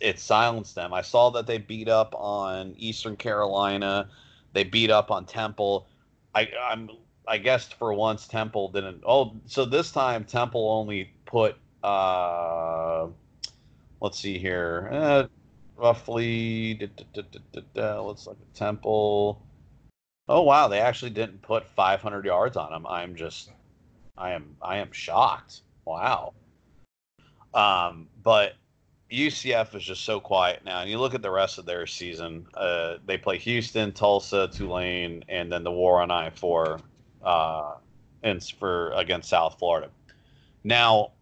it 0.00 0.18
silenced 0.18 0.74
them. 0.74 0.92
I 0.92 1.02
saw 1.02 1.30
that 1.30 1.46
they 1.46 1.58
beat 1.58 1.88
up 1.88 2.16
on 2.16 2.74
Eastern 2.78 3.14
Carolina, 3.14 4.10
they 4.54 4.64
beat 4.64 4.90
up 4.90 5.12
on 5.12 5.24
Temple. 5.24 5.86
I 6.34 6.48
I'm 6.68 6.90
I 7.28 7.38
guess 7.38 7.68
for 7.68 7.94
once 7.94 8.26
Temple 8.26 8.72
didn't. 8.72 9.04
Oh, 9.06 9.36
so 9.46 9.64
this 9.64 9.92
time 9.92 10.24
Temple 10.24 10.68
only 10.72 11.12
put 11.24 11.54
uh, 11.84 13.06
let's 14.00 14.18
see 14.18 14.36
here. 14.36 14.88
Uh, 14.92 15.26
roughly. 15.76 16.74
Da, 16.74 16.88
da, 17.14 17.60
da, 17.74 18.00
let's 18.00 18.26
look 18.26 18.38
at 18.40 18.54
Temple. 18.54 19.43
Oh 20.28 20.42
wow, 20.42 20.68
they 20.68 20.80
actually 20.80 21.10
didn't 21.10 21.42
put 21.42 21.66
500 21.66 22.24
yards 22.24 22.56
on 22.56 22.72
him. 22.72 22.86
I'm 22.86 23.14
just, 23.14 23.50
I 24.16 24.32
am, 24.32 24.56
I 24.62 24.78
am 24.78 24.90
shocked. 24.92 25.60
Wow. 25.84 26.32
Um, 27.52 28.08
but 28.22 28.54
UCF 29.12 29.74
is 29.74 29.84
just 29.84 30.04
so 30.04 30.18
quiet 30.18 30.64
now. 30.64 30.80
And 30.80 30.90
you 30.90 30.98
look 30.98 31.14
at 31.14 31.22
the 31.22 31.30
rest 31.30 31.58
of 31.58 31.66
their 31.66 31.86
season. 31.86 32.46
Uh, 32.54 32.96
they 33.06 33.18
play 33.18 33.38
Houston, 33.38 33.92
Tulsa, 33.92 34.48
Tulane, 34.52 35.24
and 35.28 35.52
then 35.52 35.62
the 35.62 35.70
War 35.70 36.00
on 36.00 36.10
I 36.10 36.30
four, 36.30 36.80
uh, 37.22 37.74
and 38.22 38.42
for 38.42 38.92
against 38.92 39.28
South 39.28 39.58
Florida. 39.58 39.90
Now, 40.64 41.12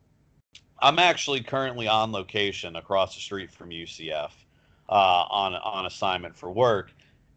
I'm 0.80 0.98
actually 0.98 1.42
currently 1.42 1.88
on 1.88 2.12
location 2.12 2.76
across 2.76 3.14
the 3.14 3.20
street 3.20 3.50
from 3.50 3.70
UCF 3.70 4.30
uh, 4.88 4.92
on 4.92 5.54
on 5.54 5.86
assignment 5.86 6.36
for 6.36 6.50
work, 6.50 6.92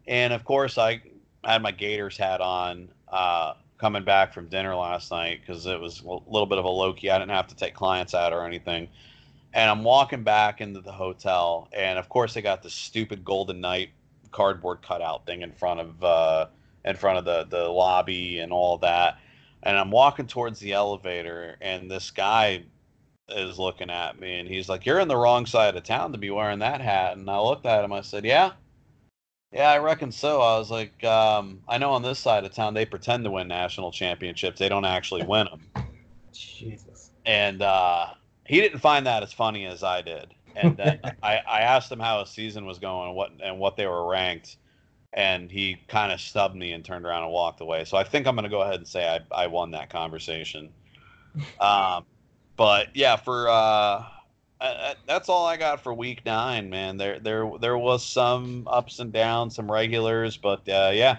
and 0.06 0.32
of 0.32 0.44
course 0.44 0.78
I 0.78 1.00
had 1.52 1.62
my 1.62 1.70
Gators 1.70 2.16
hat 2.16 2.40
on 2.40 2.88
uh, 3.08 3.54
coming 3.78 4.04
back 4.04 4.34
from 4.34 4.48
dinner 4.48 4.74
last 4.74 5.10
night 5.10 5.40
because 5.40 5.66
it 5.66 5.80
was 5.80 6.00
a 6.00 6.06
little 6.06 6.46
bit 6.46 6.58
of 6.58 6.64
a 6.64 6.68
low 6.68 6.92
key. 6.92 7.10
I 7.10 7.18
didn't 7.18 7.30
have 7.30 7.48
to 7.48 7.56
take 7.56 7.74
clients 7.74 8.14
out 8.14 8.32
or 8.32 8.46
anything, 8.46 8.88
and 9.52 9.70
I'm 9.70 9.84
walking 9.84 10.22
back 10.22 10.60
into 10.60 10.80
the 10.80 10.92
hotel, 10.92 11.68
and 11.72 11.98
of 11.98 12.08
course 12.08 12.34
they 12.34 12.42
got 12.42 12.62
this 12.62 12.74
stupid 12.74 13.24
Golden 13.24 13.60
Knight 13.60 13.90
cardboard 14.32 14.82
cutout 14.82 15.24
thing 15.24 15.42
in 15.42 15.52
front 15.52 15.80
of 15.80 16.04
uh, 16.04 16.46
in 16.84 16.96
front 16.96 17.18
of 17.18 17.24
the 17.24 17.44
the 17.44 17.68
lobby 17.68 18.40
and 18.40 18.52
all 18.52 18.78
that. 18.78 19.18
And 19.62 19.76
I'm 19.76 19.90
walking 19.90 20.26
towards 20.26 20.60
the 20.60 20.72
elevator, 20.72 21.56
and 21.60 21.90
this 21.90 22.10
guy 22.10 22.64
is 23.28 23.58
looking 23.58 23.90
at 23.90 24.20
me 24.20 24.38
and 24.38 24.48
he's 24.48 24.68
like, 24.68 24.86
You're 24.86 25.00
in 25.00 25.08
the 25.08 25.16
wrong 25.16 25.46
side 25.46 25.76
of 25.76 25.82
town 25.82 26.12
to 26.12 26.18
be 26.18 26.30
wearing 26.30 26.60
that 26.60 26.80
hat. 26.80 27.16
And 27.16 27.28
I 27.28 27.40
looked 27.40 27.66
at 27.66 27.84
him, 27.84 27.92
I 27.92 28.02
said, 28.02 28.24
Yeah. 28.24 28.52
Yeah, 29.56 29.70
I 29.70 29.78
reckon 29.78 30.12
so. 30.12 30.42
I 30.42 30.58
was 30.58 30.70
like, 30.70 31.02
um, 31.02 31.62
I 31.66 31.78
know 31.78 31.92
on 31.92 32.02
this 32.02 32.18
side 32.18 32.44
of 32.44 32.52
town 32.52 32.74
they 32.74 32.84
pretend 32.84 33.24
to 33.24 33.30
win 33.30 33.48
national 33.48 33.90
championships. 33.90 34.58
They 34.58 34.68
don't 34.68 34.84
actually 34.84 35.24
win 35.24 35.46
them. 35.46 35.86
Jesus. 36.30 37.12
And 37.24 37.62
uh, 37.62 38.08
he 38.44 38.60
didn't 38.60 38.80
find 38.80 39.06
that 39.06 39.22
as 39.22 39.32
funny 39.32 39.64
as 39.64 39.82
I 39.82 40.02
did. 40.02 40.34
And 40.56 40.76
then 40.76 41.00
I, 41.22 41.38
I 41.48 41.60
asked 41.60 41.90
him 41.90 41.98
how 41.98 42.20
his 42.20 42.28
season 42.28 42.66
was 42.66 42.78
going 42.78 43.08
and 43.08 43.16
what 43.16 43.30
and 43.42 43.58
what 43.58 43.78
they 43.78 43.86
were 43.86 44.06
ranked. 44.06 44.58
And 45.14 45.50
he 45.50 45.78
kind 45.88 46.12
of 46.12 46.20
stubbed 46.20 46.54
me 46.54 46.72
and 46.72 46.84
turned 46.84 47.06
around 47.06 47.22
and 47.22 47.32
walked 47.32 47.62
away. 47.62 47.86
So 47.86 47.96
I 47.96 48.04
think 48.04 48.26
I'm 48.26 48.34
going 48.34 48.44
to 48.44 48.50
go 48.50 48.60
ahead 48.60 48.74
and 48.74 48.86
say 48.86 49.08
I, 49.08 49.20
I 49.44 49.46
won 49.46 49.70
that 49.70 49.88
conversation. 49.88 50.70
Um, 51.60 52.04
but 52.56 52.88
yeah, 52.94 53.16
for 53.16 53.48
uh, 53.48 54.04
that's 54.60 55.28
all 55.28 55.46
I 55.46 55.56
got 55.56 55.82
for 55.82 55.92
week 55.92 56.24
nine, 56.24 56.70
man. 56.70 56.96
There, 56.96 57.18
there, 57.18 57.50
there 57.60 57.78
was 57.78 58.04
some 58.04 58.66
ups 58.70 58.98
and 58.98 59.12
downs, 59.12 59.54
some 59.54 59.70
regulars, 59.70 60.36
but 60.36 60.68
uh, 60.68 60.90
yeah, 60.94 61.18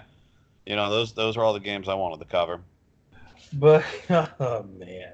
you 0.66 0.76
know 0.76 0.90
those 0.90 1.12
those 1.12 1.36
are 1.36 1.44
all 1.44 1.52
the 1.52 1.60
games 1.60 1.88
I 1.88 1.94
wanted 1.94 2.18
to 2.20 2.26
cover. 2.26 2.60
But 3.52 3.84
oh 4.10 4.66
man, 4.78 5.12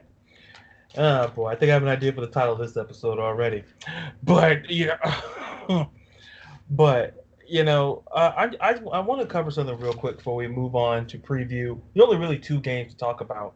oh 0.96 1.28
boy, 1.28 1.48
I 1.48 1.54
think 1.54 1.70
I 1.70 1.74
have 1.74 1.82
an 1.82 1.88
idea 1.88 2.12
for 2.12 2.20
the 2.20 2.26
title 2.28 2.54
of 2.54 2.58
this 2.58 2.76
episode 2.76 3.18
already. 3.18 3.64
But 4.22 4.70
yeah, 4.70 5.20
but 6.70 7.26
you 7.46 7.64
know, 7.64 8.02
uh, 8.12 8.32
I 8.36 8.70
I 8.70 8.74
I 8.92 9.00
want 9.00 9.20
to 9.20 9.26
cover 9.26 9.50
something 9.50 9.78
real 9.78 9.94
quick 9.94 10.18
before 10.18 10.34
we 10.34 10.48
move 10.48 10.74
on 10.74 11.06
to 11.08 11.18
preview. 11.18 11.78
The 11.94 12.02
only 12.02 12.16
really 12.16 12.38
two 12.38 12.60
games 12.60 12.92
to 12.92 12.98
talk 12.98 13.20
about 13.20 13.54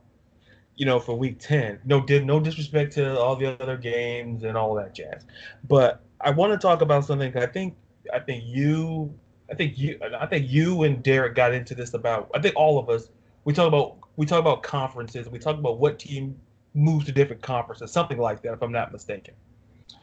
you 0.78 0.86
know, 0.86 1.00
for 1.00 1.18
week 1.18 1.40
10. 1.40 1.80
No, 1.84 2.00
did 2.00 2.24
no 2.24 2.38
disrespect 2.38 2.92
to 2.94 3.18
all 3.18 3.34
the 3.34 3.60
other 3.60 3.76
games 3.76 4.44
and 4.44 4.56
all 4.56 4.74
that 4.76 4.94
jazz. 4.94 5.26
But 5.68 6.00
I 6.20 6.30
want 6.30 6.52
to 6.52 6.59
talk 6.59 6.80
about 6.80 7.05
something 7.05 7.36
I 7.36 7.46
think 7.46 7.76
I 8.14 8.20
think 8.20 8.44
you 8.46 9.12
I 9.50 9.55
think 9.55 9.76
you 9.76 9.98
I 10.18 10.24
think 10.24 10.48
you 10.48 10.84
and 10.84 11.02
Derek 11.02 11.34
got 11.34 11.52
into 11.52 11.74
this 11.74 11.94
about 11.94 12.30
I 12.32 12.40
think 12.40 12.55
all 12.55 12.78
of 12.78 12.88
us 12.88 13.10
we 13.44 13.52
talk 13.52 13.66
about 13.66 13.98
we 14.16 14.24
talk 14.24 14.38
about 14.38 14.62
conferences, 14.62 15.28
we 15.28 15.40
talk 15.40 15.59
about 15.59 15.80
what 15.80 15.98
team 15.98 16.38
moves 16.74 17.06
to 17.06 17.12
different 17.12 17.42
conferences, 17.42 17.90
something 17.90 18.18
like 18.18 18.40
that 18.42 18.52
if 18.52 18.62
I'm 18.62 18.72
not 18.72 18.92
mistaken. 18.92 19.34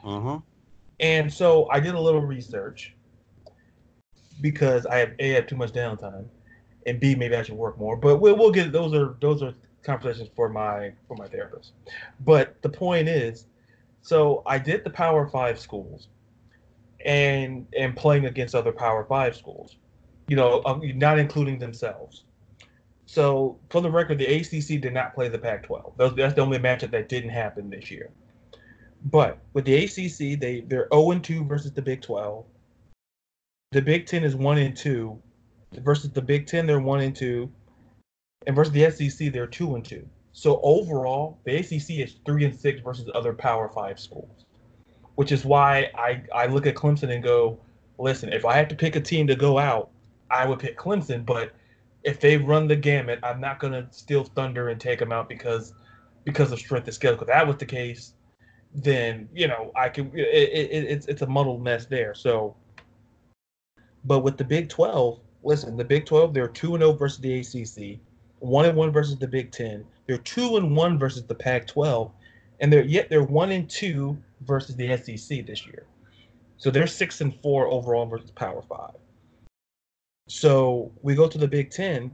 Uh-huh. 0.03 0.39
And 0.99 1.31
so 1.31 1.69
I 1.71 1.79
did 1.79 1.95
a 1.95 1.99
little 1.99 2.21
research 2.21 2.93
because 4.41 4.85
I 4.85 4.97
have 4.97 5.13
A 5.19 5.29
have 5.29 5.47
too 5.47 5.55
much 5.55 5.71
downtime 5.71 6.25
and 6.85 6.99
B 6.99 7.15
maybe 7.15 7.37
I 7.37 7.43
should 7.43 7.55
work 7.55 7.77
more. 7.77 7.95
But 7.95 8.17
we'll, 8.17 8.35
we'll 8.35 8.51
get 8.51 8.73
those 8.73 8.93
are 8.93 9.15
those 9.21 9.41
are 9.41 9.53
conversations 9.85 10.29
for 10.35 10.49
my 10.49 10.91
for 11.07 11.15
my 11.15 11.27
therapist. 11.27 11.73
But 12.21 12.61
the 12.61 12.69
point 12.69 13.07
is, 13.07 13.45
so 14.01 14.43
I 14.45 14.57
did 14.57 14.83
the 14.83 14.89
Power 14.89 15.27
Five 15.27 15.59
schools, 15.59 16.07
and 17.05 17.67
and 17.77 17.95
playing 17.95 18.25
against 18.25 18.55
other 18.55 18.71
Power 18.71 19.05
Five 19.05 19.35
schools, 19.35 19.77
you 20.27 20.35
know, 20.35 20.61
um, 20.65 20.81
not 20.97 21.19
including 21.19 21.59
themselves. 21.59 22.23
So 23.05 23.59
for 23.69 23.81
the 23.81 23.91
record, 23.91 24.17
the 24.17 24.25
ACC 24.25 24.81
did 24.81 24.93
not 24.93 25.13
play 25.13 25.29
the 25.29 25.37
Pac-12. 25.37 26.15
That's 26.15 26.33
the 26.33 26.41
only 26.41 26.57
matchup 26.57 26.89
that 26.91 27.07
didn't 27.07 27.29
happen 27.29 27.69
this 27.69 27.91
year. 27.91 28.09
But 29.05 29.37
with 29.53 29.65
the 29.65 29.83
ACC, 29.83 30.39
they 30.39 30.61
they're 30.67 30.87
0 30.91 31.19
2 31.19 31.45
versus 31.45 31.71
the 31.71 31.81
Big 31.81 32.01
12. 32.01 32.43
The 33.71 33.81
Big 33.81 34.07
10 34.07 34.23
is 34.23 34.35
1 34.35 34.57
and 34.57 34.75
2 34.75 35.21
versus 35.73 36.09
the 36.11 36.21
Big 36.21 36.47
10. 36.47 36.65
They're 36.65 36.79
1 36.79 37.01
and 37.01 37.15
2 37.15 37.51
and 38.47 38.55
versus 38.55 38.73
the 38.73 38.89
SEC, 38.89 39.31
they're 39.31 39.47
two 39.47 39.75
and 39.75 39.83
two. 39.83 40.07
So 40.33 40.59
overall, 40.63 41.39
the 41.45 41.55
ACC 41.55 42.01
is 42.01 42.15
three 42.25 42.43
and 42.45 42.53
six 42.53 42.81
versus 42.81 43.09
other 43.15 43.33
Power 43.33 43.69
Five 43.69 43.99
schools, 43.99 44.45
which 45.15 45.31
is 45.31 45.45
why 45.45 45.89
I 45.95 46.23
I 46.33 46.47
look 46.47 46.67
at 46.67 46.75
Clemson 46.75 47.13
and 47.13 47.23
go, 47.23 47.57
listen, 47.97 48.33
if 48.33 48.45
I 48.45 48.53
had 48.53 48.69
to 48.69 48.75
pick 48.75 48.95
a 48.95 49.01
team 49.01 49.27
to 49.27 49.35
go 49.35 49.57
out, 49.57 49.89
I 50.29 50.45
would 50.45 50.59
pick 50.59 50.77
Clemson. 50.77 51.25
But 51.25 51.53
if 52.03 52.19
they 52.19 52.37
run 52.37 52.67
the 52.67 52.75
gamut, 52.75 53.19
I'm 53.23 53.39
not 53.39 53.59
gonna 53.59 53.87
steal 53.91 54.25
thunder 54.25 54.69
and 54.69 54.79
take 54.79 54.99
them 54.99 55.11
out 55.11 55.29
because 55.29 55.73
because 56.25 56.51
of 56.51 56.59
strength 56.59 56.87
of 56.87 56.93
schedule. 56.93 57.21
If 57.21 57.27
that 57.27 57.47
was 57.47 57.57
the 57.57 57.65
case, 57.65 58.13
then 58.73 59.29
you 59.33 59.47
know 59.47 59.71
I 59.75 59.89
can. 59.89 60.11
It, 60.13 60.19
it, 60.19 60.83
it's 60.83 61.07
it's 61.07 61.21
a 61.21 61.27
muddled 61.27 61.63
mess 61.63 61.85
there. 61.85 62.13
So, 62.13 62.55
but 64.03 64.19
with 64.19 64.37
the 64.37 64.43
Big 64.43 64.67
Twelve, 64.67 65.21
listen, 65.43 65.77
the 65.77 65.85
Big 65.85 66.05
Twelve, 66.05 66.33
they're 66.33 66.49
two 66.49 66.75
and 66.75 66.81
zero 66.81 66.91
oh 66.91 66.97
versus 66.97 67.19
the 67.19 67.39
ACC, 67.39 67.99
one 68.39 68.65
and 68.65 68.77
one 68.77 68.91
versus 68.91 69.17
the 69.17 69.27
Big 69.27 69.51
Ten. 69.51 69.85
They're 70.07 70.17
two 70.17 70.57
and 70.57 70.75
one 70.75 70.99
versus 70.99 71.23
the 71.23 71.35
Pac 71.35 71.67
twelve, 71.67 72.11
and 72.59 72.71
they're 72.71 72.83
yet 72.83 73.09
they're 73.09 73.23
one 73.23 73.51
and 73.51 73.69
two 73.69 74.17
versus 74.41 74.75
the 74.75 74.95
SEC 74.97 75.45
this 75.45 75.65
year. 75.65 75.85
So 76.57 76.71
they're 76.71 76.87
six 76.87 77.21
and 77.21 77.35
four 77.41 77.67
overall 77.67 78.05
versus 78.05 78.31
Power 78.31 78.61
Five. 78.61 78.95
So 80.27 80.91
we 81.01 81.15
go 81.15 81.27
to 81.27 81.37
the 81.37 81.47
Big 81.47 81.69
Ten. 81.69 82.11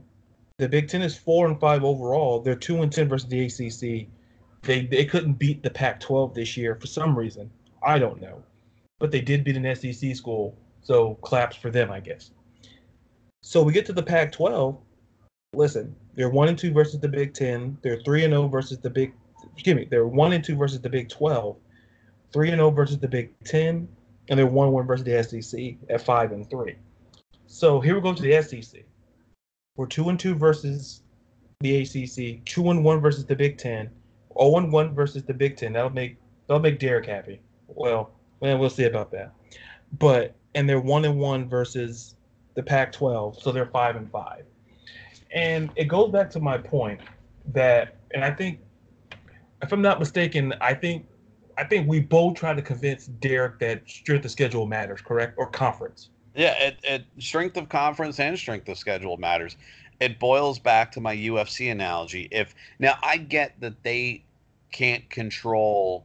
The 0.58 0.68
Big 0.68 0.88
Ten 0.88 1.02
is 1.02 1.16
four 1.16 1.46
and 1.46 1.58
five 1.58 1.84
overall. 1.84 2.40
They're 2.40 2.54
two 2.54 2.82
and 2.82 2.92
ten 2.92 3.08
versus 3.08 3.28
the 3.28 3.46
ACC. 3.46 4.08
They 4.62 4.86
they 4.86 5.04
couldn't 5.04 5.34
beat 5.34 5.62
the 5.62 5.70
Pac-12 5.70 6.34
this 6.34 6.56
year 6.56 6.76
for 6.76 6.86
some 6.86 7.18
reason. 7.18 7.50
I 7.82 7.98
don't 7.98 8.20
know, 8.20 8.42
but 8.98 9.10
they 9.10 9.20
did 9.20 9.44
beat 9.44 9.56
an 9.56 9.74
SEC 9.74 10.14
school, 10.14 10.56
so 10.82 11.14
claps 11.16 11.56
for 11.56 11.70
them, 11.70 11.90
I 11.90 12.00
guess. 12.00 12.30
So 13.42 13.62
we 13.62 13.72
get 13.72 13.86
to 13.86 13.92
the 13.92 14.02
Pac-12. 14.02 14.78
Listen, 15.54 15.96
they're 16.14 16.30
one 16.30 16.48
and 16.48 16.58
two 16.58 16.72
versus 16.72 17.00
the 17.00 17.08
Big 17.08 17.34
Ten. 17.34 17.78
They're 17.82 18.00
three 18.02 18.24
and 18.24 18.32
zero 18.32 18.44
oh 18.44 18.48
versus 18.48 18.78
the 18.78 18.90
Big. 18.90 19.12
Excuse 19.54 19.76
me, 19.76 19.86
they're 19.90 20.06
one 20.06 20.32
and 20.32 20.44
two 20.44 20.56
versus 20.56 20.80
the 20.80 20.90
Big 20.90 21.08
Twelve, 21.08 21.56
three 22.32 22.48
and 22.48 22.58
zero 22.58 22.68
oh 22.68 22.70
versus 22.70 22.98
the 22.98 23.08
Big 23.08 23.32
Ten, 23.44 23.88
and 24.28 24.38
they're 24.38 24.46
one 24.46 24.72
one 24.72 24.86
versus 24.86 25.04
the 25.04 25.22
SEC 25.22 25.76
at 25.90 26.02
five 26.02 26.32
and 26.32 26.48
three. 26.48 26.76
So 27.46 27.80
here 27.80 27.94
we 27.94 28.00
go 28.00 28.14
to 28.14 28.22
the 28.22 28.40
SEC. 28.42 28.82
We're 29.76 29.86
two 29.86 30.08
and 30.08 30.18
two 30.18 30.34
versus 30.34 31.02
the 31.60 31.82
ACC, 31.82 32.44
two 32.44 32.70
and 32.70 32.84
one 32.84 33.00
versus 33.00 33.24
the 33.24 33.36
Big 33.36 33.56
Ten, 33.58 33.90
0 34.38 34.56
and 34.56 34.72
1 34.72 34.94
versus 34.94 35.24
the 35.24 35.34
Big 35.34 35.56
Ten. 35.56 35.72
That'll 35.72 35.90
make 35.90 36.16
that'll 36.46 36.60
make 36.60 36.78
Derek 36.78 37.06
happy. 37.06 37.40
Well, 37.68 38.10
well, 38.40 38.58
we'll 38.58 38.70
see 38.70 38.84
about 38.84 39.10
that. 39.12 39.32
But 39.98 40.34
and 40.54 40.68
they're 40.68 40.80
one 40.80 41.04
and 41.04 41.18
one 41.18 41.48
versus 41.48 42.16
the 42.54 42.62
Pac-12, 42.62 43.40
so 43.40 43.52
they're 43.52 43.66
five 43.66 43.96
and 43.96 44.10
five. 44.10 44.44
And 45.34 45.70
it 45.76 45.86
goes 45.86 46.10
back 46.10 46.30
to 46.30 46.40
my 46.40 46.58
point 46.58 47.00
that, 47.52 47.96
and 48.12 48.24
I 48.24 48.30
think, 48.30 48.60
if 49.62 49.72
I'm 49.72 49.82
not 49.82 49.98
mistaken, 49.98 50.54
I 50.60 50.74
think, 50.74 51.06
I 51.56 51.64
think 51.64 51.88
we 51.88 52.00
both 52.00 52.36
try 52.36 52.54
to 52.54 52.62
convince 52.62 53.06
Derek 53.06 53.58
that 53.60 53.88
strength 53.88 54.24
of 54.24 54.30
schedule 54.30 54.66
matters, 54.66 55.00
correct, 55.00 55.34
or 55.36 55.46
conference. 55.46 56.10
Yeah, 56.34 56.54
it, 56.58 56.78
it 56.82 57.04
strength 57.18 57.56
of 57.56 57.68
conference 57.68 58.18
and 58.18 58.38
strength 58.38 58.68
of 58.68 58.78
schedule 58.78 59.16
matters 59.18 59.56
it 60.02 60.18
boils 60.18 60.58
back 60.58 60.90
to 60.92 61.00
my 61.00 61.14
UFC 61.14 61.70
analogy. 61.70 62.26
If 62.32 62.56
now 62.80 62.98
I 63.04 63.18
get 63.18 63.60
that 63.60 63.84
they 63.84 64.24
can't 64.72 65.08
control 65.08 66.04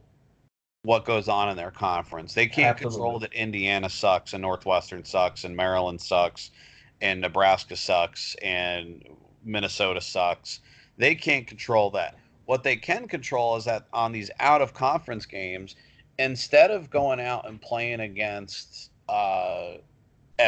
what 0.82 1.04
goes 1.04 1.28
on 1.28 1.48
in 1.50 1.56
their 1.56 1.72
conference. 1.72 2.32
They 2.32 2.46
can't 2.46 2.76
Absolutely. 2.76 2.96
control 2.96 3.18
that 3.18 3.32
Indiana 3.32 3.90
sucks 3.90 4.34
and 4.34 4.42
Northwestern 4.42 5.04
sucks 5.04 5.42
and 5.42 5.56
Maryland 5.56 6.00
sucks 6.00 6.52
and 7.00 7.20
Nebraska 7.20 7.76
sucks 7.76 8.34
and 8.42 9.04
Minnesota 9.44 10.00
sucks. 10.00 10.60
They 10.96 11.14
can't 11.14 11.46
control 11.46 11.90
that. 11.90 12.16
What 12.46 12.62
they 12.62 12.76
can 12.76 13.08
control 13.08 13.56
is 13.56 13.64
that 13.66 13.86
on 13.92 14.12
these 14.12 14.30
out 14.40 14.62
of 14.62 14.74
conference 14.74 15.26
games, 15.26 15.76
instead 16.18 16.70
of 16.70 16.90
going 16.90 17.20
out 17.20 17.46
and 17.48 17.60
playing 17.60 18.00
against 18.00 18.90
uh, 19.08 19.74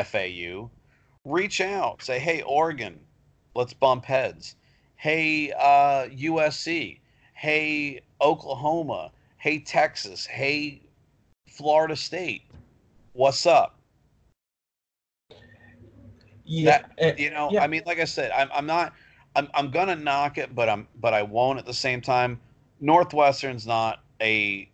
FAU, 0.04 0.70
reach 1.24 1.60
out, 1.60 2.02
say, 2.02 2.18
"Hey, 2.18 2.42
Oregon, 2.42 3.00
let's 3.54 3.72
bump 3.74 4.04
heads. 4.04 4.56
Hey, 4.96 5.52
uh, 5.52 6.08
USC. 6.08 7.00
Hey, 7.34 8.00
Oklahoma. 8.20 9.12
Hey, 9.38 9.58
Texas. 9.58 10.26
Hey, 10.26 10.82
Florida 11.48 11.96
State. 11.96 12.42
What's 13.12 13.46
up? 13.46 13.79
Yeah, 16.50 16.82
that, 16.98 17.18
you 17.18 17.30
know, 17.30 17.48
yeah. 17.52 17.62
I 17.62 17.68
mean, 17.68 17.82
like 17.86 18.00
I 18.00 18.04
said, 18.04 18.32
I'm, 18.32 18.48
I'm 18.52 18.66
not, 18.66 18.92
I'm, 19.36 19.48
I'm 19.54 19.70
gonna 19.70 19.94
knock 19.94 20.36
it, 20.36 20.52
but 20.52 20.68
I'm, 20.68 20.88
but 21.00 21.14
I 21.14 21.22
won't 21.22 21.60
at 21.60 21.66
the 21.66 21.72
same 21.72 22.00
time. 22.00 22.40
Northwestern's 22.80 23.68
not 23.68 24.02
a, 24.20 24.68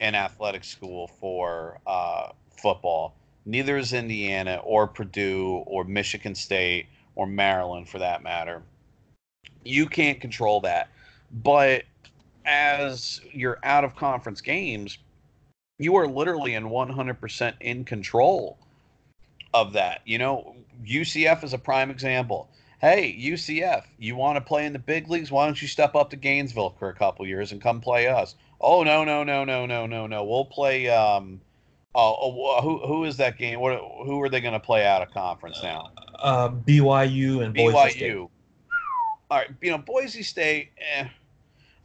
an 0.00 0.16
athletic 0.16 0.64
school 0.64 1.06
for 1.06 1.78
uh, 1.86 2.30
football. 2.60 3.14
Neither 3.46 3.76
is 3.76 3.92
Indiana 3.92 4.60
or 4.64 4.88
Purdue 4.88 5.62
or 5.66 5.84
Michigan 5.84 6.34
State 6.34 6.86
or 7.14 7.28
Maryland 7.28 7.88
for 7.88 8.00
that 8.00 8.24
matter. 8.24 8.62
You 9.64 9.86
can't 9.86 10.20
control 10.20 10.60
that. 10.62 10.88
But 11.30 11.84
as 12.44 13.20
you're 13.32 13.58
out 13.62 13.84
of 13.84 13.94
conference 13.94 14.40
games, 14.40 14.98
you 15.78 15.94
are 15.94 16.08
literally 16.08 16.54
in 16.54 16.64
100% 16.64 17.54
in 17.60 17.84
control 17.84 18.58
of 19.54 19.72
that. 19.74 20.00
You 20.04 20.18
know, 20.18 20.56
UCF 20.84 21.44
is 21.44 21.52
a 21.52 21.58
prime 21.58 21.90
example. 21.90 22.48
Hey, 22.80 23.14
UCF, 23.20 23.84
you 23.98 24.16
want 24.16 24.36
to 24.36 24.40
play 24.40 24.64
in 24.64 24.72
the 24.72 24.78
big 24.78 25.08
leagues? 25.08 25.30
Why 25.30 25.44
don't 25.44 25.60
you 25.60 25.68
step 25.68 25.94
up 25.94 26.08
to 26.10 26.16
Gainesville 26.16 26.76
for 26.78 26.88
a 26.88 26.94
couple 26.94 27.26
years 27.26 27.52
and 27.52 27.60
come 27.60 27.80
play 27.80 28.06
us? 28.06 28.36
Oh 28.60 28.82
no, 28.82 29.04
no, 29.04 29.22
no, 29.22 29.44
no, 29.44 29.66
no, 29.66 29.86
no, 29.86 30.06
no. 30.06 30.24
We'll 30.24 30.46
play 30.46 30.88
um 30.88 31.40
oh, 31.94 32.16
oh 32.18 32.62
who 32.62 32.78
who 32.86 33.04
is 33.04 33.16
that 33.18 33.36
game? 33.38 33.60
What 33.60 33.78
who 34.04 34.20
are 34.22 34.28
they 34.28 34.40
going 34.40 34.54
to 34.54 34.60
play 34.60 34.86
out 34.86 35.02
of 35.02 35.10
conference 35.10 35.62
now? 35.62 35.90
uh, 36.20 36.48
BYU 36.50 37.44
and 37.44 37.54
BYU. 37.54 37.72
Boise 37.72 37.90
State. 37.90 38.16
All 38.16 38.30
right, 39.38 39.48
you 39.60 39.70
know 39.70 39.78
Boise 39.78 40.22
State. 40.22 40.70
Eh, 40.96 41.08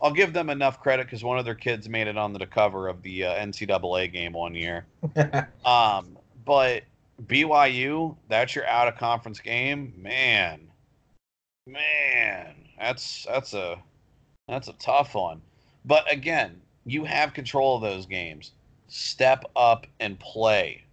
I'll 0.01 0.11
give 0.11 0.33
them 0.33 0.49
enough 0.49 0.81
credit 0.81 1.05
because 1.07 1.23
one 1.23 1.39
of 1.39 1.45
their 1.45 1.55
kids 1.55 1.87
made 1.87 2.07
it 2.07 2.17
on 2.17 2.33
the 2.33 2.45
cover 2.45 2.87
of 2.87 3.01
the 3.01 3.25
uh, 3.25 3.35
NCAA 3.35 4.11
game 4.11 4.33
one 4.33 4.53
year. 4.53 4.85
um, 5.65 6.17
but 6.43 6.83
BYU, 7.23 8.15
that's 8.27 8.55
your 8.55 8.67
out 8.67 8.87
of 8.87 8.97
conference 8.97 9.39
game, 9.39 9.93
man. 9.97 10.67
Man, 11.67 12.55
that's 12.79 13.25
that's 13.25 13.53
a 13.53 13.77
that's 14.47 14.67
a 14.67 14.73
tough 14.73 15.15
one. 15.15 15.41
But 15.85 16.11
again, 16.11 16.61
you 16.85 17.05
have 17.05 17.33
control 17.33 17.77
of 17.77 17.81
those 17.81 18.05
games. 18.05 18.51
Step 18.87 19.45
up 19.55 19.87
and 19.99 20.19
play. 20.19 20.83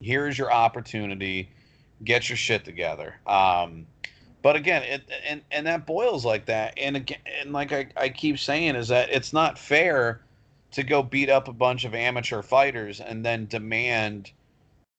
Here's 0.00 0.38
your 0.38 0.52
opportunity 0.52 1.48
get 2.04 2.28
your 2.28 2.36
shit 2.36 2.64
together. 2.64 3.16
Um, 3.26 3.86
but 4.42 4.56
again, 4.56 4.82
it 4.82 5.02
and 5.26 5.42
and 5.50 5.66
that 5.66 5.86
boils 5.86 6.24
like 6.24 6.46
that. 6.46 6.74
And 6.76 6.96
again, 6.96 7.18
and 7.40 7.52
like 7.52 7.72
I, 7.72 7.88
I 7.96 8.08
keep 8.08 8.38
saying 8.38 8.76
is 8.76 8.88
that 8.88 9.10
it's 9.10 9.32
not 9.32 9.58
fair 9.58 10.20
to 10.72 10.82
go 10.82 11.02
beat 11.02 11.30
up 11.30 11.48
a 11.48 11.52
bunch 11.52 11.84
of 11.84 11.94
amateur 11.94 12.42
fighters 12.42 13.00
and 13.00 13.24
then 13.24 13.46
demand 13.46 14.30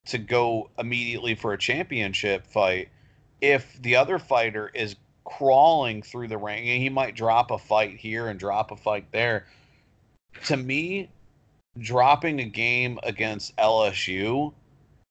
to 0.07 0.17
go 0.17 0.69
immediately 0.77 1.35
for 1.35 1.53
a 1.53 1.57
championship 1.57 2.45
fight 2.47 2.89
if 3.41 3.81
the 3.81 3.95
other 3.95 4.19
fighter 4.19 4.71
is 4.73 4.95
crawling 5.25 6.01
through 6.01 6.27
the 6.27 6.37
ring 6.37 6.69
and 6.69 6.81
he 6.81 6.89
might 6.89 7.15
drop 7.15 7.51
a 7.51 7.57
fight 7.57 7.97
here 7.97 8.27
and 8.27 8.39
drop 8.39 8.71
a 8.71 8.75
fight 8.75 9.11
there. 9.11 9.45
To 10.45 10.57
me, 10.57 11.09
dropping 11.77 12.39
a 12.39 12.45
game 12.45 12.99
against 13.03 13.55
LSU 13.57 14.53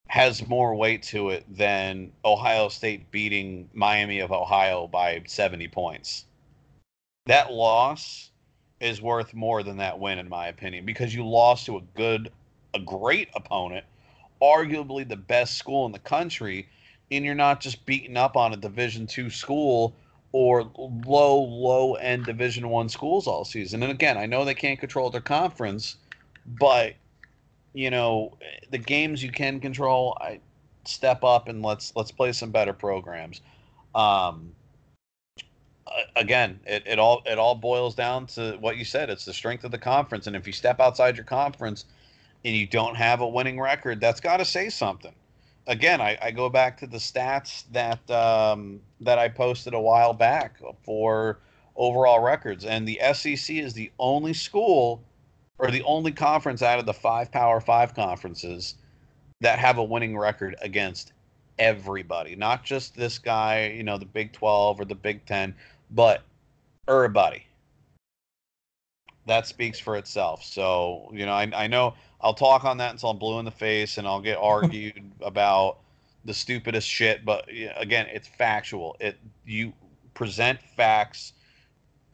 has 0.08 0.46
more 0.46 0.74
weight 0.74 1.02
to 1.02 1.30
it 1.30 1.44
than 1.54 2.12
Ohio 2.24 2.68
State 2.68 3.10
beating 3.10 3.68
Miami 3.74 4.20
of 4.20 4.32
Ohio 4.32 4.86
by 4.86 5.22
70 5.26 5.68
points. 5.68 6.24
That 7.26 7.52
loss 7.52 8.30
is 8.80 9.02
worth 9.02 9.34
more 9.34 9.62
than 9.62 9.78
that 9.78 9.98
win 9.98 10.18
in 10.18 10.28
my 10.28 10.46
opinion 10.48 10.84
because 10.84 11.14
you 11.14 11.26
lost 11.26 11.66
to 11.66 11.76
a 11.76 11.82
good 11.94 12.30
a 12.74 12.78
great 12.78 13.28
opponent, 13.34 13.84
arguably 14.42 15.08
the 15.08 15.16
best 15.16 15.56
school 15.56 15.86
in 15.86 15.92
the 15.92 15.98
country, 15.98 16.68
and 17.10 17.24
you're 17.24 17.34
not 17.34 17.60
just 17.60 17.86
beating 17.86 18.16
up 18.16 18.36
on 18.36 18.52
a 18.52 18.56
division 18.56 19.06
2 19.06 19.30
school 19.30 19.94
or 20.32 20.70
low 21.06 21.40
low 21.40 21.94
end 21.94 22.24
division 22.24 22.68
1 22.68 22.88
schools 22.88 23.26
all 23.26 23.44
season. 23.44 23.82
And 23.82 23.92
again, 23.92 24.18
I 24.18 24.26
know 24.26 24.44
they 24.44 24.54
can't 24.54 24.78
control 24.78 25.10
their 25.10 25.20
conference, 25.20 25.96
but 26.46 26.94
you 27.72 27.90
know, 27.90 28.36
the 28.70 28.78
games 28.78 29.22
you 29.22 29.30
can 29.30 29.60
control, 29.60 30.16
I 30.20 30.40
step 30.86 31.22
up 31.24 31.48
and 31.48 31.62
let's 31.62 31.94
let's 31.94 32.10
play 32.10 32.32
some 32.32 32.50
better 32.50 32.72
programs. 32.72 33.40
Um, 33.94 34.52
again, 36.16 36.60
it, 36.66 36.84
it 36.86 36.98
all 36.98 37.22
it 37.26 37.38
all 37.38 37.54
boils 37.54 37.94
down 37.94 38.26
to 38.28 38.56
what 38.60 38.76
you 38.76 38.84
said. 38.84 39.10
It's 39.10 39.24
the 39.24 39.32
strength 39.32 39.64
of 39.64 39.70
the 39.70 39.78
conference, 39.78 40.26
and 40.26 40.34
if 40.34 40.46
you 40.46 40.52
step 40.52 40.80
outside 40.80 41.16
your 41.16 41.24
conference 41.24 41.84
and 42.46 42.54
you 42.54 42.66
don't 42.66 42.94
have 42.94 43.20
a 43.20 43.28
winning 43.28 43.60
record, 43.60 44.00
that's 44.00 44.20
got 44.20 44.36
to 44.36 44.44
say 44.44 44.70
something. 44.70 45.12
Again, 45.66 46.00
I, 46.00 46.16
I, 46.22 46.30
go 46.30 46.48
back 46.48 46.78
to 46.78 46.86
the 46.86 46.98
stats 46.98 47.64
that 47.72 48.08
um, 48.08 48.80
that 49.00 49.18
I 49.18 49.28
posted 49.28 49.74
a 49.74 49.80
while 49.80 50.12
back 50.12 50.60
for 50.84 51.40
overall 51.74 52.20
records, 52.20 52.64
and 52.64 52.86
the 52.86 53.00
SEC 53.12 53.56
is 53.56 53.74
the 53.74 53.90
only 53.98 54.32
school 54.32 55.02
or 55.58 55.72
the 55.72 55.82
only 55.82 56.12
conference 56.12 56.62
out 56.62 56.78
of 56.78 56.86
the 56.86 56.94
five 56.94 57.32
Power 57.32 57.60
Five 57.60 57.94
conferences 57.94 58.76
that 59.40 59.58
have 59.58 59.78
a 59.78 59.84
winning 59.84 60.16
record 60.16 60.54
against 60.62 61.12
everybody, 61.58 62.36
not 62.36 62.64
just 62.64 62.94
this 62.94 63.18
guy, 63.18 63.66
you 63.76 63.82
know, 63.82 63.98
the 63.98 64.06
Big 64.06 64.32
12 64.32 64.80
or 64.80 64.84
the 64.84 64.94
Big 64.94 65.26
10, 65.26 65.54
but 65.90 66.22
everybody. 66.88 67.44
that 69.26 69.48
speaks 69.48 69.80
for 69.80 69.96
itself. 69.96 70.44
So 70.44 71.10
you 71.12 71.26
know, 71.26 71.32
I, 71.32 71.50
I 71.52 71.66
know 71.66 71.94
I'll 72.20 72.34
talk 72.34 72.64
on 72.64 72.78
that 72.78 72.92
until 72.92 73.10
I'm 73.10 73.18
blue 73.18 73.38
in 73.38 73.44
the 73.44 73.50
face, 73.50 73.98
and 73.98 74.06
I'll 74.06 74.20
get 74.20 74.38
argued 74.40 75.10
about 75.20 75.78
the 76.24 76.34
stupidest 76.34 76.88
shit. 76.88 77.24
But 77.24 77.48
again, 77.76 78.06
it's 78.12 78.28
factual. 78.28 78.96
It 79.00 79.18
you 79.44 79.72
present 80.14 80.60
facts, 80.76 81.32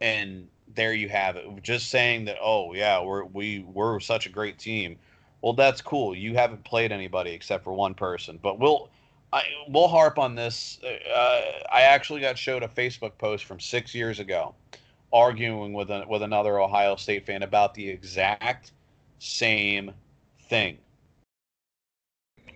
and 0.00 0.48
there 0.74 0.94
you 0.94 1.08
have 1.08 1.36
it. 1.36 1.46
Just 1.62 1.90
saying 1.90 2.24
that, 2.26 2.38
oh 2.40 2.74
yeah, 2.74 3.02
we're 3.02 3.24
we 3.24 3.64
we're 3.72 4.00
such 4.00 4.26
a 4.26 4.30
great 4.30 4.58
team. 4.58 4.98
Well, 5.40 5.54
that's 5.54 5.80
cool. 5.80 6.14
You 6.14 6.34
haven't 6.34 6.62
played 6.64 6.92
anybody 6.92 7.32
except 7.32 7.64
for 7.64 7.72
one 7.72 7.94
person, 7.94 8.38
but 8.40 8.60
we'll 8.60 8.90
I, 9.32 9.44
we'll 9.68 9.88
harp 9.88 10.18
on 10.18 10.34
this. 10.34 10.78
Uh, 10.84 11.42
I 11.72 11.82
actually 11.82 12.20
got 12.20 12.36
showed 12.36 12.62
a 12.62 12.68
Facebook 12.68 13.16
post 13.18 13.44
from 13.44 13.58
six 13.58 13.94
years 13.94 14.20
ago, 14.20 14.54
arguing 15.12 15.72
with 15.72 15.90
a, 15.90 16.04
with 16.06 16.22
another 16.22 16.60
Ohio 16.60 16.96
State 16.96 17.26
fan 17.26 17.42
about 17.42 17.74
the 17.74 17.88
exact 17.88 18.72
same 19.22 19.92
thing. 20.48 20.78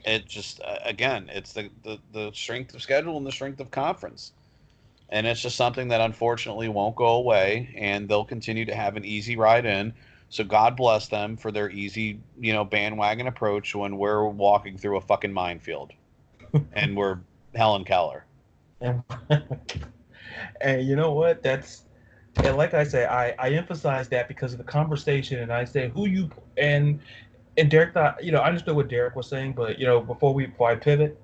It 0.05 0.27
just 0.27 0.61
again, 0.85 1.31
it's 1.33 1.53
the, 1.53 1.71
the 1.83 1.99
the 2.13 2.31
strength 2.33 2.75
of 2.75 2.83
schedule 2.83 3.17
and 3.17 3.27
the 3.27 3.33
strength 3.33 3.61
of 3.61 3.71
conference, 3.71 4.33
and 5.09 5.27
it's 5.27 5.41
just 5.41 5.57
something 5.57 5.89
that 5.89 6.01
unfortunately 6.01 6.69
won't 6.69 6.97
go 6.97 7.17
away, 7.17 7.75
and 7.77 8.09
they'll 8.09 8.25
continue 8.25 8.65
to 8.65 8.75
have 8.75 8.97
an 8.97 9.05
easy 9.05 9.37
ride 9.37 9.65
in. 9.65 9.95
So 10.29 10.43
God 10.43 10.77
bless 10.77 11.09
them 11.09 11.37
for 11.37 11.53
their 11.53 11.71
easy, 11.71 12.21
you 12.39 12.53
know, 12.53 12.65
bandwagon 12.65 13.29
approach 13.29 13.75
when 13.75 13.97
we're 13.97 14.25
walking 14.25 14.77
through 14.77 14.97
a 14.97 15.01
fucking 15.01 15.33
minefield 15.33 15.93
and 16.73 16.97
we're 16.97 17.19
Helen 17.55 17.85
Keller. 17.85 18.25
And 18.81 19.05
you 20.89 20.97
know 20.97 21.13
what? 21.13 21.43
That's 21.43 21.86
and 22.45 22.57
like 22.57 22.75
I 22.75 22.85
say, 22.85 23.07
I 23.07 23.35
I 23.39 23.51
emphasize 23.51 24.09
that 24.11 24.29
because 24.29 24.53
of 24.53 24.59
the 24.59 24.65
conversation, 24.65 25.41
and 25.41 25.53
I 25.53 25.65
say 25.65 25.89
who 25.89 26.07
you 26.07 26.31
and 26.57 27.01
and 27.57 27.71
Derek 27.71 27.95
thought, 27.95 28.23
you 28.23 28.33
know, 28.33 28.41
I 28.41 28.49
understood 28.49 28.77
what 28.77 28.89
Derek 28.89 29.17
was 29.17 29.29
saying, 29.29 29.55
but 29.55 29.79
you 29.79 29.87
know, 29.87 30.01
before 30.01 30.35
we 30.35 30.47
before 30.47 30.71
I 30.71 30.77
pivot, 30.77 31.21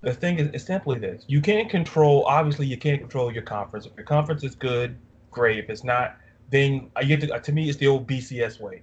the 0.00 0.12
thing 0.12 0.38
is, 0.38 0.48
is 0.50 0.64
simply 0.64 0.98
this: 0.98 1.24
you 1.26 1.40
can't 1.40 1.68
control. 1.68 2.24
Obviously, 2.26 2.66
you 2.66 2.76
can't 2.76 3.00
control 3.00 3.32
your 3.32 3.42
conference. 3.42 3.86
If 3.86 3.96
your 3.96 4.06
conference 4.06 4.44
is 4.44 4.54
good, 4.54 4.96
great. 5.30 5.58
If 5.58 5.70
it's 5.70 5.84
not, 5.84 6.16
then 6.50 6.90
get 7.06 7.20
to, 7.22 7.40
to 7.40 7.52
me, 7.52 7.68
it's 7.68 7.78
the 7.78 7.86
old 7.86 8.06
BCS 8.06 8.60
way. 8.60 8.82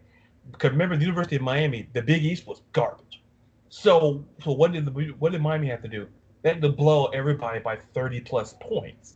Because 0.51 0.71
remember, 0.71 0.95
the 0.95 1.03
University 1.03 1.35
of 1.35 1.41
Miami, 1.43 1.87
the 1.93 2.01
Big 2.01 2.23
East 2.23 2.47
was 2.47 2.61
garbage. 2.73 3.21
So, 3.69 4.25
so 4.43 4.51
what 4.51 4.73
did 4.73 4.85
the 4.85 4.91
what 5.19 5.31
did 5.31 5.41
Miami 5.41 5.67
have 5.67 5.81
to 5.83 5.87
do? 5.87 6.07
They 6.41 6.49
had 6.49 6.61
to 6.61 6.69
blow 6.69 7.05
everybody 7.07 7.59
by 7.59 7.77
30 7.77 8.21
plus 8.21 8.55
points. 8.59 9.15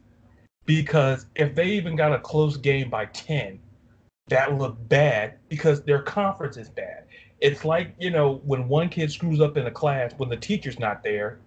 Because 0.66 1.28
if 1.36 1.54
they 1.54 1.68
even 1.68 1.96
got 1.96 2.14
a 2.14 2.20
close 2.20 2.58
game 2.58 2.90
by 2.90 3.06
10, 3.08 3.60
that 4.30 4.58
looked 4.58 4.88
bad 4.90 5.36
because 5.50 5.84
their 5.84 6.02
conference 6.02 6.58
is 6.58 6.70
bad. 6.70 7.06
It's 7.40 7.64
like, 7.64 7.94
you 8.00 8.10
know, 8.10 8.42
when 8.46 8.68
one 8.68 8.90
kid 8.90 9.12
screws 9.12 9.42
up 9.42 9.58
in 9.58 9.68
a 9.68 9.72
class 9.72 10.14
when 10.18 10.30
the 10.30 10.38
teacher's 10.38 10.80
not 10.80 11.04
there, 11.04 11.40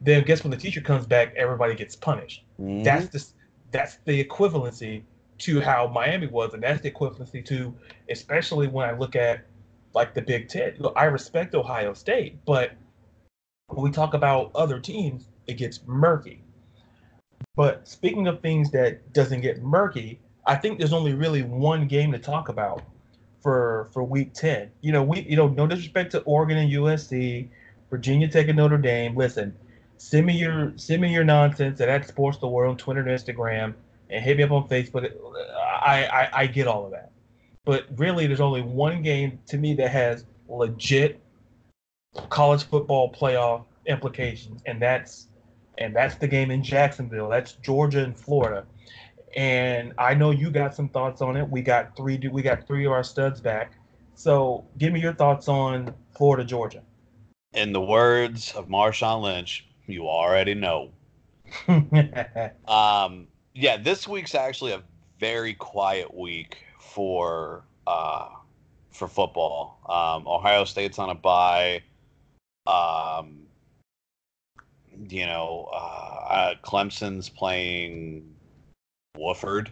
then 0.00 0.24
guess 0.24 0.44
when 0.44 0.50
the 0.50 0.56
teacher 0.56 0.80
comes 0.80 1.06
back, 1.06 1.34
everybody 1.36 1.74
gets 1.74 1.96
punished. 1.96 2.44
Mm-hmm. 2.60 2.82
That's 2.82 3.08
the 3.08 3.24
that's 3.70 3.98
the 4.04 4.24
equivalency 4.24 5.02
to 5.38 5.60
how 5.60 5.86
Miami 5.86 6.26
was, 6.26 6.54
and 6.54 6.62
that's 6.62 6.80
the 6.80 6.90
equivalency 6.90 7.44
to, 7.46 7.74
especially 8.10 8.66
when 8.66 8.88
I 8.88 8.92
look 8.92 9.14
at 9.16 9.46
like 9.94 10.14
the 10.14 10.22
Big 10.22 10.48
Ten. 10.48 10.74
Look, 10.78 10.94
I 10.96 11.04
respect 11.04 11.54
Ohio 11.54 11.94
State, 11.94 12.44
but 12.44 12.72
when 13.68 13.84
we 13.84 13.90
talk 13.90 14.14
about 14.14 14.50
other 14.54 14.80
teams, 14.80 15.28
it 15.46 15.54
gets 15.54 15.80
murky. 15.86 16.42
But 17.56 17.86
speaking 17.88 18.26
of 18.26 18.40
things 18.40 18.70
that 18.72 19.12
doesn't 19.12 19.40
get 19.40 19.62
murky, 19.62 20.20
I 20.46 20.56
think 20.56 20.78
there's 20.78 20.92
only 20.92 21.14
really 21.14 21.42
one 21.42 21.88
game 21.88 22.12
to 22.12 22.18
talk 22.18 22.48
about 22.48 22.82
for 23.40 23.88
for 23.92 24.02
Week 24.02 24.32
Ten. 24.32 24.70
You 24.80 24.92
know, 24.92 25.02
we 25.02 25.20
you 25.22 25.36
know 25.36 25.48
no 25.48 25.66
disrespect 25.66 26.12
to 26.12 26.20
Oregon 26.20 26.58
and 26.58 26.70
USC, 26.72 27.48
Virginia 27.90 28.28
Tech 28.28 28.48
and 28.48 28.56
Notre 28.56 28.78
Dame. 28.78 29.16
Listen, 29.16 29.54
send 29.96 30.26
me 30.26 30.36
your 30.36 30.72
send 30.76 31.02
me 31.02 31.12
your 31.12 31.24
nonsense 31.24 31.80
at, 31.80 31.88
at 31.88 32.06
Sports 32.08 32.38
the 32.38 32.48
World, 32.48 32.70
on 32.72 32.76
Twitter 32.76 33.00
and 33.00 33.08
Instagram, 33.08 33.74
and 34.10 34.24
hit 34.24 34.36
me 34.36 34.42
up 34.42 34.52
on 34.52 34.68
Facebook. 34.68 35.10
I, 35.82 36.06
I 36.06 36.28
I 36.42 36.46
get 36.46 36.66
all 36.66 36.84
of 36.84 36.92
that 36.92 37.12
but 37.68 37.84
really 37.96 38.26
there's 38.26 38.40
only 38.40 38.62
one 38.62 39.02
game 39.02 39.38
to 39.46 39.58
me 39.58 39.74
that 39.74 39.90
has 39.90 40.24
legit 40.48 41.20
college 42.30 42.64
football 42.64 43.12
playoff 43.12 43.66
implications 43.84 44.62
and 44.64 44.80
that's 44.80 45.27
and 45.78 45.94
that's 45.94 46.16
the 46.16 46.28
game 46.28 46.50
in 46.50 46.62
Jacksonville. 46.62 47.28
That's 47.28 47.52
Georgia 47.54 48.04
and 48.04 48.18
Florida. 48.18 48.66
And 49.36 49.92
I 49.98 50.14
know 50.14 50.30
you 50.30 50.50
got 50.50 50.74
some 50.74 50.88
thoughts 50.88 51.22
on 51.22 51.36
it. 51.36 51.48
We 51.48 51.62
got 51.62 51.96
three 51.96 52.20
we 52.30 52.42
got 52.42 52.66
three 52.66 52.84
of 52.86 52.92
our 52.92 53.04
studs 53.04 53.40
back. 53.40 53.72
So 54.14 54.64
give 54.78 54.92
me 54.92 55.00
your 55.00 55.14
thoughts 55.14 55.48
on 55.48 55.94
Florida 56.16 56.44
Georgia. 56.44 56.82
In 57.54 57.72
the 57.72 57.80
words 57.80 58.52
of 58.52 58.68
Marshawn 58.68 59.22
Lynch 59.22 59.66
you 59.86 60.06
already 60.08 60.54
know. 60.54 60.90
Um 62.68 63.28
yeah 63.54 63.78
this 63.78 64.06
week's 64.06 64.34
actually 64.34 64.72
a 64.72 64.82
very 65.18 65.54
quiet 65.54 66.12
week 66.14 66.58
for 66.78 67.64
uh, 67.86 68.28
for 68.90 69.08
football. 69.08 69.80
Um, 69.88 70.26
Ohio 70.26 70.64
State's 70.64 70.98
on 70.98 71.10
a 71.10 71.14
bye. 71.14 71.82
Um, 72.66 73.47
you 75.08 75.26
know, 75.26 75.68
uh, 75.72 75.76
uh, 76.28 76.54
Clemson's 76.62 77.28
playing 77.28 78.34
Wofford. 79.16 79.68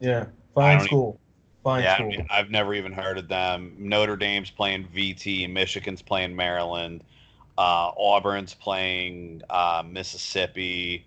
Yeah, 0.00 0.26
fine 0.54 0.80
school. 0.80 1.20
Fine 1.64 1.82
yeah, 1.82 1.96
school. 1.96 2.06
I 2.06 2.10
mean, 2.10 2.26
I've 2.30 2.50
never 2.50 2.74
even 2.74 2.92
heard 2.92 3.18
of 3.18 3.28
them. 3.28 3.74
Notre 3.78 4.16
Dame's 4.16 4.50
playing 4.50 4.88
VT. 4.94 5.50
Michigan's 5.50 6.02
playing 6.02 6.36
Maryland. 6.36 7.02
Uh, 7.58 7.90
Auburn's 7.92 8.54
playing 8.54 9.42
uh, 9.48 9.82
Mississippi 9.86 11.06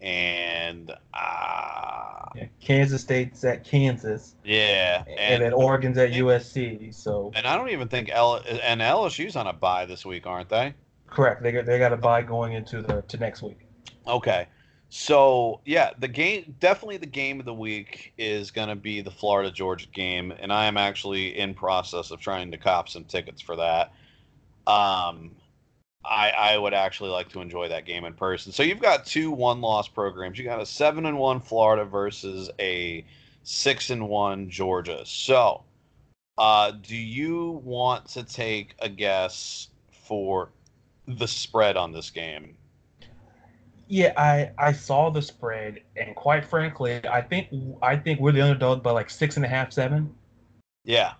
and 0.00 0.90
uh, 1.14 2.26
yeah, 2.34 2.46
Kansas 2.60 3.00
State's 3.02 3.44
at 3.44 3.64
Kansas. 3.64 4.34
Yeah, 4.44 5.04
and, 5.06 5.18
and 5.18 5.42
then 5.42 5.52
Oregon's 5.52 5.96
at 5.98 6.10
and, 6.10 6.16
USC. 6.16 6.94
So 6.94 7.32
and 7.34 7.46
I 7.46 7.56
don't 7.56 7.70
even 7.70 7.88
think 7.88 8.10
L 8.12 8.42
and 8.62 8.80
LSU's 8.80 9.36
on 9.36 9.46
a 9.46 9.52
bye 9.52 9.86
this 9.86 10.04
week, 10.04 10.26
aren't 10.26 10.48
they? 10.48 10.74
Correct. 11.16 11.42
They 11.42 11.50
got 11.50 11.64
they 11.64 11.78
got 11.78 11.94
a 11.94 11.96
bye 11.96 12.20
going 12.20 12.52
into 12.52 12.82
the 12.82 13.00
to 13.00 13.16
next 13.16 13.40
week. 13.40 13.60
Okay. 14.06 14.46
So 14.90 15.62
yeah, 15.64 15.92
the 15.98 16.08
game 16.08 16.54
definitely 16.60 16.98
the 16.98 17.06
game 17.06 17.40
of 17.40 17.46
the 17.46 17.54
week 17.54 18.12
is 18.18 18.50
going 18.50 18.68
to 18.68 18.76
be 18.76 19.00
the 19.00 19.10
Florida 19.10 19.50
Georgia 19.50 19.86
game, 19.94 20.30
and 20.38 20.52
I 20.52 20.66
am 20.66 20.76
actually 20.76 21.38
in 21.38 21.54
process 21.54 22.10
of 22.10 22.20
trying 22.20 22.50
to 22.50 22.58
cop 22.58 22.90
some 22.90 23.04
tickets 23.04 23.40
for 23.40 23.56
that. 23.56 23.94
Um, 24.66 25.30
I, 26.04 26.32
I 26.36 26.58
would 26.58 26.74
actually 26.74 27.08
like 27.08 27.30
to 27.30 27.40
enjoy 27.40 27.70
that 27.70 27.86
game 27.86 28.04
in 28.04 28.12
person. 28.12 28.52
So 28.52 28.62
you've 28.62 28.82
got 28.82 29.06
two 29.06 29.30
one 29.30 29.62
loss 29.62 29.88
programs. 29.88 30.38
You 30.38 30.44
got 30.44 30.60
a 30.60 30.66
seven 30.66 31.06
and 31.06 31.16
one 31.16 31.40
Florida 31.40 31.86
versus 31.86 32.50
a 32.60 33.06
six 33.42 33.88
and 33.88 34.06
one 34.06 34.50
Georgia. 34.50 35.00
So 35.06 35.62
uh, 36.36 36.72
do 36.72 36.94
you 36.94 37.62
want 37.64 38.04
to 38.08 38.22
take 38.22 38.74
a 38.80 38.90
guess 38.90 39.68
for 39.90 40.50
the 41.06 41.28
spread 41.28 41.76
on 41.76 41.92
this 41.92 42.10
game? 42.10 42.56
Yeah, 43.88 44.12
I 44.16 44.50
I 44.58 44.72
saw 44.72 45.10
the 45.10 45.22
spread, 45.22 45.80
and 45.96 46.14
quite 46.16 46.44
frankly, 46.44 47.00
I 47.08 47.20
think 47.22 47.48
I 47.82 47.96
think 47.96 48.18
we're 48.18 48.32
the 48.32 48.42
underdog 48.42 48.82
by 48.82 48.90
like 48.90 49.10
six 49.10 49.36
and 49.36 49.44
a 49.44 49.48
half, 49.48 49.72
seven. 49.72 50.12
Yeah, 50.84 51.12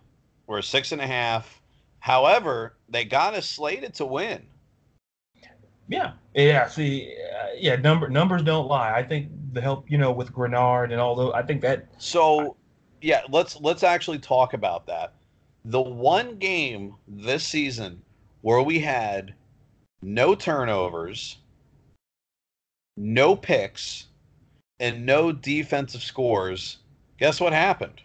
we're 0.47 0.63
six 0.63 0.93
and 0.93 1.01
a 1.01 1.07
half. 1.07 1.61
However, 2.01 2.77
they 2.89 3.05
got 3.05 3.35
us 3.35 3.49
slated 3.49 3.95
to 3.95 4.07
win. 4.07 4.47
Yeah, 5.89 6.13
yeah. 6.35 6.69
See, 6.69 7.15
uh, 7.41 7.49
yeah. 7.57 7.77
Number 7.77 8.09
numbers 8.09 8.43
don't 8.43 8.67
lie. 8.67 8.93
I 8.93 9.03
think 9.03 9.31
the 9.53 9.61
help, 9.61 9.89
you 9.89 9.99
know, 9.99 10.11
with 10.11 10.33
Greenard 10.33 10.91
and 10.91 11.01
all 11.01 11.15
those. 11.15 11.33
I 11.35 11.43
think 11.43 11.63
that. 11.63 11.87
So, 11.99 12.57
yeah. 13.01 13.23
Let's 13.29 13.61
let's 13.61 13.85
actually 13.85 14.19
talk 14.19 14.55
about 14.55 14.87
that. 14.87 15.15
The 15.65 15.81
one 15.81 16.37
game 16.39 16.95
this 17.07 17.47
season 17.47 18.03
where 18.43 18.63
we 18.63 18.81
had 18.81 19.35
no 20.07 20.37
turnovers, 20.37 21.39
no 22.97 23.35
picks, 23.35 24.07
and 24.79 25.05
no 25.05 25.33
defensive 25.33 26.01
scores. 26.01 26.79
Guess 27.19 27.41
what 27.41 27.53
happened? 27.53 28.01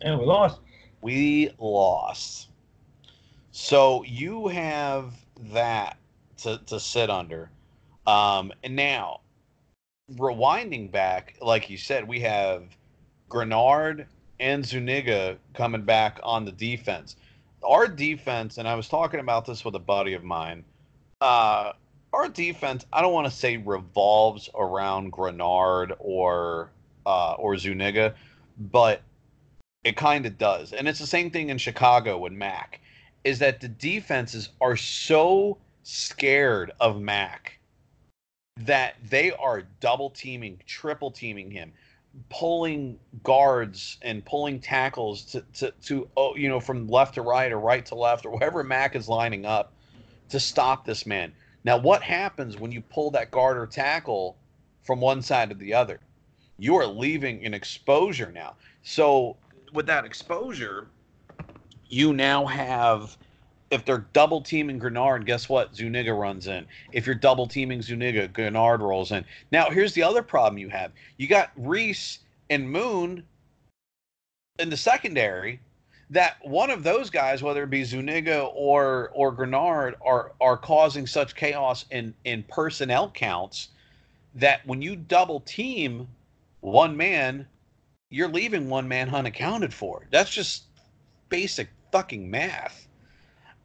And 0.00 0.20
we 0.20 0.24
lost. 0.24 0.60
We 1.02 1.50
lost. 1.58 2.50
So 3.50 4.04
you 4.04 4.46
have 4.46 5.14
that 5.50 5.96
to, 6.38 6.60
to 6.66 6.78
sit 6.78 7.10
under. 7.10 7.50
Um, 8.06 8.52
and 8.62 8.76
now, 8.76 9.22
rewinding 10.14 10.92
back, 10.92 11.34
like 11.42 11.68
you 11.68 11.78
said, 11.78 12.06
we 12.06 12.20
have 12.20 12.62
Greenard 13.28 14.06
and 14.38 14.64
Zuniga 14.64 15.36
coming 15.52 15.82
back 15.82 16.20
on 16.22 16.44
the 16.44 16.52
defense. 16.52 17.16
Our 17.64 17.88
defense, 17.88 18.58
and 18.58 18.68
I 18.68 18.76
was 18.76 18.88
talking 18.88 19.18
about 19.18 19.46
this 19.46 19.64
with 19.64 19.74
a 19.74 19.80
buddy 19.80 20.12
of 20.12 20.22
mine. 20.22 20.62
Uh, 21.20 21.72
our 22.12 22.28
defense, 22.28 22.86
I 22.92 23.02
don't 23.02 23.12
want 23.12 23.26
to 23.26 23.32
say 23.36 23.56
revolves 23.58 24.48
around 24.54 25.12
Greenard 25.12 25.94
or 25.98 26.70
uh, 27.06 27.34
or 27.34 27.56
Zuniga, 27.58 28.14
but 28.58 29.02
It 29.84 29.96
kind 29.96 30.26
of 30.26 30.36
does. 30.36 30.72
And 30.72 30.88
it's 30.88 30.98
the 30.98 31.06
same 31.06 31.30
thing 31.30 31.48
in 31.50 31.58
Chicago 31.58 32.18
with 32.18 32.32
Mac, 32.32 32.80
is 33.22 33.38
that 33.38 33.60
the 33.60 33.68
defenses 33.68 34.48
are 34.60 34.76
so 34.76 35.58
scared 35.84 36.72
of 36.80 37.00
Mac 37.00 37.60
that 38.56 38.96
they 39.08 39.30
are 39.30 39.62
double 39.80 40.10
teaming, 40.10 40.60
triple 40.66 41.12
teaming 41.12 41.52
him, 41.52 41.72
pulling 42.30 42.98
guards 43.22 43.98
and 44.02 44.24
pulling 44.24 44.58
tackles 44.58 45.22
to, 45.26 45.44
to, 45.54 45.72
to 45.82 46.08
oh, 46.16 46.34
you 46.34 46.48
know, 46.48 46.58
from 46.58 46.88
left 46.88 47.14
to 47.14 47.22
right 47.22 47.52
or 47.52 47.60
right 47.60 47.86
to 47.86 47.94
left 47.94 48.26
or 48.26 48.32
wherever 48.32 48.64
Mac 48.64 48.96
is 48.96 49.08
lining 49.08 49.46
up 49.46 49.72
to 50.28 50.40
stop 50.40 50.84
this 50.84 51.06
man. 51.06 51.32
Now, 51.64 51.76
what 51.76 52.02
happens 52.02 52.56
when 52.56 52.72
you 52.72 52.80
pull 52.80 53.10
that 53.12 53.30
guard 53.30 53.56
or 53.56 53.66
tackle 53.66 54.36
from 54.82 55.00
one 55.00 55.22
side 55.22 55.48
to 55.50 55.54
the 55.54 55.74
other? 55.74 56.00
You 56.58 56.76
are 56.76 56.86
leaving 56.86 57.44
an 57.44 57.54
exposure 57.54 58.32
now. 58.32 58.54
So, 58.82 59.36
with 59.72 59.86
that 59.86 60.04
exposure, 60.04 60.86
you 61.88 62.12
now 62.12 62.46
have 62.46 63.16
if 63.70 63.84
they're 63.84 64.06
double 64.12 64.40
teaming 64.40 64.78
Greenard, 64.78 65.26
guess 65.26 65.48
what? 65.48 65.74
Zuniga 65.74 66.12
runs 66.12 66.46
in. 66.46 66.66
If 66.92 67.06
you're 67.06 67.14
double 67.14 67.46
teaming 67.46 67.82
Zuniga, 67.82 68.28
Greenard 68.28 68.80
rolls 68.80 69.10
in. 69.12 69.24
Now, 69.50 69.70
here's 69.70 69.92
the 69.92 70.02
other 70.02 70.22
problem 70.22 70.58
you 70.58 70.68
have. 70.68 70.92
You 71.16 71.26
got 71.26 71.50
Reese 71.56 72.20
and 72.48 72.70
Moon 72.70 73.24
in 74.58 74.70
the 74.70 74.76
secondary. 74.76 75.60
That 76.10 76.36
one 76.42 76.70
of 76.70 76.84
those 76.84 77.10
guys, 77.10 77.42
whether 77.42 77.64
it 77.64 77.70
be 77.70 77.82
Zuniga 77.84 78.42
or 78.42 79.10
or 79.12 79.34
Greenard, 79.34 79.94
are 80.04 80.32
are 80.40 80.56
causing 80.56 81.06
such 81.06 81.34
chaos 81.34 81.84
in 81.90 82.14
in 82.24 82.44
personnel 82.44 83.10
counts 83.10 83.68
that 84.36 84.64
when 84.66 84.82
you 84.82 84.94
double 84.94 85.40
team 85.40 86.06
one 86.60 86.96
man, 86.96 87.46
you're 88.10 88.28
leaving 88.28 88.68
one 88.68 88.86
man 88.86 89.12
unaccounted 89.14 89.72
for. 89.72 90.06
That's 90.10 90.30
just 90.30 90.64
basic 91.28 91.68
fucking 91.90 92.30
math. 92.30 92.86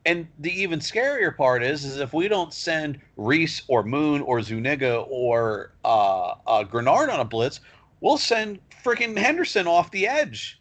And 0.05 0.27
the 0.39 0.51
even 0.61 0.79
scarier 0.79 1.35
part 1.35 1.61
is, 1.61 1.85
is 1.85 1.97
if 1.97 2.13
we 2.13 2.27
don't 2.27 2.53
send 2.53 2.99
Reese 3.17 3.61
or 3.67 3.83
Moon 3.83 4.21
or 4.21 4.41
Zuniga 4.41 4.97
or 4.97 5.73
uh, 5.85 6.35
uh, 6.47 6.63
Greenard 6.63 7.13
on 7.13 7.19
a 7.19 7.25
blitz, 7.25 7.59
we'll 7.99 8.17
send 8.17 8.59
freaking 8.83 9.15
Henderson 9.15 9.67
off 9.67 9.91
the 9.91 10.07
edge. 10.07 10.60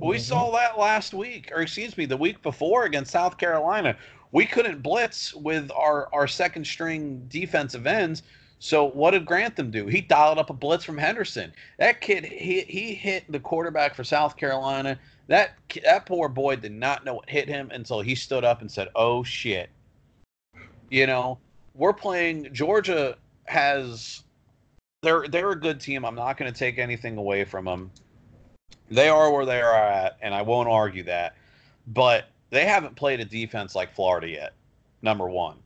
We 0.00 0.16
mm-hmm. 0.16 0.22
saw 0.22 0.50
that 0.52 0.78
last 0.78 1.14
week, 1.14 1.50
or 1.54 1.62
excuse 1.62 1.96
me, 1.96 2.06
the 2.06 2.16
week 2.16 2.42
before 2.42 2.84
against 2.84 3.12
South 3.12 3.36
Carolina. 3.36 3.96
We 4.32 4.46
couldn't 4.46 4.82
blitz 4.82 5.34
with 5.34 5.70
our, 5.72 6.08
our 6.12 6.28
second 6.28 6.64
string 6.64 7.26
defensive 7.28 7.86
ends. 7.86 8.22
So 8.60 8.84
what 8.90 9.10
did 9.12 9.26
Grantham 9.26 9.70
do? 9.70 9.86
He 9.86 10.00
dialed 10.00 10.38
up 10.38 10.50
a 10.50 10.52
blitz 10.52 10.84
from 10.84 10.98
Henderson. 10.98 11.52
That 11.78 12.00
kid, 12.00 12.24
he, 12.24 12.60
he 12.60 12.94
hit 12.94 13.24
the 13.30 13.40
quarterback 13.40 13.94
for 13.94 14.04
South 14.04 14.36
Carolina 14.36 14.98
that 15.30 15.54
that 15.84 16.06
poor 16.06 16.28
boy 16.28 16.56
did 16.56 16.72
not 16.72 17.04
know 17.04 17.14
what 17.14 17.30
hit 17.30 17.46
him 17.46 17.70
until 17.72 18.00
he 18.00 18.16
stood 18.16 18.42
up 18.42 18.62
and 18.62 18.70
said, 18.70 18.88
"Oh 18.96 19.22
shit." 19.22 19.70
You 20.90 21.06
know, 21.06 21.38
we're 21.74 21.92
playing 21.92 22.52
Georgia 22.52 23.16
has 23.44 24.24
they're 25.02 25.28
they're 25.28 25.52
a 25.52 25.60
good 25.60 25.80
team. 25.80 26.04
I'm 26.04 26.16
not 26.16 26.36
going 26.36 26.52
to 26.52 26.58
take 26.58 26.78
anything 26.78 27.16
away 27.16 27.44
from 27.44 27.64
them. 27.64 27.92
They 28.90 29.08
are 29.08 29.32
where 29.32 29.46
they 29.46 29.60
are 29.60 29.74
at, 29.74 30.16
and 30.20 30.34
I 30.34 30.42
won't 30.42 30.68
argue 30.68 31.04
that. 31.04 31.36
But 31.86 32.26
they 32.50 32.66
haven't 32.66 32.96
played 32.96 33.20
a 33.20 33.24
defense 33.24 33.74
like 33.74 33.94
Florida 33.94 34.28
yet. 34.28 34.52
Number 35.02 35.28
one. 35.28 35.56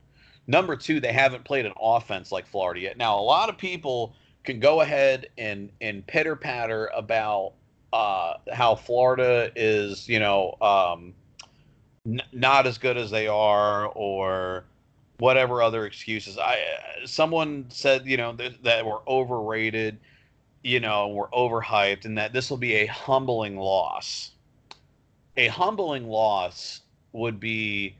Number 0.47 0.75
two, 0.75 0.99
they 0.99 1.11
haven't 1.11 1.43
played 1.43 1.65
an 1.65 1.73
offense 1.79 2.31
like 2.31 2.45
Florida 2.45 2.81
yet. 2.81 2.97
Now, 2.97 3.19
a 3.19 3.21
lot 3.21 3.49
of 3.49 3.57
people 3.57 4.13
can 4.43 4.59
go 4.59 4.81
ahead 4.81 5.27
and 5.37 5.71
and 5.81 6.05
pitter 6.05 6.35
patter 6.35 6.91
about 6.95 7.53
uh, 7.91 8.35
how 8.53 8.75
Florida 8.75 9.51
is, 9.55 10.07
you 10.07 10.19
know, 10.19 10.55
um, 10.61 11.13
n- 12.05 12.21
not 12.31 12.67
as 12.67 12.77
good 12.77 12.97
as 12.97 13.09
they 13.09 13.27
are, 13.27 13.87
or 13.87 14.65
whatever 15.17 15.63
other 15.63 15.85
excuses. 15.85 16.37
I 16.37 16.57
someone 17.05 17.65
said, 17.69 18.05
you 18.05 18.17
know, 18.17 18.33
th- 18.33 18.59
that 18.63 18.85
we're 18.85 19.03
overrated, 19.07 19.97
you 20.65 20.79
know, 20.79 21.09
we're 21.09 21.29
overhyped, 21.29 22.05
and 22.05 22.17
that 22.17 22.33
this 22.33 22.49
will 22.49 22.57
be 22.57 22.75
a 22.75 22.85
humbling 22.87 23.57
loss. 23.57 24.31
A 25.37 25.47
humbling 25.47 26.07
loss 26.07 26.81
would 27.13 27.39
be 27.39 27.95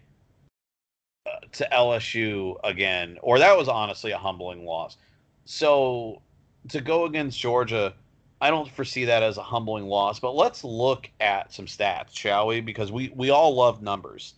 uh, 1.27 1.39
to 1.53 1.67
LSU 1.71 2.55
again, 2.63 3.17
or 3.21 3.39
that 3.39 3.55
was 3.57 3.67
honestly 3.67 4.11
a 4.11 4.17
humbling 4.17 4.65
loss. 4.65 4.97
So 5.45 6.21
to 6.69 6.81
go 6.81 7.05
against 7.05 7.39
Georgia 7.39 7.93
I 8.41 8.49
don't 8.49 8.69
foresee 8.69 9.05
that 9.05 9.23
as 9.23 9.37
a 9.37 9.43
humbling 9.43 9.87
loss, 9.87 10.19
but 10.19 10.35
let's 10.35 10.63
look 10.63 11.09
at 11.21 11.53
some 11.53 11.65
stats, 11.65 12.15
shall 12.15 12.47
we? 12.47 12.61
Because 12.61 12.91
we, 12.91 13.11
we 13.15 13.29
all 13.29 13.55
love 13.55 13.81
numbers. 13.81 14.33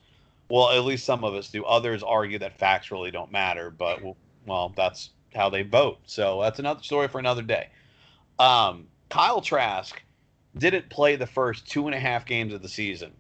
Well, 0.50 0.70
at 0.70 0.86
least 0.86 1.04
some 1.04 1.24
of 1.24 1.34
us 1.34 1.50
do. 1.50 1.66
Others 1.66 2.04
argue 2.04 2.40
that 2.40 2.58
facts 2.58 2.92
really 2.92 3.12
don't 3.12 3.32
matter, 3.32 3.72
but 3.72 4.00
well, 4.46 4.72
that's 4.76 5.10
how 5.36 5.50
they 5.50 5.64
vote. 5.64 5.98
So 6.06 6.42
that's 6.42 6.60
another 6.60 6.84
story 6.84 7.08
for 7.08 7.20
another 7.20 7.42
day. 7.42 7.70
Um, 8.40 8.88
Kyle 9.10 9.42
Trask 9.42 10.02
didn't 10.58 10.90
play 10.90 11.16
the 11.16 11.28
first 11.28 11.68
two 11.68 11.88
and 11.88 11.96
a 11.96 12.00
half 12.00 12.26
games 12.26 12.54
of 12.54 12.62
the 12.62 12.70
season. 12.70 13.14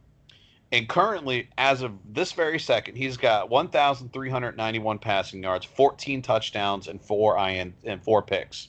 And 0.71 0.87
currently, 0.89 1.49
as 1.57 1.81
of 1.81 1.93
this 2.13 2.33
very 2.33 2.59
second, 2.59 2.95
he's 2.95 3.17
got 3.17 3.49
1,391 3.49 4.99
passing 4.99 5.41
yards, 5.41 5.65
14 5.65 6.21
touchdowns, 6.21 6.87
and 6.87 7.01
four 7.01 7.35
IN 7.37 7.73
and 7.85 8.03
four 8.03 8.21
picks. 8.21 8.67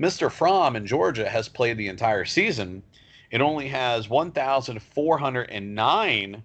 Mr. 0.00 0.30
Fromm 0.30 0.76
in 0.76 0.86
Georgia 0.86 1.28
has 1.28 1.48
played 1.48 1.76
the 1.76 1.88
entire 1.88 2.24
season. 2.24 2.84
It 3.30 3.40
only 3.40 3.66
has 3.68 4.08
1,409 4.08 6.42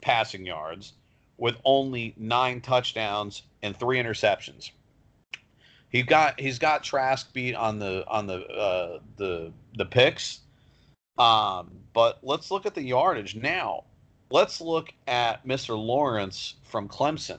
passing 0.00 0.46
yards 0.46 0.92
with 1.36 1.56
only 1.64 2.14
nine 2.16 2.60
touchdowns 2.60 3.42
and 3.62 3.76
three 3.76 3.98
interceptions. 3.98 4.70
He 5.90 6.02
got 6.02 6.38
he's 6.38 6.58
got 6.58 6.82
Trask 6.82 7.32
beat 7.32 7.54
on 7.54 7.78
the 7.78 8.04
on 8.08 8.26
the 8.26 8.46
uh, 8.46 8.98
the 9.16 9.52
the 9.76 9.86
picks. 9.86 10.40
Um, 11.16 11.70
but 11.92 12.18
let's 12.22 12.50
look 12.50 12.66
at 12.66 12.74
the 12.74 12.82
yardage 12.82 13.34
now. 13.34 13.84
Let's 14.30 14.60
look 14.60 14.92
at 15.06 15.44
Mr. 15.46 15.70
Lawrence 15.70 16.54
from 16.62 16.88
Clemson. 16.88 17.38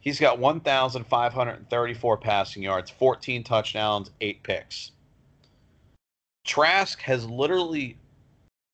He's 0.00 0.18
got 0.18 0.38
1,534 0.38 2.16
passing 2.16 2.62
yards, 2.62 2.90
14 2.90 3.44
touchdowns, 3.44 4.10
eight 4.22 4.42
picks. 4.42 4.92
Trask 6.44 7.00
has 7.02 7.26
literally 7.26 7.98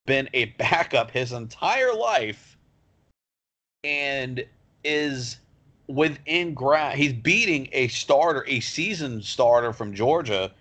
been 0.07 0.29
a 0.33 0.45
backup 0.59 1.11
his 1.11 1.33
entire 1.33 1.93
life 1.93 2.57
and 3.83 4.45
is 4.85 5.39
within 5.89 6.55
grasp. 6.55 6.97
He's 6.97 7.13
beating 7.13 7.69
a 7.73 7.89
starter, 7.89 8.45
a 8.47 8.61
seasoned 8.61 9.25
starter 9.25 9.73
from 9.73 9.95
Georgia, 9.95 10.53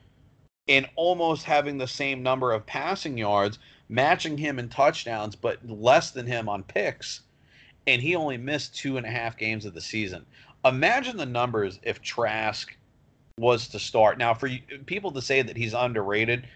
in 0.68 0.88
almost 0.96 1.44
having 1.44 1.78
the 1.78 1.88
same 1.88 2.24
number 2.24 2.52
of 2.52 2.66
passing 2.66 3.18
yards, 3.18 3.60
matching 3.90 4.38
him 4.38 4.58
in 4.58 4.70
touchdowns, 4.70 5.36
but 5.36 5.60
less 5.68 6.12
than 6.12 6.26
him 6.26 6.50
on 6.50 6.64
picks. 6.64 7.22
And 7.88 8.02
he 8.02 8.16
only 8.16 8.38
missed 8.38 8.76
two 8.76 8.98
and 8.98 9.06
a 9.06 9.12
half 9.12 9.38
games 9.38 9.66
of 9.66 9.74
the 9.74 9.82
season 9.82 10.26
imagine 10.66 11.16
the 11.18 11.26
numbers 11.26 11.80
if 11.84 12.02
Trask 12.02 12.76
was 13.38 13.68
to 13.70 13.80
start. 13.80 14.18
Now, 14.18 14.34
for 14.34 14.50
people 14.86 15.12
to 15.12 15.22
say 15.22 15.42
that 15.42 15.56
he's 15.56 15.74
underrated, 15.74 16.48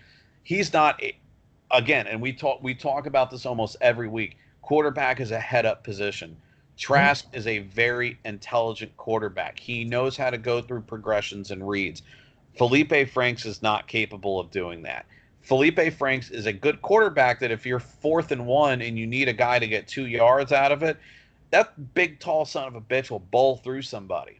he's 0.43 0.73
not. 0.73 1.01
Again, 1.71 2.07
and 2.07 2.19
we 2.19 2.33
talk 2.33 2.63
we 2.63 2.73
talk 2.73 3.05
about 3.05 3.29
this 3.29 3.45
almost 3.45 3.77
every 3.79 4.07
week. 4.07 4.37
Quarterback 4.63 5.19
is 5.19 5.29
a 5.29 5.39
head 5.39 5.67
up 5.67 5.83
position. 5.83 6.35
Trask 6.79 7.27
mm-hmm. 7.27 7.37
is 7.37 7.45
a 7.45 7.59
very 7.59 8.17
intelligent 8.23 8.95
quarterback. 8.95 9.59
He 9.59 9.83
knows 9.83 10.15
how 10.15 10.29
to 10.29 10.37
go 10.37 10.61
through 10.61 10.81
progressions 10.81 11.51
and 11.51 11.67
reads. 11.67 12.01
Felipe 12.57 13.09
Franks 13.09 13.45
is 13.45 13.61
not 13.61 13.87
capable 13.87 14.39
of 14.39 14.49
doing 14.49 14.81
that. 14.83 15.05
Felipe 15.41 15.93
Franks 15.93 16.31
is 16.31 16.45
a 16.45 16.53
good 16.53 16.81
quarterback 16.81 17.39
that 17.41 17.51
if 17.51 17.65
you're 17.65 17.79
fourth 17.79 18.31
and 18.31 18.47
one 18.47 18.81
and 18.81 18.97
you 18.97 19.05
need 19.05 19.27
a 19.27 19.33
guy 19.33 19.59
to 19.59 19.67
get 19.67 19.87
two 19.87 20.07
yards 20.07 20.51
out 20.51 20.71
of 20.71 20.81
it, 20.81 20.97
that 21.51 21.93
big 21.93 22.19
tall 22.19 22.45
son 22.45 22.67
of 22.67 22.75
a 22.75 22.81
bitch 22.81 23.11
will 23.11 23.19
bowl 23.19 23.57
through 23.57 23.81
somebody. 23.81 24.39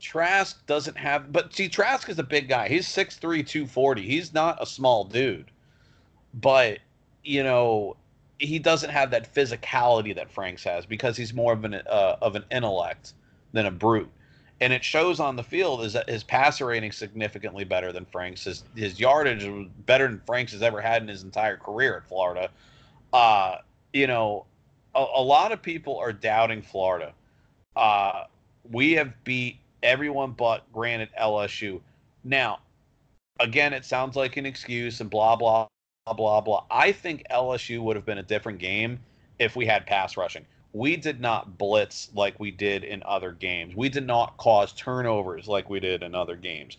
Trask 0.00 0.64
doesn't 0.66 0.96
have, 0.96 1.32
but 1.32 1.54
see, 1.54 1.68
Trask 1.68 2.08
is 2.08 2.18
a 2.18 2.24
big 2.24 2.48
guy. 2.48 2.68
He's 2.68 2.86
6'3, 2.86 3.46
240. 3.46 4.02
He's 4.02 4.32
not 4.34 4.62
a 4.62 4.66
small 4.66 5.04
dude. 5.04 5.50
But, 6.34 6.78
you 7.22 7.42
know, 7.42 7.96
he 8.38 8.58
doesn't 8.58 8.90
have 8.90 9.10
that 9.10 9.32
physicality 9.32 10.14
that 10.14 10.30
Franks 10.30 10.64
has 10.64 10.86
because 10.86 11.16
he's 11.16 11.32
more 11.32 11.52
of 11.52 11.64
an 11.64 11.74
uh, 11.74 12.16
of 12.20 12.36
an 12.36 12.44
intellect 12.50 13.14
than 13.52 13.66
a 13.66 13.70
brute. 13.70 14.10
And 14.60 14.72
it 14.72 14.84
shows 14.84 15.20
on 15.20 15.36
the 15.36 15.42
field 15.42 15.84
is 15.84 15.92
that 15.92 16.08
his 16.08 16.22
passer 16.22 16.66
rating 16.66 16.92
significantly 16.92 17.64
better 17.64 17.92
than 17.92 18.04
Franks. 18.04 18.44
His 18.44 18.64
his 18.74 18.98
yardage 18.98 19.44
was 19.44 19.68
better 19.86 20.08
than 20.08 20.20
Franks 20.26 20.52
has 20.52 20.62
ever 20.62 20.80
had 20.80 21.02
in 21.02 21.08
his 21.08 21.22
entire 21.22 21.56
career 21.56 21.96
at 21.96 22.08
Florida. 22.08 22.50
Uh, 23.12 23.56
you 23.92 24.06
know, 24.06 24.46
a, 24.94 25.04
a 25.16 25.22
lot 25.22 25.52
of 25.52 25.62
people 25.62 25.98
are 25.98 26.12
doubting 26.12 26.62
Florida. 26.62 27.12
Uh, 27.76 28.24
we 28.70 28.92
have 28.92 29.12
beat 29.24 29.58
everyone 29.82 30.32
but 30.32 30.70
granted 30.72 31.08
LSU. 31.20 31.80
Now, 32.24 32.60
again, 33.40 33.72
it 33.72 33.84
sounds 33.84 34.16
like 34.16 34.36
an 34.36 34.46
excuse 34.46 35.00
and 35.00 35.10
blah 35.10 35.36
blah 35.36 35.68
blah 36.06 36.12
blah. 36.12 36.40
Blah. 36.40 36.64
I 36.70 36.92
think 36.92 37.24
LSU 37.30 37.80
would 37.80 37.96
have 37.96 38.04
been 38.04 38.18
a 38.18 38.22
different 38.22 38.58
game 38.58 39.00
if 39.38 39.56
we 39.56 39.64
had 39.64 39.86
pass 39.86 40.16
rushing. 40.18 40.44
We 40.74 40.96
did 40.96 41.20
not 41.20 41.56
blitz 41.56 42.10
like 42.14 42.38
we 42.38 42.50
did 42.50 42.84
in 42.84 43.02
other 43.04 43.32
games. 43.32 43.74
We 43.74 43.88
did 43.88 44.06
not 44.06 44.36
cause 44.36 44.72
turnovers 44.72 45.48
like 45.48 45.70
we 45.70 45.80
did 45.80 46.02
in 46.02 46.14
other 46.14 46.36
games. 46.36 46.76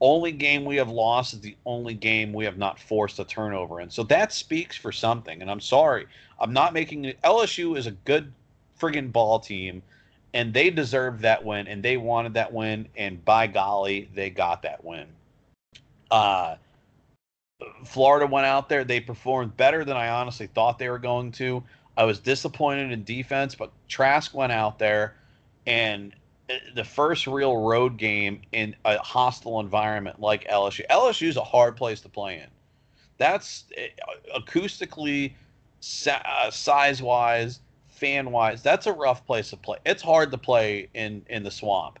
Only 0.00 0.32
game 0.32 0.64
we 0.64 0.76
have 0.76 0.88
lost 0.88 1.34
is 1.34 1.40
the 1.40 1.56
only 1.66 1.94
game 1.94 2.32
we 2.32 2.44
have 2.44 2.56
not 2.56 2.78
forced 2.78 3.18
a 3.18 3.24
turnover 3.24 3.80
in. 3.80 3.90
So 3.90 4.04
that 4.04 4.32
speaks 4.32 4.76
for 4.76 4.90
something. 4.90 5.42
And 5.42 5.50
I'm 5.50 5.60
sorry, 5.60 6.06
I'm 6.40 6.52
not 6.52 6.72
making 6.72 7.04
it. 7.04 7.20
LSU 7.22 7.76
is 7.76 7.86
a 7.86 7.92
good 7.92 8.32
friggin' 8.80 9.12
ball 9.12 9.38
team, 9.38 9.82
and 10.34 10.54
they 10.54 10.70
deserved 10.70 11.20
that 11.20 11.44
win, 11.44 11.68
and 11.68 11.82
they 11.82 11.98
wanted 11.98 12.34
that 12.34 12.52
win, 12.52 12.88
and 12.96 13.24
by 13.24 13.46
golly, 13.46 14.08
they 14.14 14.30
got 14.30 14.62
that 14.62 14.82
win. 14.82 15.06
Uh, 16.10 16.56
Florida 17.84 18.26
went 18.26 18.46
out 18.46 18.68
there. 18.68 18.84
They 18.84 19.00
performed 19.00 19.56
better 19.56 19.84
than 19.84 19.96
I 19.96 20.08
honestly 20.08 20.46
thought 20.46 20.78
they 20.78 20.88
were 20.88 20.98
going 20.98 21.32
to. 21.32 21.62
I 21.96 22.04
was 22.04 22.18
disappointed 22.18 22.90
in 22.90 23.04
defense, 23.04 23.54
but 23.54 23.70
Trask 23.88 24.34
went 24.34 24.52
out 24.52 24.78
there 24.78 25.14
and 25.66 26.14
uh, 26.50 26.54
the 26.74 26.84
first 26.84 27.26
real 27.26 27.56
road 27.56 27.96
game 27.96 28.40
in 28.52 28.74
a 28.84 28.98
hostile 28.98 29.60
environment 29.60 30.20
like 30.20 30.48
LSU. 30.48 30.86
LSU 30.90 31.28
is 31.28 31.36
a 31.36 31.44
hard 31.44 31.76
place 31.76 32.00
to 32.00 32.08
play 32.08 32.36
in. 32.36 32.48
That's 33.18 33.64
uh, 33.76 34.38
acoustically, 34.40 35.34
uh, 36.08 36.50
size 36.50 37.02
wise, 37.02 37.60
fan 37.88 38.32
wise. 38.32 38.62
That's 38.62 38.86
a 38.86 38.92
rough 38.92 39.24
place 39.26 39.50
to 39.50 39.56
play. 39.56 39.78
It's 39.84 40.02
hard 40.02 40.30
to 40.32 40.38
play 40.38 40.88
in 40.94 41.24
in 41.28 41.42
the 41.42 41.50
swamp. 41.50 41.98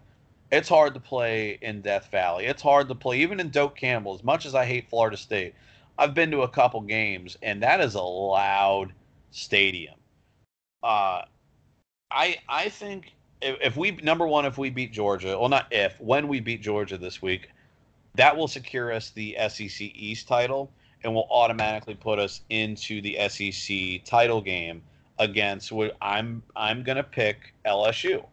It's 0.52 0.68
hard 0.68 0.92
to 0.92 1.00
play 1.00 1.58
in 1.62 1.80
Death 1.80 2.10
Valley. 2.10 2.44
It's 2.44 2.60
hard 2.60 2.88
to 2.88 2.94
play 2.94 3.20
even 3.20 3.40
in 3.40 3.48
Doak 3.48 3.74
Campbell. 3.74 4.14
As 4.14 4.22
much 4.22 4.44
as 4.44 4.54
I 4.54 4.66
hate 4.66 4.90
Florida 4.90 5.16
State, 5.16 5.54
I've 5.98 6.12
been 6.12 6.30
to 6.30 6.42
a 6.42 6.48
couple 6.48 6.82
games, 6.82 7.38
and 7.42 7.62
that 7.62 7.80
is 7.80 7.94
a 7.94 8.02
loud 8.02 8.92
stadium. 9.30 9.94
Uh, 10.82 11.22
I 12.10 12.36
I 12.50 12.68
think 12.68 13.14
if, 13.40 13.56
if 13.62 13.76
we 13.78 13.92
number 13.92 14.26
one, 14.26 14.44
if 14.44 14.58
we 14.58 14.68
beat 14.68 14.92
Georgia, 14.92 15.38
well, 15.38 15.48
not 15.48 15.68
if 15.70 15.98
when 15.98 16.28
we 16.28 16.38
beat 16.38 16.60
Georgia 16.60 16.98
this 16.98 17.22
week, 17.22 17.48
that 18.16 18.36
will 18.36 18.48
secure 18.48 18.92
us 18.92 19.08
the 19.08 19.34
SEC 19.48 19.80
East 19.80 20.28
title 20.28 20.70
and 21.02 21.14
will 21.14 21.28
automatically 21.30 21.94
put 21.94 22.18
us 22.18 22.42
into 22.50 23.00
the 23.00 23.16
SEC 23.30 24.04
title 24.04 24.42
game 24.42 24.82
against 25.18 25.72
what 25.72 25.96
I'm 26.02 26.42
I'm 26.54 26.82
gonna 26.82 27.02
pick 27.02 27.54
LSU. 27.64 28.26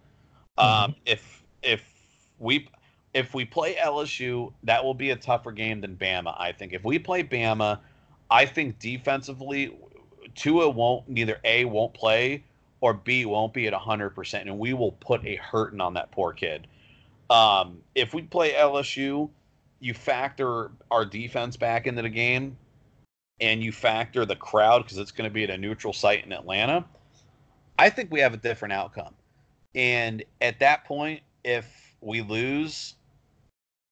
Mm-hmm. 0.58 0.84
Um, 0.84 0.96
if 1.06 1.44
if 1.64 1.99
we 2.40 2.70
if 3.14 3.34
we 3.34 3.46
play 3.46 3.76
LSU, 3.76 4.54
that 4.64 4.84
will 4.84 4.94
be 4.94 5.10
a 5.10 5.16
tougher 5.16 5.52
game 5.52 5.82
than 5.82 5.96
Bama. 5.96 6.36
I 6.40 6.52
think 6.52 6.74
if 6.74 6.84
we 6.84 7.00
play 7.00 7.24
Bama, 7.24 7.80
I 8.30 8.46
think 8.46 8.80
defensively 8.80 9.76
Tua 10.36 10.70
won't 10.70 11.10
neither 11.10 11.40
A 11.44 11.66
won't 11.66 11.94
play 11.94 12.44
or 12.82 12.94
B 12.94 13.26
won't 13.26 13.54
be 13.54 13.68
at 13.68 13.74
hundred 13.74 14.12
percent, 14.12 14.48
and 14.48 14.60
we 14.60 14.74
will 14.74 14.94
put 14.94 15.26
a 15.26 15.36
hurting 15.36 15.82
on 15.82 15.96
that 15.96 16.12
poor 16.12 16.34
kid. 16.34 16.68
Um, 17.30 17.80
if 17.96 18.14
we 18.14 18.24
play 18.24 18.54
LSU, 18.54 19.30
you 19.80 19.94
factor 19.94 20.72
our 20.90 21.06
defense 21.06 21.58
back 21.58 21.88
into 21.88 22.02
the 22.02 22.10
game, 22.10 22.58
and 23.42 23.64
you 23.64 23.72
factor 23.72 24.26
the 24.26 24.36
crowd 24.36 24.84
because 24.84 24.98
it's 24.98 25.12
going 25.12 25.30
to 25.30 25.34
be 25.34 25.44
at 25.44 25.50
a 25.50 25.58
neutral 25.58 25.94
site 25.94 26.26
in 26.26 26.32
Atlanta. 26.32 26.86
I 27.78 27.90
think 27.90 28.12
we 28.12 28.20
have 28.20 28.34
a 28.34 28.38
different 28.38 28.74
outcome, 28.74 29.14
and 29.74 30.24
at 30.42 30.60
that 30.60 30.86
point, 30.86 31.22
if 31.44 31.89
we 32.02 32.22
lose, 32.22 32.96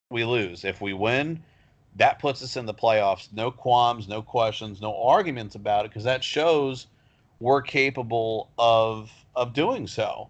we 0.09 0.23
lose. 0.23 0.65
If 0.65 0.81
we 0.81 0.93
win, 0.93 1.43
that 1.95 2.19
puts 2.19 2.43
us 2.43 2.57
in 2.57 2.65
the 2.65 2.73
playoffs. 2.73 3.31
No 3.33 3.51
qualms, 3.51 4.07
no 4.07 4.21
questions, 4.21 4.81
no 4.81 5.01
arguments 5.03 5.55
about 5.55 5.85
it 5.85 5.89
because 5.89 6.03
that 6.03 6.23
shows 6.23 6.87
we're 7.39 7.61
capable 7.61 8.49
of 8.57 9.11
of 9.35 9.53
doing 9.53 9.87
so. 9.87 10.29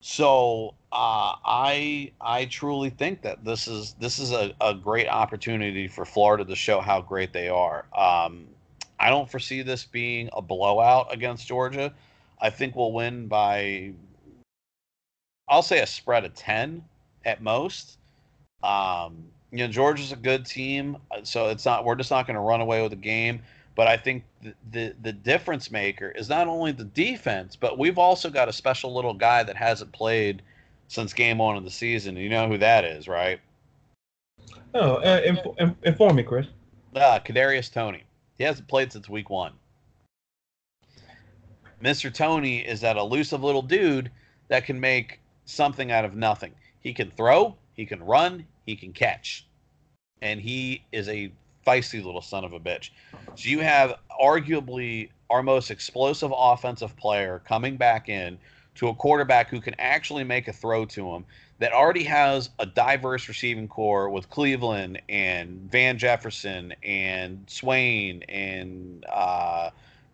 So 0.00 0.74
uh, 0.92 1.34
I 1.44 2.12
I 2.20 2.44
truly 2.46 2.90
think 2.90 3.22
that 3.22 3.44
this 3.44 3.66
is 3.66 3.94
this 4.00 4.18
is 4.18 4.32
a, 4.32 4.54
a 4.60 4.74
great 4.74 5.08
opportunity 5.08 5.88
for 5.88 6.04
Florida 6.04 6.44
to 6.44 6.54
show 6.54 6.80
how 6.80 7.00
great 7.00 7.32
they 7.32 7.48
are. 7.48 7.86
Um, 7.96 8.46
I 9.00 9.10
don't 9.10 9.30
foresee 9.30 9.62
this 9.62 9.84
being 9.84 10.28
a 10.32 10.42
blowout 10.42 11.12
against 11.12 11.46
Georgia. 11.46 11.92
I 12.40 12.50
think 12.50 12.76
we'll 12.76 12.92
win 12.92 13.28
by 13.28 13.92
I'll 15.48 15.62
say 15.62 15.80
a 15.80 15.86
spread 15.86 16.24
of 16.24 16.34
ten 16.34 16.84
at 17.24 17.42
most. 17.42 17.98
Um, 18.62 19.24
you 19.50 19.58
know, 19.58 19.68
Georgia's 19.68 20.12
a 20.12 20.16
good 20.16 20.46
team, 20.46 20.96
uh, 21.10 21.20
so 21.22 21.48
it's 21.48 21.64
not. 21.64 21.84
We're 21.84 21.94
just 21.94 22.10
not 22.10 22.26
going 22.26 22.34
to 22.34 22.40
run 22.40 22.60
away 22.60 22.82
with 22.82 22.90
the 22.90 22.96
game. 22.96 23.40
But 23.76 23.88
I 23.88 23.96
think 23.96 24.24
the, 24.40 24.54
the, 24.70 24.94
the 25.02 25.12
difference 25.12 25.70
maker 25.70 26.10
is 26.10 26.28
not 26.28 26.46
only 26.46 26.72
the 26.72 26.84
defense, 26.84 27.56
but 27.56 27.76
we've 27.76 27.98
also 27.98 28.30
got 28.30 28.48
a 28.48 28.52
special 28.52 28.94
little 28.94 29.14
guy 29.14 29.42
that 29.42 29.56
hasn't 29.56 29.90
played 29.92 30.42
since 30.86 31.12
game 31.12 31.38
one 31.38 31.56
of 31.56 31.64
the 31.64 31.70
season. 31.70 32.16
You 32.16 32.28
know 32.28 32.48
who 32.48 32.58
that 32.58 32.84
is, 32.84 33.08
right? 33.08 33.40
Oh, 34.74 34.96
uh, 34.96 35.20
inf- 35.24 35.76
inform 35.82 36.16
me, 36.16 36.22
Chris. 36.22 36.46
Uh, 36.94 37.18
Kadarius 37.18 37.72
Toney. 37.72 38.04
He 38.38 38.44
hasn't 38.44 38.68
played 38.68 38.92
since 38.92 39.08
week 39.08 39.30
one. 39.30 39.52
Mr. 41.82 42.12
Toney 42.12 42.58
is 42.58 42.80
that 42.80 42.96
elusive 42.96 43.42
little 43.42 43.62
dude 43.62 44.10
that 44.48 44.64
can 44.64 44.78
make 44.78 45.20
something 45.44 45.90
out 45.90 46.04
of 46.04 46.14
nothing. 46.14 46.52
He 46.80 46.92
can 46.92 47.10
throw, 47.10 47.56
he 47.74 47.86
can 47.86 48.02
run, 48.02 48.46
he 48.66 48.76
can 48.76 48.92
catch. 48.92 49.46
And 50.22 50.40
he 50.40 50.84
is 50.92 51.08
a 51.08 51.32
feisty 51.66 52.04
little 52.04 52.22
son 52.22 52.44
of 52.44 52.52
a 52.52 52.60
bitch. 52.60 52.90
So 53.36 53.48
you 53.48 53.60
have 53.60 53.94
arguably 54.20 55.10
our 55.30 55.42
most 55.42 55.70
explosive 55.70 56.32
offensive 56.36 56.96
player 56.96 57.42
coming 57.46 57.76
back 57.76 58.08
in 58.08 58.38
to 58.76 58.88
a 58.88 58.94
quarterback 58.94 59.48
who 59.48 59.60
can 59.60 59.74
actually 59.78 60.24
make 60.24 60.48
a 60.48 60.52
throw 60.52 60.84
to 60.84 61.14
him 61.14 61.24
that 61.58 61.72
already 61.72 62.04
has 62.04 62.50
a 62.58 62.66
diverse 62.66 63.28
receiving 63.28 63.68
corps 63.68 64.10
with 64.10 64.28
Cleveland 64.28 65.00
and 65.08 65.70
Van 65.70 65.96
Jefferson 65.96 66.74
and 66.82 67.44
Swain 67.46 68.22
and 68.28 69.04
uh, 69.10 69.70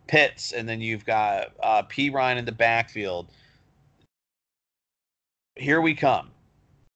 Pitts, 0.07 0.51
and 0.51 0.67
then 0.69 0.81
you've 0.81 1.05
got 1.05 1.53
uh, 1.61 1.83
Ryan 2.11 2.37
in 2.37 2.45
the 2.45 2.51
backfield. 2.51 3.27
Here 5.55 5.81
we 5.81 5.93
come. 5.93 6.31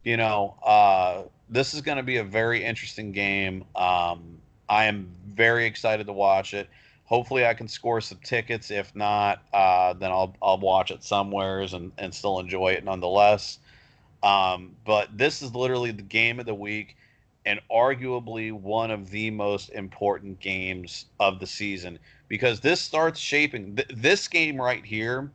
You 0.03 0.17
know, 0.17 0.55
uh, 0.63 1.23
this 1.49 1.73
is 1.73 1.81
going 1.81 1.97
to 1.97 2.03
be 2.03 2.17
a 2.17 2.23
very 2.23 2.63
interesting 2.63 3.11
game. 3.11 3.65
Um, 3.75 4.39
I 4.69 4.85
am 4.85 5.09
very 5.27 5.65
excited 5.65 6.07
to 6.07 6.13
watch 6.13 6.53
it. 6.53 6.69
Hopefully, 7.05 7.45
I 7.45 7.53
can 7.53 7.67
score 7.67 8.01
some 8.01 8.19
tickets. 8.23 8.71
If 8.71 8.95
not, 8.95 9.43
uh, 9.53 9.93
then 9.93 10.11
I'll 10.11 10.35
I'll 10.41 10.57
watch 10.57 10.89
it 10.91 11.03
somewheres 11.03 11.73
and, 11.73 11.91
and 11.97 12.13
still 12.13 12.39
enjoy 12.39 12.69
it 12.73 12.83
nonetheless. 12.83 13.59
Um, 14.23 14.75
but 14.85 15.15
this 15.15 15.41
is 15.41 15.53
literally 15.53 15.91
the 15.91 16.01
game 16.01 16.39
of 16.39 16.45
the 16.45 16.55
week, 16.55 16.95
and 17.45 17.59
arguably 17.69 18.53
one 18.53 18.89
of 18.89 19.09
the 19.11 19.31
most 19.31 19.69
important 19.71 20.39
games 20.39 21.05
of 21.19 21.39
the 21.39 21.47
season 21.47 21.99
because 22.27 22.61
this 22.61 22.81
starts 22.81 23.19
shaping. 23.19 23.75
Th- 23.75 23.87
this 23.93 24.27
game 24.27 24.59
right 24.59 24.83
here 24.83 25.29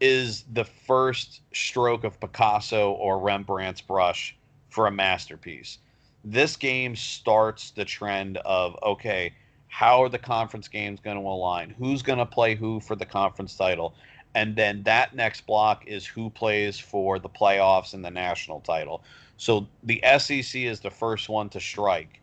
is 0.00 0.44
the 0.52 0.64
first 0.64 1.42
stroke 1.52 2.04
of 2.04 2.18
Picasso 2.20 2.92
or 2.92 3.18
Rembrandt's 3.18 3.80
brush 3.80 4.36
for 4.70 4.86
a 4.86 4.90
masterpiece. 4.90 5.78
This 6.24 6.56
game 6.56 6.96
starts 6.96 7.70
the 7.70 7.84
trend 7.84 8.38
of 8.38 8.76
okay, 8.82 9.32
how 9.68 10.02
are 10.02 10.08
the 10.08 10.18
conference 10.18 10.68
games 10.68 11.00
going 11.00 11.16
to 11.16 11.22
align? 11.22 11.70
Who's 11.78 12.02
going 12.02 12.18
to 12.18 12.26
play 12.26 12.54
who 12.54 12.80
for 12.80 12.96
the 12.96 13.06
conference 13.06 13.54
title? 13.56 13.94
And 14.34 14.54
then 14.54 14.82
that 14.84 15.14
next 15.14 15.46
block 15.46 15.86
is 15.86 16.06
who 16.06 16.30
plays 16.30 16.78
for 16.78 17.18
the 17.18 17.28
playoffs 17.28 17.94
and 17.94 18.04
the 18.04 18.10
national 18.10 18.60
title. 18.60 19.02
So 19.36 19.66
the 19.82 20.02
SEC 20.18 20.54
is 20.54 20.80
the 20.80 20.90
first 20.90 21.28
one 21.28 21.48
to 21.50 21.60
strike 21.60 22.20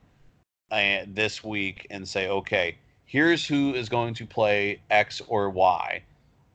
uh, 0.71 0.99
this 1.07 1.43
week 1.43 1.87
and 1.89 2.07
say, 2.07 2.27
okay, 2.27 2.77
here's 3.05 3.45
who 3.45 3.73
is 3.73 3.89
going 3.89 4.13
to 4.15 4.25
play 4.25 4.81
X 4.89 5.21
or 5.27 5.49
Y. 5.49 6.03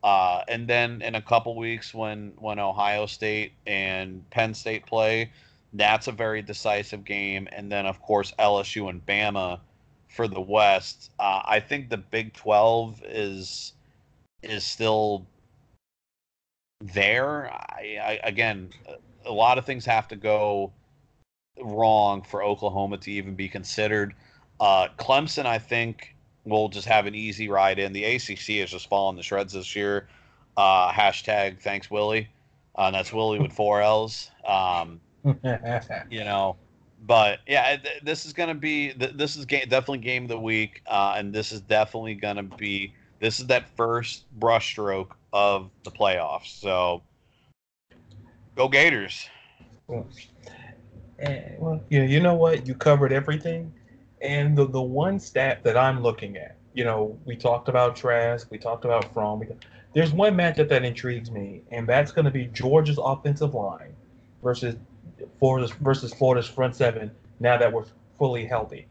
Uh, 0.03 0.43
and 0.49 0.67
then 0.67 1.01
in 1.03 1.15
a 1.15 1.23
couple 1.23 1.57
weeks, 1.57 1.95
when 1.95 2.33
when 2.39 2.59
Ohio 2.59 3.07
State 3.07 3.53
and 3.67 4.29
Penn 4.31 4.53
State 4.55 4.85
play, 4.87 5.31
that's 5.73 6.09
a 6.09 6.13
very 6.13 6.43
decisive 6.43 7.05
game. 7.05 7.49
And 7.53 7.71
then, 7.71 7.87
of 7.87 8.01
course, 8.03 8.33
LSU 8.39 8.91
and 8.91 9.05
Bama 9.07 9.61
for 10.09 10.29
the 10.29 10.41
West. 10.41 11.13
Uh, 11.19 11.43
I 11.45 11.61
think 11.61 11.89
the 11.89 11.99
Big 11.99 12.33
Twelve 12.35 13.01
is 13.07 13.75
is 14.43 14.65
still 14.65 15.27
there. 16.81 17.53
I, 17.53 17.99
I, 18.03 18.21
again, 18.25 18.71
a 19.25 19.33
lot 19.33 19.59
of 19.59 19.65
things 19.65 19.85
have 19.87 20.09
to 20.09 20.17
go 20.17 20.73
wrong 21.61 22.23
for 22.23 22.43
Oklahoma 22.43 22.99
to 22.99 23.11
even 23.11 23.35
be 23.35 23.49
considered. 23.49 24.15
Uh, 24.61 24.89
Clemson, 24.99 25.47
I 25.47 25.59
think, 25.59 26.12
will 26.45 26.69
just 26.69 26.87
have 26.87 27.07
an 27.07 27.15
easy 27.15 27.49
ride 27.49 27.79
in. 27.79 27.93
The 27.93 28.05
ACC 28.05 28.59
has 28.61 28.71
just 28.71 28.89
fallen 28.89 29.17
to 29.17 29.23
shreds 29.23 29.53
this 29.53 29.77
year. 29.77 30.09
Uh, 30.57 30.91
hashtag 30.91 31.61
thanks 31.61 31.91
Willie. 31.91 32.29
Uh, 32.77 32.87
and 32.87 32.95
that's 32.95 33.13
Willie 33.13 33.39
with 33.39 33.53
four 33.53 33.83
L's. 33.83 34.31
Um, 34.47 35.01
you 36.11 36.25
know, 36.25 36.57
but 37.07 37.41
yeah, 37.47 37.77
th- 37.77 38.03
this 38.03 38.27
is 38.27 38.33
gonna 38.33 38.55
be 38.55 38.93
th- 38.93 39.13
this 39.15 39.37
is 39.37 39.45
definitely 39.47 39.99
game 39.99 40.25
of 40.25 40.29
the 40.31 40.39
week, 40.39 40.83
uh, 40.87 41.15
and 41.17 41.33
this 41.33 41.53
is 41.53 41.61
definitely 41.61 42.15
gonna 42.15 42.43
be 42.43 42.95
this 43.21 43.41
is 43.41 43.47
that 43.47 43.69
first 43.77 44.25
brushstroke 44.39 45.11
of 45.33 45.71
the 45.85 45.91
playoffs. 45.91 46.61
So 46.61 47.03
go 48.57 48.69
Gators. 48.69 49.29
Well, 49.87 50.07
and, 51.19 51.57
well, 51.59 51.81
yeah, 51.89 52.03
you 52.03 52.21
know 52.21 52.35
what? 52.35 52.67
You 52.67 52.75
covered 52.75 53.13
everything. 53.13 53.73
And 54.23 54.57
the, 54.57 54.67
the 54.67 54.81
one 54.81 55.19
stat 55.19 55.65
that 55.65 55.77
I'm 55.77 56.01
looking 56.01 56.37
at, 56.37 56.57
you 56.75 56.85
know, 56.85 57.19
we 57.25 57.37
talked 57.37 57.69
about 57.69 57.97
Trask, 57.97 58.49
we 58.51 58.57
talked 58.57 58.85
about 58.85 59.13
Fromm. 59.13 59.43
There's 59.95 60.13
one 60.13 60.35
matchup 60.35 60.69
that 60.69 60.85
intrigues 60.85 61.31
me, 61.31 61.63
and 61.71 61.87
that's 61.87 62.13
going 62.13 62.25
to 62.25 62.31
be 62.31 62.47
Georgia's 62.47 62.99
offensive 63.03 63.53
line 63.53 63.95
versus 64.43 64.77
Florida's 65.39 65.73
versus 65.73 66.15
Florida's 66.15 66.47
front 66.47 66.77
seven. 66.77 67.11
Now 67.41 67.59
that 67.59 67.73
we're 67.73 67.85
fully 68.19 68.47
healthy, 68.47 68.87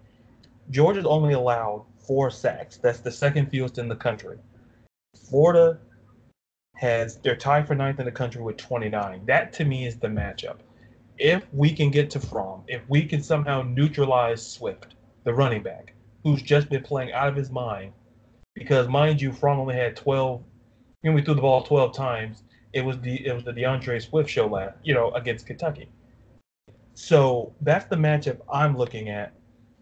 Georgia's 0.69 1.05
only 1.05 1.33
allowed 1.33 1.85
four 1.97 2.29
sacks. 2.29 2.77
That's 2.77 2.99
the 2.99 3.11
second 3.11 3.49
fewest 3.49 3.77
in 3.77 3.87
the 3.87 3.95
country. 3.95 4.37
Florida 5.15 5.79
has 6.75 7.17
they're 7.17 7.35
tied 7.35 7.67
for 7.67 7.75
ninth 7.75 7.99
in 7.99 8.05
the 8.05 8.11
country 8.11 8.41
with 8.41 8.57
29. 8.57 9.25
That 9.25 9.53
to 9.53 9.65
me 9.65 9.85
is 9.85 9.97
the 9.97 10.07
matchup. 10.07 10.57
If 11.17 11.45
we 11.53 11.71
can 11.71 11.89
get 11.89 12.09
to 12.11 12.19
Fromm, 12.19 12.63
if 12.67 12.81
we 12.89 13.05
can 13.05 13.23
somehow 13.23 13.61
neutralize 13.61 14.45
Swift, 14.45 14.95
the 15.23 15.33
running 15.33 15.63
back, 15.63 15.93
who's 16.23 16.41
just 16.41 16.69
been 16.69 16.83
playing 16.83 17.11
out 17.13 17.27
of 17.27 17.35
his 17.35 17.49
mind, 17.49 17.93
because 18.55 18.87
mind 18.87 19.21
you, 19.21 19.31
Fromm 19.31 19.59
only 19.59 19.75
had 19.75 19.95
12. 19.95 20.43
You 21.03 21.09
know, 21.09 21.15
we 21.15 21.21
threw 21.21 21.33
the 21.33 21.41
ball 21.41 21.63
12 21.63 21.95
times. 21.95 22.43
It 22.73 22.85
was 22.85 22.99
the 22.99 23.25
it 23.25 23.33
was 23.33 23.43
the 23.43 23.51
DeAndre 23.51 24.01
Swift 24.01 24.29
show 24.29 24.47
last, 24.47 24.77
you 24.83 24.93
know, 24.93 25.11
against 25.11 25.45
Kentucky. 25.45 25.89
So 26.93 27.53
that's 27.61 27.85
the 27.85 27.95
matchup 27.95 28.39
I'm 28.51 28.77
looking 28.77 29.09
at. 29.09 29.33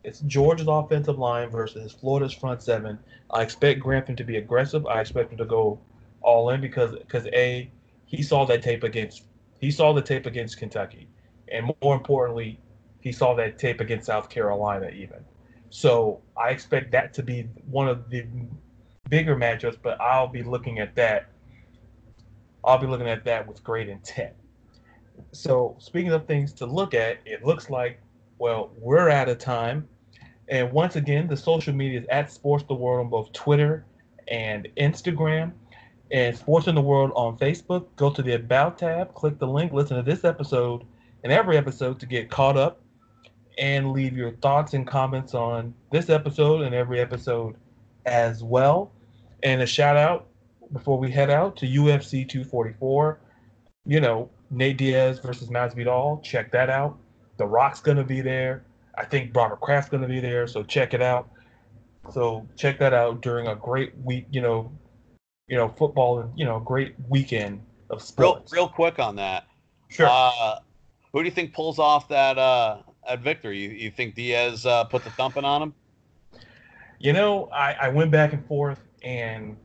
It's 0.03 0.21
Georgia's 0.21 0.67
offensive 0.67 1.19
line 1.19 1.49
versus 1.49 1.91
Florida's 1.91 2.33
front 2.33 2.63
seven. 2.63 2.97
I 3.31 3.41
expect 3.41 3.81
Grantham 3.81 4.15
to 4.15 4.23
be 4.23 4.37
aggressive. 4.37 4.85
I 4.87 5.01
expect 5.01 5.31
him 5.31 5.37
to 5.37 5.45
go 5.45 5.79
all 6.21 6.49
in 6.49 6.61
because 6.61 6.95
because 6.97 7.27
a 7.27 7.69
he 8.05 8.23
saw 8.23 8.45
that 8.45 8.61
tape 8.61 8.83
against 8.83 9.23
he 9.59 9.71
saw 9.71 9.93
the 9.93 10.01
tape 10.01 10.25
against 10.25 10.57
Kentucky, 10.57 11.07
and 11.51 11.71
more 11.81 11.95
importantly, 11.95 12.59
he 13.01 13.11
saw 13.11 13.33
that 13.35 13.57
tape 13.57 13.79
against 13.79 14.07
South 14.07 14.29
Carolina 14.29 14.89
even. 14.89 15.23
So 15.69 16.21
I 16.37 16.49
expect 16.49 16.91
that 16.91 17.13
to 17.13 17.23
be 17.23 17.43
one 17.69 17.87
of 17.87 18.09
the 18.09 18.25
bigger 19.09 19.35
matchups, 19.35 19.77
but 19.81 19.99
I'll 20.01 20.27
be 20.27 20.43
looking 20.43 20.79
at 20.79 20.95
that. 20.95 21.29
I'll 22.63 22.77
be 22.77 22.87
looking 22.87 23.07
at 23.07 23.23
that 23.25 23.47
with 23.47 23.63
great 23.63 23.87
intent. 23.87 24.33
So 25.31 25.75
speaking 25.79 26.11
of 26.11 26.25
things 26.25 26.53
to 26.53 26.65
look 26.65 26.93
at, 26.93 27.19
it 27.25 27.45
looks 27.45 27.69
like 27.69 28.01
well 28.37 28.71
we're 28.77 29.09
out 29.09 29.29
of 29.29 29.37
time. 29.37 29.87
And 30.49 30.71
once 30.71 30.95
again, 30.95 31.27
the 31.27 31.37
social 31.37 31.73
media 31.73 31.99
is 31.99 32.07
at 32.09 32.31
Sports 32.31 32.65
the 32.67 32.73
World 32.73 33.05
on 33.05 33.09
both 33.09 33.31
Twitter 33.33 33.85
and 34.27 34.67
Instagram 34.77 35.51
and 36.11 36.35
Sports 36.35 36.67
in 36.67 36.73
the 36.73 36.81
World 36.81 37.11
on 37.15 37.37
Facebook. 37.37 37.85
Go 37.95 38.09
to 38.09 38.23
the 38.23 38.33
About 38.33 38.79
tab, 38.79 39.13
click 39.13 39.37
the 39.37 39.47
link, 39.47 39.71
listen 39.71 39.97
to 39.97 40.03
this 40.03 40.23
episode 40.23 40.85
and 41.23 41.31
every 41.31 41.57
episode 41.57 41.99
to 41.99 42.05
get 42.05 42.29
caught 42.31 42.57
up 42.57 42.81
and 43.59 43.91
leave 43.91 44.15
your 44.15 44.31
thoughts 44.31 44.73
and 44.73 44.87
comments 44.87 45.33
on 45.33 45.73
this 45.91 46.09
episode 46.09 46.61
and 46.61 46.73
every 46.73 46.99
episode 46.99 47.55
as 48.05 48.43
well. 48.43 48.91
And 49.43 49.61
a 49.61 49.65
shout 49.65 49.97
out 49.97 50.27
before 50.71 50.97
we 50.97 51.11
head 51.11 51.29
out 51.29 51.57
to 51.57 51.65
UFC 51.65 52.27
244. 52.27 53.19
You 53.85 53.99
know, 53.99 54.29
Nate 54.49 54.77
Diaz 54.77 55.19
versus 55.19 55.49
Masvidal. 55.49 56.23
Check 56.23 56.51
that 56.51 56.69
out. 56.69 56.97
The 57.37 57.45
Rock's 57.45 57.81
going 57.81 57.97
to 57.97 58.03
be 58.03 58.21
there. 58.21 58.63
I 58.95 59.05
think 59.05 59.35
Robert 59.35 59.61
Kraft's 59.61 59.89
going 59.89 60.03
to 60.03 60.09
be 60.09 60.19
there. 60.19 60.47
So 60.47 60.63
check 60.63 60.93
it 60.93 61.01
out. 61.01 61.29
So 62.11 62.47
check 62.55 62.79
that 62.79 62.93
out 62.93 63.21
during 63.21 63.47
a 63.47 63.55
great 63.55 63.93
week, 64.03 64.25
you 64.31 64.41
know, 64.41 64.71
you 65.47 65.57
know, 65.57 65.69
football 65.69 66.19
and 66.19 66.37
you 66.37 66.45
know, 66.45 66.59
great 66.59 66.95
weekend 67.07 67.61
of 67.89 68.01
sports. 68.01 68.51
Real, 68.51 68.65
real 68.65 68.69
quick 68.69 68.99
on 68.99 69.15
that. 69.17 69.45
Sure. 69.89 70.07
Uh, 70.09 70.59
who 71.11 71.19
do 71.19 71.25
you 71.25 71.31
think 71.31 71.53
pulls 71.53 71.79
off 71.79 72.07
that 72.09 72.37
uh, 72.37 72.79
that 73.09 73.19
victory? 73.19 73.59
You, 73.59 73.69
you 73.69 73.91
think 73.91 74.15
Diaz 74.15 74.65
uh, 74.65 74.83
put 74.85 75.03
the 75.03 75.09
thumping 75.09 75.43
on 75.45 75.61
him? 75.61 75.73
You 76.99 77.13
know, 77.13 77.49
I, 77.53 77.73
I 77.73 77.89
went 77.89 78.11
back 78.11 78.33
and 78.33 78.45
forth, 78.45 78.81
and 79.03 79.57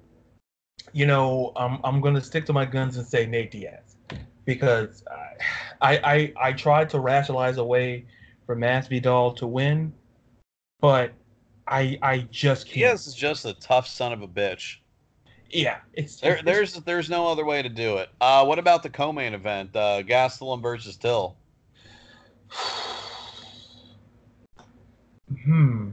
you 0.93 1.07
know, 1.07 1.53
I'm 1.57 1.79
I'm 1.85 2.01
going 2.01 2.15
to 2.15 2.21
stick 2.21 2.47
to 2.47 2.53
my 2.53 2.65
guns 2.65 2.97
and 2.97 3.07
say 3.07 3.27
Nate 3.27 3.51
Diaz 3.51 3.97
because 4.45 5.05
I 5.11 5.37
I 5.81 6.13
I, 6.15 6.33
I 6.49 6.53
tried 6.53 6.89
to 6.91 7.01
rationalize 7.01 7.59
a 7.59 7.65
way 7.65 8.07
for 8.47 8.57
Masvidal 8.57 9.37
to 9.37 9.47
win, 9.47 9.93
but 10.81 11.13
I 11.69 11.99
I 12.03 12.19
just 12.31 12.67
can't. 12.67 12.75
Diaz 12.77 13.07
is 13.07 13.15
just 13.15 13.45
a 13.45 13.55
tough 13.55 13.87
son 13.87 14.13
of 14.13 14.23
a 14.23 14.29
bitch. 14.29 14.77
Yeah, 15.51 15.79
it's 15.93 16.21
There, 16.21 16.33
it's- 16.33 16.45
there's 16.45 16.75
there's 16.85 17.11
no 17.11 17.29
other 17.29 17.45
way 17.45 17.63
to 17.63 17.69
do 17.69 17.99
it. 17.99 18.09
Uh, 18.21 18.45
what 18.45 18.59
about 18.59 18.83
the 18.83 18.91
co-main 18.91 19.35
event, 19.35 19.75
uh, 19.77 20.03
Gastelum 20.03 20.63
versus 20.63 20.97
Till? 20.97 21.37
Hmm. 25.45 25.91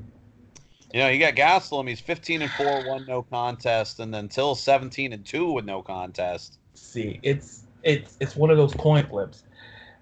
You 0.93 0.99
know, 1.01 1.09
you 1.09 1.19
got 1.19 1.35
Gastelum. 1.35 1.87
He's 1.87 2.01
15 2.01 2.41
and 2.41 2.51
four, 2.51 2.83
one 2.83 3.05
no 3.07 3.23
contest, 3.23 3.99
and 3.99 4.13
then 4.13 4.27
Till 4.27 4.55
17 4.55 5.13
and 5.13 5.25
two 5.25 5.51
with 5.51 5.65
no 5.65 5.81
contest. 5.81 6.59
see 6.75 7.19
it's 7.23 7.65
it's 7.83 8.17
it's 8.19 8.35
one 8.35 8.49
of 8.49 8.57
those 8.57 8.73
coin 8.75 9.05
flips 9.07 9.43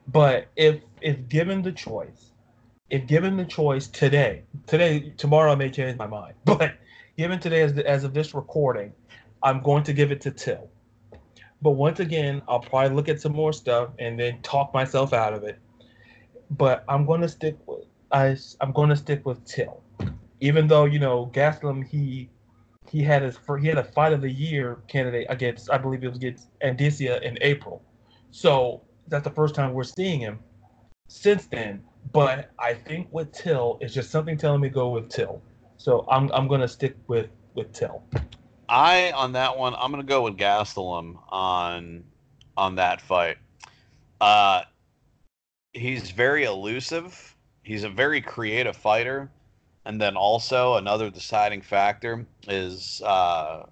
but 0.07 0.47
if 0.55 0.81
if 1.01 1.27
given 1.29 1.61
the 1.61 1.71
choice 1.71 2.31
if 2.89 3.05
given 3.07 3.37
the 3.37 3.45
choice 3.45 3.87
today 3.87 4.43
today 4.67 5.13
tomorrow 5.17 5.51
i 5.51 5.55
may 5.55 5.69
change 5.69 5.97
my 5.97 6.07
mind 6.07 6.35
but 6.45 6.75
given 7.17 7.39
today 7.39 7.61
as, 7.61 7.77
as 7.79 8.03
of 8.03 8.13
this 8.13 8.33
recording 8.33 8.93
i'm 9.43 9.61
going 9.61 9.83
to 9.83 9.93
give 9.93 10.11
it 10.11 10.21
to 10.21 10.31
till 10.31 10.69
but 11.61 11.71
once 11.71 11.99
again 11.99 12.41
i'll 12.47 12.59
probably 12.59 12.95
look 12.95 13.09
at 13.09 13.21
some 13.21 13.33
more 13.33 13.53
stuff 13.53 13.89
and 13.99 14.19
then 14.19 14.41
talk 14.41 14.73
myself 14.73 15.13
out 15.13 15.33
of 15.33 15.43
it 15.43 15.59
but 16.51 16.83
i'm 16.89 17.05
going 17.05 17.21
to 17.21 17.29
stick 17.29 17.57
with 17.67 17.85
I, 18.11 18.35
i'm 18.61 18.71
going 18.71 18.89
to 18.89 18.95
stick 18.95 19.25
with 19.25 19.43
till 19.45 19.83
even 20.39 20.67
though 20.67 20.85
you 20.85 20.99
know 20.99 21.31
Gastelum 21.33 21.85
he 21.85 22.29
he 22.89 23.03
had 23.03 23.21
his 23.21 23.37
he 23.61 23.67
had 23.67 23.77
a 23.77 23.83
fight 23.83 24.13
of 24.13 24.21
the 24.21 24.29
year 24.29 24.81
candidate 24.87 25.27
against 25.29 25.69
I 25.71 25.77
believe 25.77 26.03
it 26.03 26.07
was 26.07 26.17
against 26.17 26.49
Adesanya 26.61 27.21
in 27.21 27.37
April. 27.41 27.83
So 28.31 28.81
that's 29.07 29.23
the 29.23 29.29
first 29.29 29.55
time 29.55 29.73
we're 29.73 29.83
seeing 29.83 30.19
him 30.19 30.39
since 31.07 31.45
then. 31.47 31.83
But 32.11 32.51
I 32.57 32.73
think 32.73 33.07
with 33.11 33.31
Till, 33.31 33.77
it's 33.81 33.93
just 33.93 34.09
something 34.09 34.37
telling 34.37 34.61
me 34.61 34.69
go 34.69 34.89
with 34.89 35.09
Till. 35.09 35.41
So 35.77 36.05
I'm 36.09 36.31
I'm 36.31 36.47
gonna 36.47 36.67
stick 36.67 36.95
with 37.07 37.29
with 37.53 37.71
Till. 37.73 38.03
I 38.67 39.11
on 39.11 39.33
that 39.33 39.57
one, 39.57 39.75
I'm 39.75 39.91
gonna 39.91 40.03
go 40.03 40.23
with 40.23 40.37
Gastelum 40.37 41.19
on 41.29 42.05
on 42.57 42.75
that 42.75 43.01
fight. 43.01 43.37
Uh, 44.19 44.63
he's 45.73 46.11
very 46.11 46.43
elusive. 46.43 47.35
He's 47.63 47.83
a 47.83 47.89
very 47.89 48.21
creative 48.21 48.75
fighter, 48.75 49.29
and 49.85 49.99
then 49.99 50.15
also 50.15 50.75
another 50.75 51.09
deciding 51.09 51.61
factor 51.61 52.25
is 52.47 53.01
uh, 53.03 53.65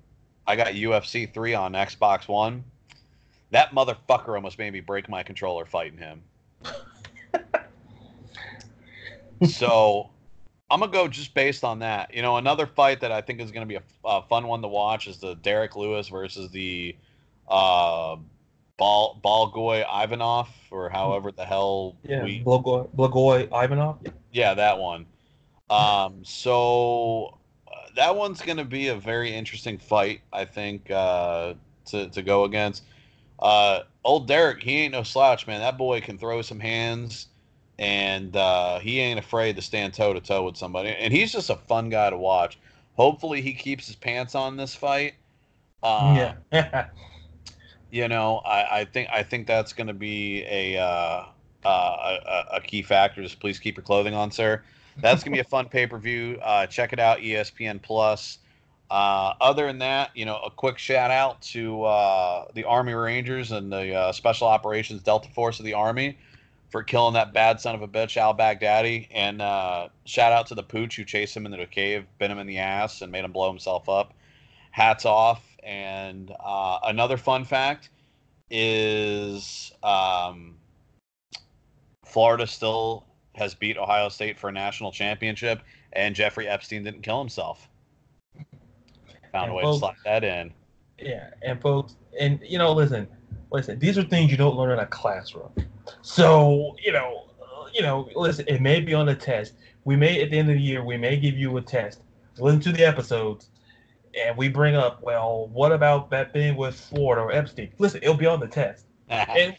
I 0.45 0.55
got 0.55 0.73
UFC 0.73 1.33
three 1.33 1.53
on 1.53 1.73
Xbox 1.73 2.27
One. 2.27 2.63
That 3.51 3.71
motherfucker 3.71 4.35
almost 4.35 4.59
made 4.59 4.73
me 4.73 4.81
break 4.81 5.09
my 5.09 5.23
controller 5.23 5.65
fighting 5.65 5.97
him. 5.97 6.21
so 9.47 10.09
I'm 10.69 10.79
gonna 10.79 10.91
go 10.91 11.07
just 11.07 11.33
based 11.33 11.63
on 11.63 11.79
that. 11.79 12.13
You 12.13 12.21
know, 12.21 12.37
another 12.37 12.65
fight 12.65 12.99
that 13.01 13.11
I 13.11 13.21
think 13.21 13.39
is 13.39 13.51
gonna 13.51 13.65
be 13.65 13.75
a, 13.75 13.83
a 14.03 14.21
fun 14.23 14.47
one 14.47 14.61
to 14.61 14.67
watch 14.67 15.07
is 15.07 15.17
the 15.17 15.35
Derrick 15.35 15.75
Lewis 15.75 16.09
versus 16.09 16.51
the 16.51 16.95
uh, 17.47 18.17
Bal 18.77 19.19
Balgoy 19.23 19.83
Ivanov 20.03 20.49
or 20.71 20.89
however 20.89 21.31
the 21.31 21.45
hell 21.45 21.95
Yeah, 22.03 22.23
we 22.23 22.43
Blagoy 22.43 22.87
Blagoy 22.95 23.47
Ivanov. 23.51 23.99
yeah 24.31 24.53
that 24.53 24.77
one. 24.77 25.05
Um, 25.69 26.23
so 26.23 27.39
uh, 27.67 27.89
that 27.95 28.15
one's 28.15 28.41
gonna 28.41 28.65
be 28.65 28.87
a 28.87 28.95
very 28.95 29.33
interesting 29.33 29.77
fight. 29.77 30.21
I 30.31 30.45
think 30.45 30.89
uh, 30.91 31.55
to 31.87 32.07
to 32.09 32.21
go 32.21 32.43
against. 32.45 32.83
Uh, 33.39 33.81
old 34.03 34.27
Derrick, 34.27 34.63
he 34.63 34.77
ain't 34.77 34.93
no 34.93 35.03
slouch, 35.03 35.45
man. 35.45 35.59
That 35.59 35.77
boy 35.77 36.01
can 36.01 36.17
throw 36.17 36.41
some 36.41 36.59
hands, 36.59 37.27
and 37.77 38.35
uh, 38.35 38.79
he 38.79 38.99
ain't 38.99 39.19
afraid 39.19 39.55
to 39.57 39.61
stand 39.61 39.93
toe 39.93 40.13
to 40.13 40.21
toe 40.21 40.43
with 40.43 40.57
somebody. 40.57 40.89
And 40.89 41.13
he's 41.13 41.31
just 41.31 41.49
a 41.49 41.55
fun 41.55 41.89
guy 41.89 42.09
to 42.09 42.17
watch. 42.17 42.57
Hopefully, 42.95 43.41
he 43.41 43.53
keeps 43.53 43.87
his 43.87 43.95
pants 43.95 44.33
on 44.33 44.57
this 44.57 44.73
fight. 44.73 45.15
Uh, 45.83 46.33
yeah. 46.51 46.87
you 47.91 48.07
know, 48.07 48.37
I, 48.39 48.79
I 48.79 48.85
think 48.85 49.09
I 49.11 49.23
think 49.23 49.47
that's 49.47 49.73
going 49.73 49.87
to 49.87 49.93
be 49.93 50.43
a, 50.43 50.77
uh, 50.77 51.25
uh, 51.63 51.67
a 51.67 52.55
a 52.57 52.61
key 52.61 52.81
factor. 52.81 53.21
Just 53.21 53.39
please 53.39 53.59
keep 53.59 53.77
your 53.77 53.83
clothing 53.83 54.13
on, 54.13 54.31
sir. 54.31 54.61
That's 54.99 55.23
going 55.23 55.33
to 55.33 55.37
be 55.37 55.41
a 55.41 55.49
fun 55.49 55.69
pay 55.69 55.87
per 55.87 55.97
view. 55.97 56.39
Uh, 56.41 56.65
check 56.67 56.91
it 56.93 56.99
out, 56.99 57.19
ESPN 57.19 57.81
Plus. 57.81 58.39
Uh, 58.89 59.33
other 59.41 59.67
than 59.67 59.79
that, 59.79 60.11
you 60.15 60.25
know, 60.25 60.37
a 60.37 60.49
quick 60.49 60.77
shout 60.77 61.11
out 61.11 61.41
to 61.41 61.83
uh, 61.83 62.45
the 62.53 62.63
Army 62.63 62.93
Rangers 62.93 63.51
and 63.51 63.71
the 63.71 63.93
uh, 63.93 64.11
Special 64.13 64.47
Operations 64.47 65.03
Delta 65.03 65.29
Force 65.29 65.59
of 65.59 65.65
the 65.65 65.73
Army 65.73 66.17
for 66.69 66.83
killing 66.83 67.13
that 67.13 67.33
bad 67.33 67.59
son 67.59 67.75
of 67.75 67.81
a 67.81 67.87
bitch, 67.87 68.17
Al 68.17 68.33
Baghdadi. 68.33 69.07
And 69.11 69.39
shout 70.05 70.31
out 70.31 70.47
to 70.47 70.55
the 70.55 70.63
pooch 70.63 70.95
who 70.95 71.03
chased 71.03 71.35
him 71.35 71.45
into 71.45 71.57
the 71.57 71.65
cave, 71.65 72.05
bit 72.17 72.31
him 72.31 72.39
in 72.39 72.47
the 72.47 72.57
ass, 72.57 73.01
and 73.01 73.11
made 73.11 73.25
him 73.25 73.31
blow 73.31 73.49
himself 73.49 73.87
up. 73.89 74.13
Hats 74.71 75.05
off. 75.05 75.46
And 75.63 76.31
uh, 76.43 76.79
another 76.85 77.17
fun 77.17 77.43
fact 77.45 77.89
is 78.49 79.71
um, 79.83 80.55
Florida 82.05 82.47
still 82.47 83.05
has 83.35 83.53
beat 83.53 83.77
Ohio 83.77 84.09
State 84.09 84.39
for 84.39 84.49
a 84.49 84.51
national 84.51 84.91
championship, 84.91 85.61
and 85.93 86.15
Jeffrey 86.15 86.47
Epstein 86.47 86.83
didn't 86.83 87.01
kill 87.01 87.19
himself. 87.19 87.67
Found 89.33 89.45
And 89.45 89.51
a 89.51 89.55
way 89.55 89.63
folks- 89.63 89.75
to 89.77 89.79
slide 89.79 89.95
that 90.05 90.23
in. 90.23 90.53
Yeah, 90.99 91.29
and 91.43 91.61
folks, 91.61 91.95
and 92.19 92.39
you 92.43 92.57
know, 92.57 92.71
listen, 92.73 93.07
listen. 93.51 93.77
These 93.77 93.99
are 93.99 94.03
things 94.03 94.31
you 94.31 94.37
don't 94.37 94.55
learn 94.55 94.71
in 94.71 94.79
a 94.79 94.85
classroom. 94.87 95.51
So 96.01 96.75
you 96.83 96.91
know, 96.91 97.25
you 97.71 97.83
know, 97.83 98.09
listen. 98.15 98.45
It 98.47 98.61
may 98.61 98.79
be 98.79 98.95
on 98.95 99.05
the 99.05 99.13
test. 99.15 99.53
We 99.85 99.95
may 99.95 100.23
at 100.23 100.31
the 100.31 100.39
end 100.39 100.49
of 100.49 100.55
the 100.55 100.61
year, 100.61 100.83
we 100.83 100.97
may 100.97 101.15
give 101.17 101.37
you 101.37 101.55
a 101.57 101.61
test. 101.61 102.01
Listen 102.39 102.59
to 102.61 102.71
the 102.71 102.83
episodes, 102.83 103.49
and 104.17 104.37
we 104.37 104.49
bring 104.49 104.75
up, 104.75 105.01
well, 105.01 105.47
what 105.53 105.71
about 105.71 106.09
that 106.11 106.33
thing 106.33 106.55
with 106.55 106.75
Florida 106.75 107.21
or 107.21 107.31
Epstein? 107.31 107.71
Listen, 107.77 108.01
it'll 108.01 108.15
be 108.15 108.25
on 108.25 108.39
the 108.39 108.47
test. 108.47 108.85
and 109.09 109.55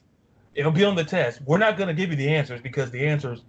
it'll 0.55 0.73
be 0.73 0.85
on 0.85 0.95
the 0.95 1.05
test. 1.05 1.41
We're 1.43 1.59
not 1.59 1.77
going 1.77 1.89
to 1.89 1.95
give 1.95 2.11
you 2.11 2.17
the 2.17 2.29
answers 2.29 2.61
because 2.61 2.91
the 2.91 3.07
answers, 3.07 3.43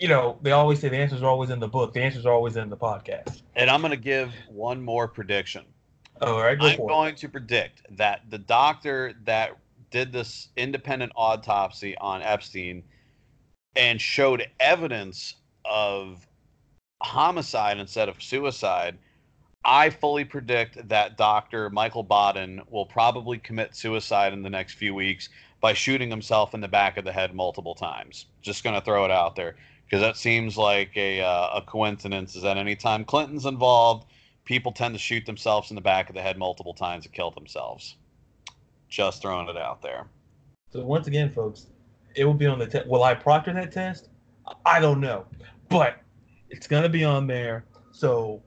you 0.00 0.08
know, 0.08 0.38
they 0.42 0.52
always 0.52 0.80
say 0.80 0.88
the 0.88 0.96
answers 0.96 1.22
are 1.22 1.28
always 1.28 1.50
in 1.50 1.60
the 1.60 1.68
book. 1.68 1.94
The 1.94 2.02
answers 2.02 2.26
are 2.26 2.32
always 2.32 2.56
in 2.56 2.68
the 2.68 2.76
podcast. 2.76 3.42
and 3.54 3.70
I'm 3.70 3.80
going 3.80 3.92
to 3.92 3.96
give 3.96 4.32
one 4.48 4.82
more 4.82 5.08
prediction. 5.08 5.64
All 6.20 6.40
right, 6.40 6.58
go 6.58 6.66
I'm 6.66 6.76
going 6.78 7.14
to 7.14 7.28
predict 7.28 7.82
that 7.96 8.22
the 8.28 8.38
doctor 8.38 9.14
that 9.24 9.56
did 9.90 10.12
this 10.12 10.48
independent 10.56 11.12
autopsy 11.14 11.96
on 11.98 12.22
Epstein 12.22 12.82
and 13.76 14.00
showed 14.00 14.44
evidence 14.58 15.36
of 15.64 16.26
homicide 17.00 17.78
instead 17.78 18.08
of 18.08 18.20
suicide, 18.20 18.98
I 19.64 19.90
fully 19.90 20.24
predict 20.24 20.88
that 20.88 21.16
Dr. 21.16 21.68
Michael 21.70 22.02
Baden 22.02 22.62
will 22.70 22.86
probably 22.86 23.38
commit 23.38 23.74
suicide 23.74 24.32
in 24.32 24.42
the 24.42 24.50
next 24.50 24.74
few 24.74 24.94
weeks 24.94 25.28
by 25.60 25.72
shooting 25.72 26.10
himself 26.10 26.54
in 26.54 26.60
the 26.60 26.68
back 26.68 26.96
of 26.96 27.04
the 27.04 27.12
head 27.12 27.34
multiple 27.34 27.74
times. 27.74 28.26
Just 28.40 28.64
going 28.64 28.74
to 28.74 28.84
throw 28.84 29.04
it 29.04 29.10
out 29.10 29.36
there 29.36 29.56
because 29.84 30.00
that 30.00 30.16
seems 30.16 30.56
like 30.56 30.96
a, 30.96 31.20
uh, 31.20 31.58
a 31.58 31.62
coincidence 31.62 32.36
is 32.36 32.42
that 32.42 32.56
anytime 32.56 33.04
Clinton's 33.04 33.46
involved, 33.46 34.06
people 34.44 34.72
tend 34.72 34.94
to 34.94 34.98
shoot 34.98 35.26
themselves 35.26 35.70
in 35.70 35.74
the 35.74 35.80
back 35.80 36.08
of 36.08 36.14
the 36.14 36.22
head 36.22 36.38
multiple 36.38 36.74
times 36.74 37.04
and 37.04 37.14
kill 37.14 37.30
themselves. 37.30 37.96
Just 38.88 39.20
throwing 39.20 39.48
it 39.48 39.56
out 39.56 39.82
there. 39.82 40.06
So 40.70 40.84
once 40.84 41.06
again, 41.06 41.30
folks, 41.30 41.66
it 42.14 42.24
will 42.24 42.34
be 42.34 42.46
on 42.46 42.58
the 42.58 42.66
test. 42.66 42.86
Will 42.86 43.02
I 43.02 43.14
proctor 43.14 43.52
that 43.54 43.72
test? 43.72 44.08
I 44.64 44.80
don't 44.80 45.00
know, 45.00 45.26
but 45.68 45.98
it's 46.48 46.66
going 46.66 46.84
to 46.84 46.88
be 46.88 47.04
on 47.04 47.26
there. 47.26 47.64
So 47.92 48.42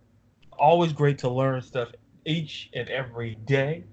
always 0.62 0.94
great 0.94 1.18
to 1.18 1.30
learn 1.30 1.62
stuff 1.62 1.90
each 2.26 2.70
and 2.74 2.88
every 2.90 3.36
day. 3.46 3.84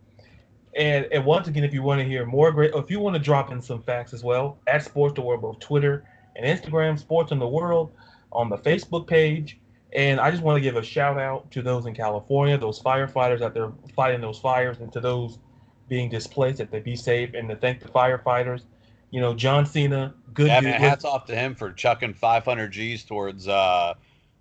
And, 0.77 1.07
and 1.11 1.25
once 1.25 1.49
again, 1.49 1.65
if 1.65 1.73
you 1.73 1.83
want 1.83 2.01
to 2.01 2.07
hear 2.07 2.25
more 2.27 2.53
great, 2.53 2.73
or 2.75 2.83
if 2.83 2.91
you 2.91 3.01
want 3.01 3.15
to 3.15 3.21
drop 3.21 3.51
in 3.51 3.61
some 3.61 3.83
facts 3.83 4.13
as 4.13 4.23
well, 4.23 4.59
at 4.67 4.85
Sports 4.85 5.15
the 5.15 5.23
World, 5.23 5.43
both 5.43 5.59
Twitter 5.59 6.05
and 6.37 6.47
Instagram, 6.47 6.99
Sports 6.99 7.33
in 7.33 7.39
the 7.39 7.49
World, 7.49 7.91
on 8.31 8.49
the 8.49 8.59
Facebook 8.59 9.07
page. 9.07 9.59
And 9.95 10.21
I 10.21 10.31
just 10.31 10.43
want 10.43 10.57
to 10.57 10.61
give 10.61 10.77
a 10.77 10.83
shout 10.83 11.19
out 11.19 11.51
to 11.53 11.63
those 11.63 11.87
in 11.87 11.95
California, 11.95 12.59
those 12.59 12.81
firefighters 12.81 13.41
out 13.41 13.55
there 13.55 13.73
fighting 13.97 14.21
those 14.21 14.39
fires, 14.39 14.79
and 14.81 14.93
to 14.93 15.01
those 15.01 15.39
being 15.89 16.11
displaced, 16.11 16.59
that 16.59 16.71
they 16.71 16.81
be 16.81 16.95
safe, 16.95 17.31
and 17.33 17.49
to 17.49 17.57
thank 17.57 17.81
the 17.81 17.89
firefighters. 17.89 18.65
You 19.11 19.23
know, 19.23 19.33
John 19.33 19.65
Cena, 19.65 20.15
good 20.35 20.49
Yeah, 20.49 20.61
man, 20.61 20.79
hats 20.79 21.07
off 21.07 21.25
to 21.27 21.35
him 21.35 21.55
for 21.55 21.73
chucking 21.73 22.13
500 22.13 22.71
G's 22.71 23.05
towards 23.05 23.49
uh, 23.49 23.95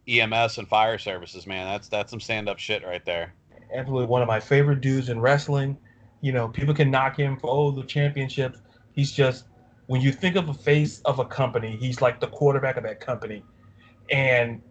EMS 0.08 0.58
and 0.58 0.68
fire 0.68 0.98
services, 0.98 1.46
man. 1.46 1.68
That's 1.68 1.88
that's 1.88 2.12
some 2.12 2.20
stand 2.20 2.48
up 2.50 2.60
shit 2.60 2.86
right 2.86 3.04
there. 3.06 3.34
absolutely 3.74 4.08
one 4.08 4.22
of 4.22 4.28
my 4.28 4.40
favorite 4.40 4.82
dudes 4.82 5.10
in 5.10 5.20
wrestling. 5.20 5.78
You 6.22 6.32
know, 6.32 6.48
people 6.48 6.74
can 6.74 6.90
knock 6.90 7.18
him 7.18 7.38
for 7.38 7.50
oh 7.50 7.72
the 7.72 7.84
championships. 7.84 8.60
He's 8.94 9.12
just 9.12 9.46
when 9.88 10.02
you 10.02 10.12
think 10.12 10.36
of 10.36 10.50
a 10.50 10.54
face 10.54 11.02
of 11.06 11.20
a 11.20 11.26
company, 11.26 11.76
he's 11.78 12.02
like 12.02 12.20
the 12.20 12.28
quarterback 12.28 12.78
of 12.78 12.84
that 12.84 13.00
company. 13.00 13.44
And, 14.12 14.62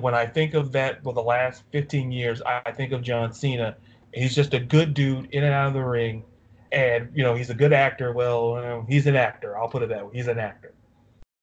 when 0.00 0.14
I 0.14 0.26
think 0.26 0.54
of 0.54 0.70
that 0.72 1.02
for 1.02 1.12
the 1.12 1.22
last 1.22 1.64
15 1.72 2.12
years, 2.12 2.40
I, 2.42 2.70
think 2.70 2.92
of 2.92 3.02
John 3.02 3.32
Cena. 3.32 3.76
He's 4.14 4.32
just 4.32 4.54
a 4.54 4.60
good 4.60 4.94
dude 4.94 5.28
in 5.32 5.42
and 5.42 5.52
out 5.52 5.66
of 5.66 5.74
the 5.74 5.82
ring. 5.82 6.22
And, 6.70 7.10
you 7.12 7.24
know, 7.24 7.34
he's 7.34 7.50
a 7.50 7.54
good 7.54 7.72
actor. 7.72 8.12
Well, 8.12 8.54
uh, 8.54 8.82
he's 8.88 9.08
an 9.08 9.16
actor. 9.16 9.58
I'll 9.58 9.66
put 9.66 9.82
it 9.82 9.88
that 9.88 10.06
way. 10.06 10.12
He's 10.14 10.28
an 10.28 10.38
actor. 10.38 10.72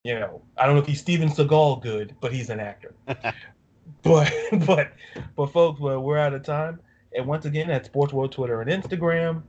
You 0.03 0.15
know, 0.19 0.41
I 0.57 0.65
don't 0.65 0.76
know 0.76 0.81
if 0.81 0.88
he's 0.88 0.99
Steven 1.01 1.30
Seagal 1.30 1.81
good, 1.81 2.15
but 2.21 2.31
he's 2.31 2.49
an 2.49 2.59
actor. 2.59 2.93
but, 4.03 4.34
but, 4.65 4.93
but 5.35 5.47
folks, 5.47 5.80
well, 5.80 5.99
we're 6.01 6.17
out 6.17 6.34
of 6.34 6.43
time. 6.43 6.80
And 7.15 7.26
once 7.26 7.45
again, 7.45 7.69
at 7.69 7.85
Sports 7.85 8.13
World 8.13 8.31
Twitter 8.31 8.61
and 8.61 8.69
Instagram. 8.69 9.43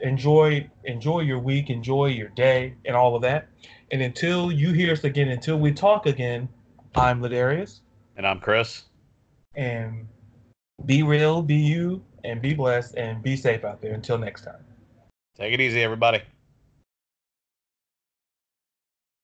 Enjoy, 0.00 0.68
enjoy 0.84 1.20
your 1.20 1.38
week, 1.38 1.70
enjoy 1.70 2.06
your 2.06 2.28
day, 2.30 2.74
and 2.84 2.96
all 2.96 3.14
of 3.14 3.22
that. 3.22 3.48
And 3.92 4.02
until 4.02 4.50
you 4.50 4.72
hear 4.72 4.92
us 4.92 5.04
again, 5.04 5.28
until 5.28 5.56
we 5.56 5.72
talk 5.72 6.06
again, 6.06 6.48
I'm 6.96 7.20
Ladarius, 7.20 7.80
And 8.16 8.26
I'm 8.26 8.40
Chris. 8.40 8.84
and 9.54 10.06
be 10.84 11.02
real, 11.04 11.42
be 11.42 11.54
you, 11.54 12.02
and 12.24 12.42
be 12.42 12.54
blessed, 12.54 12.96
and 12.96 13.22
be 13.22 13.36
safe 13.36 13.64
out 13.64 13.80
there. 13.80 13.94
Until 13.94 14.18
next 14.18 14.42
time. 14.42 14.64
Take 15.36 15.54
it 15.54 15.60
easy, 15.60 15.82
everybody. 15.82 16.22